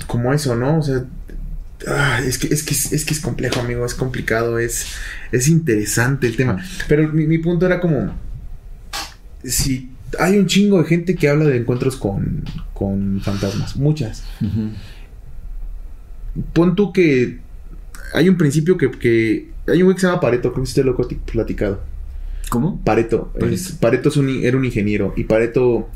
Como 0.06 0.32
eso, 0.32 0.56
¿no? 0.56 0.78
O 0.78 0.82
sea, 0.82 1.04
Ah, 1.86 2.20
es, 2.26 2.38
que, 2.38 2.48
es, 2.52 2.64
que, 2.64 2.74
es 2.74 3.04
que 3.04 3.14
es 3.14 3.20
complejo, 3.20 3.60
amigo, 3.60 3.86
es 3.86 3.94
complicado, 3.94 4.58
es, 4.58 4.86
es 5.30 5.46
interesante 5.46 6.26
el 6.26 6.34
tema. 6.36 6.60
Pero 6.88 7.08
mi, 7.12 7.26
mi 7.26 7.38
punto 7.38 7.66
era 7.66 7.78
como, 7.78 8.12
si 9.44 9.90
hay 10.18 10.38
un 10.38 10.46
chingo 10.46 10.82
de 10.82 10.88
gente 10.88 11.14
que 11.14 11.28
habla 11.28 11.44
de 11.44 11.56
encuentros 11.56 11.94
con, 11.96 12.42
con 12.74 13.20
fantasmas, 13.20 13.76
muchas. 13.76 14.24
Pon 16.52 16.74
tú 16.76 16.92
que 16.92 17.38
hay 18.14 18.28
un 18.28 18.36
principio 18.36 18.76
que, 18.78 18.90
que 18.90 19.48
hay 19.66 19.78
un 19.82 19.84
güey 19.86 19.94
que 19.96 20.00
se 20.00 20.06
llama 20.06 20.20
Pareto, 20.20 20.52
creo 20.52 20.64
que 20.64 20.68
usted 20.68 20.84
lo 20.84 20.92
ha 20.92 21.08
platicado. 21.30 21.80
¿Cómo? 22.50 22.80
Pareto. 22.82 23.30
Pareto. 23.34 23.54
Es- 23.54 23.72
Pareto 23.72 24.08
es 24.08 24.16
un, 24.16 24.28
era 24.42 24.56
un 24.56 24.64
ingeniero. 24.64 25.12
Y 25.16 25.24
Pareto. 25.24 25.88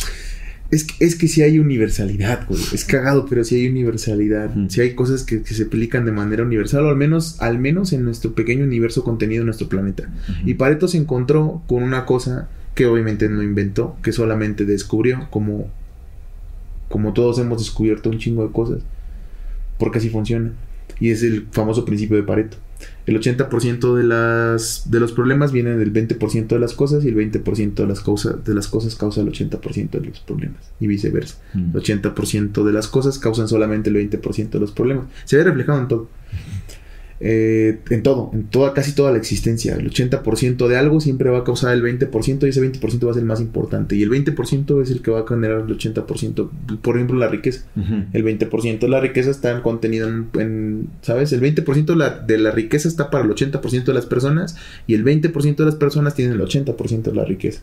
Es 0.71 0.85
que, 0.85 1.05
es 1.05 1.17
que 1.17 1.29
sí 1.29 1.43
hay 1.43 1.59
universalidad, 1.59 2.47
güey. 2.49 2.61
Es 2.73 2.85
cagado, 2.87 3.27
pero 3.29 3.45
sí 3.45 3.57
hay 3.57 3.69
universalidad. 3.69 4.57
Ujú. 4.57 4.71
Sí 4.71 4.81
hay 4.81 4.95
cosas 4.95 5.23
que, 5.23 5.43
que 5.43 5.53
se 5.55 5.65
aplican 5.65 6.07
de 6.07 6.13
manera 6.13 6.43
universal, 6.45 6.87
o 6.87 6.89
al 6.89 6.97
menos, 6.97 7.41
al 7.43 7.59
menos 7.59 7.93
en 7.93 8.05
nuestro 8.05 8.35
pequeño 8.35 8.65
universo 8.65 9.05
contenido 9.05 9.43
en 9.43 9.47
nuestro 9.47 9.69
planeta. 9.69 10.09
Y 10.47 10.55
Pareto 10.55 10.89
se 10.89 10.97
encontró 10.97 11.63
con 11.67 11.83
una 11.83 12.07
cosa 12.07 12.49
que 12.75 12.87
obviamente 12.87 13.29
no 13.29 13.43
inventó, 13.43 13.97
que 14.03 14.13
solamente 14.13 14.65
descubrió, 14.65 15.29
como, 15.31 15.71
como 16.89 17.13
todos 17.13 17.39
hemos 17.39 17.59
descubierto 17.59 18.09
un 18.09 18.19
chingo 18.19 18.47
de 18.47 18.53
cosas. 18.53 18.81
Porque 19.83 19.99
así 19.99 20.11
funciona. 20.11 20.53
Y 21.01 21.11
es 21.11 21.25
el 21.25 21.49
famoso 21.51 21.85
principio 21.85 22.17
de 22.17 22.23
Pareto. 22.23 22.57
El 23.05 23.21
80% 23.21 23.97
de 23.97 24.05
las 24.05 24.89
de 24.89 25.01
los 25.01 25.11
problemas 25.11 25.51
vienen 25.51 25.81
del 25.81 25.93
20% 25.93 26.47
de 26.47 26.59
las 26.61 26.73
cosas 26.73 27.05
y 27.05 27.09
el 27.09 27.17
20% 27.17 27.75
de 27.75 27.87
las 27.89 27.99
cosas 27.99 28.45
de 28.45 28.55
las 28.55 28.69
cosas 28.69 28.95
causa 28.95 29.23
el 29.23 29.33
80% 29.33 29.91
de 29.91 30.07
los 30.07 30.21
problemas 30.21 30.71
y 30.79 30.87
viceversa. 30.87 31.39
Mm. 31.55 31.77
El 31.77 31.83
80% 31.83 32.63
de 32.63 32.73
las 32.73 32.87
cosas 32.87 33.19
causan 33.19 33.49
solamente 33.49 33.91
el 33.91 33.97
20% 33.97 34.51
de 34.51 34.61
los 34.61 34.71
problemas. 34.71 35.07
Se 35.25 35.37
ve 35.37 35.43
reflejado 35.43 35.81
en 35.81 35.89
todo. 35.89 36.09
Eh, 37.25 37.79
en 37.91 38.03
todo, 38.03 38.31
en 38.35 38.43
toda, 38.49 38.75
casi 38.75 38.97
toda 38.97 39.13
la 39.13 39.19
existencia. 39.19 39.77
El 39.77 39.89
80% 39.89 40.67
de 40.67 40.77
algo 40.77 41.01
siempre 41.01 41.31
va 41.31 41.39
a 41.39 41.45
causar 41.45 41.73
el 41.73 41.81
20% 41.81 42.45
y 42.47 42.49
ese 42.49 42.61
20% 42.61 43.07
va 43.07 43.11
a 43.13 43.15
ser 43.15 43.21
el 43.23 43.29
más 43.29 43.41
importante. 43.41 43.95
Y 43.95 44.03
el 44.03 44.11
20% 44.11 44.83
es 44.83 44.91
el 44.91 45.03
que 45.03 45.13
va 45.13 45.21
a 45.21 45.27
generar 45.27 45.61
el 45.61 45.79
80%. 45.79 46.51
Por 46.83 46.97
ejemplo, 46.97 47.17
la 47.17 47.29
riqueza. 47.29 47.65
El 48.13 48.25
20% 48.25 48.81
de 48.81 48.89
la 48.89 48.99
riqueza 48.99 49.31
está 49.31 49.63
contenida 49.63 50.09
en, 50.09 50.27
en- 50.41 50.89
¿sabes? 51.03 51.33
El 51.33 51.41
20% 51.41 51.85
de 51.85 51.97
la, 51.97 52.11
de 52.11 52.39
la 52.39 52.51
riqueza 52.51 52.89
está 52.89 53.09
para 53.09 53.25
el 53.25 53.31
80% 53.31 53.85
de 53.85 53.95
las 53.95 54.07
personas 54.07 54.57
y 54.89 54.95
el 54.95 55.05
20% 55.05 55.55
de 55.57 55.65
las 55.65 55.77
personas 55.77 56.17
tienen 56.17 56.35
el 56.35 56.41
80% 56.41 57.03
de 57.03 57.15
la 57.15 57.25
riqueza. 57.25 57.61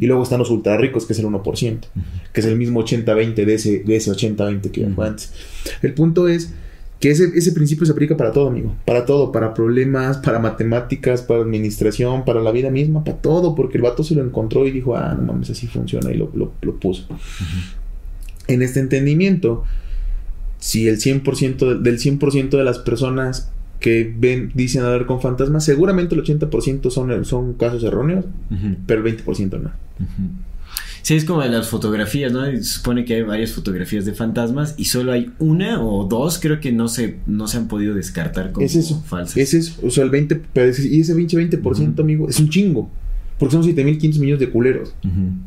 Y 0.00 0.06
luego 0.06 0.22
están 0.22 0.38
los 0.38 0.48
ultra 0.50 0.78
ricos, 0.78 1.04
que 1.04 1.12
es 1.12 1.18
el 1.18 1.26
1%, 1.26 1.78
que 2.32 2.40
es 2.40 2.46
el 2.46 2.56
mismo 2.56 2.82
80-20 2.82 3.34
de 3.44 3.54
ese, 3.54 3.80
de 3.80 3.96
ese 3.96 4.10
80-20 4.10 4.70
que 4.70 4.86
antes. 4.86 5.32
El 5.82 5.92
punto 5.92 6.28
es 6.28 6.54
que 7.02 7.10
ese, 7.10 7.32
ese 7.34 7.50
principio 7.50 7.84
se 7.84 7.90
aplica 7.92 8.16
para 8.16 8.30
todo, 8.30 8.46
amigo. 8.46 8.76
Para 8.86 9.04
todo, 9.04 9.32
para 9.32 9.52
problemas, 9.54 10.18
para 10.18 10.38
matemáticas, 10.38 11.20
para 11.22 11.40
administración, 11.42 12.24
para 12.24 12.40
la 12.40 12.52
vida 12.52 12.70
misma, 12.70 13.02
para 13.02 13.16
todo, 13.18 13.56
porque 13.56 13.76
el 13.76 13.82
vato 13.82 14.04
se 14.04 14.14
lo 14.14 14.22
encontró 14.24 14.66
y 14.66 14.70
dijo, 14.70 14.94
ah, 14.96 15.14
no 15.18 15.24
mames, 15.32 15.50
así 15.50 15.66
funciona 15.66 16.12
y 16.12 16.16
lo, 16.16 16.30
lo, 16.34 16.52
lo 16.62 16.76
puso. 16.78 17.06
En 18.46 18.62
este 18.62 18.78
entendimiento, 18.80 19.64
si 20.58 20.86
el 20.86 20.98
100% 20.98 21.56
de- 21.58 21.90
del 21.90 21.98
100% 21.98 22.50
de 22.56 22.62
las 22.64 22.78
personas 22.78 23.50
que 23.80 24.14
ven, 24.16 24.52
dicen 24.54 24.82
hablar 24.82 25.06
con 25.06 25.20
fantasmas, 25.20 25.64
seguramente 25.64 26.14
el 26.14 26.22
80% 26.22 26.88
son, 26.90 27.24
son 27.24 27.54
casos 27.54 27.82
erróneos, 27.82 28.26
pero 28.86 29.04
el 29.04 29.16
20% 29.24 29.60
no. 29.60 29.72
Sí, 31.02 31.14
es 31.14 31.24
como 31.24 31.42
de 31.42 31.48
las 31.48 31.68
fotografías, 31.68 32.32
¿no? 32.32 32.44
Se 32.46 32.62
supone 32.62 33.04
que 33.04 33.14
hay 33.16 33.22
varias 33.22 33.50
fotografías 33.52 34.04
de 34.04 34.14
fantasmas 34.14 34.74
y 34.76 34.84
solo 34.84 35.10
hay 35.12 35.32
una 35.40 35.82
o 35.82 36.04
dos, 36.04 36.38
creo 36.38 36.60
que 36.60 36.70
no 36.70 36.86
se, 36.88 37.16
no 37.26 37.48
se 37.48 37.56
han 37.56 37.66
podido 37.68 37.94
descartar 37.94 38.52
como 38.52 38.64
Es 38.64 38.76
eso. 38.76 39.02
falsas. 39.06 39.36
Es 39.36 39.52
eso. 39.54 39.80
O 39.82 39.90
sea, 39.90 40.04
el 40.04 40.10
20, 40.10 40.40
pero 40.52 40.66
ese- 40.66 40.86
y 40.88 41.00
ese 41.00 41.14
20, 41.14 41.36
20%, 41.36 42.00
amigo, 42.02 42.28
es 42.28 42.38
un 42.38 42.48
chingo. 42.48 42.88
Porque 43.38 43.52
son 43.54 43.64
7.500 43.64 44.18
millones 44.20 44.38
de 44.40 44.50
culeros 44.50 44.94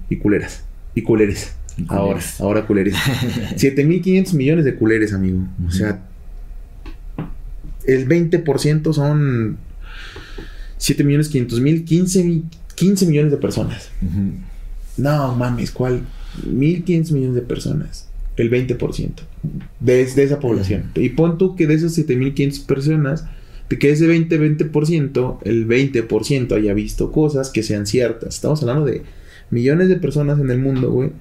y 0.09 0.17
culeras. 0.17 0.65
Y 0.93 1.01
culeres. 1.03 1.53
Y 1.77 1.85
Ahora, 1.87 2.03
culeres. 2.05 2.41
ahora 2.41 2.67
culeres. 2.67 2.95
7.500 3.55 4.33
millones 4.33 4.65
de 4.65 4.75
culeres, 4.75 5.13
amigo. 5.13 5.39
O 5.65 5.71
sea, 5.71 6.01
el 7.85 8.07
20% 8.07 8.93
son 8.93 9.57
7 10.77 11.03
millones 11.03 11.29
500 11.29 11.61
mil, 11.61 11.85
15, 11.85 12.23
mi- 12.23 12.43
15 12.75 13.05
millones 13.05 13.31
de 13.31 13.37
personas. 13.37 13.89
Ujú. 14.01 14.31
No 14.97 15.35
mames, 15.35 15.71
¿cuál? 15.71 16.01
1.500 16.45 17.11
millones 17.11 17.35
de 17.35 17.41
personas. 17.41 18.07
El 18.37 18.51
20% 18.51 19.11
de, 19.79 20.05
de 20.05 20.23
esa 20.23 20.39
población. 20.39 20.91
Y 20.95 21.09
pon 21.09 21.37
tú 21.37 21.55
que 21.55 21.67
de 21.67 21.75
esas 21.75 21.97
7.500 21.97 22.65
personas, 22.65 23.25
de 23.69 23.79
que 23.79 23.91
ese 23.91 24.07
20, 24.07 24.39
20%, 24.39 25.37
el 25.43 25.67
20% 25.67 26.55
haya 26.55 26.73
visto 26.73 27.11
cosas 27.11 27.49
que 27.49 27.63
sean 27.63 27.87
ciertas. 27.87 28.35
Estamos 28.35 28.61
hablando 28.61 28.85
de 28.85 29.03
millones 29.49 29.89
de 29.89 29.95
personas 29.95 30.39
en 30.39 30.51
el 30.51 30.59
mundo, 30.59 30.91
güey, 30.91 31.11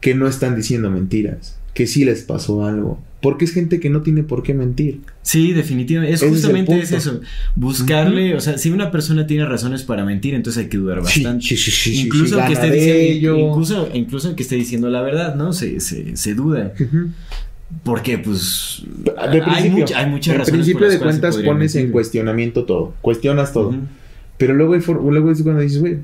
que 0.00 0.14
no 0.14 0.26
están 0.26 0.56
diciendo 0.56 0.90
mentiras. 0.90 1.58
Que 1.74 1.86
sí 1.86 2.04
les 2.04 2.22
pasó 2.22 2.64
algo. 2.66 2.98
Porque 3.20 3.44
es 3.44 3.52
gente 3.52 3.78
que 3.78 3.88
no 3.88 4.02
tiene 4.02 4.24
por 4.24 4.42
qué 4.42 4.52
mentir. 4.52 5.00
Sí, 5.22 5.52
definitivamente. 5.52 6.14
Es 6.14 6.22
Ese 6.22 6.30
justamente 6.32 6.78
es, 6.80 6.90
eso. 6.90 7.20
Buscarle, 7.54 8.34
o 8.34 8.40
sea, 8.40 8.58
si 8.58 8.70
una 8.72 8.90
persona 8.90 9.26
tiene 9.28 9.46
razones 9.46 9.84
para 9.84 10.04
mentir, 10.04 10.34
entonces 10.34 10.64
hay 10.64 10.68
que 10.68 10.76
dudar 10.76 11.02
bastante. 11.02 11.44
Sí, 11.46 11.56
sí, 11.56 11.70
sí, 11.70 11.94
sí, 11.94 12.00
incluso 12.00 12.36
sí, 12.40 12.46
que 12.48 12.52
esté 12.54 12.70
diciendo, 12.70 13.38
incluso, 13.38 13.88
incluso 13.94 14.34
que 14.34 14.42
esté 14.42 14.56
diciendo 14.56 14.90
la 14.90 15.02
verdad, 15.02 15.36
¿no? 15.36 15.52
Se, 15.52 15.78
se, 15.78 16.16
se 16.16 16.34
duda. 16.34 16.72
Porque, 17.84 18.18
pues, 18.18 18.82
De 19.04 19.12
hay, 19.16 19.40
principio, 19.40 19.70
mucha- 19.78 19.98
hay 19.98 20.10
muchas 20.10 20.36
razones. 20.36 20.50
principio 20.58 20.78
por 20.80 20.88
las 20.88 20.98
de 20.98 21.04
cuentas 21.04 21.36
pones 21.38 21.74
en 21.76 21.90
cuestionamiento 21.90 22.64
todo. 22.64 22.94
Cuestionas 23.00 23.52
todo. 23.52 23.74
Pero 24.36 24.54
luego, 24.54 24.74
luego 25.10 25.30
es 25.30 25.42
cuando 25.42 25.62
dices, 25.62 25.78
güey, 25.78 25.98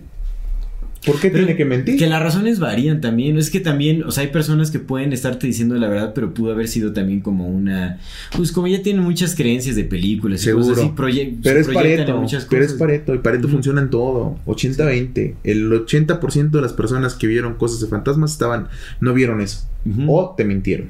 ¿por 1.06 1.20
qué 1.20 1.30
Pero 1.30 1.44
tiene 1.44 1.56
que 1.56 1.64
mentir? 1.64 1.96
Que 1.96 2.06
las 2.06 2.22
razones 2.22 2.58
varían 2.58 3.00
también. 3.00 3.38
Es 3.38 3.50
que 3.50 3.60
también, 3.60 4.02
o 4.04 4.10
sea, 4.10 4.24
hay 4.24 4.30
personas 4.30 4.70
que 4.70 4.78
pueden 4.78 5.12
estarte 5.12 5.46
diciendo 5.46 5.74
la 5.76 5.88
verdad, 5.88 6.12
pero 6.14 6.34
pudo 6.34 6.52
haber 6.52 6.68
sido 6.68 6.92
también 6.92 7.20
como 7.20 7.46
una. 7.48 7.98
Pues 8.36 8.52
como 8.52 8.66
ya 8.68 8.82
tienen 8.82 9.02
muchas 9.02 9.34
creencias 9.34 9.76
de 9.76 9.84
películas 9.84 10.40
y 10.42 10.44
Seguro. 10.44 10.66
cosas 10.68 10.84
así, 10.84 10.92
proye- 10.94 11.36
Pero 11.42 11.60
es 11.60 11.68
Pareto, 11.68 12.16
muchas 12.20 12.46
pero 12.50 12.64
es. 12.64 12.72
Pareto, 12.74 13.14
y 13.14 13.18
Pareto 13.18 13.48
funciona 13.48 13.80
en 13.80 13.90
todo, 13.90 14.38
80-20. 14.46 15.34
El 15.44 15.70
80% 15.72 16.50
de 16.50 16.60
las 16.62 16.72
personas 16.72 17.14
que 17.14 17.26
vieron 17.26 17.54
cosas 17.54 17.80
de 17.80 17.86
fantasmas 17.86 18.32
estaban, 18.32 18.68
no 19.00 19.14
vieron 19.14 19.40
eso, 19.40 19.66
o 20.06 20.34
te 20.36 20.44
mintieron, 20.44 20.88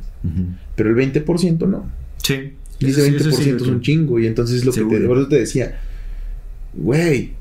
pero 0.76 0.90
el 0.90 0.96
20% 0.96 1.66
no. 1.68 1.86
Sí. 2.22 2.52
Y 2.80 2.86
ese 2.86 3.08
sí, 3.10 3.14
eso 3.16 3.30
20% 3.30 3.32
sí, 3.42 3.50
es 3.50 3.62
un 3.62 3.80
chingo, 3.80 4.18
y 4.20 4.26
entonces 4.26 4.64
lo 4.64 4.72
que 4.72 4.80
te, 4.80 4.86
Seguro. 4.88 5.08
por 5.08 5.18
eso 5.18 5.28
te 5.28 5.36
decía, 5.40 5.80
güey, 6.74 7.32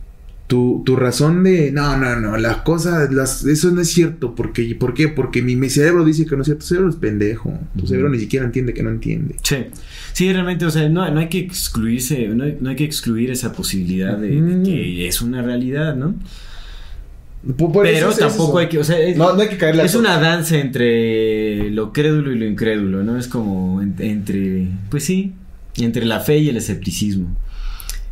tu, 0.47 0.81
tu 0.85 0.95
razón 0.95 1.43
de, 1.43 1.71
no, 1.73 1.97
no, 1.97 2.15
no, 2.21 2.37
las 2.37 2.57
cosas, 2.61 3.11
las, 3.11 3.43
eso 3.45 3.69
no 3.71 3.81
es 3.81 3.89
cierto, 3.91 4.33
porque, 4.33 4.73
¿por 4.75 4.93
qué? 4.93 5.09
Porque 5.09 5.41
mi, 5.41 5.55
mi 5.57 5.69
cerebro 5.69 6.05
dice 6.05 6.25
que 6.25 6.35
no 6.35 6.41
es 6.41 6.45
cierto, 6.45 6.61
tu 6.61 6.67
cerebro 6.67 6.89
es 6.89 6.95
pendejo, 6.95 7.53
tu 7.77 7.85
cerebro 7.85 8.09
ni 8.09 8.17
siquiera 8.19 8.45
entiende 8.45 8.73
que 8.73 8.81
no 8.81 8.89
entiende. 8.89 9.35
Sí. 9.43 9.57
Sí, 10.13 10.31
realmente, 10.31 10.65
o 10.65 10.71
sea, 10.71 10.87
no, 10.89 11.09
no 11.11 11.19
hay 11.19 11.27
que 11.29 11.39
excluirse, 11.39 12.27
no 12.29 12.45
hay, 12.45 12.57
no 12.61 12.69
hay 12.69 12.75
que 12.77 12.85
excluir 12.85 13.29
esa 13.29 13.51
posibilidad 13.51 14.17
de, 14.17 14.29
que 14.63 15.07
es 15.07 15.21
una 15.21 15.41
realidad, 15.41 15.95
¿no? 15.95 16.15
Por- 17.57 17.71
por 17.71 17.83
Pero 17.85 18.09
eso 18.09 18.17
tampoco 18.19 18.51
eso. 18.51 18.57
hay 18.59 18.67
que, 18.69 18.79
o 18.79 18.83
sea, 18.83 18.99
es, 18.99 19.15
No, 19.15 19.33
no 19.35 19.41
hay 19.41 19.47
que 19.49 19.57
caerle 19.57 19.83
es 19.83 19.95
una 19.95 20.19
danza 20.19 20.57
entre 20.57 21.69
lo 21.71 21.93
crédulo 21.93 22.31
y 22.31 22.39
lo 22.39 22.45
incrédulo, 22.45 23.03
¿no? 23.03 23.17
Es 23.17 23.27
como 23.27 23.81
en- 23.81 23.95
entre, 23.99 24.67
pues 24.89 25.03
sí, 25.03 25.33
entre 25.77 26.05
la 26.05 26.19
fe 26.19 26.39
y 26.39 26.49
el 26.49 26.57
escepticismo. 26.57 27.35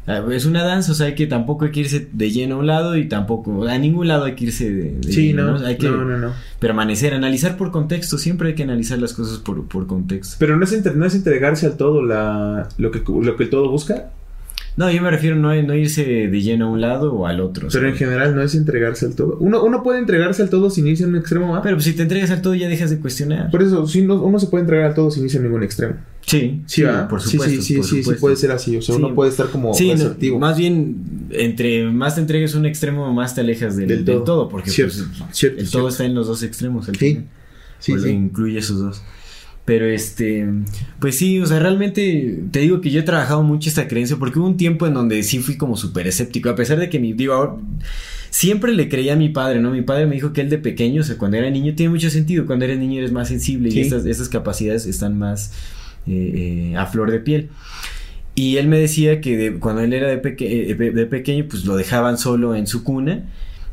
Ah, 0.08 0.24
Es 0.32 0.45
una 0.45 0.64
danza, 0.64 0.91
o 0.91 0.95
sea, 0.95 1.08
hay 1.08 1.16
que 1.16 1.26
tampoco 1.28 1.66
hay 1.66 1.72
que 1.72 1.80
irse 1.80 2.08
de 2.12 2.30
lleno 2.32 2.56
a 2.56 2.58
un 2.60 2.68
lado 2.68 2.95
y 2.95 3.08
tampoco, 3.10 3.64
a 3.68 3.78
ningún 3.78 4.08
lado 4.08 4.26
hay 4.26 4.36
que 4.36 4.45
irse 4.45 4.72
de, 4.72 4.91
de 4.99 5.12
Sí, 5.12 5.28
lleno, 5.28 5.58
no, 5.58 5.66
Hay 5.66 5.78
que 5.78 5.89
no, 5.89 6.06
no, 6.06 6.18
no. 6.18 6.32
permanecer, 6.60 7.14
analizar 7.14 7.58
por 7.58 7.72
contexto, 7.72 8.18
siempre 8.20 8.49
hay 8.49 8.56
que 8.56 8.64
analizar 8.64 8.99
las 8.99 9.14
cosas 9.14 9.39
por, 9.39 9.68
por 9.68 9.88
contexto. 9.88 10.36
Pero 10.39 10.58
no 10.58 10.64
es, 10.64 10.74
entre- 10.74 10.93
no 10.95 11.06
es 11.06 11.16
entregarse 11.16 11.66
al 11.66 11.76
todo 11.78 12.03
la, 12.03 12.70
lo, 12.78 12.91
que, 12.91 13.01
lo 13.08 13.36
que 13.36 13.43
el 13.45 13.49
todo 13.49 13.70
busca, 13.72 14.12
No, 14.78 14.91
yo 14.91 15.01
me 15.01 15.09
refiero 15.09 15.38
no, 15.38 15.53
no 15.63 15.73
irse 15.73 16.03
de 16.28 16.41
lleno 16.41 16.65
a 16.67 16.69
un 16.71 16.82
lado 16.82 17.13
o 17.13 17.28
al 17.28 17.39
otro. 17.39 17.69
pero 17.71 17.88
en 17.88 17.95
general 17.95 18.36
no 18.36 18.41
es 18.41 18.55
entregarse 18.55 19.05
al 19.05 19.15
todo. 19.15 19.38
Uno, 19.39 19.63
uno 19.63 19.82
puede 19.84 19.99
entregarse 19.99 20.41
al 20.41 20.49
todo 20.49 20.69
sin 20.69 20.86
irse 20.86 21.05
a 21.05 21.07
un 21.07 21.15
extremo, 21.15 21.53
¿va? 21.53 21.61
Pero 21.61 21.78
pues, 21.78 21.86
si 21.86 21.93
te 21.93 22.01
entregas 22.01 22.30
al 22.32 22.41
todo 22.41 22.55
ya 22.55 22.67
dejas 22.67 22.89
de 22.89 22.99
cuestionar. 22.99 23.49
Por 23.51 23.63
eso, 23.63 23.88
sí, 23.88 24.01
no- 24.01 24.21
uno 24.21 24.38
se 24.38 24.47
puede 24.47 24.63
entregar 24.63 24.88
al 24.88 24.93
todo 24.93 25.11
sin 25.11 25.23
irse 25.23 25.38
a 25.38 25.41
ningún 25.41 25.63
extremo. 25.63 25.95
Sí, 26.26 26.61
Sí, 26.65 26.84
por 27.09 27.21
supuesto. 27.21 27.55
sí, 27.55 27.61
sí, 27.61 27.76
por 27.78 27.86
sí, 27.86 28.03
sí, 28.03 28.11
puede 28.19 28.36
ser 28.36 28.51
así. 28.51 28.76
O 28.76 28.82
sea, 28.82 28.95
Sí. 28.95 29.01
uno 29.01 29.15
puede 29.15 29.30
estar 29.32 29.47
como 29.47 29.73
Sí, 29.73 29.88
no, 29.88 29.93
receptivo. 29.93 30.39
más 30.39 30.57
bien, 30.57 30.97
entre 31.30 31.86
más 31.91 32.15
te 32.15 32.21
entregues 32.21 32.53
un 32.55 32.65
extremo, 32.65 33.13
más 33.13 33.34
te 33.34 33.41
alejas 33.41 33.78
del, 33.78 33.88
Del 33.88 34.03
del 34.03 34.23
todo. 34.26 34.49
porque 34.49 34.71
Cierto, 34.71 34.95
pues, 34.95 35.07
cierto, 35.38 35.59
el 35.59 35.67
cierto. 35.67 35.78
todo 35.80 35.88
está 35.89 36.03
en 36.03 36.15
los 36.15 36.28
dos 36.28 36.43
extremos. 36.43 36.89
al 36.89 36.95
Sí, 36.97 37.07
final. 37.11 37.26
sí, 37.80 37.93
sí. 37.97 38.09
Incluye 38.09 38.57
esos 38.59 38.80
dos. 38.80 39.01
Pero 39.66 39.88
este, 39.88 40.45
pues 40.99 41.18
sí, 41.18 41.39
o 41.39 41.45
sea, 41.47 41.57
realmente 41.59 42.39
te 42.51 42.59
digo 42.59 42.82
que 42.82 42.91
yo 42.91 42.99
he 42.99 43.03
trabajado 43.03 43.41
mucho 43.41 43.68
esta 43.68 43.88
creencia 43.88 44.16
porque 44.18 44.38
hubo 44.38 44.47
un 44.47 44.57
tiempo 44.57 44.86
en 44.86 44.93
donde 44.93 45.24
sí 45.24 45.39
fui 45.39 45.57
como 45.57 45.76
súper 45.76 46.05
escéptico, 46.05 46.49
a 46.49 46.55
pesar 46.55 46.78
de 46.78 46.88
que 46.88 46.99
mi, 46.99 47.13
digo, 47.13 47.34
ahora, 47.34 47.55
siempre 48.30 48.74
le 48.74 48.89
creía 48.89 49.13
a 49.13 49.16
mi 49.16 49.30
padre, 49.30 49.59
¿no? 49.61 49.72
Mi 49.72 49.82
padre 49.82 50.05
me 50.05 50.13
dijo 50.16 50.34
que 50.34 50.41
él 50.41 50.51
de 50.51 50.59
pequeño, 50.59 51.01
o 51.01 51.03
sea, 51.03 51.18
cuando 51.18 51.38
era 51.38 51.49
niño, 51.49 51.74
tiene 51.74 51.89
mucho 51.89 52.11
sentido, 52.11 52.45
cuando 52.45 52.66
eres 52.66 52.78
niño 52.78 52.99
eres 52.99 53.11
más 53.11 53.28
sensible 53.28 53.72
Sí. 53.72 53.80
y 53.80 53.82
estas, 53.82 54.05
estas 54.05 54.30
capacidades 54.30 54.86
están 54.86 55.18
más, 55.18 55.51
eh, 56.05 56.72
eh, 56.74 56.76
a 56.78 56.86
flor 56.86 57.09
de 57.11 57.20
piel. 57.20 57.49
Y 58.36 58.57
él 58.57 58.68
me 58.68 58.78
decía 58.78 59.20
que 59.22 59.36
de- 59.36 59.53
cuando 59.59 59.82
él 59.82 59.93
era 59.93 60.09
de, 60.09 60.18
peque- 60.20 60.70
eh, 60.72 60.76
de 60.76 61.05
pequeño, 61.07 61.45
pues 61.49 61.66
lo 61.66 61.76
dejaban 61.76 62.20
solo 62.20 62.53
en 62.55 62.68
su 62.68 62.84
cuna. 62.84 63.24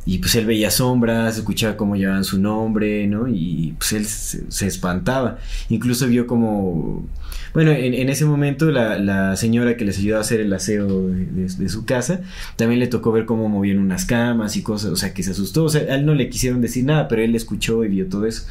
Y 0.05 0.17
pues 0.17 0.35
él 0.35 0.45
veía 0.45 0.69
sombras, 0.69 1.37
escuchaba 1.37 1.77
cómo 1.77 1.95
llamaban 1.95 2.25
su 2.25 2.37
nombre, 2.39 3.07
¿no? 3.07 3.27
Y 3.29 3.73
pues 3.77 3.93
él 3.93 4.05
se, 4.05 4.51
se 4.51 4.67
espantaba. 4.67 5.37
Incluso 5.69 6.07
vio 6.07 6.27
como... 6.27 7.07
Bueno, 7.53 7.71
en, 7.71 7.93
en 7.93 8.09
ese 8.09 8.25
momento 8.25 8.69
la, 8.71 8.97
la 8.97 9.35
señora 9.37 9.77
que 9.77 9.85
les 9.85 9.99
ayudaba 9.99 10.19
a 10.19 10.21
hacer 10.23 10.41
el 10.41 10.51
aseo 10.51 11.07
de, 11.07 11.25
de- 11.27 11.53
de 11.55 11.69
su 11.69 11.85
casa, 11.85 12.21
también 12.57 12.79
le 12.79 12.87
tocó 12.87 13.11
ver 13.11 13.25
cómo 13.25 13.47
movían 13.47 13.77
unas 13.77 14.05
camas 14.05 14.57
y 14.57 14.61
cosas, 14.63 14.91
o 14.91 14.95
sea, 14.95 15.13
que 15.13 15.23
se 15.23 15.31
asustó. 15.31 15.63
O 15.65 15.69
sea, 15.69 15.81
a 15.81 15.95
él 15.95 16.05
no 16.05 16.15
le 16.15 16.29
quisieron 16.29 16.59
decir 16.61 16.83
nada, 16.83 17.07
pero 17.07 17.21
él 17.21 17.33
escuchó 17.35 17.83
y 17.85 17.87
vio 17.89 18.07
todo 18.07 18.25
eso. 18.25 18.43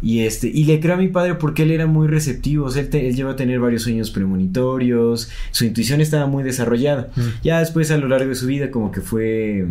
Y 0.00 0.20
este, 0.20 0.48
y 0.48 0.64
le 0.64 0.80
creo 0.80 0.94
a 0.94 0.98
mi 0.98 1.08
padre 1.08 1.34
porque 1.34 1.62
él 1.64 1.70
era 1.72 1.86
muy 1.86 2.08
receptivo, 2.08 2.66
o 2.66 2.70
sea, 2.70 2.82
él, 2.82 2.88
te- 2.88 3.08
él 3.08 3.16
llegó 3.16 3.30
a 3.30 3.36
tener 3.36 3.58
varios 3.60 3.82
sueños 3.82 4.10
premonitorios, 4.10 5.28
su 5.50 5.64
intuición 5.64 6.00
estaba 6.00 6.26
muy 6.26 6.42
desarrollada. 6.42 7.08
Ya 7.42 7.58
después 7.58 7.90
a 7.90 7.96
lo 7.98 8.08
largo 8.08 8.28
de 8.28 8.34
su 8.34 8.46
vida 8.46 8.70
como 8.70 8.92
que 8.92 9.00
fue 9.00 9.66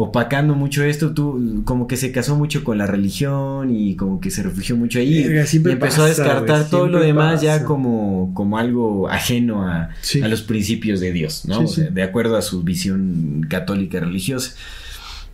opacando 0.00 0.54
mucho 0.54 0.84
esto, 0.84 1.12
tú 1.12 1.62
como 1.64 1.88
que 1.88 1.96
se 1.96 2.12
casó 2.12 2.36
mucho 2.36 2.62
con 2.62 2.78
la 2.78 2.86
religión 2.86 3.74
y 3.74 3.96
como 3.96 4.20
que 4.20 4.30
se 4.30 4.44
refugió 4.44 4.76
mucho 4.76 5.00
ahí 5.00 5.24
Verga, 5.24 5.44
y 5.52 5.56
empezó 5.72 6.04
a 6.04 6.06
descartar 6.06 6.70
todo 6.70 6.86
lo 6.86 7.00
demás 7.00 7.42
ya 7.42 7.64
como, 7.64 8.32
como 8.32 8.58
algo 8.58 9.08
ajeno 9.08 9.66
a, 9.68 9.90
Sí. 10.00 10.22
a 10.22 10.28
los 10.28 10.42
principios 10.42 11.00
de 11.00 11.10
Dios, 11.12 11.46
¿no? 11.46 11.58
Sí, 11.58 11.64
O 11.64 11.66
sea, 11.66 11.88
sí. 11.88 11.92
de 11.92 12.02
acuerdo 12.04 12.36
a 12.36 12.42
su 12.42 12.62
visión 12.62 13.44
católica 13.50 13.98
religiosa. 13.98 14.52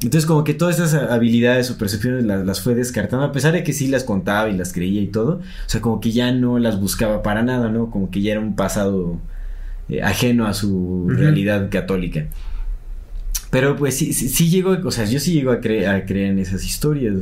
Entonces 0.02 0.24
como 0.26 0.44
que 0.44 0.54
todas 0.54 0.78
estas 0.80 0.94
habilidades 1.10 1.70
o 1.70 1.76
percepciones 1.76 2.24
las, 2.24 2.46
las 2.46 2.62
fue 2.62 2.74
descartando, 2.74 3.26
a 3.26 3.32
pesar 3.32 3.52
de 3.52 3.62
que 3.64 3.74
sí 3.74 3.86
las 3.88 4.02
contaba 4.02 4.48
y 4.48 4.56
las 4.56 4.72
creía 4.72 5.02
y 5.02 5.08
todo, 5.08 5.40
o 5.40 5.68
sea, 5.68 5.82
como 5.82 6.00
que 6.00 6.10
ya 6.10 6.32
no 6.32 6.58
las 6.58 6.80
buscaba 6.80 7.22
para 7.22 7.42
nada, 7.42 7.68
¿no? 7.68 7.90
Como 7.90 8.10
que 8.10 8.22
ya 8.22 8.32
era 8.32 8.40
un 8.40 8.56
pasado 8.56 9.18
eh, 9.90 10.02
ajeno 10.02 10.46
a 10.46 10.54
su 10.54 11.04
realidad 11.08 11.68
católica. 11.70 12.26
Pero 13.54 13.76
pues 13.76 13.96
sí, 13.96 14.12
sí, 14.12 14.28
sí 14.28 14.48
llegó, 14.50 14.70
o 14.84 14.90
sea, 14.90 15.04
yo 15.04 15.20
sí 15.20 15.32
llego 15.32 15.52
a, 15.52 15.60
cre- 15.60 15.86
a 15.86 16.04
creer 16.06 16.32
en 16.32 16.40
esas 16.40 16.64
historias. 16.64 17.14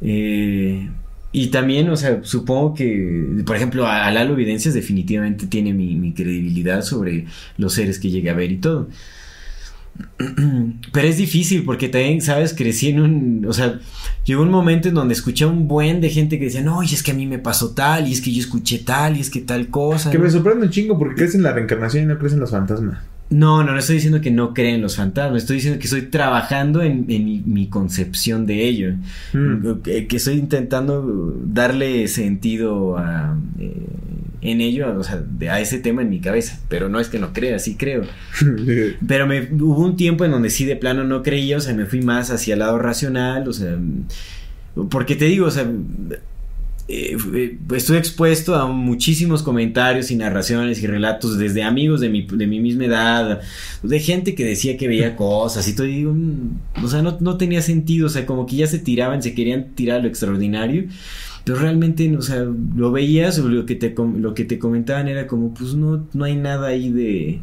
Eh, 0.00 0.88
y 1.32 1.48
también, 1.48 1.88
o 1.90 1.96
sea, 1.96 2.20
supongo 2.22 2.74
que, 2.74 3.42
por 3.44 3.56
ejemplo, 3.56 3.88
a, 3.88 4.06
a 4.06 4.12
Lalo 4.12 4.34
Evidencias 4.34 4.72
definitivamente 4.72 5.48
tiene 5.48 5.72
mi, 5.72 5.96
mi 5.96 6.12
credibilidad 6.12 6.82
sobre 6.82 7.26
los 7.58 7.74
seres 7.74 7.98
que 7.98 8.08
llegué 8.08 8.30
a 8.30 8.34
ver 8.34 8.52
y 8.52 8.58
todo. 8.58 8.88
Pero 10.92 11.08
es 11.08 11.16
difícil 11.16 11.64
porque 11.64 11.88
también, 11.88 12.20
¿sabes? 12.20 12.54
Crecí 12.54 12.90
en 12.90 13.00
un... 13.00 13.46
O 13.48 13.52
sea, 13.52 13.80
llegó 14.24 14.42
un 14.44 14.50
momento 14.52 14.88
en 14.88 14.94
donde 14.94 15.14
escuché 15.14 15.42
a 15.42 15.48
un 15.48 15.66
buen 15.66 16.00
de 16.00 16.08
gente 16.10 16.38
que 16.38 16.44
decía, 16.44 16.62
no, 16.62 16.84
y 16.84 16.86
es 16.86 17.02
que 17.02 17.10
a 17.10 17.14
mí 17.14 17.26
me 17.26 17.40
pasó 17.40 17.70
tal, 17.74 18.06
y 18.06 18.12
es 18.12 18.20
que 18.20 18.32
yo 18.32 18.38
escuché 18.38 18.78
tal, 18.78 19.16
y 19.16 19.20
es 19.22 19.30
que 19.30 19.40
tal 19.40 19.70
cosa. 19.70 20.12
Que 20.12 20.18
¿no? 20.18 20.24
me 20.24 20.30
sorprende 20.30 20.66
un 20.66 20.70
chingo 20.70 20.96
porque 20.96 21.16
crees 21.16 21.34
en 21.34 21.42
la 21.42 21.52
reencarnación 21.52 22.04
y 22.04 22.06
no 22.06 22.16
crees 22.16 22.34
en 22.34 22.38
los 22.38 22.52
fantasmas. 22.52 22.98
No, 23.28 23.64
no, 23.64 23.72
no 23.72 23.78
estoy 23.78 23.96
diciendo 23.96 24.20
que 24.20 24.30
no 24.30 24.54
creen 24.54 24.80
los 24.82 24.96
fantasmas, 24.96 25.42
estoy 25.42 25.56
diciendo 25.56 25.80
que 25.80 25.86
estoy 25.86 26.02
trabajando 26.02 26.80
en, 26.82 27.06
en 27.08 27.24
mi, 27.24 27.42
mi 27.44 27.66
concepción 27.68 28.46
de 28.46 28.64
ello, 28.68 28.94
Mm. 29.32 29.80
que, 29.82 30.06
que 30.06 30.16
estoy 30.16 30.34
intentando 30.34 31.34
darle 31.44 32.06
sentido 32.06 32.96
a, 32.98 33.36
eh, 33.58 33.72
en 34.42 34.60
ello, 34.60 34.96
o 34.96 35.02
sea, 35.02 35.24
a 35.50 35.60
ese 35.60 35.78
tema 35.80 36.02
en 36.02 36.10
mi 36.10 36.20
cabeza, 36.20 36.60
pero 36.68 36.88
no 36.88 37.00
es 37.00 37.08
que 37.08 37.18
no 37.18 37.32
crea, 37.32 37.58
sí 37.58 37.74
creo. 37.74 38.04
Pero 39.08 39.26
me, 39.26 39.40
hubo 39.60 39.82
un 39.84 39.96
tiempo 39.96 40.24
en 40.24 40.30
donde 40.30 40.50
sí 40.50 40.64
de 40.64 40.76
plano 40.76 41.02
no 41.02 41.24
creía, 41.24 41.56
o 41.56 41.60
sea, 41.60 41.74
me 41.74 41.86
fui 41.86 42.02
más 42.02 42.30
hacia 42.30 42.52
el 42.52 42.60
lado 42.60 42.78
racional, 42.78 43.48
o 43.48 43.52
sea, 43.52 43.76
porque 44.88 45.16
te 45.16 45.24
digo, 45.24 45.46
o 45.46 45.50
sea, 45.50 45.66
eh, 46.88 47.16
eh, 47.34 47.58
estuve 47.74 47.98
expuesto 47.98 48.54
a 48.54 48.66
muchísimos 48.66 49.42
comentarios 49.42 50.10
y 50.10 50.16
narraciones 50.16 50.82
y 50.82 50.86
relatos 50.86 51.36
desde 51.38 51.62
amigos 51.64 52.00
de 52.00 52.08
mi, 52.10 52.22
de 52.26 52.46
mi 52.46 52.60
misma 52.60 52.84
edad, 52.84 53.40
de 53.82 54.00
gente 54.00 54.34
que 54.34 54.44
decía 54.44 54.76
que 54.76 54.86
veía 54.88 55.16
cosas 55.16 55.66
y 55.68 55.74
todo, 55.74 55.86
y 55.86 55.96
digo, 55.96 56.12
mm, 56.14 56.84
o 56.84 56.88
sea, 56.88 57.02
no, 57.02 57.16
no 57.20 57.36
tenía 57.36 57.60
sentido, 57.62 58.06
o 58.06 58.10
sea, 58.10 58.24
como 58.26 58.46
que 58.46 58.56
ya 58.56 58.66
se 58.66 58.78
tiraban, 58.78 59.22
se 59.22 59.34
querían 59.34 59.74
tirar 59.74 60.02
lo 60.02 60.08
extraordinario. 60.08 60.84
Pero 61.44 61.58
realmente, 61.60 62.16
o 62.16 62.22
sea, 62.22 62.44
lo 62.76 62.90
veías 62.90 63.38
lo 63.38 63.66
que 63.66 63.76
te, 63.76 63.94
lo 64.18 64.34
que 64.34 64.44
te 64.44 64.58
comentaban 64.58 65.06
era 65.06 65.28
como, 65.28 65.54
pues 65.54 65.74
no, 65.74 66.04
no 66.12 66.24
hay 66.24 66.34
nada 66.34 66.66
ahí 66.68 66.90
de, 66.90 67.40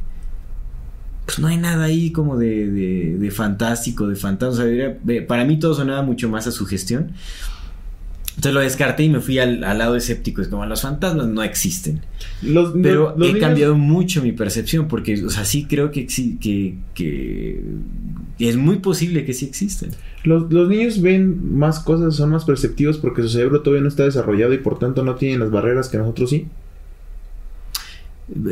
pues 1.26 1.40
no 1.40 1.48
hay 1.48 1.58
nada 1.58 1.86
ahí 1.86 2.12
como 2.12 2.38
de, 2.38 2.70
de, 2.70 3.18
de 3.18 3.32
fantástico, 3.32 4.08
de 4.08 4.16
fantasma. 4.18 4.54
O 4.54 4.58
sea, 4.58 4.66
era- 4.74 4.98
ve- 5.04 5.22
para 5.22 5.46
mí 5.46 5.58
todo 5.58 5.74
sonaba 5.74 6.02
mucho 6.02 6.28
más 6.30 6.48
a 6.48 6.52
su 6.52 6.66
gestión. 6.66 7.12
Entonces 8.36 8.54
lo 8.54 8.60
descarté 8.62 9.04
y 9.04 9.10
me 9.10 9.20
fui 9.20 9.38
al, 9.40 9.64
al 9.64 9.78
lado 9.78 9.96
escéptico. 9.96 10.42
Es 10.42 10.48
como 10.48 10.66
los 10.66 10.82
fantasmas 10.82 11.28
no 11.28 11.44
existen. 11.44 12.02
Los- 12.42 12.74
Pero 12.82 13.10
los- 13.12 13.20
los 13.20 13.28
he 13.30 13.34
niños- 13.34 13.48
cambiado 13.48 13.76
mucho 13.76 14.22
mi 14.24 14.32
percepción 14.32 14.88
porque, 14.88 15.24
o 15.24 15.30
sea, 15.30 15.46
sí 15.46 15.66
creo 15.66 15.92
que, 15.92 16.08
que, 16.08 16.76
que 16.96 17.62
es 18.40 18.56
muy 18.58 18.78
posible 18.78 19.24
que 19.26 19.34
sí 19.34 19.46
existen. 19.46 19.92
Los, 20.24 20.52
los 20.52 20.68
niños 20.70 21.02
ven 21.02 21.56
más 21.58 21.80
cosas, 21.80 22.16
son 22.16 22.32
más 22.32 22.46
perceptivos 22.46 22.98
porque 22.98 23.22
su 23.22 23.30
cerebro 23.30 23.62
todavía 23.62 23.84
no 23.84 23.88
está 23.90 24.04
desarrollado 24.04 24.54
y 24.54 24.58
por 24.58 24.80
tanto 24.80 25.04
no 25.04 25.16
tienen 25.16 25.40
las 25.40 25.52
barreras 25.52 25.90
que 25.90 25.98
nosotros 25.98 26.30
sí. 26.30 26.48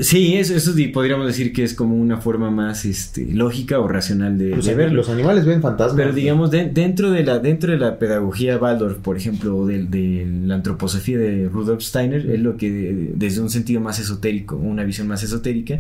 Sí, 0.02 0.36
eso, 0.36 0.54
eso 0.54 0.74
podríamos 0.94 1.26
decir 1.26 1.54
que 1.54 1.64
es 1.64 1.74
como 1.74 1.96
una 1.96 2.18
forma 2.18 2.52
más 2.52 2.84
este, 2.84 3.26
lógica 3.34 3.80
o 3.80 3.88
racional 3.88 4.38
de, 4.38 4.50
Los, 4.50 4.66
de 4.66 4.76
verlo. 4.76 4.98
los 4.98 5.10
animales 5.10 5.46
ven 5.46 5.62
fantasmas. 5.62 5.96
Pero 5.96 6.12
digamos, 6.14 6.52
de- 6.52 6.66
dentro, 6.70 7.10
de 7.12 7.24
la, 7.24 7.40
dentro 7.40 7.72
de 7.72 7.78
la 7.78 7.98
pedagogía 7.98 8.58
Waldorf, 8.58 8.98
por 8.98 9.16
ejemplo, 9.16 9.56
o 9.58 9.66
de, 9.66 9.86
de 9.86 10.28
la 10.46 10.56
antroposofía 10.56 11.18
de 11.18 11.48
Rudolf 11.48 11.82
Steiner, 11.84 12.30
es 12.30 12.40
lo 12.42 12.58
que 12.58 13.12
desde 13.16 13.40
un 13.40 13.50
sentido 13.50 13.80
más 13.80 13.98
esotérico, 14.00 14.58
una 14.58 14.84
visión 14.84 15.08
más 15.08 15.24
esotérica, 15.24 15.80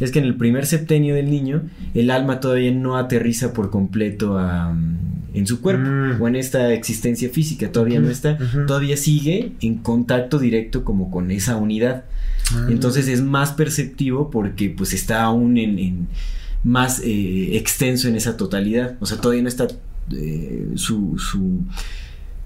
es 0.00 0.10
que 0.10 0.18
en 0.18 0.24
el 0.24 0.34
primer 0.34 0.66
septenio 0.66 1.14
del 1.14 1.30
niño, 1.30 1.62
el 1.94 2.10
alma 2.10 2.40
todavía 2.40 2.72
no 2.72 2.96
aterriza 2.96 3.52
por 3.52 3.70
completo 3.70 4.36
a, 4.36 4.72
mm, 4.72 4.96
en 5.34 5.46
su 5.46 5.60
cuerpo, 5.60 5.88
Mm. 5.88 6.20
o 6.20 6.26
en 6.26 6.34
esta 6.34 6.72
existencia 6.72 7.28
física, 7.28 7.70
todavía 7.70 8.00
no 8.00 8.10
está, 8.10 8.36
todavía 8.66 8.96
sigue 8.96 9.52
en 9.60 9.76
contacto 9.76 10.40
directo 10.40 10.82
como 10.84 11.10
con 11.12 11.30
esa 11.30 11.56
unidad. 11.56 12.04
Ah. 12.54 12.66
Entonces 12.68 13.08
es 13.08 13.22
más 13.22 13.52
perceptivo 13.52 14.30
porque 14.30 14.70
pues 14.70 14.92
está 14.92 15.22
aún 15.22 15.58
en, 15.58 15.78
en 15.78 16.08
más 16.64 17.00
eh, 17.00 17.56
extenso 17.56 18.08
en 18.08 18.16
esa 18.16 18.36
totalidad. 18.36 18.96
O 19.00 19.06
sea, 19.06 19.20
todavía 19.20 19.42
no 19.42 19.48
está 19.48 19.68
eh, 20.12 20.68
su, 20.74 21.18
su, 21.18 21.62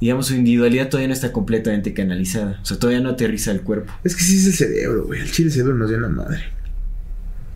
digamos, 0.01 0.27
su 0.27 0.35
individualidad 0.35 0.89
todavía 0.89 1.09
no 1.09 1.15
está 1.15 1.33
completamente 1.33 1.95
canalizada. 1.95 2.59
O 2.63 2.65
sea, 2.65 2.79
todavía 2.79 3.01
no 3.01 3.11
aterriza 3.11 3.51
el 3.51 3.63
cuerpo. 3.63 3.93
Es 4.05 4.17
que 4.17 4.23
sí 4.23 4.39
es 4.39 4.47
el 4.47 4.53
cerebro, 4.55 5.07
güey. 5.07 5.21
El 5.21 5.31
chile 5.31 5.51
cerebro 5.51 5.75
nos 5.75 5.89
dio 5.89 6.01
la 6.01 6.09
madre. 6.09 6.43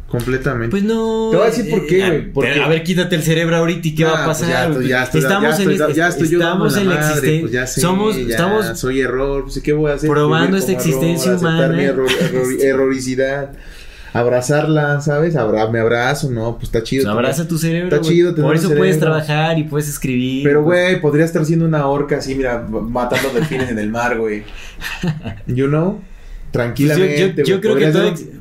Completamente. 0.09 0.71
Pues 0.71 0.85
no. 0.85 1.29
Te 1.33 1.37
voy 1.37 1.47
a 1.47 1.51
decir 1.51 1.69
por 1.71 1.87
qué, 1.87 1.99
eh, 1.99 2.09
güey, 2.09 2.33
porque- 2.33 2.51
pero, 2.53 2.65
A 2.65 2.69
ver, 2.69 2.83
quítate 2.85 3.17
el 3.17 3.23
cerebro 3.23 3.57
ahorita 3.57 3.89
y 3.89 3.95
qué 3.95 4.05
Ah, 4.05 4.09
va 4.13 4.23
a 4.23 4.25
pues 4.27 4.39
pasar. 4.39 4.49
ya, 4.51 4.61
güey? 4.67 4.71
estoy- 4.77 4.89
ya 4.89 5.03
estoy, 5.03 5.21
estamos 5.21 5.43
ya 5.43 5.49
en, 5.65 5.71
estoy, 5.71 5.91
es- 5.91 5.97
ya 5.97 6.09
estoy 6.09 6.29
yo 6.29 6.39
estamos 6.39 6.77
en 6.77 6.89
la 6.89 6.95
madre, 6.95 7.07
existencia. 7.09 7.41
pues 7.41 7.53
ya 7.53 7.67
sé, 7.67 7.81
somos, 7.81 8.17
ya 8.17 8.23
estamos 8.29 8.79
soy 8.79 9.01
error, 9.01 9.43
pues 9.45 9.61
¿qué 9.63 9.73
voy 9.73 9.91
a 9.91 9.95
hacer? 9.95 10.09
probando 10.09 10.57
esta 10.57 10.73
existencia 10.73 11.33
error, 11.33 11.41
humana. 11.41 11.69
mi 11.69 11.83
error- 11.85 12.07
error- 12.21 12.47
erroricidad. 12.63 13.51
Abrazarla, 14.13 15.01
¿sabes? 15.03 15.37
Abra, 15.37 15.69
me 15.69 15.81
abrazo, 15.81 16.31
no, 16.31 16.55
pues 16.55 16.69
está 16.69 16.83
chido. 16.83 17.03
Pues 17.05 17.13
abraza 17.13 17.47
tu 17.49 17.59
cerebro. 17.59 17.95
Está 17.95 18.09
chido 18.09 18.33
tener 18.33 18.47
Por 18.49 18.57
eso 18.57 18.69
puedes 18.69 18.95
cerebro. 18.95 19.19
trabajar 19.23 19.59
y 19.59 19.65
puedes 19.65 19.89
escribir. 19.91 20.43
Pero, 20.43 20.65
pues, 20.65 20.89
güey, 20.89 21.01
podría 21.03 21.27
estar 21.27 21.45
siendo 21.45 21.67
una 21.67 21.87
orca 21.87 22.17
así, 22.17 22.35
mira, 22.35 22.67
matando 22.67 23.29
delfines 23.35 23.69
en 23.69 23.79
el 23.79 23.91
mar, 23.91 24.17
güey. 24.17 24.45
You 25.47 25.67
know? 25.67 26.01
Tranquilamente. 26.57 27.21
yo, 27.21 27.27
yo- 27.29 27.45
yo 27.45 27.45
güey. 27.45 27.61
creo 27.61 27.77
que 27.77 27.87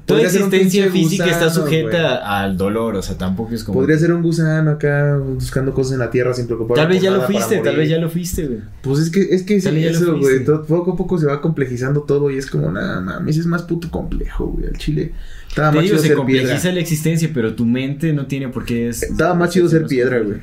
toda, 0.05 0.19
un- 0.19 0.25
existencia 0.25 0.89
física 0.91 1.25
está 1.25 1.49
sujeta 1.49 2.41
al 2.41 2.57
dolor, 2.57 2.95
o 2.95 3.01
sea, 3.01 3.17
tampoco 3.17 3.53
es 3.53 3.63
como... 3.63 3.79
Podría 3.79 3.97
ser 3.97 4.13
un 4.13 4.21
gusano 4.21 4.71
acá 4.71 5.17
buscando 5.17 5.73
cosas 5.73 5.93
en 5.93 5.99
la 5.99 6.09
tierra 6.11 6.33
sin 6.33 6.45
preocuparse. 6.47 6.81
Tal 6.81 6.91
vez 6.91 7.01
ya 7.01 7.11
lo 7.11 7.21
fuiste, 7.21 7.57
tal 7.59 7.75
vez 7.75 7.89
ya 7.89 7.97
lo 7.97 8.09
fuiste, 8.09 8.45
güey. 8.47 8.59
Pues 8.81 8.99
es 8.99 9.09
que, 9.09 9.21
es 9.21 9.43
que 9.43 9.59
lo 9.59 9.69
eso, 9.77 10.17
güey. 10.17 10.43
Poco 10.67 10.93
a 10.93 10.95
poco 10.95 11.17
se 11.17 11.25
va 11.25 11.41
complejizando 11.41 12.01
todo 12.03 12.29
y 12.31 12.37
es 12.37 12.45
como, 12.47 12.71
nada, 12.71 13.01
mames, 13.01 13.37
es 13.37 13.45
más 13.45 13.63
puto 13.63 13.89
complejo, 13.91 14.45
güey. 14.47 14.67
Al 14.67 14.77
chile. 14.77 15.11
Estaba 15.47 15.71
Te 15.71 15.75
más 15.77 15.83
digo, 15.85 15.95
chido 15.97 16.09
se 16.09 16.13
complejiza 16.15 16.53
piedra. 16.55 16.71
la 16.73 16.79
existencia, 16.81 17.31
pero 17.33 17.55
tu 17.55 17.65
mente 17.65 18.11
no 18.13 18.25
tiene 18.27 18.49
por 18.49 18.65
qué... 18.65 18.89
Es, 18.89 19.03
Estaba 19.03 19.33
más 19.33 19.51
chido 19.51 19.69
ser 19.69 19.85
piedra, 19.87 20.19
güey. 20.19 20.37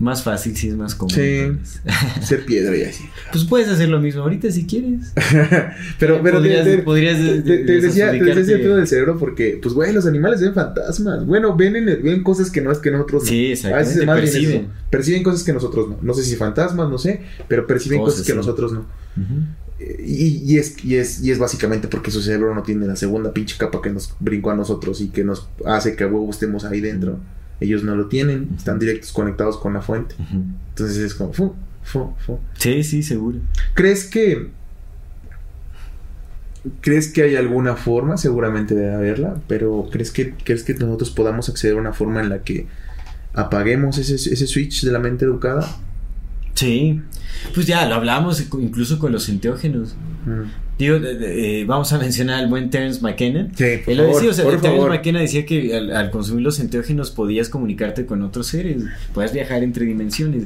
Más 0.00 0.22
fácil, 0.22 0.56
sí, 0.56 0.68
es 0.68 0.76
más. 0.76 0.96
Sí. 1.10 1.20
vez. 1.20 1.80
Ser 2.26 2.44
piedra 2.46 2.74
y 2.76 2.82
así. 2.84 3.04
pues 3.32 3.44
puedes 3.44 3.68
hacer 3.68 3.88
lo 3.90 4.00
mismo 4.00 4.22
ahorita 4.22 4.50
si 4.50 4.66
quieres. 4.66 5.12
Pero, 5.98 6.20
pero 6.22 6.38
Podrías- 6.38 6.64
te, 6.64 6.76
te- 6.78 6.82
podrías 6.82 7.18
te- 7.18 7.22
de- 7.22 7.42
te- 7.42 7.58
te 7.64 7.72
de- 7.72 7.80
decía, 7.82 8.10
te 8.10 8.34
decía 8.34 8.56
pedo 8.56 8.76
del 8.76 8.88
cerebro 8.88 9.18
porque, 9.18 9.58
pues, 9.62 9.74
güey, 9.74 9.92
los 9.92 10.06
animales 10.06 10.40
ven 10.40 10.54
fantasmas. 10.54 11.26
Bueno, 11.26 11.54
ven, 11.54 11.76
en 11.76 11.88
el- 11.88 11.98
ven 12.02 12.22
cosas 12.22 12.50
que 12.50 12.62
no 12.62 12.72
es 12.72 12.78
que 12.78 12.90
nosotros 12.90 13.24
no. 13.24 13.28
Sí, 13.28 13.44
A 13.46 13.50
veces 13.50 13.66
exactamente, 13.98 14.14
perciben. 14.32 14.68
Perciben 14.88 15.22
cosas 15.22 15.42
que 15.44 15.52
nosotros 15.52 15.88
no. 15.90 15.98
No 16.00 16.14
sé 16.14 16.22
si 16.22 16.34
fantasmas, 16.36 16.88
no 16.88 16.96
sé, 16.98 17.20
pero 17.46 17.66
perciben 17.66 17.98
cosas, 18.00 18.14
Cosas, 18.14 18.26
que 18.26 18.32
sí. 18.32 18.36
nosotros 18.38 18.72
no. 18.72 18.86
Eh, 19.78 20.02
Y, 20.06 20.42
y 20.54 20.56
es, 20.58 20.82
y, 20.82 20.96
es, 20.96 21.22
y 21.22 21.30
es 21.30 21.38
básicamente 21.38 21.88
porque 21.88 22.10
su 22.10 22.22
cerebro 22.22 22.54
no 22.54 22.62
tiene 22.62 22.86
la 22.86 22.96
segunda 22.96 23.32
pinche 23.34 23.56
capa 23.58 23.82
que 23.82 23.90
nos 23.90 24.14
brincó 24.18 24.50
a 24.50 24.56
nosotros 24.56 25.00
y 25.02 25.08
que 25.08 25.24
nos 25.24 25.46
hace 25.66 25.94
que 25.94 26.04
a 26.04 26.06
huevo 26.06 26.30
estemos 26.30 26.64
ahí 26.64 26.80
dentro. 26.80 27.18
Ellos 27.60 27.84
no 27.84 27.94
lo 27.94 28.06
tienen, 28.06 28.50
están 28.56 28.78
directos 28.78 29.12
conectados 29.12 29.58
con 29.58 29.74
la 29.74 29.82
fuente. 29.82 30.14
Entonces 30.70 30.96
es 30.98 31.14
como, 31.14 31.32
fu, 31.32 31.54
fu, 31.82 32.14
fu. 32.24 32.38
Sí, 32.58 32.82
sí, 32.82 33.02
seguro. 33.02 33.38
¿Crees 33.74 34.04
que 34.06 34.50
¿Crees 36.82 37.08
que 37.08 37.22
hay 37.22 37.36
alguna 37.36 37.74
forma? 37.74 38.18
Seguramente 38.18 38.74
debe 38.74 38.94
haberla, 38.94 39.36
pero 39.46 39.88
¿crees 39.90 40.10
que, 40.10 40.34
¿crees 40.34 40.62
que 40.62 40.74
nosotros 40.74 41.10
podamos 41.10 41.48
acceder 41.48 41.76
a 41.76 41.80
una 41.80 41.94
forma 41.94 42.20
en 42.20 42.28
la 42.28 42.42
que 42.42 42.66
apaguemos 43.32 43.96
ese, 43.96 44.16
ese 44.16 44.46
switch 44.46 44.84
de 44.84 44.92
la 44.92 44.98
mente 44.98 45.24
educada? 45.24 45.66
Sí, 46.54 47.00
pues 47.54 47.66
ya 47.66 47.86
lo 47.86 47.94
hablamos 47.94 48.44
incluso 48.58 48.98
con 48.98 49.12
los 49.12 49.30
enteógenos. 49.30 49.94
Mm. 50.26 50.69
Digo, 50.80 50.96
eh, 51.04 51.64
vamos 51.66 51.92
a 51.92 51.98
mencionar 51.98 52.40
al 52.40 52.48
buen 52.48 52.70
Terence 52.70 53.00
McKenna. 53.02 53.48
Sí, 53.54 53.64
por 53.84 53.92
Él 53.92 53.98
lo 53.98 54.04
favor, 54.04 54.14
decía, 54.16 54.30
o 54.30 54.32
sea, 54.34 54.44
por 54.44 54.52
Terence 54.54 54.68
favor. 54.78 54.90
McKenna 54.90 55.20
decía 55.20 55.44
que 55.46 55.76
al, 55.76 55.94
al 55.94 56.10
consumir 56.10 56.42
los 56.42 56.58
enteógenos 56.58 57.10
podías 57.10 57.48
comunicarte 57.50 58.06
con 58.06 58.22
otros 58.22 58.46
seres, 58.46 58.82
podías 59.14 59.32
viajar 59.32 59.62
entre 59.62 59.84
dimensiones. 59.84 60.44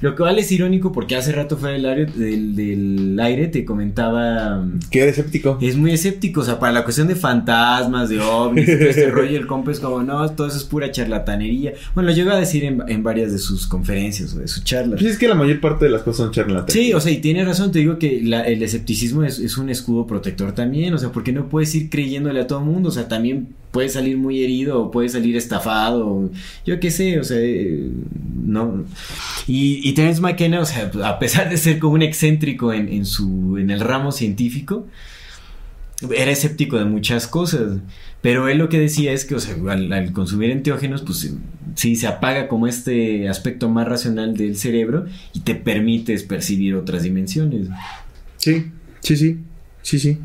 Lo 0.00 0.14
cual 0.16 0.38
es 0.38 0.50
irónico 0.52 0.92
porque 0.92 1.16
hace 1.16 1.32
rato 1.32 1.56
fuera 1.56 1.74
del 1.74 1.86
aire, 1.86 2.06
del, 2.06 2.54
del 2.56 3.18
aire 3.20 3.48
te 3.48 3.64
comentaba... 3.64 4.58
mm, 4.58 4.78
Que 4.90 5.00
eres 5.02 5.18
escéptico. 5.18 5.58
Es 5.60 5.76
muy 5.76 5.90
escéptico, 5.92 6.42
o 6.42 6.44
sea, 6.44 6.58
para 6.60 6.72
la 6.72 6.84
cuestión 6.84 7.08
de 7.08 7.16
fantasmas, 7.16 8.08
de 8.08 8.20
ovnis, 8.20 8.66
todo 8.66 8.76
este 8.88 9.10
rollo, 9.10 9.36
el 9.36 9.46
compa 9.46 9.72
es 9.72 9.80
como, 9.80 10.02
no, 10.02 10.30
todo 10.30 10.46
eso 10.46 10.56
es 10.56 10.64
pura 10.64 10.90
charlatanería. 10.90 11.72
Bueno, 11.94 12.10
lo 12.10 12.14
llegó 12.14 12.30
a 12.30 12.36
decir 12.38 12.64
en, 12.64 12.82
en 12.88 13.02
varias 13.02 13.32
de 13.32 13.38
sus 13.38 13.66
conferencias 13.66 14.34
o 14.34 14.38
de 14.38 14.48
sus 14.48 14.62
charlas. 14.64 15.00
Pues 15.00 15.12
es 15.12 15.18
que 15.18 15.26
la 15.28 15.34
mayor 15.34 15.60
parte 15.60 15.86
de 15.86 15.90
las 15.90 16.02
cosas 16.02 16.18
son 16.18 16.30
charlatanes. 16.32 16.72
Sí, 16.72 16.92
o 16.92 17.00
sea, 17.00 17.10
y 17.12 17.18
tiene 17.18 17.44
razón, 17.44 17.72
te 17.72 17.80
digo 17.80 17.98
que 17.98 18.20
la- 18.22 18.42
el 18.42 18.62
escepticismo 18.62 19.24
es, 19.24 19.38
es 19.38 19.56
un 19.58 19.70
escudo 19.72 20.06
protector 20.06 20.52
también, 20.52 20.94
o 20.94 20.98
sea, 20.98 21.10
porque 21.10 21.32
no 21.32 21.48
puedes 21.48 21.74
ir 21.74 21.90
creyéndole 21.90 22.40
a 22.40 22.46
todo 22.46 22.60
mundo, 22.60 22.90
o 22.90 22.92
sea, 22.92 23.08
también 23.08 23.48
puedes 23.72 23.94
salir 23.94 24.16
muy 24.16 24.42
herido 24.44 24.80
o 24.80 24.90
puedes 24.90 25.12
salir 25.12 25.36
estafado, 25.36 26.30
yo 26.64 26.78
qué 26.78 26.90
sé, 26.90 27.18
o 27.18 27.24
sea, 27.24 27.38
eh, 27.40 27.90
no. 28.44 28.84
Y, 29.46 29.80
y 29.88 29.92
Terence 29.94 30.20
McKenna, 30.20 30.60
o 30.60 30.64
sea, 30.64 30.90
a 31.04 31.18
pesar 31.18 31.50
de 31.50 31.56
ser 31.56 31.78
como 31.78 31.94
un 31.94 32.02
excéntrico 32.02 32.72
en, 32.72 33.04
su, 33.04 33.56
en 33.58 33.70
el 33.70 33.80
ramo 33.80 34.12
científico, 34.12 34.86
era 36.14 36.30
escéptico 36.30 36.78
de 36.78 36.84
muchas 36.84 37.26
cosas. 37.26 37.78
Pero 38.20 38.48
él 38.48 38.58
lo 38.58 38.68
que 38.68 38.78
decía 38.78 39.12
es 39.12 39.24
que, 39.24 39.34
o 39.34 39.40
sea, 39.40 39.56
al, 39.68 39.92
al 39.92 40.12
consumir 40.12 40.50
enteógenos, 40.50 41.02
pues 41.02 41.34
sí 41.74 41.96
se 41.96 42.06
apaga 42.06 42.48
como 42.48 42.66
este 42.66 43.28
aspecto 43.28 43.68
más 43.68 43.88
racional 43.88 44.36
del 44.36 44.56
cerebro 44.56 45.06
y 45.32 45.40
te 45.40 45.54
permites 45.54 46.22
percibir 46.22 46.76
otras 46.76 47.02
dimensiones. 47.02 47.68
Sí, 48.36 48.66
sí, 49.00 49.16
sí. 49.16 49.38
Sí, 49.82 49.98
sí. 49.98 50.18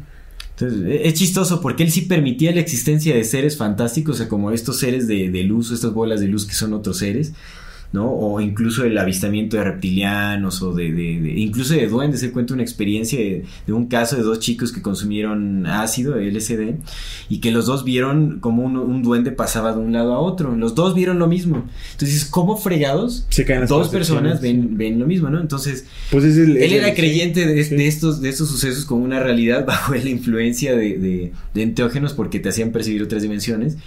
Entonces, 0.52 0.84
e- 0.88 1.08
es 1.08 1.14
chistoso 1.14 1.62
porque 1.62 1.84
él 1.84 1.92
sí 1.92 2.02
permitía 2.02 2.52
la 2.54 2.62
existencia 2.62 3.16
de 3.16 3.24
seres 3.24 3.58
fantásticos, 3.58 4.16
o 4.16 4.18
sea, 4.18 4.28
como 4.30 4.52
estos 4.52 4.80
seres 4.80 5.08
de, 5.08 5.30
de 5.30 5.44
luz, 5.44 5.72
estas 5.72 5.94
bolas 5.94 6.20
de 6.20 6.28
luz 6.28 6.46
que 6.46 6.54
son 6.56 6.74
otros 6.74 6.98
seres, 6.98 7.34
¿no? 7.94 8.12
O 8.12 8.42
incluso 8.42 8.84
el 8.84 8.98
avistamiento 8.98 9.58
de 9.58 9.64
reptilianos 9.64 10.62
o 10.62 10.74
de, 10.74 10.92
de- 10.92 11.20
de- 11.22 11.40
incluso 11.40 11.74
de 11.74 11.88
duendes. 11.88 12.20
Se 12.20 12.32
cuenta 12.32 12.54
una 12.54 12.64
experiencia 12.64 13.18
de, 13.20 13.46
de 13.66 13.74
un 13.74 13.88
caso 13.88 14.16
de 14.18 14.24
dos 14.24 14.40
chicos 14.40 14.72
que 14.72 14.82
consumieron 14.82 15.66
ácido, 15.66 16.16
LSD, 16.20 16.76
y 17.30 17.40
que 17.40 17.52
los 17.52 17.66
dos 17.66 17.84
vieron 17.84 18.40
como 18.40 18.64
un, 18.64 18.78
un 18.78 19.04
duende 19.04 19.32
pasaba 19.32 19.72
de 19.74 19.80
un 19.80 19.94
lado 19.94 20.14
a 20.14 20.20
otro. 20.20 20.56
Los 20.56 20.76
dos 20.76 20.96
vieron 20.96 21.18
lo 21.20 21.28
mismo. 21.28 21.66
Entonces, 21.94 22.26
¿cómo 22.26 22.58
fregados? 22.58 23.26
Se 23.30 23.46
caen 23.46 23.62
las 23.62 23.70
Dos 23.70 23.90
personas 23.90 24.42
ven, 24.42 24.78
ven 24.78 25.00
lo 25.00 25.06
mismo, 25.08 25.30
¿no? 25.30 25.40
Entonces, 25.40 25.86
Pues 26.12 26.24
es 26.26 26.38
el. 26.38 26.58
él 26.58 26.74
era 26.74 26.90
el- 26.90 26.96
creyente 26.96 27.46
de, 27.46 27.64
sí. 27.64 27.76
estos, 27.80 28.22
de 28.22 28.30
estos 28.30 28.50
sucesos 28.50 28.86
como 28.86 29.04
una 29.04 29.20
realidad 29.22 29.66
bajo 29.68 29.94
la 29.96 30.10
influencia 30.10 30.76
de, 30.76 30.98
de- 30.98 31.32
de 31.54 31.62
enteógenos 31.64 32.14
porque 32.14 32.40
te 32.40 32.50
hacían 32.50 32.72
percibir 32.72 33.02
otras 33.04 33.22
dimensiones. 33.24 33.78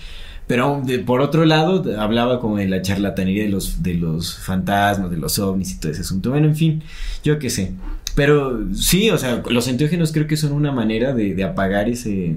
Pero 0.51 0.83
por 1.07 1.21
otro 1.21 1.45
lado, 1.45 1.85
hablaba 1.97 2.41
como 2.41 2.57
de 2.57 2.67
la 2.67 2.83
charlatanería 2.83 3.45
de 3.45 3.51
los, 3.51 3.85
de 3.85 3.95
los 3.95 4.35
fantasmas, 4.35 5.09
de 5.09 5.17
los 5.17 5.39
ovnis 5.39 5.71
y 5.71 5.79
todo 5.79 5.93
ese 5.93 6.01
asunto. 6.01 6.31
Bueno, 6.31 6.49
en 6.49 6.57
fin, 6.57 6.83
yo 7.23 7.39
qué 7.39 7.51
sé. 7.51 7.71
Pero 8.17 8.59
sí, 8.75 9.11
o 9.11 9.17
sea, 9.17 9.45
los 9.49 9.69
enteógenos 9.69 10.11
creo 10.11 10.27
que 10.27 10.37
son 10.37 10.51
una 10.51 10.73
manera 10.73 11.15
de, 11.15 11.37
de 11.37 11.45
apagar 11.45 11.89
ese, 11.89 12.35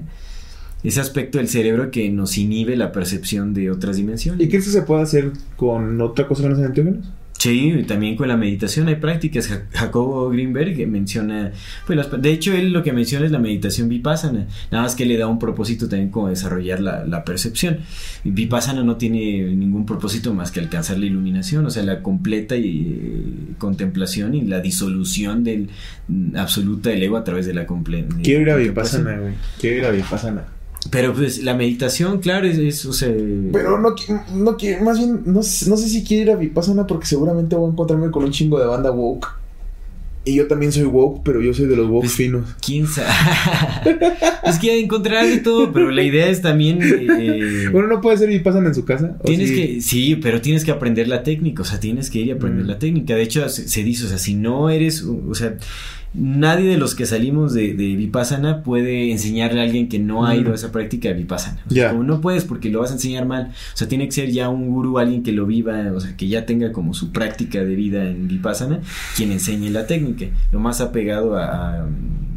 ese 0.84 1.00
aspecto 1.00 1.38
del 1.38 1.48
cerebro 1.48 1.90
que 1.90 2.08
nos 2.08 2.38
inhibe 2.38 2.76
la 2.76 2.92
percepción 2.92 3.52
de 3.52 3.72
otras 3.72 3.96
dimensiones. 3.96 4.46
¿Y 4.46 4.48
crees 4.48 4.66
que 4.66 4.70
se 4.70 4.82
puede 4.82 5.02
hacer 5.02 5.32
con 5.56 6.00
otra 6.00 6.28
cosa 6.28 6.44
que 6.44 6.50
no 6.50 6.54
sean 6.54 6.68
enteógenos? 6.68 7.08
Sí, 7.38 7.84
también 7.86 8.16
con 8.16 8.28
la 8.28 8.38
meditación 8.38 8.88
hay 8.88 8.94
prácticas. 8.94 9.48
Ja- 9.48 9.64
Jacobo 9.72 10.30
Greenberg 10.30 10.86
menciona, 10.88 11.52
pues 11.86 11.96
las- 11.98 12.22
de 12.22 12.30
hecho 12.32 12.54
él 12.54 12.72
lo 12.72 12.82
que 12.82 12.92
menciona 12.94 13.26
es 13.26 13.32
la 13.32 13.38
meditación 13.38 13.88
vipassana, 13.90 14.46
nada 14.70 14.84
más 14.84 14.94
que 14.94 15.04
le 15.04 15.18
da 15.18 15.26
un 15.26 15.38
propósito 15.38 15.86
también 15.86 16.08
como 16.10 16.28
desarrollar 16.30 16.80
la, 16.80 17.04
la 17.04 17.22
percepción. 17.24 17.80
Vipassana 18.24 18.82
no 18.82 18.96
tiene 18.96 19.42
ningún 19.54 19.84
propósito 19.84 20.32
más 20.32 20.52
que 20.52 20.60
alcanzar 20.60 20.96
la 20.98 21.04
iluminación, 21.04 21.66
o 21.66 21.70
sea, 21.70 21.82
la 21.82 22.00
completa 22.02 22.56
y, 22.56 22.98
eh, 22.98 23.54
contemplación 23.58 24.34
y 24.34 24.42
la 24.42 24.60
disolución 24.60 25.44
del 25.44 25.68
mm, 26.08 26.36
absoluta 26.36 26.88
del 26.90 27.02
ego 27.02 27.18
a 27.18 27.24
través 27.24 27.44
de 27.44 27.52
la 27.52 27.66
comple- 27.66 28.06
de 28.08 28.22
Quiero 28.22 28.40
ir 28.40 28.50
a. 28.50 28.56
Vipassana, 28.56 29.18
güey. 29.18 29.34
Quiero 29.60 29.76
ir 29.78 29.84
a 29.84 29.90
Vipassana. 29.90 30.44
Pero 30.90 31.12
pues 31.14 31.42
la 31.42 31.54
meditación, 31.54 32.18
claro, 32.20 32.46
es, 32.46 32.58
es, 32.58 32.84
o 32.86 32.92
sea, 32.92 33.08
Pero 33.52 33.78
no, 33.80 33.94
no 34.34 34.56
quiero, 34.56 34.84
más 34.84 34.98
bien, 34.98 35.22
no, 35.24 35.42
sé- 35.42 35.68
no 35.70 35.76
sé 35.76 35.88
si 35.88 36.04
quiero 36.04 36.22
ir 36.22 36.30
a 36.30 36.36
Vipassana 36.40 36.86
porque 36.86 37.06
seguramente 37.06 37.56
voy 37.56 37.68
a 37.68 37.72
encontrarme 37.72 38.10
con 38.10 38.24
un 38.24 38.30
chingo 38.30 38.58
de 38.58 38.66
banda 38.66 38.90
woke. 38.90 39.28
Y 40.26 40.36
yo 40.36 40.46
también 40.46 40.72
soy 40.72 40.84
woke, 40.84 41.20
pero 41.22 41.42
yo 41.42 41.52
soy 41.52 41.66
de 41.66 41.76
los 41.76 41.86
woke 41.88 42.04
Pues, 42.04 42.14
finos. 42.14 42.44
quién 42.64 42.86
sabe. 42.86 43.08
es 44.46 44.58
que 44.58 44.80
encontrar 44.80 45.26
de 45.26 45.38
todo, 45.38 45.70
pero 45.72 45.90
la 45.90 46.02
idea 46.02 46.28
es 46.28 46.40
también 46.40 46.78
eh, 46.82 47.68
Bueno, 47.70 47.88
no 47.88 48.00
puede 48.00 48.16
ser 48.16 48.28
Vipassana 48.30 48.68
en 48.68 48.74
su 48.74 48.84
casa. 48.86 49.16
¿o 49.20 49.24
Tienes 49.24 49.50
sí? 49.50 49.54
que, 49.56 49.80
sí, 49.82 50.16
pero 50.16 50.40
tienes 50.40 50.64
que 50.64 50.70
aprender 50.70 51.08
la 51.08 51.22
técnica, 51.22 51.62
o 51.62 51.64
sea, 51.66 51.78
tienes 51.80 52.08
que 52.10 52.20
ir 52.20 52.28
y 52.28 52.30
aprender 52.30 52.64
Mm. 52.64 52.68
la 52.68 52.78
técnica. 52.78 53.14
De 53.14 53.22
hecho, 53.22 53.46
se, 53.50 53.68
se 53.68 53.82
dice, 53.82 54.06
o 54.06 54.08
sea, 54.08 54.18
si 54.18 54.34
no 54.34 54.70
eres, 54.70 55.02
o 55.02 55.34
sea, 55.34 55.56
nadie 56.14 56.70
de 56.70 56.76
los 56.76 56.94
que 56.94 57.06
salimos 57.06 57.52
de, 57.54 57.74
de 57.74 57.96
Vipassana 57.96 58.62
puede 58.62 59.10
enseñarle 59.10 59.60
a 59.60 59.64
alguien 59.64 59.88
que 59.88 59.98
no 59.98 60.24
ha 60.26 60.34
Mm. 60.34 60.40
ido 60.40 60.52
a 60.52 60.54
esa 60.54 60.70
práctica 60.70 61.08
de 61.08 61.14
Vipassana. 61.14 61.60
O 61.66 61.74
sea, 61.74 61.90
como 61.90 62.04
no 62.04 62.20
puedes 62.20 62.44
porque 62.44 62.70
lo 62.70 62.80
vas 62.80 62.90
a 62.90 62.94
enseñar 62.94 63.26
mal. 63.26 63.50
O 63.74 63.76
sea, 63.76 63.88
tiene 63.88 64.06
que 64.06 64.12
ser 64.12 64.30
ya 64.30 64.48
un 64.48 64.68
gurú, 64.70 64.98
alguien 64.98 65.22
que 65.24 65.32
lo 65.32 65.44
viva, 65.46 65.90
o 65.94 66.00
sea, 66.00 66.16
que 66.16 66.28
ya 66.28 66.46
tenga 66.46 66.70
como 66.72 66.94
su 66.94 67.10
práctica 67.10 67.64
de 67.64 67.74
vida 67.74 68.08
en 68.08 68.28
Vipassana, 68.28 68.80
quien 69.16 69.32
enseñe 69.32 69.70
la 69.70 69.86
técnica. 69.88 70.26
Lo 70.52 70.60
más 70.60 70.80
apegado 70.80 71.36
a, 71.36 71.80
a 71.80 71.86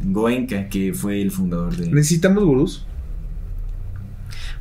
Goenka, 0.05 0.69
que 0.69 0.93
fue 0.93 1.21
el 1.21 1.29
fundador 1.31 1.75
de... 1.75 1.91
¿Necesitamos 1.91 2.43
gurús? 2.43 2.86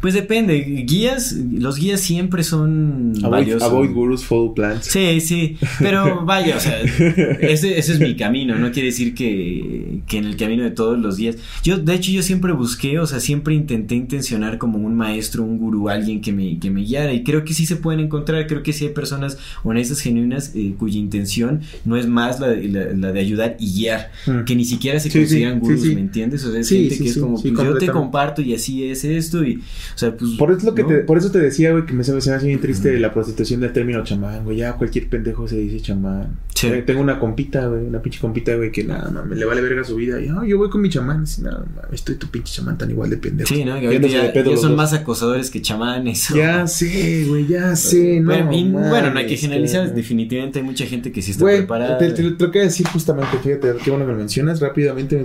Pues 0.01 0.15
depende, 0.15 0.59
guías, 0.87 1.33
los 1.33 1.79
guías 1.79 2.01
siempre 2.01 2.45
son 2.45 3.13
Avoid, 3.19 3.31
valiosos. 3.31 3.63
avoid 3.63 3.91
gurus, 3.93 4.25
follow 4.25 4.55
plans. 4.55 4.85
Sí, 4.85 5.21
sí, 5.21 5.57
pero 5.79 6.25
vaya, 6.27 6.57
o 6.57 6.61
sea, 6.61 6.81
ese, 6.81 7.79
ese 7.79 7.93
es 7.95 8.01
mi 8.01 8.15
camino, 8.17 8.57
no 8.57 8.71
quiere 8.73 8.89
decir 8.89 9.15
que, 9.15 10.01
que 10.07 10.19
en 10.19 10.25
el 10.27 10.37
camino 10.37 10.65
de 10.65 10.71
todos 10.71 10.99
los 10.99 11.17
días. 11.17 11.37
Yo, 11.63 11.79
de 11.79 11.95
hecho, 11.95 12.11
yo 12.13 12.23
siempre 12.23 12.53
busqué, 12.53 12.99
o 12.99 13.07
sea, 13.07 13.21
siempre 13.21 13.55
intenté 13.55 13.95
intencionar 13.95 14.59
como 14.59 14.79
un 14.79 14.95
maestro, 14.97 15.43
un 15.43 15.59
gurú, 15.59 15.89
alguien 15.89 16.21
que 16.21 16.33
me, 16.33 16.59
que 16.59 16.71
me 16.71 16.83
guiara, 16.83 17.13
y 17.13 17.23
creo 17.25 17.45
que 17.45 17.55
sí 17.55 17.67
se 17.67 17.77
pueden 17.77 18.01
encontrar, 18.01 18.47
creo 18.47 18.63
que 18.63 18.73
sí 18.73 18.87
hay 18.87 18.93
personas 18.93 19.39
honestas, 19.65 20.01
genuinas, 20.01 20.53
eh, 20.55 20.75
cuya 20.79 20.99
intención 20.99 21.63
no 21.85 21.97
es 21.97 22.07
más 22.07 22.39
la, 22.41 22.49
de- 22.49 22.69
la, 22.69 22.85
la 22.93 23.13
de 23.13 23.21
ayudar 23.21 23.57
y 23.59 23.73
guiar, 23.73 24.11
Mm. 24.27 24.45
que 24.45 24.55
ni 24.57 24.65
siquiera 24.65 25.01
se 25.01 25.11
Sí, 25.11 25.19
consideran 25.19 25.55
sí, 25.55 25.61
gurús, 25.61 25.81
sí, 25.83 25.89
sí. 25.89 25.95
¿me 25.95 26.01
entiendes? 26.01 26.45
O 26.45 26.51
sea, 26.53 26.61
es 26.61 26.67
Sí, 26.69 26.79
gente 26.81 26.95
sí, 26.97 27.03
que 27.05 27.09
es 27.11 27.19
como, 27.19 27.37
sí, 27.39 27.51
pues, 27.53 27.67
yo 27.67 27.79
te 27.79 27.87
comparto 27.89 28.43
y 28.43 28.55
así 28.55 28.85
es 28.85 29.05
esto, 29.05 29.45
y, 29.45 29.61
o 29.95 29.99
sea, 29.99 30.17
pues... 30.17 30.33
Por 30.39 30.51
eso, 30.51 30.59
es 30.59 30.65
lo 30.65 30.75
que 30.75 30.83
¿no? 30.83 30.89
te, 30.89 30.95
por 31.01 31.19
eso 31.19 31.31
te 31.31 31.39
decía, 31.39 31.73
güey, 31.73 31.87
que 31.87 31.93
me 31.93 32.05
se 32.05 32.13
me 32.13 32.19
hace 32.19 32.47
bien 32.47 32.61
triste 32.61 32.99
la 32.99 33.13
prostitución 33.13 33.61
del 33.61 33.73
término 33.73 34.03
chamán, 34.05 34.45
güey. 34.45 34.59
Ya 34.59 34.73
cualquier 34.75 35.09
pendejo 35.09 35.47
se 35.49 35.57
dice 35.57 35.81
chamán. 35.81 36.39
Sí. 36.55 36.69
Güey, 36.69 36.85
tengo 36.87 37.01
una 37.01 37.19
compita, 37.19 37.67
güey, 37.67 37.85
una 37.87 38.01
pinche 38.01 38.21
compita, 38.21 38.55
güey, 38.57 38.73
que 38.73 38.85
nada, 38.85 39.11
mames, 39.11 39.39
le 39.39 39.45
vale 39.45 39.61
verga 39.61 39.85
su 39.85 39.97
vida. 39.97 40.21
Y, 40.21 40.29
"Ah, 40.29 40.43
yo 40.47 40.57
voy 40.59 40.71
con 40.71 40.81
mi 40.81 40.89
chamán. 40.89 41.25
Y, 41.39 41.43
nada, 41.43 41.65
mames, 41.75 41.93
estoy 41.93 42.15
tu 42.17 42.29
pinche 42.29 42.55
chamán 42.55 42.79
tan 42.79 42.91
igual 42.91 43.11
de 43.11 43.17
pendejo. 43.19 43.55
Sí, 43.55 43.65
¿no? 43.65 43.79
Que 43.79 43.87
ahorita 43.87 44.09
ya, 44.09 44.33
ya 44.33 44.57
son 44.57 44.75
más 44.77 44.93
acosadores 44.93 45.51
que 45.51 45.61
chamanes. 45.63 46.31
o- 46.31 46.37
Ya 46.37 46.67
sé, 46.67 47.25
güey, 47.29 47.47
ya 47.47 47.77
sé, 47.77 48.21
no. 48.21 48.27
bueno, 48.33 48.53
y- 48.53 48.71
bueno, 48.71 49.11
no 49.13 49.19
hay 49.19 49.27
que 49.27 49.37
generalizar. 49.37 49.95
Definitivamente 49.95 50.59
hay 50.61 50.65
mucha 50.65 50.87
gente 50.87 51.13
que 51.13 51.23
sí 51.23 51.33
está 51.33 51.45
Güey, 51.45 51.59
preparada. 51.59 51.99
te, 51.99 52.11
te 52.11 52.23
lo 52.23 52.37
tengo 52.37 52.51
que 52.53 52.61
decir 52.61 52.87
justamente, 52.89 53.37
fíjate, 53.43 53.75
qué 53.85 53.91
bueno 53.91 54.07
que 54.07 54.13
lo 54.13 54.19
mencionas 54.19 54.61
rápidamente, 54.61 55.17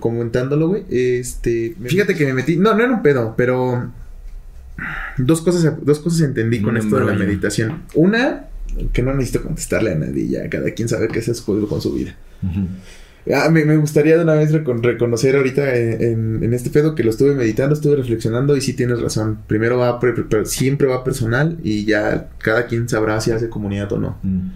comentándolo, 0.00 0.68
güey. 0.68 0.84
Este, 0.90 1.74
fíjate 1.84 2.14
que 2.14 2.24
me 2.26 2.34
metí, 2.34 2.56
no, 2.56 2.74
no 2.74 2.82
era 2.84 2.92
un 2.92 3.02
pedo, 3.02 3.34
pero 3.36 3.90
dos 5.18 5.40
cosas, 5.42 5.74
dos 5.82 5.98
cosas 6.00 6.20
entendí 6.22 6.60
con 6.60 6.70
Un 6.72 6.76
esto 6.78 6.96
de 6.98 7.04
la 7.06 7.12
meditación. 7.14 7.82
Una, 7.94 8.46
que 8.92 9.02
no 9.02 9.12
necesito 9.14 9.42
contestarle 9.42 9.92
a 9.92 9.94
nadie, 9.96 10.28
ya 10.28 10.48
cada 10.48 10.70
quien 10.72 10.88
sabe 10.88 11.08
qué 11.08 11.18
es 11.18 11.28
escoger 11.28 11.66
con 11.68 11.80
su 11.80 11.92
vida. 11.94 12.14
Ah, 13.34 13.50
me, 13.50 13.64
me 13.66 13.76
gustaría 13.76 14.16
de 14.16 14.22
una 14.24 14.32
vez 14.34 14.50
recon- 14.52 14.82
reconocer 14.82 15.36
ahorita 15.36 15.76
en, 15.76 16.02
en- 16.02 16.42
en 16.44 16.54
este 16.54 16.70
pedo 16.70 16.94
que 16.94 17.04
lo 17.04 17.10
estuve 17.10 17.34
meditando, 17.34 17.74
estuve 17.74 17.96
reflexionando 17.96 18.56
y 18.56 18.62
sí 18.62 18.72
tienes 18.72 19.00
razón. 19.00 19.40
Primero 19.46 19.76
va, 19.78 20.00
pre- 20.00 20.14
pre- 20.14 20.46
siempre 20.46 20.86
va 20.88 21.04
personal 21.04 21.58
y 21.62 21.84
ya 21.84 22.30
cada 22.38 22.66
quien 22.66 22.88
sabrá 22.88 23.20
si 23.20 23.30
hace 23.30 23.50
comunidad 23.50 23.92
o 23.92 23.98
no. 23.98 24.18
Mm. 24.22 24.48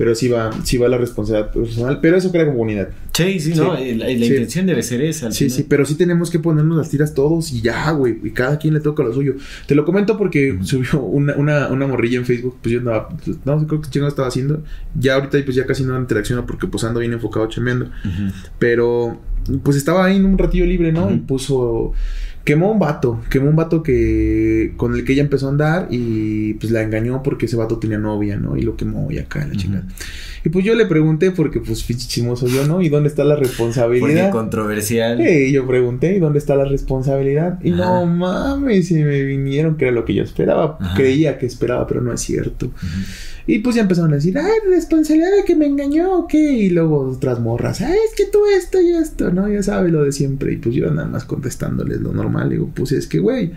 Pero 0.00 0.14
sí 0.14 0.28
va, 0.28 0.48
sí 0.64 0.78
va 0.78 0.88
la 0.88 0.96
responsabilidad 0.96 1.52
personal, 1.52 1.98
pero 2.00 2.16
eso 2.16 2.32
crea 2.32 2.46
comunidad. 2.46 2.88
Sí, 3.12 3.38
sí, 3.38 3.52
Sí. 3.52 3.58
no, 3.60 3.74
la, 3.74 3.80
la 3.80 4.06
Sí. 4.06 4.14
intención 4.24 4.64
debe 4.64 4.82
ser 4.82 5.02
esa. 5.02 5.30
Sí, 5.30 5.44
final. 5.44 5.50
sí, 5.58 5.66
pero 5.68 5.84
sí 5.84 5.94
tenemos 5.96 6.30
que 6.30 6.38
ponernos 6.38 6.78
las 6.78 6.88
tiras 6.88 7.12
todos 7.12 7.52
y 7.52 7.60
ya, 7.60 7.90
güey. 7.90 8.16
Y 8.24 8.30
cada 8.30 8.56
quien 8.58 8.72
le 8.72 8.80
toca 8.80 9.02
lo 9.02 9.12
suyo. 9.12 9.34
Te 9.66 9.74
lo 9.74 9.84
comento 9.84 10.16
porque 10.16 10.58
subió 10.62 11.02
una, 11.02 11.34
una, 11.36 11.68
una 11.68 11.86
morrilla 11.86 12.16
en 12.16 12.24
Facebook. 12.24 12.56
Pues 12.62 12.72
yo 12.72 12.78
andaba, 12.78 13.10
no 13.44 13.60
sé 13.60 13.66
creo 13.66 13.80
que 13.82 13.90
chingo 13.90 14.08
estaba 14.08 14.28
haciendo. 14.28 14.62
Ya 14.98 15.16
ahorita 15.16 15.36
pues 15.44 15.54
ya 15.54 15.66
casi 15.66 15.84
no 15.84 16.00
interacciono 16.00 16.46
porque 16.46 16.66
pues 16.66 16.82
ando 16.84 17.00
bien 17.00 17.12
enfocado 17.12 17.46
chameando. 17.48 17.90
Pero 18.58 19.20
pues 19.62 19.76
estaba 19.76 20.06
ahí 20.06 20.16
en 20.16 20.24
un 20.24 20.38
ratillo 20.38 20.64
libre, 20.64 20.92
¿no? 20.92 21.10
Y 21.12 21.18
puso, 21.18 21.92
quemó 22.44 22.72
un 22.72 22.78
vato, 22.78 23.20
quemó 23.30 23.48
un 23.50 23.56
vato 23.56 23.82
que, 23.82 24.72
con 24.76 24.94
el 24.94 25.04
que 25.04 25.12
ella 25.12 25.22
empezó 25.22 25.46
a 25.46 25.50
andar 25.50 25.88
y 25.90 26.54
pues 26.54 26.72
la 26.72 26.82
engañó 26.82 27.22
porque 27.22 27.46
ese 27.46 27.56
vato 27.56 27.78
tenía 27.78 27.98
novia, 27.98 28.36
¿no? 28.36 28.56
Y 28.56 28.62
lo 28.62 28.76
quemó 28.76 29.10
y 29.10 29.18
acá, 29.18 29.46
la 29.46 29.54
chingada. 29.54 29.84
Y 30.44 30.48
pues 30.48 30.64
yo 30.64 30.74
le 30.74 30.86
pregunté, 30.86 31.32
porque 31.32 31.60
pues 31.60 31.82
pinche 31.82 32.08
chismoso 32.08 32.46
yo, 32.46 32.66
¿no? 32.66 32.80
¿Y 32.80 32.88
dónde 32.88 33.08
está 33.08 33.24
la 33.24 33.34
Porque 33.34 33.48
responsabilidad? 33.48 34.30
controversial. 34.30 35.20
Eh, 35.20 35.52
yo 35.52 35.66
pregunté, 35.66 36.16
¿y 36.16 36.18
dónde 36.18 36.38
está 36.38 36.56
la 36.56 36.64
responsabilidad? 36.64 37.58
Y 37.62 37.72
Ajá. 37.72 37.84
no 37.84 38.06
mames, 38.06 38.88
se 38.88 39.04
me 39.04 39.22
vinieron, 39.22 39.76
que 39.76 39.84
era 39.84 39.92
lo 39.94 40.04
que 40.06 40.14
yo 40.14 40.22
esperaba. 40.22 40.78
Ajá. 40.80 40.94
Creía 40.96 41.38
que 41.38 41.44
esperaba, 41.46 41.86
pero 41.86 42.00
no 42.00 42.12
es 42.12 42.20
cierto. 42.22 42.70
Y 43.46 43.60
pues 43.60 43.76
ya 43.76 43.82
empezaron 43.82 44.12
a 44.12 44.16
decir, 44.16 44.38
ay, 44.38 44.70
responsabilidad 44.70 45.30
de 45.36 45.44
que 45.44 45.56
me 45.56 45.66
engañó, 45.66 46.18
¿o 46.18 46.26
qué? 46.26 46.52
Y 46.52 46.70
luego 46.70 47.00
otras 47.10 47.40
morras, 47.40 47.80
ay, 47.80 47.98
es 48.08 48.14
que 48.16 48.30
tú 48.30 48.38
esto 48.56 48.80
y 48.80 48.92
esto, 48.92 49.30
¿no? 49.32 49.48
Ya 49.48 49.62
sabes 49.62 49.92
lo 49.92 50.04
de 50.04 50.12
siempre. 50.12 50.52
Y 50.52 50.56
pues 50.56 50.74
yo 50.74 50.90
nada 50.90 51.08
más 51.08 51.24
contestándoles 51.24 52.00
lo 52.00 52.12
normal. 52.12 52.50
Digo, 52.50 52.70
pues 52.74 52.92
es 52.92 53.06
que, 53.06 53.18
güey, 53.18 53.52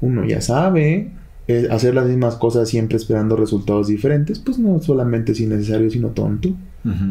uno 0.00 0.24
ya 0.24 0.40
sabe, 0.40 1.10
eh, 1.48 1.68
hacer 1.70 1.94
las 1.94 2.06
mismas 2.06 2.36
cosas 2.36 2.68
siempre 2.68 2.96
esperando 2.96 3.36
resultados 3.36 3.88
diferentes, 3.88 4.38
pues 4.38 4.58
no 4.58 4.80
solamente 4.80 5.32
es 5.32 5.40
innecesario, 5.40 5.90
sino 5.90 6.08
tonto. 6.08 6.54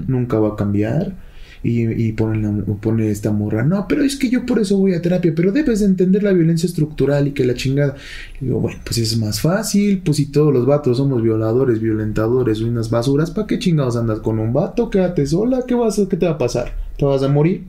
Nunca 0.08 0.38
va 0.40 0.50
a 0.50 0.56
cambiar. 0.56 1.16
Y, 1.64 2.08
y 2.08 2.14
pone, 2.14 3.12
esta 3.12 3.32
morra, 3.32 3.64
no, 3.64 3.86
pero 3.88 4.04
es 4.04 4.16
que 4.16 4.30
yo 4.30 4.48
por 4.48 4.58
eso 4.58 4.78
voy 4.78 4.96
a 4.96 5.02
terapia, 5.02 5.32
pero 5.36 5.52
debes 5.52 5.82
de 5.82 5.86
entender 5.86 6.24
la 6.24 6.34
violencia 6.34 6.66
estructural 6.66 7.28
y 7.28 7.32
que 7.34 7.46
la 7.46 7.54
chingada. 7.54 7.96
Y 8.40 8.46
digo, 8.46 8.60
bueno, 8.60 8.80
pues 8.84 8.98
es 8.98 9.16
más 9.20 9.42
fácil, 9.42 10.02
pues 10.04 10.18
si 10.18 10.26
todos 10.26 10.52
los 10.52 10.66
vatos 10.66 10.98
somos 10.98 11.22
violadores, 11.22 11.80
violentadores, 11.80 12.62
unas 12.62 12.90
basuras, 12.90 13.30
¿para 13.30 13.46
qué 13.46 13.60
chingados 13.60 13.96
andas 13.96 14.22
con 14.22 14.40
un 14.40 14.54
vato? 14.54 14.90
Quédate 14.90 15.28
sola, 15.28 15.64
¿qué, 15.68 15.76
vas 15.76 16.02
¿qué 16.10 16.18
te 16.18 16.26
va 16.26 16.34
a 16.34 16.38
pasar? 16.40 16.74
¿Te 16.98 17.06
vas 17.06 17.22
a 17.22 17.28
morir? 17.28 17.64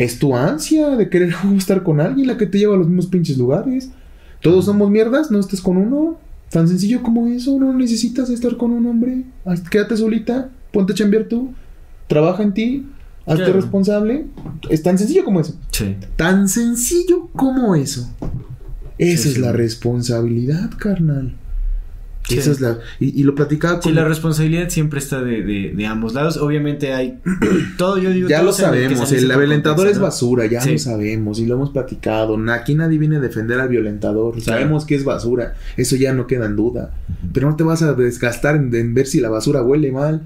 Es 0.00 0.18
tu 0.18 0.34
ansia 0.34 0.96
de 0.96 1.10
querer 1.10 1.34
estar 1.58 1.82
con 1.82 2.00
alguien 2.00 2.26
la 2.26 2.38
que 2.38 2.46
te 2.46 2.58
lleva 2.58 2.74
a 2.74 2.78
los 2.78 2.86
mismos 2.86 3.08
pinches 3.08 3.36
lugares. 3.36 3.90
Todos 4.40 4.64
somos 4.64 4.90
mierdas, 4.90 5.30
no 5.30 5.38
estés 5.38 5.60
con 5.60 5.76
uno. 5.76 6.16
Tan 6.48 6.66
sencillo 6.66 7.02
como 7.02 7.26
eso, 7.26 7.60
no 7.60 7.74
necesitas 7.74 8.30
estar 8.30 8.56
con 8.56 8.70
un 8.70 8.86
hombre. 8.86 9.24
Quédate 9.70 9.98
solita, 9.98 10.50
ponte 10.72 10.92
a 10.92 10.96
chambear 10.96 11.24
tú, 11.24 11.52
trabaja 12.06 12.42
en 12.42 12.54
ti, 12.54 12.86
hazte 13.26 13.44
Claro. 13.44 13.54
responsable. 13.60 14.26
Es 14.68 14.82
tan 14.82 14.98
sencillo 14.98 15.24
como 15.24 15.40
eso. 15.40 15.54
Sí. 15.70 15.96
Tan 16.16 16.48
sencillo 16.48 17.28
como 17.34 17.74
eso. 17.74 18.10
Esa 18.98 19.22
Sí, 19.22 19.28
es 19.30 19.34
sí. 19.36 19.40
la 19.40 19.52
responsabilidad, 19.52 20.70
carnal. 20.78 21.34
Sí. 22.28 22.38
Esa 22.38 22.50
es 22.52 22.60
la. 22.60 22.78
Y, 23.00 23.18
y 23.18 23.24
lo 23.24 23.34
platicaba 23.34 23.76
Sí, 23.80 23.88
con. 23.88 23.94
la 23.96 24.04
responsabilidad 24.04 24.68
siempre 24.68 24.98
está 25.00 25.20
de, 25.22 25.42
de, 25.42 25.72
de 25.74 25.86
ambos 25.86 26.14
lados. 26.14 26.36
Obviamente 26.36 26.92
hay 26.92 27.18
todo, 27.78 27.98
yo 27.98 28.10
digo, 28.10 28.28
ya 28.28 28.36
todo 28.38 28.46
lo 28.48 28.52
sabemos, 28.52 29.10
el 29.10 29.26
violentador 29.26 29.88
es 29.88 29.98
basura, 29.98 30.46
ya 30.46 30.60
Sí. 30.60 30.72
lo 30.72 30.78
sabemos 30.78 31.40
y 31.40 31.46
lo 31.46 31.54
hemos 31.54 31.70
platicado. 31.70 32.36
Aquí 32.52 32.74
nadie 32.74 32.98
viene 32.98 33.16
a 33.16 33.20
defender 33.20 33.58
al 33.58 33.68
violentador, 33.68 34.40
sabemos 34.42 34.84
que 34.84 34.94
es 34.94 35.04
basura, 35.04 35.54
eso 35.76 35.96
ya 35.96 36.12
no 36.12 36.26
queda 36.28 36.46
en 36.46 36.54
duda. 36.56 36.92
Pero 37.32 37.48
no 37.50 37.56
te 37.56 37.64
vas 37.64 37.82
a 37.82 37.94
desgastar 37.94 38.54
en, 38.54 38.72
en 38.74 38.94
ver 38.94 39.06
si 39.06 39.20
la 39.20 39.30
basura 39.30 39.62
huele 39.62 39.90
mal. 39.90 40.22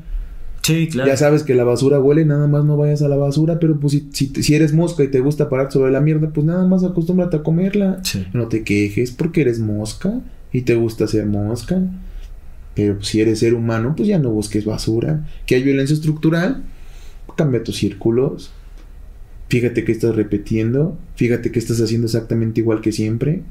Sí, 0.65 0.89
claro. 0.89 1.11
Ya 1.11 1.17
sabes 1.19 1.43
que 1.43 1.55
la 1.55 1.65
basura 1.65 2.01
huele, 2.01 2.25
nada 2.25 2.47
más 2.47 2.65
no 2.65 2.79
vayas 2.79 3.03
a 3.03 3.09
la 3.09 3.17
basura, 3.17 3.59
pero 3.59 3.79
pues 3.79 3.93
si, 3.93 4.09
si, 4.13 4.43
si 4.43 4.55
eres 4.55 4.73
mosca 4.73 5.05
y 5.05 5.09
te 5.09 5.21
gusta 5.21 5.51
parar 5.51 5.71
sobre 5.71 5.93
la 5.93 6.01
mierda, 6.01 6.31
pues 6.31 6.47
nada 6.47 6.67
más 6.67 6.83
acostúmbrate 6.85 7.37
a 7.37 7.43
comerla. 7.43 8.01
Sí. 8.03 8.27
No 8.33 8.49
te 8.49 8.65
quejes 8.65 9.11
porque 9.11 9.43
eres 9.43 9.59
mosca 9.61 10.23
y 10.53 10.63
te 10.63 10.75
gusta 10.75 11.07
ser 11.07 11.27
mosca. 11.27 11.83
Pero 12.75 12.97
pues, 12.97 13.09
si 13.09 13.21
eres 13.21 13.41
ser 13.41 13.53
humano, 13.53 13.93
pues 13.95 14.09
ya 14.09 14.19
no 14.19 14.31
busques 14.31 14.65
basura. 14.65 15.27
Que 15.47 15.57
hay 15.57 15.63
violencia 15.63 15.95
estructural, 15.95 16.63
cambia 17.37 17.63
tus 17.63 17.77
círculos. 17.77 18.51
Fíjate 19.49 19.85
que 19.85 19.93
estás 19.93 20.17
repitiendo. 20.17 20.97
Fíjate 21.17 21.53
que 21.53 21.59
estás 21.59 21.81
haciendo 21.81 22.07
exactamente 22.07 22.61
igual 22.61 22.81
que 22.81 22.91
siempre. 22.91 23.43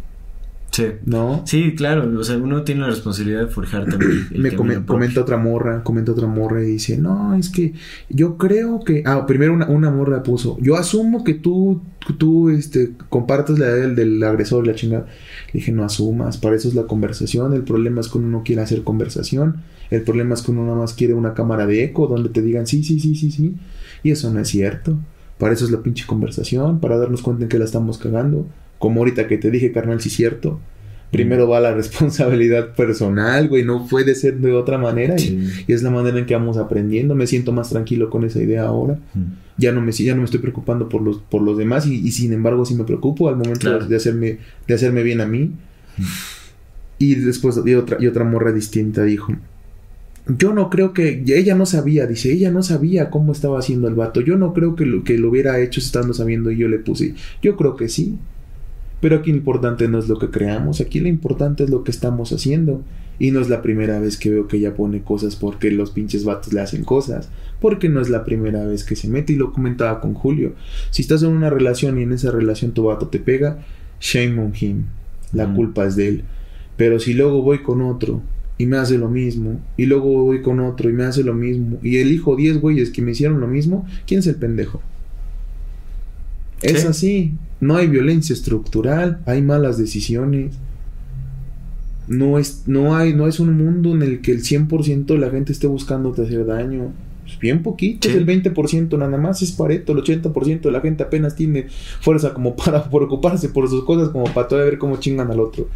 Sí. 0.73 0.85
¿No? 1.05 1.43
Sí, 1.45 1.75
claro. 1.75 2.11
O 2.19 2.23
sea, 2.23 2.35
uno 2.37 2.63
tiene 2.63 2.81
la 2.81 2.87
responsabilidad 2.87 3.41
de 3.41 3.47
forjar 3.47 3.85
también. 3.87 4.27
el 4.31 4.41
Me 4.41 4.55
come- 4.55 4.83
comenta 4.85 5.21
otra 5.21 5.37
morra, 5.37 5.83
comenta 5.83 6.11
otra 6.13 6.25
morra 6.25 6.63
y 6.63 6.65
dice, 6.65 6.97
no, 6.97 7.35
es 7.35 7.49
que 7.49 7.73
yo 8.09 8.37
creo 8.39 8.79
que... 8.79 9.03
Ah, 9.05 9.27
primero 9.27 9.53
una, 9.53 9.67
una 9.67 9.91
morra 9.91 10.23
puso, 10.23 10.57
yo 10.61 10.75
asumo 10.75 11.23
que 11.23 11.35
tú, 11.35 11.83
tú 12.17 12.49
este, 12.49 12.93
compartes 13.09 13.59
la 13.59 13.67
idea 13.67 13.75
del, 13.75 13.95
del 13.95 14.23
agresor 14.23 14.65
la 14.65 14.73
chingada. 14.73 15.05
Le 15.53 15.59
dije, 15.59 15.71
no 15.71 15.83
asumas, 15.85 16.37
para 16.37 16.55
eso 16.55 16.67
es 16.69 16.73
la 16.73 16.83
conversación, 16.87 17.53
el 17.53 17.61
problema 17.61 18.01
es 18.01 18.07
que 18.07 18.17
uno 18.17 18.29
no 18.29 18.41
quiere 18.43 18.63
hacer 18.63 18.83
conversación, 18.83 19.57
el 19.91 20.01
problema 20.01 20.33
es 20.33 20.41
que 20.41 20.49
uno 20.49 20.65
nada 20.65 20.77
más 20.77 20.93
quiere 20.95 21.13
una 21.13 21.35
cámara 21.35 21.67
de 21.67 21.83
eco 21.83 22.07
donde 22.07 22.29
te 22.29 22.41
digan, 22.41 22.65
sí, 22.65 22.83
sí, 22.83 22.99
sí, 22.99 23.15
sí, 23.15 23.29
sí, 23.29 23.53
y 24.01 24.09
eso 24.09 24.33
no 24.33 24.39
es 24.39 24.47
cierto. 24.47 24.97
Para 25.37 25.53
eso 25.53 25.65
es 25.65 25.71
la 25.71 25.81
pinche 25.83 26.05
conversación, 26.07 26.79
para 26.79 26.97
darnos 26.97 27.21
cuenta 27.21 27.43
en 27.43 27.49
que 27.49 27.59
la 27.59 27.65
estamos 27.65 27.99
cagando. 27.99 28.47
Como 28.84 28.99
ahorita 28.99 29.27
que 29.30 29.38
te 29.38 29.49
dije, 29.49 29.72
carnal, 29.72 30.01
sí 30.01 30.10
es 30.10 30.15
cierto. 30.15 30.60
Primero 31.10 31.47
va 31.47 31.61
la 31.61 31.73
responsabilidad 31.73 32.76
personal, 32.76 33.47
güey, 33.47 33.64
no 33.64 33.88
puede 33.88 34.14
ser 34.14 34.39
de 34.39 34.51
otra 34.51 34.77
manera. 34.77 35.15
y- 35.15 35.19
Sí. 35.19 35.39
Y, 35.68 35.72
es 35.72 35.84
la 35.84 35.89
manera 35.89 36.19
en 36.19 36.26
que 36.26 36.34
vamos 36.34 36.57
aprendiendo. 36.57 37.15
Me 37.15 37.26
siento 37.27 37.53
más 37.53 37.69
tranquilo 37.69 38.10
con 38.10 38.26
esa 38.26 38.41
idea 38.41 38.64
ahora. 38.64 38.95
Mm. 39.14 39.22
Ya 39.57 39.72
no 39.72 39.80
me, 39.80 39.91
ya 39.93 40.14
no 40.15 40.19
me 40.19 40.26
estoy 40.26 40.41
preocupando 40.41 40.89
por 40.89 41.01
los, 41.01 41.19
por 41.19 41.41
los 41.41 41.57
demás 41.57 41.88
y, 41.88 41.95
y 42.05 42.11
sin 42.11 42.34
embargo 42.34 42.65
sí 42.65 42.76
me 42.76 42.84
preocupo 42.84 43.30
al 43.30 43.38
momento 43.38 43.61
Claro. 43.69 43.85
de, 43.85 43.95
hacerme, 43.95 44.39
de 44.68 44.73
hacerme 44.73 45.01
bien 45.03 45.22
a 45.22 45.26
mí. 45.27 45.51
Y 46.97 47.15
después 47.15 47.60
y 47.65 47.73
otra, 47.76 47.97
y 48.01 48.07
otra 48.07 48.23
morra 48.26 48.51
distinta 48.51 49.03
dijo, 49.03 49.34
yo 50.39 50.53
no 50.53 50.69
creo 50.69 50.93
que 50.93 51.23
ella 51.27 51.53
no 51.55 51.65
sabía, 51.65 52.07
dice, 52.07 52.31
ella 52.31 52.49
no 52.51 52.64
sabía 52.64 53.10
cómo 53.10 53.31
estaba 53.31 53.60
haciendo 53.60 53.88
el 53.88 53.93
vato. 53.95 54.22
Yo 54.22 54.38
no 54.38 54.53
creo 54.53 54.76
que 54.76 54.85
lo, 54.85 55.03
que 55.03 55.18
lo 55.18 55.30
hubiera 55.30 55.60
hecho 55.60 55.80
estando 55.80 56.14
sabiendo 56.14 56.49
y 56.51 56.57
yo 56.57 56.68
le 56.68 56.80
puse, 56.80 57.14
yo 57.41 57.55
creo 57.55 57.76
que 57.76 57.88
sí. 57.89 58.18
Pero 59.03 59.17
aquí 59.17 59.31
lo 59.31 59.38
importante 59.38 59.89
no 59.89 59.99
es 59.99 60.07
lo 60.07 60.17
que 60.17 60.30
creamos, 60.30 60.80
aquí 60.80 61.01
lo 61.01 61.09
importante 61.09 61.65
es 61.65 61.69
lo 61.69 61.84
que 61.84 61.91
estamos 61.91 62.31
haciendo. 62.31 62.81
Y 63.19 63.31
no 63.31 63.41
es 63.41 63.49
la 63.49 63.61
primera 63.61 63.99
vez 63.99 64.15
que 64.17 64.30
veo 64.30 64.47
que 64.47 64.55
ella 64.55 64.75
pone 64.75 65.01
cosas 65.01 65.35
porque 65.35 65.71
los 65.71 65.91
pinches 65.91 66.23
vatos 66.23 66.53
le 66.53 66.61
hacen 66.61 66.85
cosas. 66.85 67.27
Porque 67.59 67.89
no 67.89 67.99
es 67.99 68.09
la 68.09 68.23
primera 68.23 68.65
vez 68.65 68.85
que 68.85 68.95
se 68.95 69.09
mete 69.09 69.34
y 69.34 69.35
lo 69.35 69.51
comentaba 69.51 69.99
con 69.99 70.13
Julio. 70.13 70.53
Si 70.89 71.01
estás 71.01 71.21
en 71.21 71.31
una 71.31 71.49
relación 71.49 71.99
y 71.99 72.03
en 72.03 72.13
esa 72.13 72.31
relación 72.31 72.71
tu 72.71 72.85
vato 72.85 73.09
te 73.09 73.19
pega, 73.19 73.59
shame 73.99 74.39
on 74.39 74.53
him. 74.57 74.84
La 75.34 75.47
Mm. 75.47 75.55
culpa 75.57 75.85
es 75.85 75.97
de 75.97 76.07
él. 76.07 76.23
Pero 76.77 76.97
si 76.97 77.13
luego 77.13 77.41
voy 77.41 77.59
con 77.59 77.81
otro 77.81 78.21
y 78.57 78.67
me 78.67 78.77
hace 78.77 78.97
lo 78.97 79.09
mismo, 79.09 79.59
y 79.75 79.85
luego 79.85 80.23
voy 80.23 80.41
con 80.41 80.61
otro 80.61 80.89
y 80.89 80.93
me 80.93 81.03
hace 81.03 81.25
lo 81.25 81.34
mismo, 81.34 81.77
y 81.84 81.97
elijo 81.97 82.38
10 82.38 82.61
güeyes 82.61 82.89
que 82.89 83.01
me 83.01 83.11
hicieron 83.11 83.41
lo 83.41 83.47
mismo, 83.47 83.85
¿quién 84.07 84.21
es 84.21 84.27
el 84.27 84.35
pendejo? 84.35 84.81
Es 86.64 86.81
Sí. 86.81 86.88
así. 86.88 87.31
No 87.60 87.77
hay 87.77 87.88
violencia 87.88 88.34
estructural, 88.34 89.22
hay 89.26 89.41
malas 89.41 89.77
decisiones. 89.77 90.56
No 92.07 92.38
es, 92.38 92.64
no 92.68 92.95
hay, 92.95 93.14
no 93.14 93.27
es 93.27 93.40
un 93.40 93.56
mundo 93.57 93.94
en 93.94 94.02
el 94.02 94.22
que 94.22 94.31
el 94.34 94.44
100% 94.44 95.14
de 95.14 95.19
la 95.19 95.30
gente 95.30 95.53
esté 95.53 95.68
buscándote 95.68 96.23
hacer 96.23 96.45
daño. 96.45 96.91
Es 97.26 97.40
bien 97.40 97.64
poquito, 97.64 98.07
Sí. 98.10 98.14
es 98.14 98.18
el 98.19 98.26
20% 98.26 98.98
nada 98.98 99.18
más, 99.18 99.41
es 99.41 99.53
pareto. 99.53 99.94
El 99.94 99.99
80% 99.99 100.68
de 100.69 100.73
la 100.73 100.81
gente 100.81 101.03
apenas 101.03 101.35
tiene 101.35 101.68
fuerza 102.02 102.34
como 102.34 102.56
para 102.57 102.84
preocuparse 102.90 103.48
por 103.49 103.69
sus 103.69 103.85
cosas, 103.85 104.10
como 104.10 104.26
para 104.26 104.48
todavía 104.49 104.72
ver 104.72 104.80
cómo 104.80 104.98
chingan 104.98 105.31
al 105.31 105.40
otro. 105.40 105.69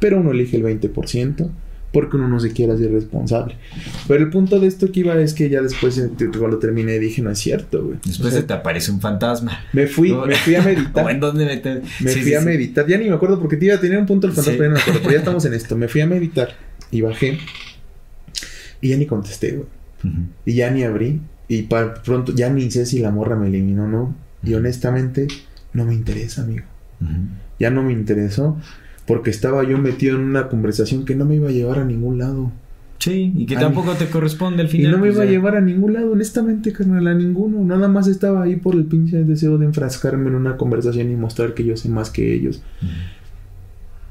Pero 0.00 0.18
uno 0.20 0.30
elige 0.30 0.56
el 0.56 0.62
20% 0.62 1.50
porque 1.94 2.16
uno 2.16 2.28
no 2.28 2.38
se 2.40 2.52
quiere 2.52 2.72
hacer 2.74 2.90
responsable. 2.92 3.56
Pero 4.06 4.22
el 4.22 4.28
punto 4.28 4.60
de 4.60 4.66
esto 4.66 4.92
que 4.92 5.00
iba 5.00 5.14
es 5.18 5.32
que 5.32 5.48
ya 5.48 5.62
después, 5.62 5.96
eh, 5.96 6.10
cuando 6.38 6.58
terminé, 6.58 6.98
dije, 6.98 7.22
no 7.22 7.30
es 7.30 7.38
cierto, 7.38 7.84
güey. 7.84 7.98
Después 8.04 8.28
O 8.28 8.30
sea, 8.32 8.40
se 8.40 8.46
te 8.46 8.52
aparece 8.52 8.90
un 8.90 9.00
fantasma. 9.00 9.58
me 9.72 9.86
fui, 9.86 10.10
No. 10.12 10.26
me 10.26 10.34
fui 10.34 10.56
a 10.56 10.60
meditar. 10.62 11.06
¿O 11.06 11.08
en 11.08 11.20
dónde 11.20 11.46
meter? 11.46 11.80
Me 12.00 12.10
Sí, 12.10 12.20
fui 12.20 12.28
sí, 12.30 12.34
a 12.34 12.40
sí. 12.40 12.46
meditar. 12.46 12.86
Ya 12.86 12.98
ni 12.98 13.08
me 13.08 13.14
acuerdo 13.14 13.40
porque 13.40 13.56
te 13.56 13.64
iba 13.66 13.76
a 13.76 13.80
tener 13.80 13.96
un 13.98 14.04
punto 14.06 14.26
el 14.26 14.34
fantasma, 14.34 14.58
pero 14.58 14.64
ya 14.64 14.68
no 14.70 14.74
me 14.74 14.80
acuerdo. 14.82 15.00
Pero 15.00 15.12
ya 15.12 15.18
estamos 15.20 15.44
en 15.46 15.54
esto. 15.54 15.76
Me 15.76 15.88
fui 15.88 16.00
a 16.02 16.06
meditar 16.06 16.50
y 16.90 17.00
bajé. 17.00 17.38
Y 18.80 18.88
ya 18.90 18.96
ni 18.96 19.06
contesté, 19.06 19.52
güey. 19.52 19.68
Ujú. 20.04 20.22
Y 20.44 20.54
ya 20.54 20.70
ni 20.70 20.82
abrí. 20.82 21.20
Y 21.48 21.62
para 21.62 21.94
pronto, 22.02 22.34
ya 22.34 22.50
ni 22.50 22.70
sé 22.70 22.86
si 22.86 22.98
la 22.98 23.10
morra 23.10 23.36
me 23.36 23.46
eliminó 23.48 23.84
o 23.84 23.88
no. 23.88 24.16
Y 24.42 24.54
honestamente, 24.54 25.26
no 25.72 25.84
me 25.84 25.94
interesa, 25.94 26.42
amigo. 26.42 26.64
Ujú. 27.00 27.10
Ya 27.60 27.70
no 27.70 27.82
me 27.82 27.92
interesó. 27.92 28.58
Porque 29.06 29.30
estaba 29.30 29.62
yo 29.64 29.76
metido 29.78 30.16
en 30.16 30.22
una 30.22 30.48
conversación 30.48 31.04
que 31.04 31.14
no 31.14 31.24
me 31.24 31.34
iba 31.36 31.48
a 31.48 31.52
llevar 31.52 31.78
a 31.78 31.84
ningún 31.84 32.18
lado. 32.18 32.52
Sí, 32.98 33.32
y 33.36 33.44
que 33.44 33.56
Ay. 33.56 33.62
tampoco 33.64 33.92
te 33.94 34.06
corresponde 34.06 34.62
al 34.62 34.68
Y 34.68 34.70
final. 34.70 34.92
no 34.92 34.98
me 34.98 35.04
pues, 35.08 35.14
iba 35.16 35.24
a 35.24 35.26
llevar 35.26 35.56
a 35.56 35.60
ningún 35.60 35.92
lado, 35.92 36.12
honestamente, 36.12 36.72
carnal, 36.72 37.06
a 37.08 37.14
ninguno. 37.14 37.62
Nada 37.62 37.86
más 37.88 38.06
estaba 38.08 38.44
ahí 38.44 38.56
por 38.56 38.74
el 38.76 38.84
pinche 38.86 39.24
deseo 39.24 39.58
de 39.58 39.66
enfrascarme 39.66 40.28
en 40.30 40.36
una 40.36 40.56
conversación 40.56 41.10
y 41.10 41.16
mostrar 41.16 41.52
que 41.52 41.64
yo 41.64 41.76
sé 41.76 41.90
más 41.90 42.08
que 42.08 42.32
ellos. 42.32 42.62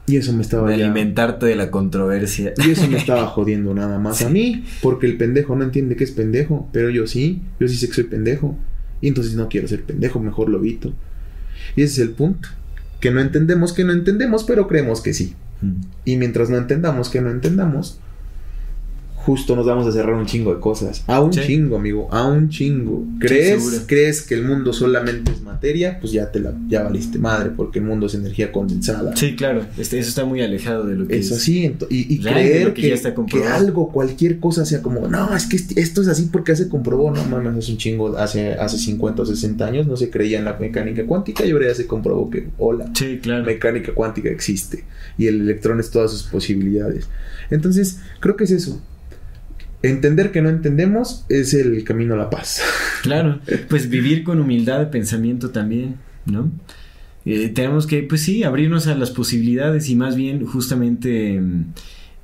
Y 0.06 0.18
eso 0.18 0.34
me 0.34 0.42
estaba 0.42 0.70
De 0.70 0.78
ya- 0.78 0.86
alimentarte 0.86 1.46
de 1.46 1.56
la 1.56 1.72
controversia. 1.72 2.54
Y 2.68 2.72
eso 2.72 2.88
me 2.90 2.98
estaba 2.98 3.26
jodiendo 3.28 3.74
nada 3.74 4.00
más 4.00 4.22
a 4.22 4.30
mí. 4.30 4.64
Porque 4.82 5.08
el 5.08 5.18
pendejo 5.18 5.56
no 5.56 5.64
entiende 5.64 5.96
que 5.96 6.04
es 6.04 6.12
pendejo. 6.12 6.70
Pero 6.74 6.90
yo 6.90 7.08
sí. 7.08 7.42
Yo 7.60 7.68
sí 7.68 7.78
sé 7.78 7.88
que 7.88 7.94
soy 7.94 8.04
pendejo. 8.04 8.56
Y 9.02 9.08
entonces 9.08 9.34
no 9.36 9.48
quiero 9.48 9.68
ser 9.68 9.84
pendejo. 9.84 10.20
Mejor 10.20 10.50
lo 10.50 10.58
evito. 10.60 10.94
Y 11.78 11.84
ese 11.84 11.94
es 12.04 12.08
el 12.10 12.14
punto. 12.14 12.50
Que 13.04 13.12
no 13.12 13.20
entendemos 13.20 13.74
que 13.74 13.84
no 13.84 13.92
entendemos, 13.92 14.46
pero 14.46 14.66
creemos 14.66 15.02
que 15.02 15.14
sí. 15.14 15.36
Mm. 15.60 15.82
Y 16.06 16.16
mientras 16.16 16.50
no 16.50 16.56
entendamos 16.56 17.10
que 17.10 17.20
no 17.20 17.32
entendamos, 17.32 18.00
justo 19.26 19.56
nos 19.56 19.66
vamos 19.66 19.88
a 19.88 19.92
cerrar 19.94 20.16
un 20.16 20.26
chingo 20.26 20.54
de 20.54 20.60
cosas. 20.60 21.04
A 21.08 21.22
un 21.22 21.32
Sí. 21.32 21.40
chingo, 21.46 21.78
amigo, 21.78 22.10
a 22.12 22.28
un 22.28 22.50
chingo. 22.50 23.06
¿Crees. 23.20 23.84
¿Crees 23.88 24.22
que 24.22 24.36
el 24.36 24.44
mundo 24.44 24.74
solamente 24.74 25.32
es 25.32 25.42
materia? 25.42 25.98
Pues 26.02 26.12
ya 26.12 26.30
te 26.32 26.40
la 26.42 26.54
ya 26.68 26.84
valiste 26.84 27.20
madre, 27.20 27.52
porque 27.56 27.80
el 27.80 27.86
mundo 27.86 28.08
es 28.08 28.16
energía 28.16 28.52
condensada. 28.52 29.16
Sí, 29.16 29.36
claro. 29.38 29.66
Este, 29.78 29.98
eso 30.00 30.10
está 30.10 30.26
muy 30.26 30.42
alejado 30.42 30.86
de 30.86 30.96
lo 30.96 31.08
que 31.08 31.18
Es 31.18 31.32
así, 31.32 31.64
ento- 31.64 31.88
y, 31.90 32.20
creer 32.20 32.74
que 32.74 32.82
que, 32.82 32.90
ya 32.90 32.96
está 32.96 33.10
que 33.12 33.16
comprobado. 33.16 33.54
algo, 33.56 33.92
cualquier 33.94 34.40
cosa 34.40 34.66
sea 34.66 34.82
como, 34.82 35.08
no, 35.08 35.34
es 35.36 35.46
que 35.46 35.56
este- 35.56 35.80
esto 35.80 36.02
es 36.02 36.10
así 36.10 36.28
porque 36.32 36.56
se 36.58 36.68
comprobó, 36.68 37.10
no 37.12 37.24
mames, 37.24 37.56
es 37.64 37.70
un 37.70 37.78
chingo, 37.78 38.18
hace, 38.18 38.54
hace 38.54 38.78
50 38.78 39.22
o 39.22 39.26
60 39.26 39.66
años 39.66 39.88
no 39.88 39.96
se 39.96 40.10
creía 40.10 40.38
en 40.40 40.46
la 40.46 40.58
mecánica 40.60 41.06
cuántica 41.06 41.46
y 41.46 41.52
ahora 41.52 41.68
ya 41.68 41.76
se 41.76 41.88
comprobó 41.88 42.30
que, 42.30 42.50
hola, 42.58 42.92
Sí, 42.94 43.20
claro. 43.22 43.46
mecánica 43.46 43.94
cuántica 43.94 44.30
existe 44.30 44.84
y 45.18 45.28
el 45.28 45.42
electrón 45.42 45.80
es 45.80 45.92
todas 45.92 46.12
sus 46.12 46.24
posibilidades. 46.24 47.08
Entonces, 47.50 48.00
creo 48.20 48.36
que 48.36 48.44
es 48.44 48.52
eso. 48.52 48.82
Entender 49.84 50.32
que 50.32 50.42
no 50.42 50.50
entendemos 50.50 51.26
es 51.30 51.54
el 51.54 51.84
camino 51.84 52.16
a 52.16 52.18
la 52.18 52.30
paz. 52.30 52.62
Claro, 53.04 53.42
pues 53.68 53.90
vivir 53.90 54.24
con 54.24 54.40
humildad 54.40 54.80
de 54.80 54.86
pensamiento 54.86 55.50
también, 55.50 55.98
¿no? 56.26 56.50
Eh, 57.26 57.50
tenemos 57.50 57.86
que, 57.86 58.02
pues 58.04 58.22
sí, 58.22 58.44
abrirnos 58.44 58.88
a 58.88 58.96
las 58.96 59.12
posibilidades 59.12 59.90
y 59.90 59.96
más 59.96 60.16
bien 60.16 60.46
justamente 60.46 61.38
mm, 61.38 61.74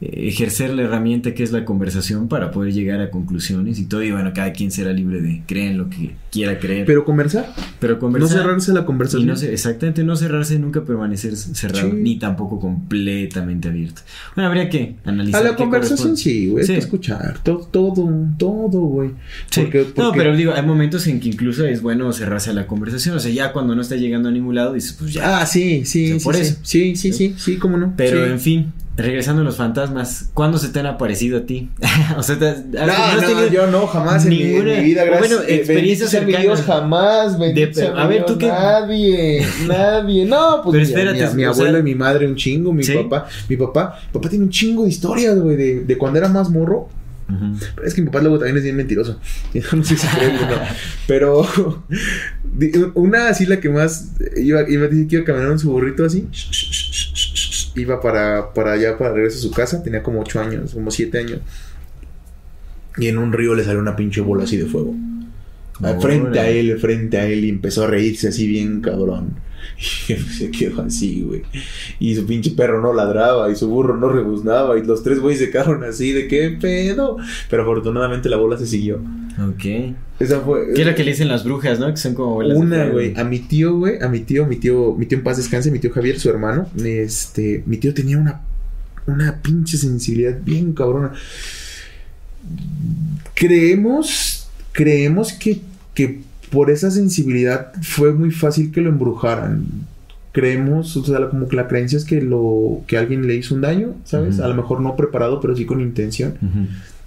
ejercer 0.02 0.70
la 0.74 0.84
herramienta 0.84 1.34
que 1.34 1.44
es 1.44 1.52
la 1.52 1.66
conversación 1.66 2.30
para 2.30 2.52
poder 2.52 2.74
llegar 2.74 3.02
a 3.02 3.10
conclusiones 3.10 3.80
y 3.80 3.86
todo. 3.86 4.02
Y 4.04 4.12
bueno, 4.12 4.32
cada 4.34 4.54
quien 4.54 4.72
será 4.72 4.94
libre 4.94 5.22
de 5.22 5.42
creer 5.46 5.72
en 5.72 5.78
lo 5.78 5.90
que 5.90 6.12
quiera 6.32 6.58
creer. 6.58 6.86
Pero 6.86 7.04
conversar, 7.04 7.54
Pero 7.80 7.96
no 7.96 8.00
conversar. 8.00 8.38
cerrarse 8.44 8.72
a 8.72 8.74
la 8.76 8.82
y 8.82 8.86
conversación. 8.86 9.28
no 9.28 9.34
exactamente, 9.34 10.04
no 10.04 10.16
cerrarse, 10.16 10.58
nunca 10.58 10.84
permanecer 10.86 11.36
cerrado, 11.36 11.90
Sí. 11.92 11.96
ni 11.98 12.18
tampoco 12.18 12.60
completamente 12.60 13.68
abierto. 13.68 14.02
Bueno, 14.36 14.48
habría 14.50 14.70
que 14.70 14.96
analizar. 15.06 15.42
a 15.46 15.52
la 15.52 15.56
conversación 15.56 16.16
sí, 16.18 16.48
güey, 16.48 16.62
hay 16.62 16.68
Sí. 16.68 16.74
que 16.74 16.80
escuchar 16.80 17.40
todo, 17.44 17.68
todo, 17.72 18.10
todo, 18.38 18.80
güey. 18.82 19.12
Sí. 19.52 19.62
Porque- 19.62 19.86
No, 19.98 20.12
pero 20.14 20.36
digo, 20.36 20.54
hay 20.54 20.66
momentos 20.66 21.08
en 21.08 21.20
que 21.20 21.30
incluso 21.30 21.66
es 21.66 21.82
bueno 21.82 22.12
cerrarse 22.14 22.50
a 22.52 22.54
la 22.54 22.68
conversación. 22.68 23.16
O 23.16 23.20
sea, 23.20 23.32
ya 23.32 23.52
cuando 23.52 23.76
no 23.76 23.82
está 23.82 23.96
llegando 23.96 24.30
a 24.30 24.32
ningún 24.32 24.56
lado, 24.56 24.74
dices, 24.74 24.94
pues 25.00 25.14
ya. 25.14 25.40
Ah, 25.42 25.46
sí, 25.46 25.84
sí, 25.86 26.14
O 26.14 26.20
sea, 26.20 26.24
por 26.24 26.36
sí. 26.36 26.42
eso. 26.42 26.56
Sí, 26.64 26.96
sí, 26.96 27.14
sí, 27.14 27.34
sí, 27.38 27.58
cómo 27.58 27.78
no. 27.78 27.94
Pero 27.98 28.26
en 28.26 28.40
fin, 28.40 28.72
regresando 29.02 29.42
a 29.42 29.46
los 29.46 29.56
fantasmas, 29.58 30.30
¿cuándo 30.34 30.58
se 30.58 30.70
te 30.70 30.80
han 30.80 30.86
aparecido 30.86 31.38
a 31.40 31.46
ti? 31.46 31.70
o 32.18 32.24
sea, 32.24 32.38
te 32.40 32.48
has- 32.50 32.66
No, 32.66 32.82
has 32.82 33.16
no, 33.16 33.28
tenido 33.28 33.48
yo 33.48 33.68
no, 33.68 33.88
jamás 33.88 34.24
en 34.26 34.30
mi- 34.30 34.42
en 34.42 34.48
ninguna- 34.52 34.78
mi, 34.78 34.84
vida, 34.84 35.04
gracias. 35.06 35.30
bueno, 35.30 35.44
experiencias 35.48 36.10
cercanas. 36.10 36.42
Dios, 36.42 36.62
jamás, 36.64 37.40
bendito 37.40 37.80
De- 37.80 37.88
a 37.88 38.08
ver, 38.08 38.26
¿tú 38.26 38.38
qué? 38.38 38.48
Nadie, 38.48 39.46
nadie, 39.68 40.26
no, 40.26 40.62
pues 40.64 40.74
Pero 40.74 40.84
espérate, 40.86 41.36
mi, 41.36 41.44
abuelo 41.44 41.72
sea- 41.72 41.80
y 41.80 41.84
mi 41.84 41.96
madre 41.96 42.28
un 42.28 42.36
chingo, 42.36 42.74
mi 42.74 42.84
¿Sí? 42.84 42.94
papá, 42.94 43.28
mi 43.48 43.58
papá, 43.58 44.00
mi 44.08 44.14
papá 44.14 44.30
tiene 44.30 44.46
un 44.46 44.52
chingo 44.52 44.84
de 44.84 44.90
historias, 44.90 45.38
güey, 45.40 45.56
de, 45.56 45.80
de 45.86 45.98
cuando 45.98 46.20
era 46.20 46.28
más 46.28 46.50
morro. 46.50 46.90
Pero 47.76 47.88
es 47.88 47.94
que 47.94 48.02
mi 48.02 48.08
papá 48.08 48.22
luego 48.22 48.40
también 48.40 48.58
es 48.58 48.64
bien 48.64 48.76
mentiroso. 48.76 49.20
No 49.72 49.84
sé 49.84 49.96
si 49.96 50.08
creen 50.08 50.36
o 50.38 50.48
no. 50.48 50.56
Pero 51.06 51.46
una 52.96 53.30
así 53.30 53.46
la 53.46 53.60
que 53.60 53.70
más 53.70 54.14
iba, 54.36 54.68
iba 54.68 54.86
a 54.86 54.88
decir 54.88 55.08
que 55.08 55.16
iba 55.18 55.22
a 55.24 55.26
caminar 55.26 55.52
en 55.52 55.60
su 55.60 55.70
burrito 55.72 56.04
así. 56.06 56.28
Iba 57.80 58.02
para, 58.02 58.54
para 58.54 58.74
allá, 58.74 58.98
para 58.98 59.14
regreso 59.14 59.38
a 59.38 59.42
su 59.42 59.52
casa. 59.52 59.82
Tenía 59.84 60.04
como 60.04 60.22
8 60.22 60.40
años, 60.40 60.74
como 60.74 60.92
7 60.92 61.18
años. 61.18 61.40
Y 62.98 63.08
en 63.08 63.18
un 63.18 63.32
río 63.32 63.56
le 63.56 63.64
salió 63.64 63.80
una 63.80 63.96
pinche 63.96 64.22
bola 64.22 64.44
así 64.44 64.58
de 64.58 64.66
fuego. 64.66 64.96
Frente 66.02 66.40
a 66.40 66.50
él, 66.50 66.78
frente 66.80 67.18
a 67.18 67.26
él. 67.26 67.46
Y 67.46 67.50
empezó 67.50 67.86
a 67.86 67.88
reírse 67.88 68.28
así 68.28 68.48
bien 68.48 68.82
cabrón. 68.82 69.36
Y 70.10 70.16
se 70.16 70.52
quedó 70.52 70.82
así, 70.82 71.22
güey. 71.22 71.44
Y 72.00 72.16
su 72.16 72.26
pinche 72.26 72.52
perro 72.52 72.82
no 72.82 72.94
ladraba. 72.94 73.52
Y 73.52 73.56
su 73.56 73.68
burro 73.70 73.96
no 73.96 74.10
rebuznaba. 74.10 74.78
Y 74.78 74.84
los 74.84 75.04
tres 75.04 75.20
güeyes 75.20 75.40
se 75.40 75.52
quedaron 75.52 75.84
así 75.84 76.12
de 76.12 76.28
qué 76.28 76.58
pedo. 76.60 77.18
Pero 77.50 77.64
afortunadamente 77.64 78.30
la 78.30 78.38
bola 78.38 78.58
se 78.58 78.66
siguió. 78.66 79.02
Ok. 79.48 79.96
Esa 80.20 80.42
fue. 80.42 80.74
¿Qué 80.74 80.82
es 80.82 80.88
lo 80.88 80.96
que 80.96 81.04
le 81.04 81.12
dicen 81.12 81.28
las 81.28 81.44
brujas, 81.44 81.80
no? 81.80 81.88
Que 81.90 81.98
son 81.98 82.14
como 82.14 82.34
bolas 82.34 82.58
Una, 82.58 82.88
güey. 82.88 83.14
A 83.16 83.24
mi 83.24 83.40
tío, 83.40 83.78
güey. 83.78 84.02
A 84.02 84.10
mi 84.10 84.20
tío, 84.22 84.46
mi 84.46 84.58
tío, 84.58 84.96
mi 84.96 85.06
tío 85.06 85.18
en 85.18 85.24
paz 85.24 85.38
descanse, 85.38 85.72
mi 85.72 85.80
tío 85.80 85.92
Javier, 85.92 86.20
su 86.20 86.30
hermano. 86.30 86.68
Este, 86.84 87.64
mi 87.66 87.78
tío 87.78 87.94
tenía 87.94 88.18
una, 88.18 88.42
una 89.08 89.42
pinche 89.42 89.78
sensibilidad 89.78 90.38
bien 90.44 90.74
cabrona. 90.74 91.14
Creemos, 93.34 94.50
creemos 94.74 95.32
que, 95.34 95.62
que 95.94 96.22
por 96.52 96.72
esa 96.72 96.92
sensibilidad 96.92 97.74
fue 97.82 98.14
muy 98.14 98.32
fácil 98.32 98.72
que 98.72 98.82
lo 98.82 98.90
embrujaran. 98.90 99.66
Creemos, 100.32 100.96
o 100.96 101.04
sea, 101.04 101.30
como 101.30 101.48
que 101.48 101.56
la 101.56 101.68
creencia 101.68 101.98
es 101.98 102.06
que 102.06 102.22
lo, 102.22 102.82
que 102.88 102.98
alguien 102.98 103.28
le 103.28 103.36
hizo 103.36 103.56
un 103.56 103.62
daño, 103.62 103.96
¿sabes? 104.06 104.40
A 104.40 104.48
lo 104.48 104.56
mejor 104.56 104.80
no 104.80 104.96
preparado, 104.96 105.40
pero 105.40 105.56
sí 105.56 105.66
con 105.66 105.82
intención. 105.82 106.34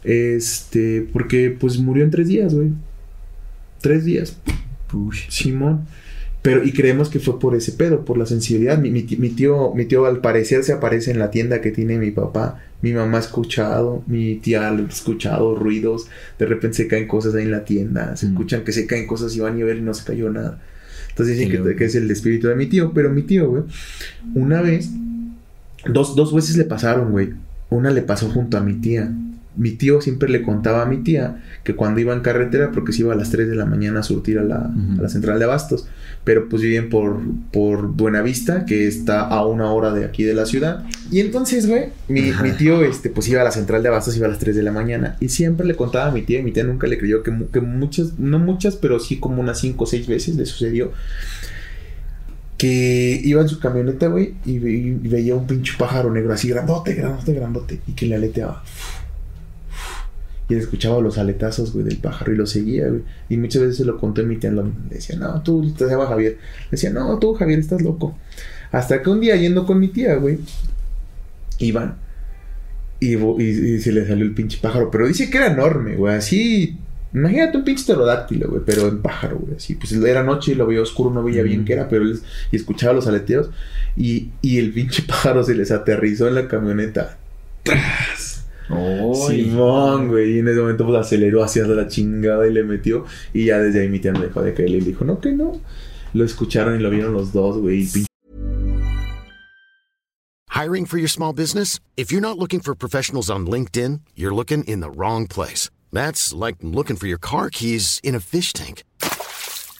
Este, 0.04 1.08
porque 1.12 1.56
pues 1.58 1.78
murió 1.78 2.04
en 2.04 2.10
tres 2.10 2.28
días, 2.28 2.54
güey. 2.54 2.70
Tres 3.80 4.04
días. 4.04 4.36
Push. 4.88 5.28
Simón. 5.28 5.86
Pero, 6.42 6.64
y 6.64 6.72
creemos 6.72 7.08
que 7.08 7.20
fue 7.20 7.38
por 7.38 7.54
ese 7.54 7.70
pedo, 7.72 8.04
por 8.04 8.18
la 8.18 8.26
sensibilidad. 8.26 8.76
Mi, 8.78 8.90
mi 8.90 9.02
tío, 9.30 9.72
mi 9.74 9.84
tío 9.84 10.06
al 10.06 10.18
parecer 10.20 10.64
se 10.64 10.72
aparece 10.72 11.12
en 11.12 11.20
la 11.20 11.30
tienda 11.30 11.60
que 11.60 11.70
tiene 11.70 11.98
mi 11.98 12.10
papá. 12.10 12.60
Mi 12.82 12.92
mamá 12.92 13.18
ha 13.18 13.20
escuchado, 13.20 14.02
mi 14.08 14.34
tía 14.36 14.68
ha 14.68 14.80
escuchado 14.80 15.54
ruidos. 15.54 16.08
De 16.40 16.46
repente 16.46 16.78
se 16.78 16.88
caen 16.88 17.06
cosas 17.06 17.36
ahí 17.36 17.44
en 17.44 17.52
la 17.52 17.64
tienda. 17.64 18.16
Se 18.16 18.26
Mm. 18.26 18.30
escuchan 18.30 18.64
que 18.64 18.72
se 18.72 18.86
caen 18.88 19.06
cosas 19.06 19.36
y 19.36 19.40
van 19.40 19.60
a 19.60 19.64
ver 19.64 19.76
y 19.76 19.82
no 19.82 19.94
se 19.94 20.04
cayó 20.04 20.30
nada. 20.30 20.58
Entonces 21.10 21.36
dicen 21.38 21.52
Qué 21.52 21.62
que, 21.62 21.76
que 21.76 21.84
es 21.84 21.94
el 21.94 22.10
espíritu 22.10 22.48
de 22.48 22.56
mi 22.56 22.66
tío. 22.66 22.92
Pero 22.92 23.10
mi 23.10 23.22
tío, 23.22 23.48
güey, 23.48 23.62
una 24.34 24.62
vez, 24.62 24.90
dos, 25.86 26.16
dos 26.16 26.34
veces 26.34 26.56
le 26.56 26.64
pasaron, 26.64 27.12
güey. 27.12 27.30
Una 27.70 27.90
le 27.90 28.02
pasó 28.02 28.28
junto 28.30 28.56
a 28.56 28.60
mi 28.62 28.74
tía. 28.74 29.12
Mi 29.56 29.72
tío 29.72 30.00
siempre 30.00 30.28
le 30.30 30.42
contaba 30.42 30.82
a 30.82 30.86
mi 30.86 30.98
tía 30.98 31.42
que 31.62 31.74
cuando 31.76 32.00
iba 32.00 32.14
en 32.14 32.20
carretera, 32.20 32.72
porque 32.72 32.92
se 32.92 33.02
iba 33.02 33.12
a 33.12 33.16
las 33.16 33.30
3 33.30 33.48
de 33.48 33.54
la 33.54 33.66
mañana 33.66 34.00
a 34.00 34.02
surtir 34.02 34.38
a 34.38 34.42
la, 34.42 34.56
a 34.56 35.02
la 35.02 35.08
central 35.10 35.38
de 35.38 35.44
abastos, 35.44 35.86
pero 36.24 36.48
pues 36.48 36.62
viven 36.62 36.88
por, 36.88 37.18
por 37.50 37.88
Buenavista, 37.88 38.64
que 38.64 38.86
está 38.86 39.22
a 39.22 39.44
una 39.46 39.72
hora 39.72 39.92
de 39.92 40.04
aquí 40.04 40.22
de 40.22 40.34
la 40.34 40.46
ciudad. 40.46 40.84
Y 41.10 41.18
entonces, 41.20 41.66
güey, 41.68 41.86
mi, 42.08 42.30
mi 42.42 42.52
tío 42.52 42.82
este, 42.84 43.10
pues 43.10 43.28
iba 43.28 43.40
a 43.40 43.44
la 43.44 43.50
central 43.50 43.82
de 43.82 43.88
abastos, 43.88 44.16
iba 44.16 44.26
a 44.26 44.30
las 44.30 44.38
3 44.38 44.54
de 44.54 44.62
la 44.62 44.70
mañana. 44.72 45.16
Y 45.20 45.30
siempre 45.30 45.66
le 45.66 45.74
contaba 45.74 46.06
a 46.06 46.10
mi 46.12 46.22
tía, 46.22 46.38
y 46.38 46.42
mi 46.44 46.52
tía 46.52 46.62
nunca 46.64 46.86
le 46.86 46.96
creyó 46.98 47.22
que, 47.24 47.32
que 47.52 47.60
muchas, 47.60 48.18
no 48.18 48.38
muchas, 48.38 48.76
pero 48.76 49.00
sí 49.00 49.18
como 49.18 49.40
unas 49.40 49.58
5 49.60 49.82
o 49.82 49.86
6 49.86 50.06
veces 50.06 50.36
le 50.36 50.46
sucedió. 50.46 50.92
Que 52.56 53.20
iba 53.24 53.42
en 53.42 53.48
su 53.48 53.58
camioneta, 53.58 54.06
güey, 54.06 54.34
y, 54.44 54.60
ve- 54.60 54.70
y 54.72 54.90
veía 55.08 55.34
un 55.34 55.48
pinche 55.48 55.72
pájaro 55.76 56.12
negro 56.12 56.32
así, 56.32 56.48
grandote, 56.48 56.94
grandote, 56.94 57.34
grandote, 57.34 57.80
y 57.88 57.92
que 57.92 58.06
le 58.06 58.14
aleteaba. 58.14 58.62
Y 60.48 60.54
él 60.54 60.60
escuchaba 60.60 61.00
los 61.00 61.18
aletazos, 61.18 61.72
güey, 61.72 61.84
del 61.84 61.98
pájaro 61.98 62.32
y 62.32 62.36
lo 62.36 62.46
seguía, 62.46 62.88
güey. 62.88 63.02
Y 63.28 63.36
muchas 63.36 63.62
veces 63.62 63.76
se 63.78 63.84
lo 63.84 63.98
contó 63.98 64.20
a 64.22 64.24
mi 64.24 64.36
tía, 64.36 64.50
le 64.50 64.62
decía, 64.90 65.16
no, 65.16 65.40
tú, 65.42 65.72
te 65.72 65.86
llama 65.86 66.06
Javier. 66.06 66.32
Le 66.64 66.70
decía, 66.72 66.90
no, 66.90 67.18
tú, 67.18 67.32
Javier, 67.34 67.58
estás 67.60 67.80
loco. 67.80 68.18
Hasta 68.72 69.00
que 69.02 69.10
un 69.10 69.20
día 69.20 69.36
yendo 69.36 69.64
con 69.66 69.78
mi 69.78 69.88
tía, 69.88 70.16
güey, 70.16 70.38
iban. 71.58 71.96
Y, 73.00 73.14
vo- 73.16 73.36
y- 73.40 73.74
y 73.76 73.80
se 73.80 73.92
le 73.92 74.06
salió 74.06 74.24
el 74.24 74.34
pinche 74.34 74.58
pájaro. 74.60 74.90
Pero 74.90 75.06
dice 75.06 75.28
que 75.30 75.38
era 75.38 75.48
enorme, 75.52 75.96
güey, 75.96 76.14
así. 76.14 76.78
Imagínate 77.14 77.58
un 77.58 77.64
pinche 77.64 77.84
pterodáctilo, 77.84 78.48
güey, 78.48 78.62
pero 78.64 78.88
en 78.88 79.02
pájaro, 79.02 79.38
güey, 79.38 79.56
así. 79.56 79.74
Pues 79.74 79.92
era 79.92 80.22
noche 80.22 80.52
y 80.52 80.54
lo 80.54 80.66
veía 80.66 80.80
oscuro, 80.82 81.10
no 81.10 81.22
veía 81.22 81.42
bien 81.42 81.64
qué 81.64 81.74
era, 81.74 81.88
pero 81.88 82.04
él 82.04 82.18
y 82.50 82.56
escuchaba 82.56 82.92
los 82.94 83.06
aleteos. 83.06 83.50
Y, 83.96 84.30
y 84.40 84.58
el 84.58 84.72
pinche 84.72 85.02
pájaro 85.06 85.42
se 85.44 85.54
les 85.54 85.70
aterrizó 85.70 86.26
en 86.28 86.34
la 86.36 86.48
camioneta. 86.48 87.18
¡Tras! 87.64 88.31
Oy. 88.70 89.44
Simón, 89.44 90.08
güey. 90.08 90.36
Y 90.36 90.38
en 90.38 90.48
ese 90.48 90.60
momento 90.60 90.86
pues 90.86 90.98
aceleró 90.98 91.42
hacia 91.42 91.64
la 91.64 91.88
chingada 91.88 92.46
y 92.46 92.52
le 92.52 92.62
metió. 92.62 93.04
Y 93.32 93.46
ya 93.46 93.58
desde 93.58 93.82
ahí 93.82 93.88
mi 93.88 93.98
tía 93.98 94.12
no 94.12 94.20
dejó 94.20 94.42
de 94.42 94.54
creerle 94.54 94.78
y 94.78 94.80
dijo, 94.82 95.04
no, 95.04 95.20
que 95.20 95.32
no. 95.32 95.60
Lo 96.14 96.24
escucharon 96.24 96.78
y 96.78 96.82
lo 96.82 96.90
vieron 96.90 97.12
los 97.14 97.32
dos, 97.32 97.58
güey. 97.58 97.82
Y 97.82 98.06
Hiring 100.62 100.84
for 100.84 100.98
your 100.98 101.08
small 101.08 101.32
business? 101.32 101.80
If 101.96 102.12
you're 102.12 102.20
not 102.20 102.38
looking 102.38 102.60
for 102.60 102.74
professionals 102.74 103.30
on 103.30 103.46
LinkedIn, 103.46 104.00
you're 104.14 104.34
looking 104.34 104.62
in 104.64 104.80
the 104.80 104.90
wrong 104.90 105.26
place. 105.26 105.70
That's 105.90 106.32
like 106.32 106.56
looking 106.60 106.96
for 106.96 107.06
your 107.06 107.18
car 107.18 107.50
keys 107.50 108.00
in 108.04 108.14
a 108.14 108.20
fish 108.20 108.52
tank. 108.52 108.84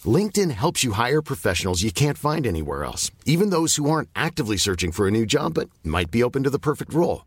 LinkedIn 0.04 0.50
helps 0.50 0.82
you 0.82 0.92
hire 0.92 1.22
professionals 1.22 1.82
you 1.82 1.92
can't 1.92 2.18
find 2.18 2.46
anywhere 2.46 2.84
else, 2.84 3.10
even 3.26 3.50
those 3.50 3.76
who 3.76 3.88
aren't 3.88 4.08
actively 4.16 4.56
searching 4.56 4.92
for 4.92 5.06
a 5.06 5.10
new 5.10 5.26
job 5.26 5.54
but 5.54 5.70
might 5.84 6.10
be 6.10 6.22
open 6.22 6.42
to 6.42 6.50
the 6.50 6.58
perfect 6.58 6.92
role. 6.92 7.26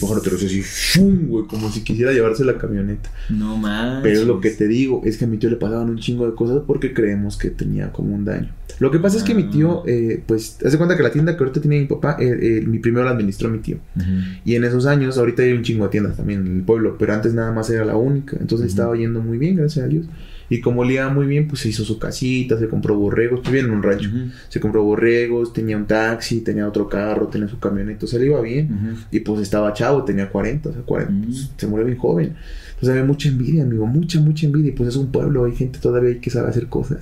Pájaro 0.00 0.22
así, 0.22 0.62
¡fum! 0.62 1.26
güey, 1.26 1.46
como 1.46 1.70
si 1.70 1.82
quisiera 1.82 2.12
llevarse 2.12 2.44
la 2.46 2.56
camioneta. 2.56 3.10
No 3.28 3.58
más. 3.58 4.02
Pero 4.02 4.24
lo 4.24 4.40
que 4.40 4.50
te 4.50 4.66
digo 4.66 5.02
es 5.04 5.18
que 5.18 5.26
a 5.26 5.28
mi 5.28 5.36
tío 5.36 5.50
le 5.50 5.56
pasaban 5.56 5.90
un 5.90 5.98
chingo 5.98 6.26
de 6.26 6.34
cosas 6.34 6.62
porque 6.66 6.94
creemos 6.94 7.36
que 7.36 7.50
tenía 7.50 7.92
como 7.92 8.14
un 8.14 8.24
daño. 8.24 8.48
Lo 8.78 8.90
que 8.90 8.98
pasa 8.98 9.18
es 9.18 9.22
que 9.22 9.34
mi 9.34 9.50
tío, 9.50 9.82
eh, 9.86 10.22
pues, 10.26 10.58
hace 10.64 10.78
cuenta 10.78 10.96
que 10.96 11.02
la 11.02 11.12
tienda 11.12 11.36
que 11.36 11.44
ahorita 11.44 11.60
tiene 11.60 11.80
mi 11.80 11.86
papá, 11.86 12.16
eh, 12.18 12.38
eh, 12.40 12.64
mi 12.66 12.78
primero 12.78 13.04
la 13.04 13.10
administró 13.10 13.50
mi 13.50 13.58
tío. 13.58 13.76
Y 14.46 14.54
en 14.54 14.64
esos 14.64 14.86
años, 14.86 15.18
ahorita 15.18 15.42
hay 15.42 15.52
un 15.52 15.62
chingo 15.62 15.84
de 15.84 15.90
tiendas 15.90 16.16
también 16.16 16.46
en 16.46 16.56
el 16.56 16.62
pueblo, 16.62 16.96
pero 16.98 17.12
antes 17.12 17.34
nada 17.34 17.52
más 17.52 17.68
era 17.68 17.84
la 17.84 17.96
única. 17.96 18.38
Entonces 18.40 18.68
estaba 18.68 18.96
yendo 18.96 19.20
muy 19.20 19.36
bien, 19.36 19.56
gracias 19.56 19.84
a 19.84 19.88
Dios. 19.88 20.06
Y 20.48 20.60
como 20.60 20.84
le 20.84 20.94
iba 20.94 21.08
muy 21.08 21.26
bien, 21.26 21.48
pues 21.48 21.62
se 21.62 21.68
hizo 21.68 21.84
su 21.84 21.98
casita, 21.98 22.58
se 22.58 22.68
compró 22.68 22.96
borregos, 22.96 23.40
pues 23.40 23.52
bien 23.52 23.66
en 23.66 23.72
un 23.72 23.82
rancho. 23.82 24.10
Se 24.48 24.60
compró 24.60 24.82
borregos, 24.82 25.52
tenía 25.52 25.76
un 25.76 25.86
taxi, 25.86 26.40
tenía 26.40 26.68
otro 26.68 26.88
carro, 26.88 27.28
tenía 27.28 27.48
su 27.48 27.58
camioneta, 27.58 28.04
o 28.04 28.08
sea, 28.08 28.18
le 28.18 28.26
iba 28.26 28.40
bien. 28.40 28.96
Y 29.10 29.20
pues 29.20 29.40
estaba 29.40 29.72
chavo, 29.72 30.04
tenía 30.04 30.28
40, 30.28 30.68
o 30.68 30.72
sea, 30.72 30.82
40, 30.82 31.26
pues, 31.26 31.50
se 31.56 31.66
murió 31.66 31.86
bien 31.86 31.98
joven. 31.98 32.34
Entonces 32.74 32.90
había 32.90 33.04
mucha 33.04 33.28
envidia, 33.28 33.62
amigo, 33.62 33.86
mucha, 33.86 34.20
mucha 34.20 34.46
envidia. 34.46 34.70
Y 34.70 34.72
pues 34.72 34.88
es 34.88 34.96
un 34.96 35.12
pueblo, 35.12 35.44
hay 35.44 35.54
gente 35.54 35.78
todavía 35.78 36.20
que 36.20 36.30
sabe 36.30 36.48
hacer 36.48 36.66
cosas. 36.66 36.98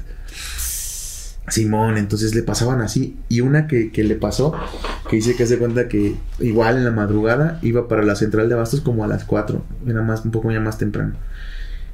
Simón, 1.48 1.96
entonces 1.96 2.34
le 2.34 2.42
pasaban 2.42 2.80
así. 2.80 3.16
Y 3.28 3.40
una 3.40 3.66
que, 3.66 3.90
que 3.90 4.04
le 4.04 4.14
pasó, 4.14 4.54
que 5.08 5.16
dice 5.16 5.34
que 5.36 5.44
hace 5.44 5.58
cuenta 5.58 5.88
que 5.88 6.16
igual 6.38 6.76
en 6.76 6.84
la 6.84 6.90
madrugada 6.90 7.58
iba 7.62 7.88
para 7.88 8.02
la 8.02 8.14
central 8.14 8.48
de 8.48 8.54
abastos 8.54 8.80
como 8.80 9.04
a 9.04 9.08
las 9.08 9.24
4, 9.24 9.64
era 9.86 10.02
más, 10.02 10.24
un 10.24 10.30
poco 10.30 10.50
ya 10.50 10.60
más 10.60 10.78
temprano. 10.78 11.14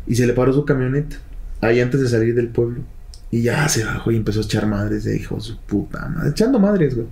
Y 0.06 0.16
se 0.16 0.26
le 0.26 0.32
paró 0.32 0.52
su 0.52 0.64
camioneta, 0.64 1.16
ahí 1.60 1.80
antes 1.80 2.00
de 2.00 2.08
salir 2.08 2.34
del 2.34 2.48
pueblo. 2.48 2.82
Y 3.30 3.42
ya 3.42 3.68
se 3.68 3.84
bajó 3.84 4.12
y 4.12 4.16
empezó 4.16 4.40
a 4.40 4.44
echar 4.44 4.66
madres 4.66 5.04
de 5.04 5.16
hijo 5.16 5.36
de 5.36 5.40
su 5.40 5.58
puta 5.58 6.08
madre, 6.08 6.30
echando 6.30 6.58
madres, 6.58 6.94
güey, 6.94 7.08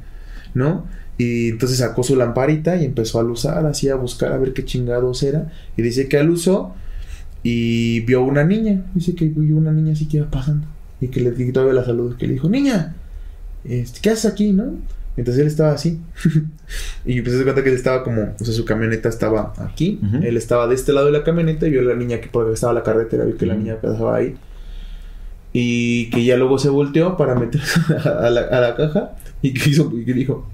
¿no? 0.54 0.86
Y 1.16 1.50
entonces 1.50 1.78
sacó 1.78 2.02
su 2.02 2.16
lamparita 2.16 2.76
y 2.76 2.84
empezó 2.84 3.20
a 3.20 3.22
luzar, 3.22 3.66
así 3.66 3.88
a 3.88 3.94
buscar 3.94 4.32
a 4.32 4.38
ver 4.38 4.52
qué 4.52 4.64
chingados 4.64 5.22
era. 5.22 5.52
Y 5.76 5.82
dice 5.82 6.08
que 6.08 6.18
alusó 6.18 6.74
y 7.42 8.00
vio 8.00 8.22
una 8.24 8.44
niña. 8.44 8.84
Dice 8.94 9.14
que 9.14 9.28
vio 9.28 9.56
una 9.56 9.70
niña 9.70 9.92
así 9.92 10.06
que 10.06 10.16
iba 10.18 10.30
pasando. 10.30 10.66
Y 11.00 11.08
que 11.08 11.20
le 11.20 11.30
di 11.30 11.52
todavía 11.52 11.74
la 11.74 11.84
salud, 11.84 12.16
que 12.16 12.26
le 12.26 12.34
dijo, 12.34 12.48
niña, 12.48 12.96
este, 13.64 14.00
¿qué 14.00 14.10
haces 14.10 14.30
aquí, 14.32 14.52
no? 14.52 14.74
Entonces 15.16 15.42
él 15.42 15.46
estaba 15.46 15.72
así. 15.72 16.00
y 17.04 17.20
pues 17.22 17.36
se 17.36 17.44
cuenta 17.44 17.62
que 17.62 17.70
él 17.70 17.76
estaba 17.76 18.02
como, 18.02 18.34
o 18.38 18.44
sea, 18.44 18.54
su 18.54 18.64
camioneta 18.64 19.08
estaba 19.08 19.52
aquí. 19.58 20.00
Él 20.22 20.36
estaba 20.36 20.66
de 20.66 20.74
este 20.74 20.92
lado 20.92 21.06
de 21.06 21.12
la 21.12 21.24
camioneta 21.24 21.66
y 21.66 21.70
vio 21.70 21.80
a 21.80 21.84
la 21.84 21.94
niña 21.94 22.20
que 22.20 22.30
estaba 22.52 22.72
la 22.72 22.82
carretera, 22.82 23.24
vio 23.24 23.36
que 23.36 23.46
la 23.46 23.54
niña 23.54 23.76
pasaba 23.80 24.16
ahí. 24.16 24.36
Y 25.52 26.10
que 26.10 26.24
ya 26.24 26.36
luego 26.36 26.58
se 26.58 26.68
volteó 26.68 27.16
para 27.16 27.36
meterse 27.36 27.80
a 28.04 28.28
la, 28.30 28.40
a 28.40 28.60
la 28.60 28.74
caja 28.76 29.12
y 29.40 29.54
que 29.54 29.70
hizo, 29.70 29.92
y 29.94 30.04
que 30.04 30.14
dijo, 30.14 30.48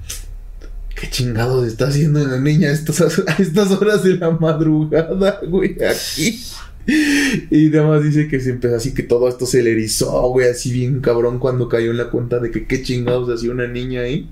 ¿qué 0.95 1.09
chingados 1.09 1.67
está 1.67 1.87
haciendo 1.87 2.23
la 2.23 2.39
niña 2.39 2.69
a 2.69 2.73
estas, 2.73 3.01
a 3.01 3.37
estas 3.39 3.71
horas 3.71 4.03
de 4.03 4.17
la 4.17 4.31
madrugada, 4.31 5.41
güey, 5.49 5.77
aquí? 5.83 6.39
Y 7.51 7.69
nada 7.69 7.89
más 7.89 8.05
dice 8.05 8.29
que 8.29 8.41
se 8.41 8.51
empezó 8.51 8.77
así 8.77 8.95
que 8.95 9.03
todo 9.03 9.29
esto 9.29 9.47
se 9.47 9.63
le 9.63 9.73
erizó, 9.73 10.29
güey, 10.31 10.49
así 10.49 10.73
bien 10.73 11.01
cabrón 11.01 11.39
cuando 11.39 11.69
cayó 11.69 11.91
en 11.91 11.97
la 11.97 12.11
cuenta 12.11 12.39
de 12.39 12.51
que 12.51 12.67
qué 12.67 12.83
chingados 12.83 13.29
hacía 13.29 13.51
una 13.51 13.67
niña 13.67 14.03
ahí. 14.03 14.29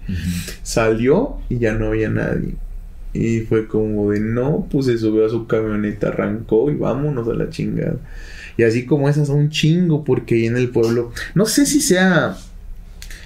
Salió 0.62 1.38
y 1.48 1.58
ya 1.58 1.74
no 1.74 1.88
había 1.88 2.08
nadie. 2.08 2.54
Y 3.12 3.40
fue 3.40 3.66
como 3.66 4.10
de 4.10 4.20
no, 4.20 4.68
pues 4.70 4.86
se 4.86 4.98
subió 4.98 5.26
a 5.26 5.30
su 5.30 5.46
camioneta, 5.46 6.08
arrancó 6.08 6.70
y 6.70 6.74
vámonos 6.74 7.28
a 7.28 7.34
la 7.34 7.50
chingada. 7.50 7.96
Y 8.56 8.64
así 8.64 8.86
como 8.86 9.08
esas 9.08 9.28
un 9.28 9.50
chingo, 9.50 10.04
porque 10.04 10.34
ahí 10.34 10.46
en 10.46 10.56
el 10.56 10.70
pueblo, 10.70 11.12
no 11.34 11.46
sé 11.46 11.64
si 11.64 11.80
sea 11.80 12.36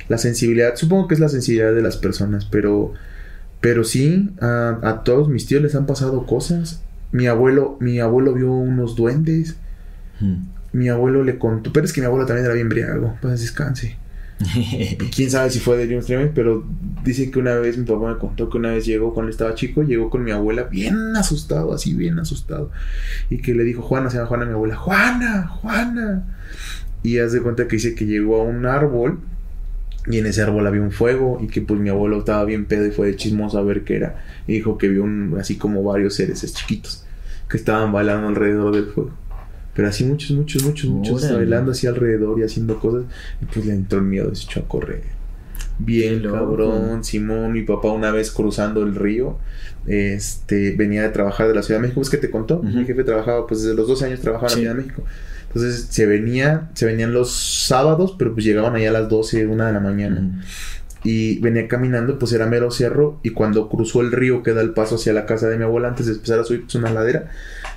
la 0.09 0.19
sensibilidad, 0.19 0.77
supongo 0.77 1.09
que 1.09 1.15
es 1.15 1.21
la 1.21 1.29
sensibilidad 1.29 1.75
de 1.75 1.83
las 1.83 1.97
personas, 1.97 2.45
pero, 2.45 2.93
pero 3.61 3.83
sí, 3.83 4.31
a, 4.41 4.79
a 4.83 5.03
todos 5.05 5.29
mis 5.29 5.47
tíos 5.47 5.63
les 5.63 5.75
han 5.75 5.87
pasado 5.87 6.27
cosas. 6.27 6.83
Mi 7.13 7.27
abuelo, 7.27 7.77
mi 7.81 8.01
abuelo 8.01 8.35
vio 8.35 8.53
unos 8.53 8.97
duendes. 8.97 9.57
Mi 10.73 10.89
abuelo 10.89 11.23
le 11.25 11.39
contó, 11.39 11.73
pero 11.73 11.85
es 11.85 11.93
que 11.93 12.01
mi 12.01 12.07
abuelo 12.07 12.27
también 12.27 12.47
era 12.47 12.55
bien 12.55 12.69
briago, 12.69 13.17
pues 13.21 13.41
descanse. 13.41 13.97
Y 14.55 14.97
quién 15.15 15.31
sabe 15.31 15.51
si 15.51 15.61
fue 15.61 15.77
de 15.77 15.87
Dream 15.87 16.01
Streaming, 16.01 16.33
pero 16.35 16.65
dice 17.05 17.31
que 17.31 17.39
una 17.39 17.55
vez 17.57 17.79
mi 17.79 17.85
papá 17.85 18.09
me 18.09 18.19
contó 18.19 18.49
que 18.49 18.59
una 18.59 18.71
vez 18.71 18.85
llegó 18.85 19.15
cuando 19.15 19.31
estaba 19.31 19.55
chico, 19.55 19.83
llegó 19.83 20.11
con 20.11 20.25
mi 20.25 20.31
abuela 20.31 20.65
bien 20.65 21.17
asustado, 21.17 21.73
así 21.73 21.95
bien 21.95 22.19
asustado. 22.19 22.71
Y 23.31 23.39
que 23.39 23.55
le 23.55 23.65
dijo, 23.65 23.83
Juana, 23.83 24.11
se 24.11 24.17
llama 24.17 24.29
Juana 24.29 24.45
mi 24.47 24.53
abuela, 24.53 24.77
Juana, 24.77 25.47
Juana. 25.49 26.25
Y 27.03 27.19
haz 27.19 27.33
de 27.33 27.41
cuenta 27.41 27.69
que 27.69 27.77
dice 27.77 27.95
que 27.95 28.07
llegó 28.07 28.41
a 28.41 28.45
un 28.45 28.67
árbol 28.67 29.21
y 30.07 30.19
en 30.19 30.27
ese 30.27 30.43
árbol 30.43 30.67
había 30.67 30.83
un 30.83 30.91
fuego 30.91 31.39
y 31.41 31.47
que 31.47 31.61
pues 31.63 31.79
mi 31.79 31.89
abuelo 31.89 32.19
estaba 32.19 32.45
bien 32.45 32.65
pedo 32.67 32.87
y 32.87 32.91
fue 32.91 33.07
de 33.09 33.17
chismoso 33.17 33.59
a 33.59 33.63
ver 33.63 33.85
qué 33.85 33.97
era. 33.97 34.25
Y 34.47 34.55
dijo 34.55 34.77
que 34.79 34.89
vio 34.89 35.05
un, 35.05 35.37
así 35.39 35.57
como 35.57 35.83
varios 35.83 36.15
seres 36.15 36.53
chiquitos 36.55 37.05
que 37.49 37.57
estaban 37.57 37.93
bailando 37.93 38.29
alrededor 38.29 38.75
del 38.75 38.87
fuego. 38.87 39.11
Pero 39.75 39.89
así 39.89 40.05
muchos, 40.05 40.33
muchos, 40.33 40.63
muchos, 40.65 40.91
muchos 40.91 41.23
Órale. 41.25 41.39
bailando 41.39 41.73
así 41.73 41.87
alrededor 41.87 42.39
y 42.39 42.43
haciendo 42.43 42.79
cosas. 42.81 43.05
Y 43.41 43.45
pues 43.47 43.65
le 43.65 43.73
entró 43.75 43.99
el 44.01 44.05
miedo 44.05 44.31
y 44.33 44.37
se 44.37 44.45
echó 44.45 44.61
a 44.61 44.69
correr. 44.69 45.03
Bien 45.79 46.23
cabrón, 46.23 47.03
Simón, 47.03 47.53
mi 47.53 47.63
papá 47.63 47.91
una 47.93 48.11
vez 48.11 48.31
cruzando 48.31 48.83
el 48.83 48.95
río, 48.95 49.39
este, 49.87 50.73
venía 50.77 51.03
de 51.03 51.09
trabajar 51.09 51.49
de 51.49 51.55
la 51.55 51.63
Ciudad 51.63 51.81
de 51.81 51.83
México, 51.83 52.01
es 52.03 52.11
que 52.11 52.19
te 52.19 52.31
contó, 52.31 52.63
mi 52.63 52.85
jefe 52.85 53.03
trabajaba, 53.05 53.47
pues 53.47 53.63
desde 53.63 53.75
los 53.75 53.89
12 53.89 54.05
años 54.07 54.21
trabajaba 54.21 54.53
en 54.53 54.59
Sí. 54.59 54.65
la 54.65 54.71
Ciudad 54.73 54.77
de 54.77 54.83
México. 54.83 55.03
Entonces 55.55 55.89
se 55.91 56.07
venía, 56.07 56.71
se 56.75 56.87
venían 56.87 57.13
los 57.13 57.31
sábados, 57.33 58.15
pero 58.19 58.33
pues 58.33 58.45
llegaban 58.45 58.75
allá 58.75 58.89
a 58.89 58.93
las 58.93 59.09
12, 59.09 59.47
una 59.47 59.67
de 59.67 59.73
la 59.75 59.81
mañana. 59.81 60.43
Y 61.05 61.41
venía 61.41 61.69
caminando, 61.69 62.19
pues 62.19 62.33
era 62.33 62.47
mero 62.47 62.71
cerro. 62.71 63.19
Y 63.23 63.31
cuando 63.31 63.69
cruzó 63.69 64.01
el 64.01 64.13
río 64.13 64.43
que 64.43 64.55
da 64.55 64.63
el 64.63 64.71
paso 64.71 64.95
hacia 64.95 65.13
la 65.13 65.27
casa 65.27 65.49
de 65.49 65.59
mi 65.59 65.65
abuela, 65.65 65.89
antes 65.89 66.07
de 66.07 66.13
empezar 66.13 66.39
a 66.39 66.45
subir 66.45 66.63
pues, 66.63 66.75
una 66.77 66.91
ladera, 66.91 67.29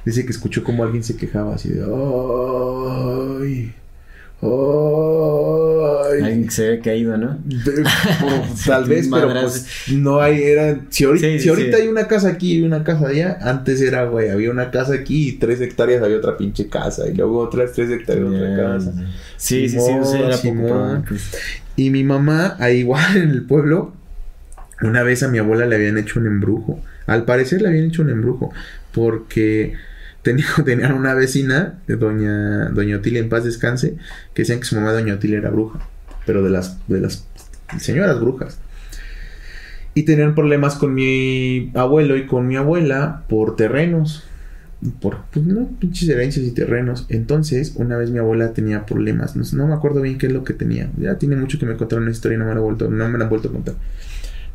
dice 0.05 0.25
que 0.25 0.31
escuchó 0.31 0.63
como 0.63 0.83
alguien 0.83 1.03
se 1.03 1.17
quejaba 1.17 1.55
así 1.55 1.69
de 1.69 1.83
¡Ay! 1.83 3.73
¡Ay! 4.41 6.21
Alguien 6.23 6.45
que 6.45 6.51
se 6.51 6.67
había 6.67 6.81
caído, 6.81 7.17
¿no? 7.17 7.37
Tal 8.65 8.85
vez, 8.85 9.07
pero 9.11 9.29
pues 9.29 9.65
no 9.91 10.19
hay, 10.21 10.41
era, 10.43 10.79
si 10.89 11.03
ahorita, 11.05 11.27
Sí, 11.27 11.33
si 11.37 11.43
sí, 11.43 11.49
ahorita 11.49 11.77
sí. 11.77 11.83
hay 11.83 11.87
una 11.89 12.07
casa 12.07 12.29
aquí 12.29 12.53
y 12.57 12.61
una 12.61 12.83
casa 12.83 13.07
allá, 13.07 13.37
antes 13.41 13.81
era, 13.81 14.05
güey, 14.05 14.29
había 14.29 14.51
una 14.51 14.71
casa 14.71 14.93
aquí 14.93 15.29
y 15.29 15.31
tres 15.33 15.61
hectáreas 15.61 16.03
había 16.03 16.17
otra 16.17 16.37
pinche 16.37 16.67
casa 16.67 17.07
y 17.07 17.13
luego 17.15 17.39
otras 17.39 17.73
tres 17.73 17.89
hectáreas 17.89 18.27
otra 18.27 18.49
Ya, 18.49 18.57
casa. 18.57 18.93
Sí, 19.37 19.67
sí, 19.69 19.77
sí, 19.79 20.17
era 20.17 20.33
Simón. 20.37 20.67
probable, 20.67 21.03
pues. 21.07 21.31
Y 21.75 21.89
mi 21.89 22.03
mamá, 22.03 22.55
ahí 22.59 22.79
igual 22.79 23.17
en 23.17 23.29
el 23.31 23.43
pueblo, 23.43 23.93
una 24.81 25.03
vez 25.03 25.23
a 25.23 25.27
mi 25.27 25.39
abuela 25.39 25.65
le 25.65 25.75
habían 25.75 25.97
hecho 25.97 26.19
un 26.19 26.27
embrujo. 26.27 26.79
Al 27.07 27.25
parecer 27.25 27.61
le 27.61 27.67
habían 27.69 27.85
hecho 27.85 28.01
un 28.01 28.09
embrujo. 28.09 28.51
Porque 28.93 29.73
tenían 30.25 30.93
una 30.97 31.13
vecina, 31.13 31.79
doña, 31.87 32.69
doña 32.69 32.97
Otilia 32.97 33.19
en 33.21 33.29
paz 33.29 33.45
descanse, 33.45 33.95
que 34.33 34.41
decían 34.41 34.59
que 34.59 34.65
su 34.65 34.75
mamá 34.75 34.91
doña 34.91 35.13
Otilia 35.13 35.37
era 35.37 35.49
bruja. 35.49 35.79
Pero 36.25 36.43
de 36.43 36.49
las, 36.49 36.79
de 36.87 36.99
las 36.99 37.27
señoras 37.79 38.19
brujas. 38.19 38.59
Y 39.93 40.03
tenían 40.03 40.35
problemas 40.35 40.75
con 40.75 40.93
mi 40.93 41.71
abuelo 41.75 42.17
y 42.17 42.25
con 42.25 42.47
mi 42.47 42.57
abuela 42.57 43.23
por 43.29 43.55
terrenos. 43.55 44.23
Por, 44.99 45.19
pues, 45.31 45.45
no, 45.45 45.69
pinches 45.79 46.09
herencias 46.09 46.45
y 46.45 46.51
terrenos. 46.51 47.05
Entonces, 47.09 47.73
una 47.75 47.95
vez 47.95 48.09
mi 48.09 48.17
abuela 48.17 48.53
tenía 48.53 48.85
problemas. 48.85 49.35
No, 49.53 49.67
me 49.67 49.73
acuerdo 49.73 50.01
bien 50.01 50.17
qué 50.17 50.25
es 50.25 50.33
lo 50.33 50.43
que 50.43 50.53
tenía. 50.53 50.89
Ya 50.97 51.17
tiene 51.17 51.35
mucho 51.35 51.59
que 51.59 51.65
me 51.65 51.77
contaron 51.77 52.03
una 52.03 52.11
historia 52.11 52.35
y 52.35 52.39
no 52.39 52.45
me 52.45 52.55
la, 52.55 52.59
vuelto, 52.59 52.89
no 52.89 53.07
me 53.07 53.23
han 53.23 53.29
vuelto 53.29 53.49
a 53.49 53.51
contar. 53.51 53.75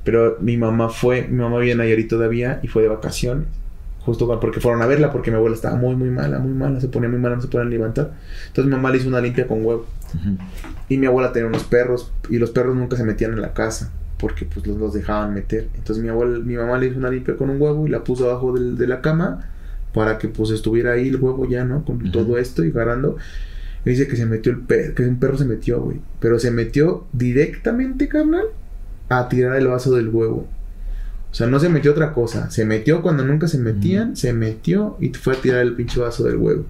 Pero 0.04 0.38
mi 0.40 0.56
mamá 0.56 0.88
fue, 0.88 1.26
mi 1.28 1.36
mamá 1.36 1.58
vive 1.58 1.72
en 1.72 1.78
Nayarit 1.78 2.08
todavía 2.08 2.58
y 2.62 2.68
fue 2.68 2.82
de 2.82 2.88
vacaciones. 2.88 3.46
Justo 4.04 4.26
porque 4.40 4.60
fueron 4.60 4.80
a 4.82 4.86
verla, 4.86 5.12
porque 5.12 5.30
mi 5.30 5.36
abuela 5.36 5.54
estaba 5.54 5.76
muy, 5.76 5.94
muy 5.94 6.08
mala, 6.10 6.38
muy 6.38 6.52
mala, 6.52 6.80
se 6.80 6.88
ponía 6.88 7.08
muy 7.08 7.18
mala, 7.18 7.36
no 7.36 7.42
se 7.42 7.48
podía 7.48 7.66
levantar. 7.66 8.12
Entonces 8.46 8.64
mi 8.64 8.70
mamá 8.72 8.90
le 8.90 8.98
hizo 8.98 9.08
una 9.08 9.20
limpia 9.20 9.46
con 9.46 9.64
huevo. 9.64 9.86
Y 10.88 10.96
mi 10.98 11.06
abuela 11.06 11.32
tenía 11.32 11.48
unos 11.48 11.64
perros 11.64 12.12
y 12.28 12.38
los 12.38 12.50
perros 12.50 12.74
nunca 12.76 12.96
se 12.96 13.04
metían 13.04 13.32
en 13.32 13.42
la 13.42 13.52
casa 13.52 13.92
porque 14.18 14.44
pues 14.44 14.66
los, 14.66 14.76
los 14.78 14.92
dejaban 14.94 15.32
meter. 15.34 15.68
Entonces 15.76 16.02
mi 16.02 16.08
abuela, 16.10 16.38
mi 16.38 16.54
mamá 16.56 16.78
le 16.78 16.86
hizo 16.88 16.98
una 16.98 17.10
limpia 17.10 17.36
con 17.36 17.50
un 17.50 17.60
huevo 17.60 17.86
y 17.86 17.90
la 17.90 18.02
puso 18.02 18.28
abajo 18.28 18.52
del- 18.52 18.76
de 18.76 18.86
la 18.86 19.00
cama 19.02 19.46
para 19.94 20.18
que 20.18 20.28
pues 20.28 20.50
estuviera 20.50 20.92
ahí 20.92 21.08
el 21.08 21.16
huevo 21.16 21.46
ya, 21.48 21.64
¿no? 21.64 21.84
Con 21.84 22.10
todo 22.10 22.38
esto 22.38 22.64
y 22.64 22.70
agarrando. 22.70 23.16
Y 23.84 23.90
dice 23.90 24.06
que 24.08 24.16
se 24.16 24.26
metió 24.26 24.50
el 24.52 24.60
perro, 24.60 24.94
que 24.94 25.02
un 25.04 25.18
perro 25.18 25.36
se 25.38 25.44
metió, 25.44 25.80
güey. 25.80 26.00
Pero 26.20 26.38
se 26.38 26.50
metió 26.50 27.06
directamente, 27.12 28.08
carnal, 28.08 28.44
a 29.08 29.28
tirar 29.28 29.56
el 29.56 29.68
vaso 29.68 29.94
del 29.94 30.08
huevo. 30.08 30.46
O 31.30 31.34
sea, 31.34 31.46
no 31.46 31.60
se 31.60 31.68
metió 31.68 31.92
otra 31.92 32.12
cosa. 32.12 32.50
Se 32.50 32.64
metió 32.64 33.02
cuando 33.02 33.24
nunca 33.24 33.46
se 33.48 33.58
metían, 33.58 34.16
se 34.16 34.32
metió 34.32 34.96
y 35.00 35.10
fue 35.10 35.34
a 35.34 35.40
tirar 35.40 35.60
el 35.60 35.74
pinche 35.74 36.00
vaso 36.00 36.24
del 36.24 36.36
huevo. 36.36 36.64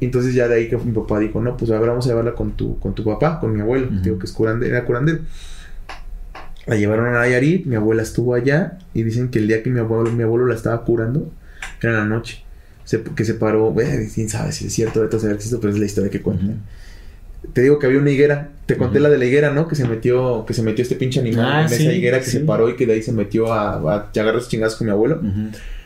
Entonces 0.00 0.34
ya 0.34 0.48
de 0.48 0.54
ahí 0.54 0.68
que 0.68 0.78
mi 0.78 0.92
papá 0.92 1.18
dijo, 1.18 1.42
no, 1.42 1.56
pues 1.58 1.70
ahora 1.70 1.88
vamos 1.90 2.06
a 2.06 2.08
llevarla 2.10 2.32
con 2.34 2.52
tu, 2.52 2.78
con 2.78 2.94
tu 2.94 3.04
papá, 3.04 3.38
con 3.38 3.52
mi 3.52 3.60
abuelo, 3.60 3.88
digo 4.02 4.18
que 4.18 4.24
es 4.26 4.32
curandero, 4.32 4.74
era 4.74 4.86
curandero. 4.86 5.18
La 6.66 6.76
llevaron 6.76 7.06
a 7.06 7.12
Nayarit, 7.12 7.66
mi 7.66 7.74
abuela 7.76 8.02
estuvo 8.02 8.34
allá 8.34 8.78
y 8.94 9.02
dicen 9.02 9.28
que 9.28 9.38
el 9.40 9.48
día 9.48 9.62
que 9.62 9.70
mi 9.70 9.78
abuelo, 9.80 10.10
mi 10.12 10.22
abuelo 10.22 10.46
la 10.46 10.54
estaba 10.54 10.84
curando 10.84 11.30
era 11.82 11.92
en 11.92 11.98
la 11.98 12.04
noche. 12.06 12.44
se- 12.84 13.02
que 13.02 13.24
se 13.24 13.34
paró, 13.34 13.72
quién 14.14 14.28
sabe 14.28 14.50
si 14.52 14.66
es 14.66 14.72
cierto, 14.72 15.08
si 15.20 15.26
es 15.26 15.54
pero 15.60 15.72
es 15.72 15.78
la 15.78 15.86
historia 15.86 16.10
que 16.10 16.20
cuentan. 16.22 16.60
Te 17.52 17.62
digo 17.62 17.78
que 17.78 17.86
había 17.86 17.98
una 17.98 18.10
higuera, 18.10 18.50
te 18.66 18.76
conté 18.76 19.00
la 19.00 19.08
de 19.08 19.18
la 19.18 19.24
higuera, 19.24 19.50
¿no? 19.50 19.66
Que 19.66 19.74
se 19.74 19.86
metió, 19.86 20.44
que 20.46 20.54
se 20.54 20.62
metió 20.62 20.82
este 20.82 20.94
pinche 20.96 21.20
animal 21.20 21.46
Ah, 21.46 21.62
en 21.62 21.68
sí, 21.68 21.82
esa 21.82 21.92
higuera 21.92 22.18
que 22.18 22.24
sí. 22.26 22.30
se 22.32 22.40
paró 22.40 22.68
y 22.68 22.76
que 22.76 22.86
de 22.86 22.92
ahí 22.94 23.02
se 23.02 23.12
metió 23.12 23.52
a, 23.52 23.72
a 23.74 24.10
agarrar 24.10 24.34
los 24.34 24.48
chingazos 24.48 24.76
con 24.78 24.86
mi 24.86 24.92
abuelo. 24.92 25.20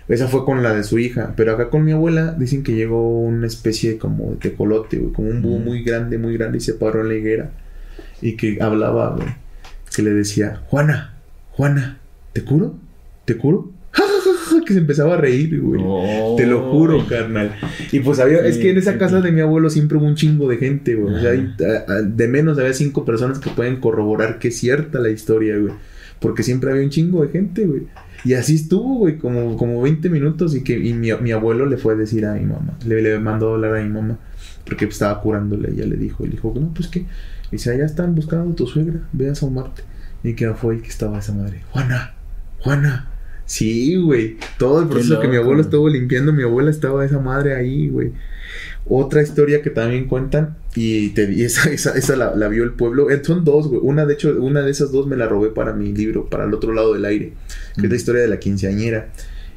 Esa 0.06 0.28
fue 0.28 0.44
con 0.44 0.62
la 0.62 0.74
de 0.74 0.85
su 0.85 0.98
hija. 0.98 1.32
Pero 1.36 1.52
acá 1.52 1.70
con 1.70 1.85
mi 1.85 1.93
abuela 1.93 2.32
dicen 2.39 2.62
que 2.62 2.74
llegó 2.74 3.20
una 3.20 3.47
especie 3.47 3.97
como 3.98 4.32
de 4.32 4.36
tecolote, 4.36 4.98
güey. 4.98 5.12
Como 5.14 5.28
un 5.31 5.40
búho 5.40 5.59
muy 5.59 5.82
grande, 5.82 6.18
muy 6.18 6.36
grande. 6.36 6.59
Y 6.59 6.60
se 6.60 6.74
paró 6.74 7.01
en 7.01 7.09
la 7.09 7.14
higuera. 7.14 7.51
Y 8.20 8.36
que 8.36 8.59
hablaba, 8.60 9.14
güey. 9.16 9.28
Que 9.94 10.02
le 10.02 10.10
decía, 10.10 10.60
Juana, 10.66 11.14
Juana, 11.52 11.98
¿te 12.35 12.43
curo? 12.43 12.74
¿Te 13.24 13.36
curo? 13.39 13.70
Que 14.64 14.72
se 14.72 14.78
empezaba 14.80 15.14
a 15.14 15.16
reír, 15.18 15.60
güey. 15.60 15.80
Te 16.36 16.46
lo 16.46 16.70
juro, 16.70 17.06
carnal. 17.06 17.54
Y 17.92 18.00
pues 18.00 18.18
había, 18.18 18.44
es 18.46 18.58
que 18.58 18.70
en 18.70 18.78
esa 18.78 18.98
casa 18.98 19.20
de 19.20 19.30
mi 19.32 19.40
abuelo 19.40 19.70
siempre 19.70 19.98
hubo 19.98 20.06
un 20.06 20.14
chingo 20.16 20.48
de 20.48 20.56
gente, 20.56 20.94
güey. 20.94 21.14
O 21.14 21.20
sea, 21.20 21.30
hay- 21.32 21.54
de 22.06 22.28
menos 22.28 22.58
había 22.58 22.72
cinco 22.72 23.04
personas 23.04 23.38
que 23.38 23.50
pueden 23.50 23.76
corroborar 23.80 24.38
que 24.38 24.48
es 24.48 24.56
cierta 24.58 24.98
la 24.98 25.10
historia, 25.10 25.56
güey. 25.58 25.72
Porque 26.20 26.42
siempre 26.42 26.70
había 26.70 26.82
un 26.82 26.90
chingo 26.90 27.22
de 27.22 27.28
gente, 27.28 27.66
güey. 27.66 27.82
Y 28.24 28.32
así 28.34 28.54
estuvo, 28.54 28.98
güey, 29.00 29.18
como, 29.18 29.56
como 29.58 29.82
20 29.82 30.08
minutos. 30.08 30.54
Y 30.54 30.62
que 30.64 30.78
y 30.78 30.94
mi, 30.94 31.10
mi 31.20 31.32
abuelo 31.32 31.66
le 31.66 31.76
fue 31.76 31.92
a 31.92 31.96
decir 31.96 32.24
a 32.24 32.34
mi 32.34 32.46
mamá. 32.46 32.78
Le, 32.86 33.02
le 33.02 33.18
mandó 33.18 33.50
a 33.50 33.54
hablar 33.56 33.76
a 33.76 33.82
mi 33.82 33.90
mamá. 33.90 34.18
Porque 34.64 34.86
estaba 34.86 35.20
curándole. 35.20 35.70
Y 35.70 35.74
ella 35.80 35.86
le 35.86 35.96
dijo, 35.96 36.24
le 36.24 36.30
dijo, 36.30 36.54
no, 36.58 36.72
pues 36.72 36.88
que. 36.88 37.04
Dice, 37.52 37.70
allá 37.72 37.84
están 37.84 38.14
buscando 38.14 38.52
a 38.52 38.56
tu 38.56 38.66
suegra. 38.66 39.00
Ve 39.12 39.28
a 39.28 39.32
asomarte. 39.32 39.82
Y 40.22 40.32
que 40.34 40.48
fue 40.54 40.76
y 40.76 40.80
que 40.80 40.88
estaba 40.88 41.18
esa 41.18 41.34
madre. 41.34 41.60
Juana, 41.70 42.14
Juana. 42.60 43.10
Sí, 43.46 43.96
güey. 43.96 44.36
Todo 44.58 44.80
el 44.82 44.88
proceso 44.88 45.20
que 45.20 45.28
mi 45.28 45.36
abuelo 45.36 45.60
estuvo 45.60 45.88
limpiando, 45.88 46.32
mi 46.32 46.42
abuela 46.42 46.70
estaba 46.70 47.04
esa 47.04 47.18
madre 47.18 47.54
ahí, 47.54 47.88
güey. 47.88 48.12
Otra 48.86 49.22
historia 49.22 49.62
que 49.62 49.70
también 49.70 50.06
cuentan, 50.06 50.56
y, 50.74 51.10
te, 51.10 51.30
y 51.32 51.42
esa, 51.42 51.70
esa, 51.70 51.96
esa 51.96 52.16
la, 52.16 52.34
la 52.34 52.48
vio 52.48 52.64
el 52.64 52.72
pueblo. 52.72 53.10
Eh, 53.10 53.20
Son 53.24 53.44
dos, 53.44 53.68
güey. 53.68 53.80
Una, 53.82 54.04
de 54.06 54.14
hecho, 54.14 54.34
una 54.40 54.60
de 54.62 54.70
esas 54.70 54.92
dos 54.92 55.06
me 55.06 55.16
la 55.16 55.26
robé 55.26 55.48
para 55.50 55.72
mi 55.72 55.92
libro, 55.92 56.28
para 56.28 56.44
el 56.44 56.52
otro 56.54 56.72
lado 56.74 56.92
del 56.94 57.04
aire. 57.04 57.32
Que 57.76 57.82
es 57.82 57.84
la 57.84 57.88
Mm. 57.88 57.94
historia 57.94 58.20
de 58.22 58.28
la 58.28 58.38
quinceañera. 58.38 59.08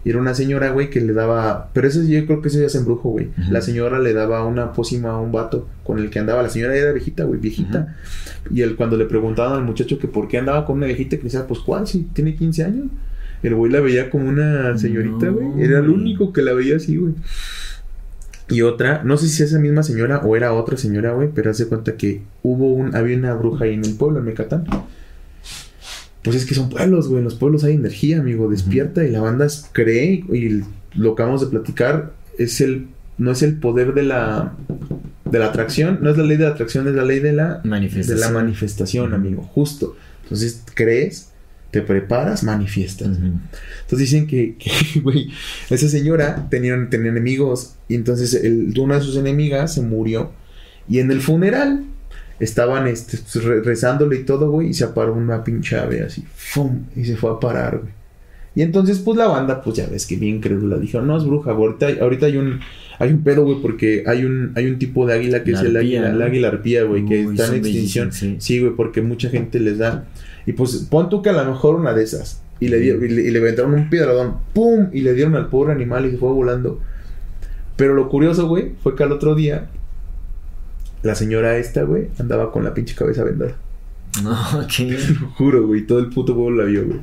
Y 0.06 0.12
era 0.12 0.20
una 0.20 0.34
señora, 0.34 0.70
güey, 0.72 0.90
que 0.90 1.02
le 1.02 1.12
daba. 1.12 1.70
Pero 1.74 1.88
eso 1.90 2.02
yo 2.04 2.26
creo 2.26 2.42
que 2.42 2.48
eso 2.48 2.62
ya 2.62 2.70
se 2.70 2.78
embrujo, 2.78 3.10
güey. 3.10 3.30
La 3.50 3.62
señora 3.62 4.00
le 4.00 4.14
daba 4.14 4.46
una 4.46 4.72
pócima 4.72 5.10
a 5.10 5.20
un 5.20 5.34
vato 5.34 5.68
con 5.84 6.00
el 6.00 6.10
que 6.10 6.20
andaba. 6.20 6.42
La 6.44 6.50
señora 6.50 6.76
era 6.78 6.94
viejita, 6.94 7.26
güey, 7.26 7.40
viejita. 7.42 7.98
Y 8.50 8.62
él, 8.62 8.78
cuando 8.78 8.96
le 8.96 9.04
preguntaban 9.06 9.58
al 9.58 9.66
muchacho 9.66 10.00
que 10.00 10.08
por 10.08 10.30
qué 10.30 10.38
andaba 10.38 10.66
con 10.66 10.78
una 10.78 10.86
viejita, 10.86 11.18
que 11.18 11.24
decía, 11.24 11.46
pues, 11.46 11.60
¿cuál? 11.60 11.88
Si 11.88 12.04
tiene 12.14 12.36
15 12.36 12.64
años. 12.64 12.86
El 13.44 13.56
güey 13.56 13.72
la 13.72 13.80
veía 13.82 14.10
como 14.10 14.28
una 14.30 14.78
señorita, 14.78 15.28
No, 15.28 15.34
güey. 15.34 15.64
Era 15.64 15.80
el 15.80 15.90
único 15.90 16.34
que 16.34 16.42
la 16.42 16.54
veía 16.54 16.78
así, 16.78 16.98
güey. 16.98 17.14
Y 18.50 18.62
otra, 18.62 19.04
no 19.04 19.18
sé 19.18 19.28
si 19.28 19.44
es 19.44 19.50
esa 19.52 19.60
misma 19.60 19.84
señora 19.84 20.20
o 20.20 20.36
era 20.36 20.54
otra 20.54 20.78
señora, 20.78 21.12
güey, 21.14 21.30
pero 21.34 21.52
hace 21.52 21.68
cuenta 21.68 21.98
que 21.98 22.22
hubo 22.44 22.72
un, 22.74 22.96
había 22.96 23.18
una 23.18 23.34
bruja 23.34 23.66
ahí 23.66 23.74
en 23.74 23.84
el 23.86 23.96
pueblo, 23.96 24.20
en 24.20 24.26
Mecatán. 24.26 24.66
Pues 26.24 26.36
es 26.36 26.46
que 26.46 26.56
son 26.56 26.70
pueblos, 26.70 27.08
güey. 27.08 27.20
En 27.20 27.24
los 27.26 27.36
pueblos 27.36 27.64
hay 27.64 27.76
energía, 27.76 28.20
amigo. 28.20 28.50
Despierta 28.50 29.04
y 29.06 29.12
la 29.12 29.22
banda 29.22 29.46
es- 29.46 29.66
cree. 29.72 30.24
Y 30.32 30.62
lo 30.96 31.16
que 31.16 31.22
acabamos 31.22 31.42
de 31.42 31.48
platicar 31.48 32.14
es 32.38 32.60
el. 32.62 32.88
No 33.18 33.32
es 33.32 33.42
el 33.44 33.56
poder 33.60 33.94
de 33.94 34.04
la. 34.04 34.54
De 35.26 35.40
la 35.40 35.48
atracción. 35.48 36.00
No 36.02 36.10
es 36.10 36.18
la 36.18 36.24
ley 36.24 36.38
de 36.38 36.44
la 36.46 36.52
atracción, 36.52 36.88
es 36.88 36.96
la 36.96 37.06
ley 37.06 37.20
de 37.20 37.34
la. 37.34 37.62
Manifestación. 37.64 38.18
De 38.18 38.22
la 38.26 38.32
manifestación, 38.32 39.14
amigo. 39.14 39.44
Justo. 39.44 39.96
Entonces 40.24 40.64
crees, 40.74 41.32
te 41.72 41.82
preparas, 41.82 42.44
manifiestas. 42.44 43.10
Entonces 43.18 44.00
dicen 44.00 44.28
que, 44.28 44.56
güey, 45.04 45.30
esa 45.70 45.88
señora 45.90 46.48
tenía, 46.50 46.76
tenía 46.90 47.12
enemigos 47.12 47.76
y 47.88 47.96
entonces 47.96 48.34
el, 48.34 48.74
una 48.80 48.96
de 48.96 49.02
sus 49.02 49.18
enemigas 49.18 49.74
se 49.74 49.82
murió 49.82 50.32
y 50.90 51.00
en 51.00 51.12
el 51.12 51.22
funeral 51.22 51.84
estaban 52.40 52.88
este, 52.88 53.18
pues, 53.18 53.44
re- 53.44 53.62
rezándole 53.62 54.18
y 54.18 54.24
todo, 54.24 54.50
güey, 54.52 54.70
y 54.70 54.74
se 54.74 54.88
paró 54.88 55.14
una 55.14 55.44
pinche 55.44 55.76
ave 55.78 56.04
así, 56.04 56.24
¡fum! 56.36 56.84
y 56.96 57.04
se 57.06 57.18
fue 57.18 57.32
a 57.32 57.40
parar, 57.40 57.80
güey. 57.80 57.98
Y 58.56 58.64
entonces, 58.64 58.98
pues 59.00 59.18
la 59.18 59.28
banda, 59.28 59.62
pues 59.62 59.76
ya 59.76 59.86
ves 59.88 60.08
que 60.08 60.16
bien 60.16 60.40
crédula, 60.42 60.78
dijo, 60.78 61.00
no 61.02 61.16
es 61.18 61.24
bruja, 61.26 61.52
güey, 61.52 61.68
ahorita, 61.68 62.04
ahorita 62.04 62.26
hay 62.26 62.38
un, 62.38 62.60
hay 62.98 63.12
un 63.12 63.22
pedo, 63.22 63.44
güey, 63.44 63.62
porque 63.62 64.04
hay 64.08 64.26
un, 64.26 64.52
hay 64.56 64.66
un 64.66 64.80
tipo 64.80 65.06
de 65.06 65.14
águila 65.14 65.44
que 65.44 65.52
La 65.52 65.60
es 65.60 65.66
el 65.66 65.78
águila, 65.78 66.10
¿no? 66.10 66.16
el 66.16 66.22
águila 66.24 66.48
arpía, 66.48 66.84
güey, 66.84 67.06
que 67.06 67.22
está 67.22 67.48
en 67.48 67.56
extinción. 67.58 68.12
Sí, 68.42 68.60
güey, 68.60 68.74
porque 68.76 69.02
mucha 69.04 69.30
gente 69.30 69.60
les 69.60 69.78
da. 69.78 70.08
Y 70.48 70.54
pues 70.54 70.88
pon 70.90 71.10
tú 71.10 71.22
que 71.22 71.30
a 71.30 71.34
lo 71.34 71.46
mejor 71.46 71.76
una 71.76 71.94
de 71.94 72.04
esas. 72.04 72.42
Y 72.60 72.70
le, 72.70 72.80
y 72.80 72.92
le, 72.92 73.22
y 73.22 73.30
le 73.30 73.40
aventaron 73.40 73.74
un 73.74 73.90
piedradón. 73.90 74.38
¡Pum! 74.54 74.90
Y 74.94 75.02
le 75.02 75.14
dieron 75.14 75.36
al 75.36 75.50
pobre 75.50 75.74
animal 75.74 76.06
y 76.06 76.12
se 76.12 76.18
fue 76.18 76.32
volando. 76.32 76.80
Pero 77.76 77.94
lo 77.94 78.10
curioso, 78.10 78.48
güey, 78.48 78.72
fue 78.82 78.96
que 78.96 79.04
al 79.04 79.12
otro 79.12 79.36
día. 79.36 79.68
La 81.04 81.16
señora 81.16 81.58
esta, 81.58 81.84
güey, 81.84 82.08
andaba 82.18 82.52
con 82.52 82.64
la 82.64 82.74
pinche 82.74 82.96
cabeza 82.96 83.24
vendada. 83.24 83.56
No, 84.24 84.36
¿qué? 84.76 84.86
Te 84.86 85.20
lo 85.20 85.28
juro, 85.32 85.68
güey. 85.68 85.86
Todo 85.86 86.00
el 86.00 86.08
puto 86.08 86.34
pueblo 86.34 86.64
la 86.64 86.70
vio, 86.70 86.86
güey. 86.86 87.02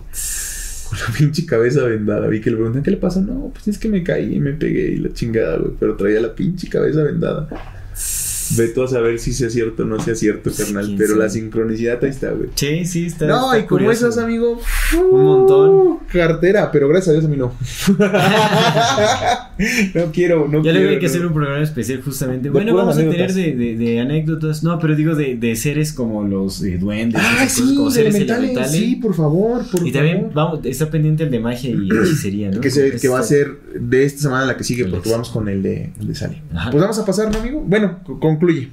Con 0.89 0.99
la 0.99 1.15
pinche 1.16 1.45
cabeza 1.45 1.85
vendada. 1.85 2.27
Vi 2.29 2.41
que 2.41 2.51
le 2.51 2.57
preguntan, 2.57 2.83
¿qué 2.83 2.93
le 2.93 2.97
pasa? 2.97 3.21
No, 3.21 3.51
pues 3.53 3.69
es 3.69 3.79
que 3.79 3.91
me 3.91 4.03
caí 4.03 4.37
y 4.37 4.41
me 4.41 4.55
pegué 4.55 4.93
y 4.93 4.97
la 4.97 5.12
chingada, 5.12 5.59
güey. 5.59 5.73
Pero 5.79 5.97
traía 5.97 6.21
la 6.21 6.35
pinche 6.35 6.69
cabeza 6.69 7.05
vendada. 7.05 7.49
Ve 8.57 8.69
tú 8.69 8.83
a 8.83 8.89
saber 8.89 9.19
si 9.19 9.33
sea 9.33 9.49
cierto 9.51 9.83
o 9.85 9.87
no 9.87 9.99
sea 10.01 10.15
cierto, 10.15 10.51
carnal. 10.57 10.85
quién 10.87 10.99
Pero 10.99 11.11
sabe. 11.12 11.23
la 11.25 11.31
sincronicidad 11.31 12.03
ahí 12.05 12.11
está, 12.11 12.31
güey. 12.31 12.51
Sí, 12.55 12.85
sí, 12.85 13.07
está. 13.07 13.27
No, 13.27 13.53
está 13.53 13.65
y 13.65 13.66
como 13.69 13.91
esas, 13.91 14.19
amigo. 14.19 14.61
Un 15.12 15.25
montón. 15.25 15.99
Cartera, 16.12 16.71
pero 16.71 16.89
gracias 16.89 17.09
a 17.09 17.12
Dios 17.12 17.25
a 17.25 17.29
mí 17.29 17.37
no. 17.37 17.53
no 19.95 20.12
quiero, 20.12 20.49
no 20.49 20.62
Ya 20.62 20.73
quiero. 20.73 20.89
hay 20.91 20.97
que 20.97 21.03
no. 21.03 21.09
hacer 21.09 21.27
un 21.27 21.33
programa 21.35 21.62
especial 21.62 22.03
justamente. 22.03 22.51
Bueno, 22.51 22.75
vamos 22.75 22.97
a 22.97 23.01
tener 23.01 23.33
de, 23.33 23.55
de- 23.55 23.77
de 23.77 24.01
anécdotas. 24.01 24.62
No, 24.62 24.79
pero 24.79 24.95
digo 24.97 25.15
de, 25.15 25.37
de 25.37 25.57
seres 25.57 25.93
como 25.93 26.23
los 26.25 26.62
eh, 26.62 26.79
duendes. 26.79 27.21
Ah, 27.25 27.45
esas 27.45 27.53
cosas, 27.61 27.69
sí, 27.71 27.77
como 27.77 27.91
seres 27.91 28.15
elementales. 28.15 28.45
elementales. 28.51 28.81
Sí, 28.81 28.97
por 28.97 29.15
favor, 29.15 29.62
por 29.71 29.87
y 29.87 29.93
también 29.93 30.31
vamos, 30.35 30.61
está 30.65 30.91
pendiente 30.91 31.25
el 31.25 31.31
de 31.31 31.41
magia 31.41 31.71
y 31.71 31.89
hechicería, 32.03 32.51
¿no? 32.51 32.61
Que, 32.61 32.71
se- 32.71 32.93
que 32.97 33.09
va 33.09 33.21
a 33.21 33.23
ser 33.23 33.59
de 33.79 34.05
esta 34.05 34.23
semana 34.23 34.47
la 34.47 34.57
que 34.57 34.65
sigue, 34.65 34.85
porque 34.87 35.11
vamos 35.11 35.31
con 35.31 35.49
el 35.49 35.62
de, 35.62 35.91
el 36.01 36.07
de 36.09 36.15
Sally. 36.15 36.43
Ajá. 36.55 36.71
Pues 36.71 36.81
vamos 36.81 36.99
a 36.99 37.05
pasar, 37.05 37.31
¿no, 37.33 37.39
amigo? 37.39 37.62
Bueno, 37.66 38.01
co- 38.05 38.19
concluye. 38.39 38.69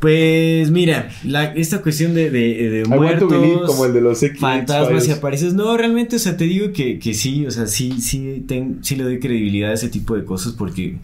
Pues 0.00 0.70
mira, 0.70 1.08
la- 1.24 1.54
esta 1.54 1.80
cuestión 1.80 2.14
de, 2.14 2.28
de, 2.30 2.70
de 2.70 2.84
muertos, 2.84 3.32
como 3.66 3.86
el 3.86 3.94
de 3.94 4.00
los 4.02 4.22
X 4.22 4.38
fantasmas 4.38 5.08
y 5.08 5.10
apariencias. 5.12 5.54
No, 5.54 5.76
realmente, 5.76 6.16
o 6.16 6.18
sea, 6.18 6.36
te 6.36 6.44
digo 6.44 6.72
que, 6.72 6.98
que 6.98 7.14
sí, 7.14 7.46
o 7.46 7.50
sea, 7.50 7.66
sí, 7.66 8.00
sí, 8.00 8.44
ten- 8.46 8.78
sí 8.82 8.96
le 8.96 9.04
doy 9.04 9.18
credibilidad 9.18 9.70
a 9.70 9.74
ese 9.74 9.88
tipo 9.88 10.14
de 10.14 10.24
cosas 10.24 10.52
porque, 10.52 10.96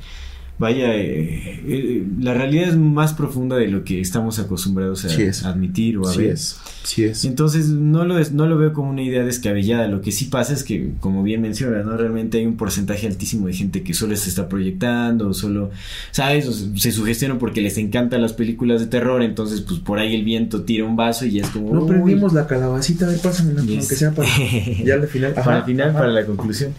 vaya, 0.61 0.95
eh, 0.95 1.61
eh, 1.67 2.05
la 2.21 2.35
realidad 2.35 2.69
es 2.69 2.77
más 2.77 3.15
profunda 3.15 3.57
de 3.57 3.67
lo 3.67 3.83
que 3.83 4.01
estamos 4.01 4.39
acostumbrados 4.39 5.05
a 5.05 5.09
Sí 5.09 5.23
es. 5.23 5.45
admitir 5.45 5.99
o 5.99 6.07
a 6.07 6.13
Sí 6.13 6.19
ver. 6.19 6.33
es, 6.35 6.57
sí 6.85 7.05
es. 7.05 7.25
Entonces 7.25 7.71
no 7.71 8.05
lo, 8.05 8.19
es- 8.19 8.31
no 8.33 8.47
lo 8.47 8.57
veo 8.59 8.73
como 8.73 8.91
una 8.91 9.03
idea 9.03 9.25
descabellada. 9.25 9.89
Lo 9.89 10.03
que 10.03 10.13
sí 10.13 10.27
pasa 10.27 10.53
es 10.53 10.63
que, 10.63 10.91
como 11.01 11.23
bien 11.23 11.41
mencionas, 11.41 11.85
¿no? 11.87 11.97
Realmente 11.97 12.39
hay 12.39 12.47
un 12.47 12.57
porcentaje 12.57 13.07
altísimo 13.07 13.47
de 13.49 13.55
gente 13.55 13.83
que 13.83 13.95
solo 13.95 14.15
se 14.17 14.29
está 14.29 14.49
proyectando, 14.49 15.31
o 15.31 15.35
solo, 15.35 15.71
¿sabes? 16.11 16.47
O 16.47 16.53
se, 16.53 16.77
se 16.79 16.93
sugestionan 16.93 17.39
porque 17.39 17.61
les 17.63 17.79
encantan 17.79 18.21
las 18.23 18.35
películas 18.35 18.81
de 18.81 18.87
terror. 18.87 19.23
Entonces, 19.23 19.63
pues 19.63 19.81
por 19.81 19.99
ahí 19.99 20.15
el 20.15 20.25
viento 20.25 20.63
tira 20.63 20.85
un 20.85 20.95
vaso 20.95 21.25
y 21.25 21.33
ya 21.33 21.43
es 21.43 21.49
como. 21.49 21.73
No 21.75 21.83
uy, 21.85 21.89
prendimos 21.89 22.33
la 22.35 22.47
calabacita, 22.47 23.07
a 23.07 23.09
ver, 23.09 23.19
pásamela, 23.21 23.63
Yes. 23.63 23.79
aunque 23.79 23.95
sea 23.97 24.11
para 24.13 24.29
ya 24.85 24.95
al 24.95 25.09
final. 25.09 25.33
para 25.33 25.41
Ajá, 25.43 25.59
el 25.61 25.65
final, 25.65 25.89
ajá. 25.89 25.99
para 25.99 26.13
la 26.13 26.27
conclusión. 26.27 26.75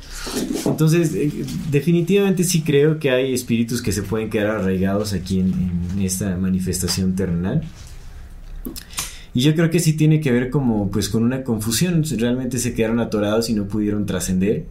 Entonces, 0.82 1.14
eh, 1.14 1.46
definitivamente 1.70 2.44
sí 2.44 2.64
creo 2.64 2.98
que 2.98 3.12
hay 3.12 3.36
espíritus 3.36 3.84
que 3.84 3.92
se 3.92 4.02
pueden 4.02 4.32
quedar 4.32 4.56
arraigados 4.56 5.14
aquí 5.14 5.40
en, 5.40 5.54
esta 6.02 6.36
manifestación 6.38 7.16
terrenal. 7.16 7.62
Y 9.36 9.42
yo 9.42 9.54
creo 9.54 9.70
que 9.70 9.80
sí 9.80 9.94
tiene 9.94 10.20
que 10.20 10.32
ver 10.32 10.50
como 10.50 10.90
pues 10.90 11.08
con 11.08 11.24
una 11.24 11.44
confusión, 11.44 12.04
realmente 12.18 12.58
se 12.58 12.74
quedaron 12.74 13.00
atorados 13.00 13.48
y 13.52 13.54
no 13.54 13.68
pudieron 13.68 14.08
trascender. 14.08 14.66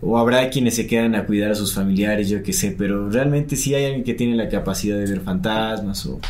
O 0.00 0.18
habrá 0.18 0.48
quienes 0.50 0.76
se 0.76 0.86
quedan 0.86 1.16
a 1.16 1.26
cuidar 1.26 1.50
a 1.50 1.54
sus 1.56 1.74
familiares, 1.74 2.28
yo 2.28 2.44
qué 2.44 2.52
sé, 2.52 2.72
pero 2.78 3.10
realmente 3.10 3.56
sí 3.56 3.74
hay 3.74 3.86
alguien 3.86 4.04
que 4.04 4.14
tiene 4.14 4.36
la 4.36 4.48
capacidad 4.48 4.96
de 4.98 5.04
ver 5.04 5.20
fantasmas 5.20 6.06
o, 6.06 6.20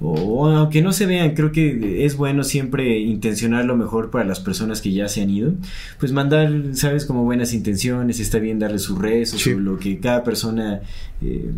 o 0.00 0.46
aunque 0.48 0.82
no 0.82 0.92
se 0.92 1.06
vean, 1.06 1.34
creo 1.34 1.52
que 1.52 2.04
es 2.04 2.16
bueno 2.16 2.44
siempre 2.44 2.98
intencionar 2.98 3.64
lo 3.64 3.76
mejor 3.76 4.10
para 4.10 4.24
las 4.24 4.40
personas 4.40 4.80
que 4.82 4.92
ya 4.92 5.08
se 5.08 5.22
han 5.22 5.30
ido. 5.30 5.52
Pues 5.98 6.12
mandar, 6.12 6.52
sabes, 6.74 7.06
como 7.06 7.24
buenas 7.24 7.54
intenciones, 7.54 8.20
está 8.20 8.38
bien 8.38 8.58
darle 8.58 8.78
sus 8.78 8.98
rezos 8.98 9.40
Sí. 9.40 9.52
o 9.52 9.58
lo 9.58 9.78
que 9.78 9.98
cada 9.98 10.22
persona 10.22 10.80
eh, 11.22 11.50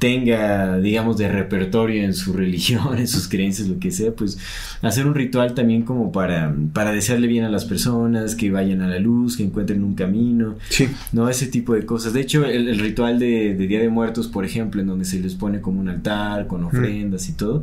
tenga, 0.00 0.78
digamos, 0.78 1.16
de 1.18 1.28
repertorio 1.28 2.02
en 2.02 2.14
su 2.14 2.32
religión, 2.42 2.98
en 2.98 3.06
sus 3.06 3.28
creencias, 3.28 3.68
lo 3.68 3.78
que 3.78 3.92
sea, 3.92 4.10
pues 4.12 4.38
hacer 4.82 5.06
un 5.06 5.14
ritual 5.14 5.54
también 5.54 5.82
como 5.82 6.10
para, 6.10 6.52
para 6.72 6.90
desearle 6.90 7.28
bien 7.28 7.44
a 7.44 7.48
las 7.50 7.66
personas, 7.66 8.34
que 8.34 8.50
vayan 8.50 8.80
a 8.80 8.88
la 8.88 8.98
luz, 8.98 9.36
que 9.36 9.44
encuentren 9.44 9.84
un 9.84 9.94
camino, 9.94 10.56
Sí. 10.70 10.88
¿no? 11.12 11.28
Ese 11.28 11.46
tipo 11.46 11.74
de 11.74 11.86
cosas. 11.86 12.12
De 12.14 12.20
hecho, 12.22 12.44
el, 12.46 12.66
el 12.68 12.78
ritual 12.80 13.18
de, 13.20 13.54
de 13.54 13.66
Día 13.68 13.78
de 13.80 13.90
Muertos, 13.90 14.26
por 14.26 14.44
ejemplo, 14.44 14.80
en 14.80 14.86
donde 14.88 15.04
se 15.04 15.20
les 15.20 15.34
pone 15.34 15.60
como 15.60 15.80
un 15.80 15.88
altar 15.88 16.46
con 16.46 16.64
ofrendas 16.64 17.28
y 17.28 17.32
todo, 17.34 17.62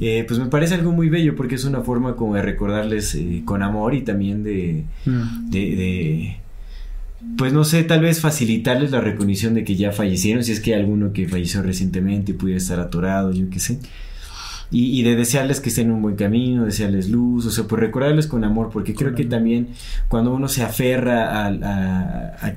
eh, 0.00 0.24
pues 0.26 0.40
me 0.40 0.46
parece 0.46 0.74
algo 0.74 0.90
muy 0.90 1.08
bello 1.08 1.36
porque 1.36 1.54
es 1.54 1.64
una 1.64 1.82
forma 1.82 2.16
como 2.16 2.34
de 2.34 2.42
recordarles 2.42 3.14
eh, 3.14 3.42
con 3.44 3.62
amor 3.62 3.94
y 3.94 4.02
también 4.02 4.42
de, 4.42 4.84
Mm. 5.06 5.50
de, 5.50 5.58
de, 5.76 6.36
pues 7.38 7.52
no 7.52 7.64
sé, 7.64 7.82
tal 7.84 8.00
vez 8.00 8.20
facilitarles 8.20 8.90
la 8.90 9.00
recognición 9.00 9.54
de 9.54 9.64
que 9.64 9.76
ya 9.76 9.92
fallecieron, 9.92 10.44
si 10.44 10.52
es 10.52 10.60
que 10.60 10.74
hay 10.74 10.80
alguno 10.80 11.12
que 11.12 11.28
falleció 11.28 11.62
recientemente 11.62 12.32
y 12.32 12.34
pudiera 12.34 12.58
estar 12.58 12.78
atorado, 12.80 13.32
yo 13.32 13.48
qué 13.50 13.58
sé. 13.58 13.78
Y, 14.70 14.98
y 14.98 15.02
de 15.02 15.16
desearles 15.16 15.60
que 15.60 15.68
estén 15.68 15.88
en 15.88 15.92
un 15.92 16.02
buen 16.02 16.16
camino, 16.16 16.64
desearles 16.64 17.10
luz, 17.10 17.44
o 17.46 17.50
sea, 17.50 17.64
pues 17.64 17.80
recordarles 17.80 18.26
con 18.26 18.42
amor, 18.44 18.70
porque 18.72 18.94
creo 18.94 19.14
que 19.14 19.24
también 19.24 19.68
cuando 20.08 20.34
uno 20.34 20.48
se 20.48 20.62
aferra 20.62 21.46
a, 21.46 21.48
a- 21.48 22.54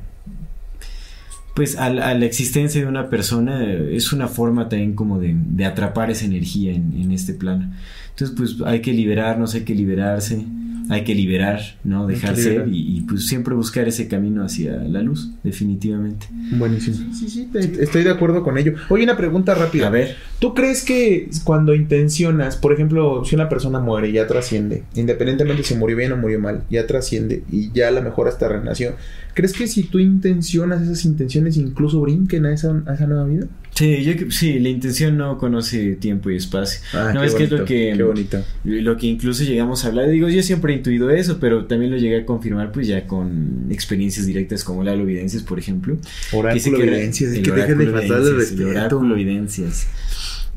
pues 1.53 1.77
a, 1.77 1.89
la- 1.89 2.09
a 2.09 2.13
la 2.13 2.25
existencia 2.25 2.81
de 2.81 2.87
una 2.87 3.09
persona 3.09 3.63
es 3.63 4.11
una 4.11 4.27
forma 4.27 4.67
también 4.67 4.93
como 4.93 5.19
de, 5.19 5.35
de 5.37 5.65
atrapar 5.65 6.11
esa 6.11 6.25
energía 6.25 6.73
en, 6.73 6.93
en 6.99 7.11
este 7.11 7.33
plano. 7.33 7.71
Entonces, 8.09 8.35
pues 8.35 8.55
hay 8.65 8.81
que 8.81 8.91
liberarnos, 8.93 9.53
hay 9.55 9.61
que 9.63 9.73
liberarse, 9.75 10.43
hay 10.89 11.03
que 11.03 11.15
liberar, 11.15 11.59
¿no? 11.83 12.07
Hay 12.07 12.15
que 12.15 12.21
Dejar 12.21 12.35
ser 12.35 12.51
liberar. 12.51 12.67
y, 12.69 12.97
y, 12.97 13.01
pues 13.01 13.27
siempre 13.27 13.53
buscar 13.55 13.87
ese 13.87 14.07
camino 14.07 14.43
hacia 14.43 14.75
la 14.77 15.01
luz, 15.01 15.31
definitivamente. 15.43 16.27
Buenísimo. 16.31 16.97
Sí, 17.13 17.27
sí, 17.27 17.29
sí, 17.29 17.49
te- 17.51 17.83
estoy 17.83 18.03
de 18.03 18.11
acuerdo 18.11 18.43
con 18.43 18.57
ello. 18.57 18.73
Oye, 18.89 19.03
una 19.03 19.17
pregunta 19.17 19.53
rápida. 19.55 19.87
A 19.87 19.89
ver, 19.89 20.15
¿Tú 20.39 20.53
crees 20.53 20.83
que 20.83 21.29
cuando 21.45 21.73
intencionas, 21.73 22.57
por 22.57 22.73
ejemplo, 22.73 23.23
si 23.25 23.35
una 23.35 23.47
persona 23.49 23.79
muere 23.79 24.09
y 24.09 24.13
ya 24.13 24.27
trasciende, 24.27 24.83
independientemente 24.93 25.63
si 25.63 25.75
murió 25.75 25.95
bien 25.97 26.11
o 26.11 26.17
murió 26.17 26.39
mal, 26.39 26.63
ya 26.69 26.85
trasciende 26.85 27.43
y 27.51 27.71
ya 27.71 27.87
a 27.87 27.91
lo 27.91 28.01
mejor 28.01 28.27
hasta 28.27 28.49
renació, 28.49 28.95
¿crees 29.33 29.53
que 29.53 29.65
si 29.67 29.83
tú 29.83 29.97
intencionas 29.99 30.81
esas 30.81 31.05
intenciones 31.05 31.55
incluso 31.57 32.01
brinquen 32.01 32.45
a 32.45 32.53
esa, 32.53 32.83
a 32.85 32.93
esa 32.93 33.07
nueva 33.07 33.25
vida? 33.25 33.47
sí, 33.75 34.03
yo, 34.05 34.15
que- 34.15 34.31
sí, 34.31 34.59
la 34.59 34.69
intención 34.69 35.17
no 35.17 35.37
conoce 35.37 35.95
tiempo 35.95 36.29
y 36.29 36.35
espacio. 36.37 36.79
Ah, 36.93 37.11
no, 37.13 37.23
es 37.23 37.33
que 37.35 37.43
es 37.43 37.51
lo 37.51 37.57
bonito, 37.57 37.65
que... 37.73 37.93
Qué 37.97 38.03
bonito. 38.03 38.43
Lo 38.63 38.95
que 38.97 39.07
incluso 39.07 39.43
llegamos 39.43 39.83
a 39.83 39.89
hablar, 39.89 40.09
digo, 40.09 40.29
yo 40.29 40.41
siempre 40.43 40.73
he 40.73 40.77
intuido 40.77 41.09
eso, 41.09 41.39
pero 41.41 41.65
también 41.65 41.91
lo 41.91 41.97
llegué 41.97 42.21
a 42.21 42.25
confirmar 42.25 42.71
pues 42.71 42.87
ya 42.87 43.05
con 43.05 43.65
experiencias 43.69 44.25
directas 44.25 44.63
como 44.63 44.83
la 44.83 44.93
evidencias, 44.93 45.43
por 45.43 45.59
ejemplo. 45.59 45.97
Oráculo 46.31 46.77
que- 46.77 47.03
el 47.05 47.11
que 47.43 47.51
dejen 47.51 47.77
de 47.79 47.87
faltar 47.87 48.19
el 48.21 48.35
respeto. 48.37 48.69
oráculo 48.69 49.15
evidencias. 49.15 49.87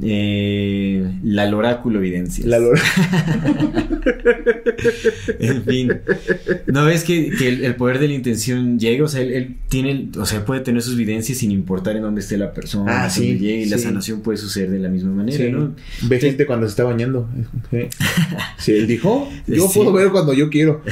Eh, 0.00 1.04
la 1.24 1.54
oráculo 1.56 1.98
evidencias. 1.98 2.46
La 2.46 2.58
lora- 2.58 2.80
En 5.40 5.62
fin. 5.64 5.92
No 6.66 6.84
ves 6.84 7.04
que, 7.04 7.30
que 7.30 7.48
el, 7.48 7.64
el 7.64 7.74
poder 7.74 7.98
de 7.98 8.08
la 8.08 8.14
intención 8.14 8.78
llega, 8.78 9.04
o 9.04 9.08
sea, 9.08 9.20
él, 9.22 9.32
él 9.32 9.56
tiene, 9.68 10.08
o 10.18 10.26
sea, 10.26 10.44
puede 10.44 10.60
tener 10.60 10.82
sus 10.82 10.94
evidencias 10.94 11.38
sin 11.38 11.50
importar 11.50 11.96
en 11.96 12.02
dónde 12.02 12.20
esté 12.20 12.38
la 12.38 12.52
persona, 12.52 13.04
Ah, 13.04 13.10
sí, 13.10 13.38
llegue, 13.38 13.62
y 13.62 13.68
la 13.68 13.78
sanación 13.78 14.20
puede 14.20 14.38
suceder 14.38 14.70
de 14.70 14.78
la 14.78 14.88
misma 14.88 15.10
manera, 15.12 15.36
Sí. 15.44 15.50
¿no? 15.50 15.74
Ve 16.02 16.20
gente 16.20 16.46
cuando 16.46 16.66
se 16.66 16.70
está 16.70 16.84
bañando. 16.84 17.28
Sí. 17.70 17.78
Si 18.58 18.72
él 18.72 18.86
dijo, 18.86 19.28
yo 19.46 19.68
puedo 19.72 19.92
ver 19.92 20.10
cuando 20.10 20.32
yo 20.34 20.50
quiero. 20.50 20.82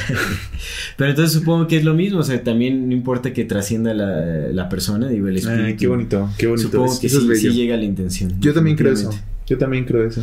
Pero 0.96 1.10
entonces 1.10 1.32
supongo 1.38 1.66
que 1.66 1.76
es 1.76 1.84
lo 1.84 1.94
mismo, 1.94 2.20
o 2.20 2.22
sea, 2.22 2.42
también 2.42 2.88
no 2.88 2.94
importa 2.94 3.32
que 3.32 3.44
trascienda 3.44 3.92
la, 3.92 4.48
la 4.52 4.68
persona, 4.68 5.08
digo, 5.08 5.28
el 5.28 5.36
espíritu. 5.36 5.62
Ah, 5.68 5.76
qué 5.76 5.86
bonito, 5.86 6.30
qué 6.38 6.46
bonito. 6.46 6.68
Supongo 6.70 6.92
Es- 6.92 6.98
que 7.00 7.08
sí, 7.08 7.26
bello. 7.26 7.40
sí 7.40 7.50
llega 7.50 7.76
la 7.76 7.84
intención. 7.84 8.34
Yo 8.40 8.54
también 8.54 8.76
creo 8.76 8.95
eso. 9.00 9.10
Yo 9.46 9.58
también 9.58 9.84
creo 9.84 10.04
eso. 10.06 10.22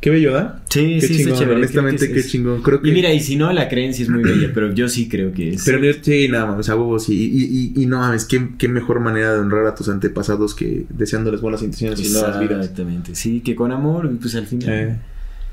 Qué 0.00 0.08
bello, 0.08 0.32
¿da? 0.32 0.62
Sí, 0.70 0.96
Qué 0.98 1.06
sí, 1.06 1.16
chingón, 1.18 1.38
chévere. 1.38 1.56
honestamente, 1.56 2.10
qué 2.10 2.24
chingón. 2.24 2.62
Creo 2.62 2.80
que... 2.80 2.88
Y 2.88 2.92
mira, 2.92 3.12
y 3.12 3.20
si 3.20 3.36
no, 3.36 3.52
la 3.52 3.68
creencia 3.68 4.02
es 4.02 4.08
muy 4.08 4.22
bella, 4.22 4.50
pero 4.54 4.72
yo 4.72 4.88
sí 4.88 5.10
creo 5.10 5.30
que 5.34 5.50
es. 5.50 5.62
Pero 5.64 5.78
yo, 5.84 5.92
sí, 6.00 6.26
nada 6.28 6.46
más, 6.46 6.68
a 6.70 6.76
huevos, 6.76 7.04
sí. 7.04 7.14
Y, 7.34 7.80
y, 7.80 7.82
y 7.82 7.86
no 7.86 7.98
mames, 7.98 8.24
¿qué, 8.24 8.48
qué 8.56 8.66
mejor 8.66 9.00
manera 9.00 9.34
de 9.34 9.40
honrar 9.40 9.66
a 9.66 9.74
tus 9.74 9.90
antepasados 9.90 10.54
que 10.54 10.86
deseándoles 10.88 11.42
buenas 11.42 11.60
intenciones 11.60 12.00
y 12.00 12.12
nuevas 12.14 12.40
vidas. 12.40 12.60
Exactamente, 12.60 13.14
sí, 13.14 13.40
que 13.40 13.54
con 13.54 13.72
amor, 13.72 14.10
pues 14.18 14.34
al 14.36 14.46
final. 14.46 14.68
Eh, 14.70 14.96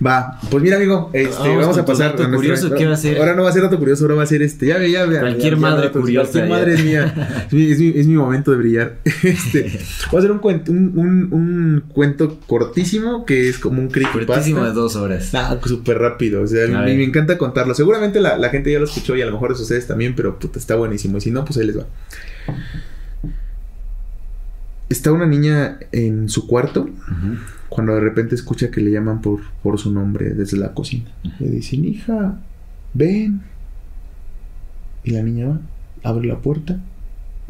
Va, 0.05 0.39
pues 0.51 0.61
mira, 0.61 0.77
amigo, 0.77 1.09
este, 1.11 1.55
Vamos 1.55 1.75
a 1.75 1.83
pasar 1.83 2.11
dato 2.11 2.23
a 2.23 2.31
curioso, 2.31 2.69
¿qué 2.75 2.85
va 2.85 2.93
a 2.93 2.97
ser? 2.97 3.17
Ahora 3.17 3.33
no 3.33 3.41
va 3.43 3.49
a 3.49 3.51
ser 3.51 3.63
dato 3.63 3.79
curioso, 3.79 4.03
ahora 4.03 4.13
va 4.15 4.23
a 4.23 4.27
ser 4.27 4.43
este, 4.43 4.67
ya 4.67 4.77
ve, 4.77 4.91
ya 4.91 5.05
ve. 5.05 5.19
Cualquier 5.19 5.55
ya- 5.55 5.59
madre 5.59 5.91
curiosa, 5.91 6.31
Cualquier 6.33 6.49
madre 6.49 6.73
es 6.75 6.83
mía. 6.83 7.13
Es 7.47 7.53
mi, 7.53 7.71
es 7.71 7.79
mi- 7.79 7.93
es 7.95 8.07
mi 8.07 8.13
momento 8.13 8.51
de 8.51 8.57
brillar. 8.57 8.97
Este, 9.23 9.63
voy 10.11 10.17
a 10.17 10.19
hacer 10.19 10.31
un 10.31 10.37
cuento, 10.37 10.71
un, 10.71 10.93
un, 10.95 11.33
un 11.33 11.83
cuento 11.87 12.39
cortísimo 12.45 13.25
que 13.25 13.49
es 13.49 13.57
como 13.57 13.81
un 13.81 13.87
creepypasta. 13.87 14.33
Cortísimo 14.33 14.63
de 14.63 14.71
dos 14.71 14.95
horas. 14.95 15.33
Ah, 15.33 15.57
súper 15.65 15.97
rápido. 15.97 16.43
O 16.43 16.47
sea, 16.47 16.67
me, 16.67 17.03
encanta 17.03 17.39
contarlo. 17.39 17.73
Seguramente 17.73 18.19
la, 18.21 18.37
la 18.37 18.49
gente 18.49 18.71
ya 18.71 18.77
lo 18.77 18.85
escuchó 18.85 19.15
y 19.15 19.23
a 19.23 19.25
lo 19.25 19.31
mejor 19.31 19.53
es 19.53 19.59
ustedes 19.59 19.87
también, 19.87 20.15
pero 20.15 20.37
puta, 20.37 20.59
está 20.59 20.75
buenísimo. 20.75 21.17
Y 21.17 21.21
si 21.21 21.31
no, 21.31 21.43
pues 21.43 21.57
ahí 21.57 21.65
les 21.65 21.77
va. 21.79 21.85
Está 24.89 25.11
una 25.11 25.25
niña 25.25 25.79
en 25.91 26.29
su 26.29 26.47
cuarto 26.47 26.87
cuando 27.69 27.94
de 27.95 28.02
repente 28.02 28.35
escucha 28.35 28.72
que 28.72 28.81
le 28.81 28.91
llaman 28.91 29.22
por, 29.22 29.41
por 29.61 29.80
su 29.80 29.91
nombre 29.91 30.34
desde 30.34 30.57
la 30.57 30.73
cocina. 30.73 31.11
Le 31.39 31.49
dicen, 31.49 31.85
hija, 31.85 32.39
ven. 32.94 33.41
Y 35.03 35.11
la 35.11 35.23
niña 35.23 35.48
va, 35.48 35.60
abre 36.03 36.27
la 36.27 36.39
puerta, 36.39 36.80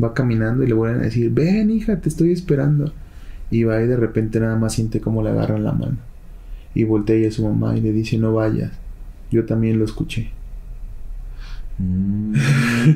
va 0.03 0.13
caminando 0.13 0.63
y 0.63 0.67
le 0.67 0.73
vuelven 0.73 1.01
a 1.01 1.05
decir, 1.05 1.31
ven, 1.31 1.69
hija, 1.69 1.99
te 2.01 2.09
estoy 2.09 2.31
esperando. 2.31 2.93
Y 3.49 3.63
va 3.63 3.81
y 3.81 3.87
de 3.87 3.95
repente 3.95 4.39
nada 4.39 4.57
más 4.57 4.73
siente 4.73 4.99
cómo 4.99 5.23
le 5.23 5.29
agarran 5.29 5.63
la 5.63 5.71
mano. 5.71 5.97
Y 6.73 6.83
voltea 6.83 7.27
a 7.27 7.31
su 7.31 7.43
mamá 7.43 7.77
y 7.77 7.81
le 7.81 7.91
dice, 7.91 8.17
no 8.17 8.33
vayas. 8.33 8.71
Yo 9.31 9.45
también 9.45 9.79
lo 9.79 9.85
escuché. 9.85 10.31
Mm. 11.79 12.33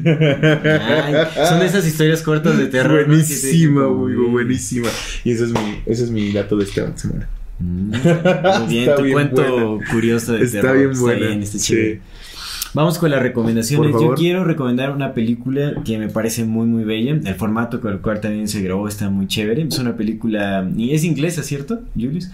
Ay, 0.05 1.13
son 1.49 1.61
esas 1.61 1.85
historias 1.85 2.21
cortas 2.21 2.57
de 2.57 2.67
terror. 2.67 3.05
Buenísima, 3.05 3.85
güey, 3.85 4.15
buenísima. 4.15 4.89
Y 5.23 5.31
ese 5.31 5.45
es 5.45 5.51
mi, 5.51 5.81
ese 5.85 6.03
es 6.05 6.11
mi 6.11 6.31
dato 6.31 6.57
de 6.57 6.63
esta 6.65 6.95
semana. 6.97 7.27
Mm, 7.59 7.89
Muy 7.91 8.67
bien, 8.69 8.83
Está 8.89 8.95
tu 8.95 9.03
bien 9.03 9.13
cuento 9.13 9.41
buena. 9.75 9.91
curioso 9.91 10.33
de 10.33 10.43
Está 10.45 10.61
terror. 10.61 10.77
bien 10.77 10.99
buena. 10.99 11.27
bien, 11.27 11.43
está 11.43 11.57
Sí. 11.59 11.73
chévere. 11.73 12.01
Vamos 12.73 12.97
con 12.99 13.11
las 13.11 13.21
recomendaciones. 13.21 13.91
Yo 13.91 14.13
quiero 14.15 14.45
recomendar 14.45 14.91
una 14.91 15.13
película 15.13 15.73
que 15.83 15.97
me 15.97 16.07
parece 16.07 16.45
muy 16.45 16.65
muy 16.67 16.85
bella. 16.85 17.11
El 17.25 17.35
formato 17.35 17.81
con 17.81 17.91
el 17.91 17.99
cual 17.99 18.21
también 18.21 18.47
se 18.47 18.61
grabó 18.61 18.87
está 18.87 19.09
muy 19.09 19.27
chévere. 19.27 19.63
Es 19.63 19.77
una 19.77 19.97
película 19.97 20.65
y 20.77 20.91
es 20.95 21.03
inglesa, 21.03 21.43
¿cierto, 21.43 21.81
Julius? 21.95 22.29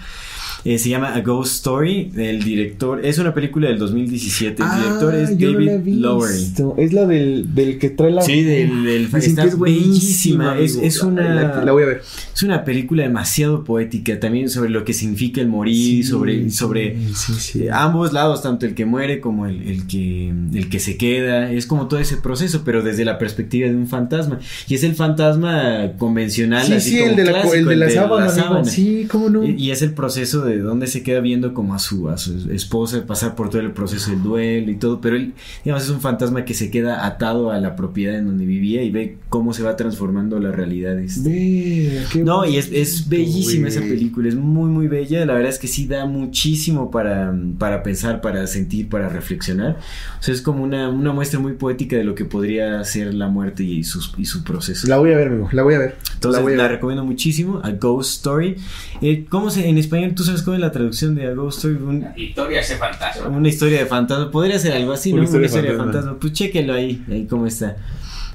Eh, 0.70 0.78
se 0.80 0.90
llama 0.90 1.14
A 1.16 1.22
Ghost 1.22 1.54
Story. 1.56 2.12
El 2.18 2.44
director 2.44 3.06
es 3.06 3.18
una 3.20 3.34
película 3.34 3.70
del 3.70 3.80
2017. 3.80 4.62
El 4.62 4.70
director 4.82 5.16
es 5.16 5.30
Ah, 5.30 5.34
no 5.40 5.60
he 5.62 5.66
David 5.66 5.94
Lowery. 5.94 6.34
visto. 6.34 6.76
Es 6.78 6.92
la 6.92 7.06
del, 7.08 7.56
del 7.56 7.78
que 7.80 7.90
trae 7.92 8.12
la. 8.12 8.22
Sí, 8.22 8.44
del, 8.44 8.84
del 8.84 9.04
está 9.06 9.44
que 9.44 9.48
es 9.48 9.56
buenísima. 9.58 10.56
bellísima. 10.56 10.60
Es, 10.60 10.76
es 10.98 11.02
una 11.04 11.34
La, 11.34 11.64
la 11.64 11.72
voy 11.72 11.84
a 11.84 11.86
ver. 11.86 12.02
es 12.36 12.44
una 12.44 12.66
película 12.66 13.04
demasiado 13.04 13.64
poética 13.64 14.20
también 14.20 14.50
sobre 14.50 14.70
lo 14.70 14.84
que 14.84 14.92
significa 14.92 15.40
el 15.40 15.48
morir, 15.48 16.06
sobre, 16.06 16.50
sobre 16.50 16.98
Sí, 17.16 17.34
sí. 17.40 17.64
eh, 17.64 17.70
ambos 17.72 18.12
lados, 18.12 18.42
tanto 18.44 18.66
el 18.66 18.74
que 18.76 18.86
muere 18.86 19.22
como 19.22 19.46
el, 19.46 19.62
el 19.70 19.88
que, 19.88 20.34
el 20.54 20.68
que 20.68 20.80
se 20.80 20.98
queda. 20.98 21.50
Es 21.50 21.66
como 21.66 21.88
todo 21.88 22.02
ese 22.02 22.18
proceso, 22.18 22.64
pero 22.66 22.82
desde 22.84 23.06
la 23.06 23.18
perspectiva 23.20 23.70
de 23.70 23.76
un 23.76 23.88
fantasma. 23.88 24.40
Y 24.68 24.76
es 24.76 24.84
el 24.84 24.96
fantasma 24.96 25.94
convencional, 25.98 26.66
Sí, 26.66 26.74
así 26.74 26.90
sí, 26.90 26.98
como 26.98 27.10
el 27.12 27.16
de 27.16 27.24
la, 27.24 27.42
el 27.44 27.66
de 27.66 27.76
la 27.78 27.90
sábana, 27.90 28.26
amigo. 28.26 28.44
sábana. 28.44 28.66
Sí, 28.66 29.08
cómo 29.10 29.30
no. 29.30 29.44
Y 29.46 29.68
y 29.68 29.72
es 29.72 29.82
el 29.82 29.94
proceso 29.94 30.44
de 30.44 30.57
donde 30.60 30.88
se 30.88 31.04
queda 31.04 31.20
viendo 31.20 31.54
como 31.54 31.74
a 31.74 31.80
su, 31.80 32.10
a 32.10 32.18
su 32.18 32.50
esposa 32.52 33.06
pasar 33.06 33.36
por 33.36 33.50
todo 33.50 33.62
el 33.62 33.72
proceso 33.72 34.12
del 34.12 34.24
duelo 34.24 34.72
y 34.72 34.76
todo, 34.76 35.02
pero 35.02 35.16
él, 35.16 35.34
digamos, 35.64 35.84
es 35.84 35.90
un 35.90 36.02
fantasma 36.02 36.46
que 36.46 36.54
se 36.54 36.72
queda 36.72 37.06
atado 37.06 37.52
a 37.52 37.60
la 37.60 37.76
propiedad 37.76 38.18
en 38.18 38.26
donde 38.26 38.46
vivía 38.46 38.84
y 38.84 38.92
ve 38.92 39.18
cómo 39.30 39.54
se 39.54 39.64
va 39.64 39.76
transformando 39.76 40.40
la 40.40 40.52
realidad. 40.52 41.00
este. 41.00 42.04
Qué 42.12 42.24
No, 42.24 42.46
y 42.46 42.58
es, 42.58 42.70
es 42.72 43.08
bellísima 43.08 43.68
esa 43.68 43.82
película, 43.82 44.30
es 44.30 44.36
muy, 44.36 44.70
muy 44.70 44.88
bella. 44.88 45.26
La 45.26 45.34
verdad 45.34 45.50
es 45.50 45.60
que 45.60 45.68
sí 45.68 45.88
da 45.88 46.06
muchísimo 46.06 46.92
para, 46.92 47.34
para 47.58 47.84
pensar, 47.84 48.22
para 48.22 48.46
sentir, 48.48 48.90
para 48.90 49.10
reflexionar. 49.10 49.78
O 50.20 50.24
sea, 50.24 50.34
es 50.34 50.42
como 50.42 50.64
una, 50.64 50.90
una 50.90 51.14
muestra 51.14 51.40
muy 51.40 51.54
poética 51.54 51.96
de 51.96 52.04
lo 52.04 52.16
que 52.16 52.26
podría 52.26 52.84
ser 52.84 53.14
la 53.14 53.28
muerte 53.28 53.64
y, 53.64 53.84
sus, 53.84 54.14
y 54.18 54.26
su 54.26 54.44
proceso. 54.44 54.88
La 54.88 54.98
voy 54.98 55.14
a 55.14 55.18
ver, 55.18 55.28
amigo. 55.28 55.50
La 55.52 55.64
voy 55.64 55.76
a 55.76 55.80
ver. 55.80 55.98
Entonces 56.14 56.44
la 56.44 56.64
ver. 56.64 56.72
recomiendo 56.72 57.06
muchísimo, 57.06 57.62
A 57.64 57.72
Ghost 57.72 58.18
Story. 58.18 58.56
Eh, 59.02 59.26
¿Cómo 59.30 59.50
se, 59.50 59.68
en 59.68 59.78
español, 59.78 60.14
tú 60.16 60.24
sabes 60.24 60.37
cómo 60.44 60.56
es 60.56 60.62
la 60.62 60.72
traducción 60.72 61.16
de 61.16 61.28
A 61.28 61.34
Ghost 61.34 61.58
Story? 61.66 61.76
Un- 61.84 62.06
Historia 62.16 62.60
ese 62.62 62.76
fantasma. 62.78 63.28
una 63.30 63.48
historia 63.48 63.80
de 63.80 63.86
fantasma. 63.86 64.32
Podría 64.32 64.58
ser 64.60 64.74
algo 64.74 64.92
así, 64.94 65.12
Una 65.14 65.22
¿no? 65.22 65.24
historia 65.26 65.40
Una 65.40 65.42
de 65.42 65.46
historia 65.48 65.72
de 65.72 65.78
fantasma. 65.78 66.02
fantasma. 66.02 66.20
Pues 66.20 66.34
chéquenlo 66.34 66.74
ahí, 66.74 67.04
ahí 67.10 67.26
cómo 67.30 67.48
está. 67.48 67.78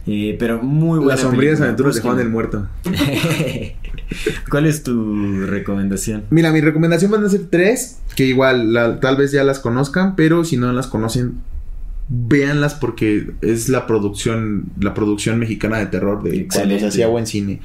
Eh, 0.07 0.37
pero 0.39 0.61
muy 0.63 0.99
buena 0.99 1.13
Las 1.13 1.21
sombrías 1.21 1.53
película, 1.61 1.67
aventuras 1.67 1.95
de 1.95 2.01
Juan 2.01 2.19
el 2.21 2.29
Muerto. 2.29 2.69
¿Cuál 4.51 4.67
es 4.67 4.83
tu 4.83 5.47
recomendación? 5.47 6.25
Mira, 6.31 6.51
mi 6.53 6.61
recomendación 6.61 7.11
van 7.11 7.25
a 7.25 7.29
ser 7.29 7.43
tres, 7.49 7.99
que 8.17 8.27
igual 8.27 8.73
la- 8.73 9.01
tal 9.01 9.17
vez 9.17 9.33
ya 9.33 9.45
las 9.45 9.59
conozcan, 9.59 10.17
pero 10.17 10.45
si 10.45 10.57
no 10.57 10.73
las 10.73 10.87
conocen, 10.87 11.35
véanlas 12.09 12.75
porque 12.75 13.31
es 13.41 13.69
la 13.69 13.87
producción, 13.87 14.65
la 14.81 14.93
producción 14.93 15.39
mexicana 15.39 15.79
de 15.79 15.87
terror 15.87 16.19
de 16.23 16.31
cuando 16.31 16.43
Excelente. 16.45 16.81
se 16.81 16.87
hacía 16.89 17.07
buen 17.07 17.27
cine. 17.27 17.61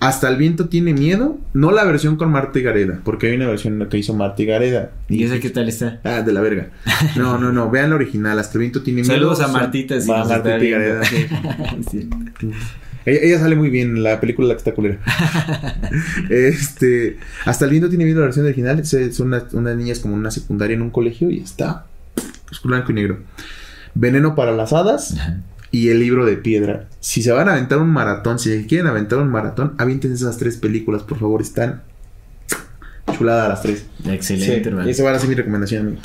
Hasta 0.00 0.28
el 0.28 0.36
viento 0.36 0.68
tiene 0.68 0.92
miedo, 0.92 1.38
no 1.54 1.72
la 1.72 1.82
versión 1.84 2.16
con 2.16 2.30
Marta 2.30 2.58
y 2.58 2.62
Gareda, 2.62 3.00
porque 3.04 3.26
hay 3.28 3.36
una 3.36 3.48
versión 3.48 3.84
que 3.90 3.98
hizo 3.98 4.14
Marta 4.14 4.40
y 4.42 4.46
Gareda. 4.46 4.92
¿Y 5.08 5.24
esa 5.24 5.40
qué 5.40 5.50
tal 5.50 5.68
está? 5.68 6.00
Ah, 6.04 6.22
de 6.22 6.32
la 6.32 6.40
verga. 6.40 6.68
No, 7.16 7.36
no, 7.38 7.50
no, 7.52 7.68
vean 7.72 7.90
la 7.90 7.96
original, 7.96 8.38
hasta 8.38 8.54
el 8.54 8.60
viento 8.60 8.82
tiene 8.82 9.02
miedo. 9.02 9.14
Saludos 9.14 9.40
a 9.40 9.44
son- 9.44 9.52
Martita, 9.54 9.94
si 10.00 10.10
está 10.10 10.24
Martita 10.24 10.64
y. 10.64 10.70
Gareda, 10.70 11.04
sí. 11.04 11.26
Sí. 11.90 12.08
Ella, 13.06 13.20
ella 13.22 13.38
sale 13.40 13.56
muy 13.56 13.70
bien 13.70 13.96
en 13.96 14.02
la 14.02 14.20
película 14.20 14.48
La 14.48 14.54
que 14.54 14.58
está 14.58 14.72
culera. 14.74 14.98
este, 16.30 17.18
hasta 17.44 17.64
el 17.64 17.70
viento 17.70 17.88
tiene 17.88 18.04
miedo 18.04 18.20
la 18.20 18.26
versión 18.26 18.46
original. 18.46 18.78
Es, 18.78 18.92
es 18.94 19.18
una, 19.20 19.44
unas 19.52 19.76
niñas 19.76 19.98
como 20.00 20.14
una 20.14 20.30
secundaria 20.30 20.74
en 20.74 20.82
un 20.82 20.90
colegio 20.90 21.30
y 21.30 21.38
está 21.40 21.86
pues, 22.48 22.62
blanco 22.62 22.92
y 22.92 22.94
negro. 22.94 23.18
Veneno 23.94 24.34
para 24.34 24.52
las 24.52 24.72
hadas. 24.72 25.16
Y 25.70 25.88
El 25.90 26.00
libro 26.00 26.24
de 26.24 26.36
piedra. 26.36 26.88
Si 27.00 27.22
se 27.22 27.32
van 27.32 27.48
a 27.48 27.52
aventar 27.52 27.78
un 27.78 27.90
maratón, 27.90 28.38
si 28.38 28.64
quieren 28.66 28.86
aventar 28.86 29.18
un 29.18 29.28
maratón, 29.28 29.74
avienten 29.78 30.12
esas 30.12 30.38
tres 30.38 30.56
películas, 30.56 31.02
por 31.02 31.18
favor, 31.18 31.42
están 31.42 31.82
chuladas 33.16 33.48
las 33.48 33.62
tres. 33.62 33.86
Excelente, 34.06 34.62
Sí, 34.62 34.68
hermano. 34.68 34.88
Esa 34.88 35.04
va 35.04 35.12
a 35.12 35.18
ser 35.18 35.28
mi 35.28 35.34
recomendación, 35.34 35.86
amigo. 35.86 36.02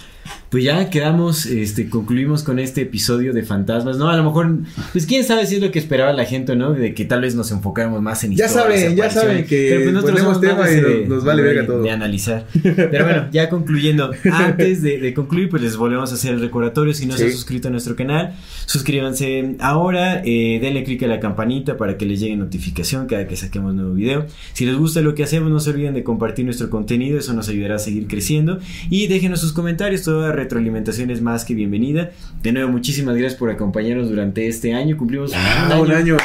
Pues 0.50 0.64
ya 0.64 0.90
quedamos, 0.92 1.48
este, 1.48 1.90
concluimos 1.90 2.44
con 2.44 2.60
este 2.60 2.82
episodio 2.82 3.34
de 3.34 3.42
fantasmas, 3.44 3.98
¿no? 3.98 4.10
A 4.10 4.18
lo 4.18 4.24
mejor, 4.24 4.60
pues 4.92 5.08
quién 5.08 5.24
sabe 5.24 5.48
si 5.48 5.56
es 5.56 5.62
lo 5.62 5.72
que 5.72 5.80
esperaba 5.80 6.14
la 6.14 6.26
gente, 6.26 6.56
¿no? 6.56 6.74
De 6.74 6.94
que 6.94 7.06
tal 7.06 7.22
vez 7.22 7.34
nos 7.36 7.52
enfocáramos 7.52 8.02
más 8.04 8.24
en 8.24 8.36
Ya 8.36 8.46
historias, 8.46 8.80
saben, 8.82 8.96
ya 8.96 9.10
saben 9.10 9.46
que 9.46 9.68
Pero 9.70 9.82
pues 9.82 9.94
nosotros 9.94 10.20
ponemos 10.22 10.42
tema 10.42 10.70
y 10.72 10.76
de- 10.76 11.06
nos- 11.08 11.24
vale 11.24 11.42
verga 11.42 11.66
todo. 11.66 11.82
De 11.82 11.90
analizar. 11.90 12.46
Pero 12.62 13.06
bueno, 13.06 13.28
ya 13.32 13.50
concluyendo, 13.50 14.12
antes 14.32 14.82
de, 14.84 15.00
de 15.00 15.14
concluir, 15.16 15.50
pues 15.50 15.62
les 15.64 15.76
volvemos 15.76 16.12
a 16.12 16.16
hacer 16.16 16.34
el 16.36 16.40
recordatorio. 16.42 16.94
Si 16.94 17.08
no 17.08 17.18
se 17.18 17.26
han 17.26 17.32
suscrito 17.32 17.70
a 17.70 17.72
nuestro 17.72 17.96
canal, 17.96 18.36
suscríbanse 18.84 19.56
ahora, 19.60 20.22
eh, 20.26 20.60
denle 20.62 20.84
click 20.84 21.04
a 21.04 21.08
la 21.08 21.20
campanita 21.20 21.78
para 21.78 21.98
que 21.98 22.06
les 22.06 22.20
llegue 22.20 22.36
notificación 22.36 23.08
cada 23.08 23.28
que 23.28 23.36
saquemos 23.36 23.74
nuevo 23.74 23.94
video. 23.94 24.26
Si 24.54 24.66
les 24.66 24.76
gusta 24.76 25.02
lo 25.02 25.16
que 25.16 25.24
hacemos, 25.24 25.50
no 25.50 25.60
se 25.60 25.70
olviden 25.72 25.94
de 25.94 26.04
compartir 26.04 26.46
nuestro 26.46 26.70
contenido, 26.70 27.18
eso 27.18 27.34
nos 27.34 27.50
ayudará 27.50 27.76
a 27.76 27.80
seguir 27.80 28.08
creciendo. 28.08 28.60
Y 28.90 29.08
déjenos 29.08 29.40
sus 29.42 29.54
comentarios, 29.54 30.02
toda 30.14 30.32
retroalimentación 30.32 31.10
es 31.10 31.22
más 31.22 31.44
que 31.44 31.56
bienvenida. 31.56 32.12
De 32.44 32.52
nuevo, 32.52 32.70
muchísimas 32.72 33.16
gracias 33.16 33.40
por 33.40 33.50
acompañarnos 33.50 34.10
durante 34.10 34.48
este 34.48 34.74
año. 34.76 34.96
Cumplimos 34.96 35.32
Ah, 35.34 35.76
un 35.82 35.92
año. 35.92 36.18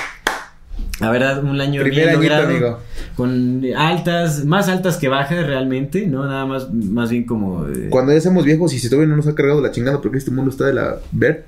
la 1.01 1.10
verdad, 1.10 1.43
un 1.43 1.59
año 1.59 1.81
Primer 1.82 1.94
bien 1.94 2.09
añito, 2.10 2.23
logrado, 2.23 2.48
amigo. 2.51 2.78
Con 3.16 3.62
altas, 3.77 4.44
más 4.44 4.69
altas 4.69 4.98
que 4.98 5.09
bajas 5.09 5.47
realmente, 5.47 6.06
¿no? 6.06 6.27
Nada 6.27 6.44
más, 6.44 6.70
más 6.73 7.09
bien 7.10 7.24
como... 7.24 7.66
eh, 7.66 7.86
Cuando 7.89 8.12
ya 8.12 8.20
seamos 8.20 8.44
viejos 8.44 8.74
y 8.74 8.78
si 8.78 8.90
todavía 8.90 9.09
no 9.09 9.16
nos 9.16 9.27
ha 9.27 9.35
cargado 9.35 9.62
la 9.62 9.70
chingada 9.70 10.02
porque 10.02 10.19
este 10.19 10.31
mundo 10.31 10.51
está 10.51 10.66
de 10.66 10.74
la 10.74 10.97
ver, 11.12 11.47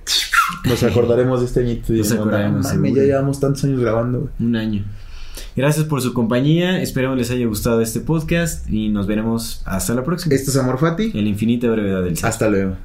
nos 0.65 0.83
acordaremos 0.83 1.41
de 1.41 1.47
este 1.47 1.61
añito. 1.61 1.93
Nos 1.93 2.11
acordaremos, 2.13 2.75
"No 2.75 2.87
ya 2.87 3.03
llevamos 3.03 3.39
tantos 3.39 3.65
años 3.65 3.81
grabando. 3.81 4.21
güey". 4.21 4.33
Un 4.49 4.57
año. 4.57 4.85
Gracias 5.57 5.85
por 5.87 6.01
su 6.01 6.15
compañía, 6.15 6.81
esperamos 6.81 7.19
les 7.19 7.31
haya 7.31 7.47
gustado 7.47 7.81
este 7.81 8.01
podcast 8.01 8.69
y 8.71 8.89
nos 8.89 9.07
veremos 9.07 9.63
hasta 9.65 9.95
la 9.95 10.05
próxima. 10.05 10.35
Esto 10.35 10.51
es 10.51 10.57
Amor 10.57 10.79
Fati. 10.79 11.11
En 11.13 11.25
la 11.25 11.29
infinita 11.29 11.69
brevedad 11.69 12.03
del 12.03 12.17
ser. 12.17 12.29
Hasta 12.29 12.49
luego. 12.49 12.77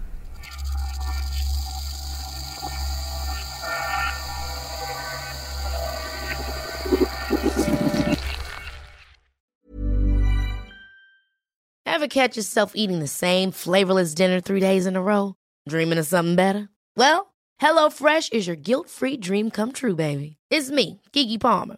Ever 11.86 12.08
catch 12.08 12.36
yourself 12.36 12.74
eating 12.76 13.00
the 13.00 13.08
same 13.08 13.52
flavorless 13.52 14.14
dinner 14.14 14.42
three 14.42 14.60
days 14.60 14.86
in 14.86 14.96
a 14.96 15.02
row? 15.02 15.36
Dreaming 15.68 15.98
of 15.98 16.06
something 16.06 16.36
better? 16.36 16.68
Well, 16.98 17.34
HelloFresh 17.62 18.34
is 18.34 18.48
your 18.48 18.58
guilt 18.58 18.90
free 18.90 19.18
dream 19.18 19.50
come 19.50 19.72
true, 19.72 19.96
baby. 19.96 20.38
It's 20.52 20.70
me, 20.70 21.02
Kiki 21.14 21.38
Palmer. 21.38 21.78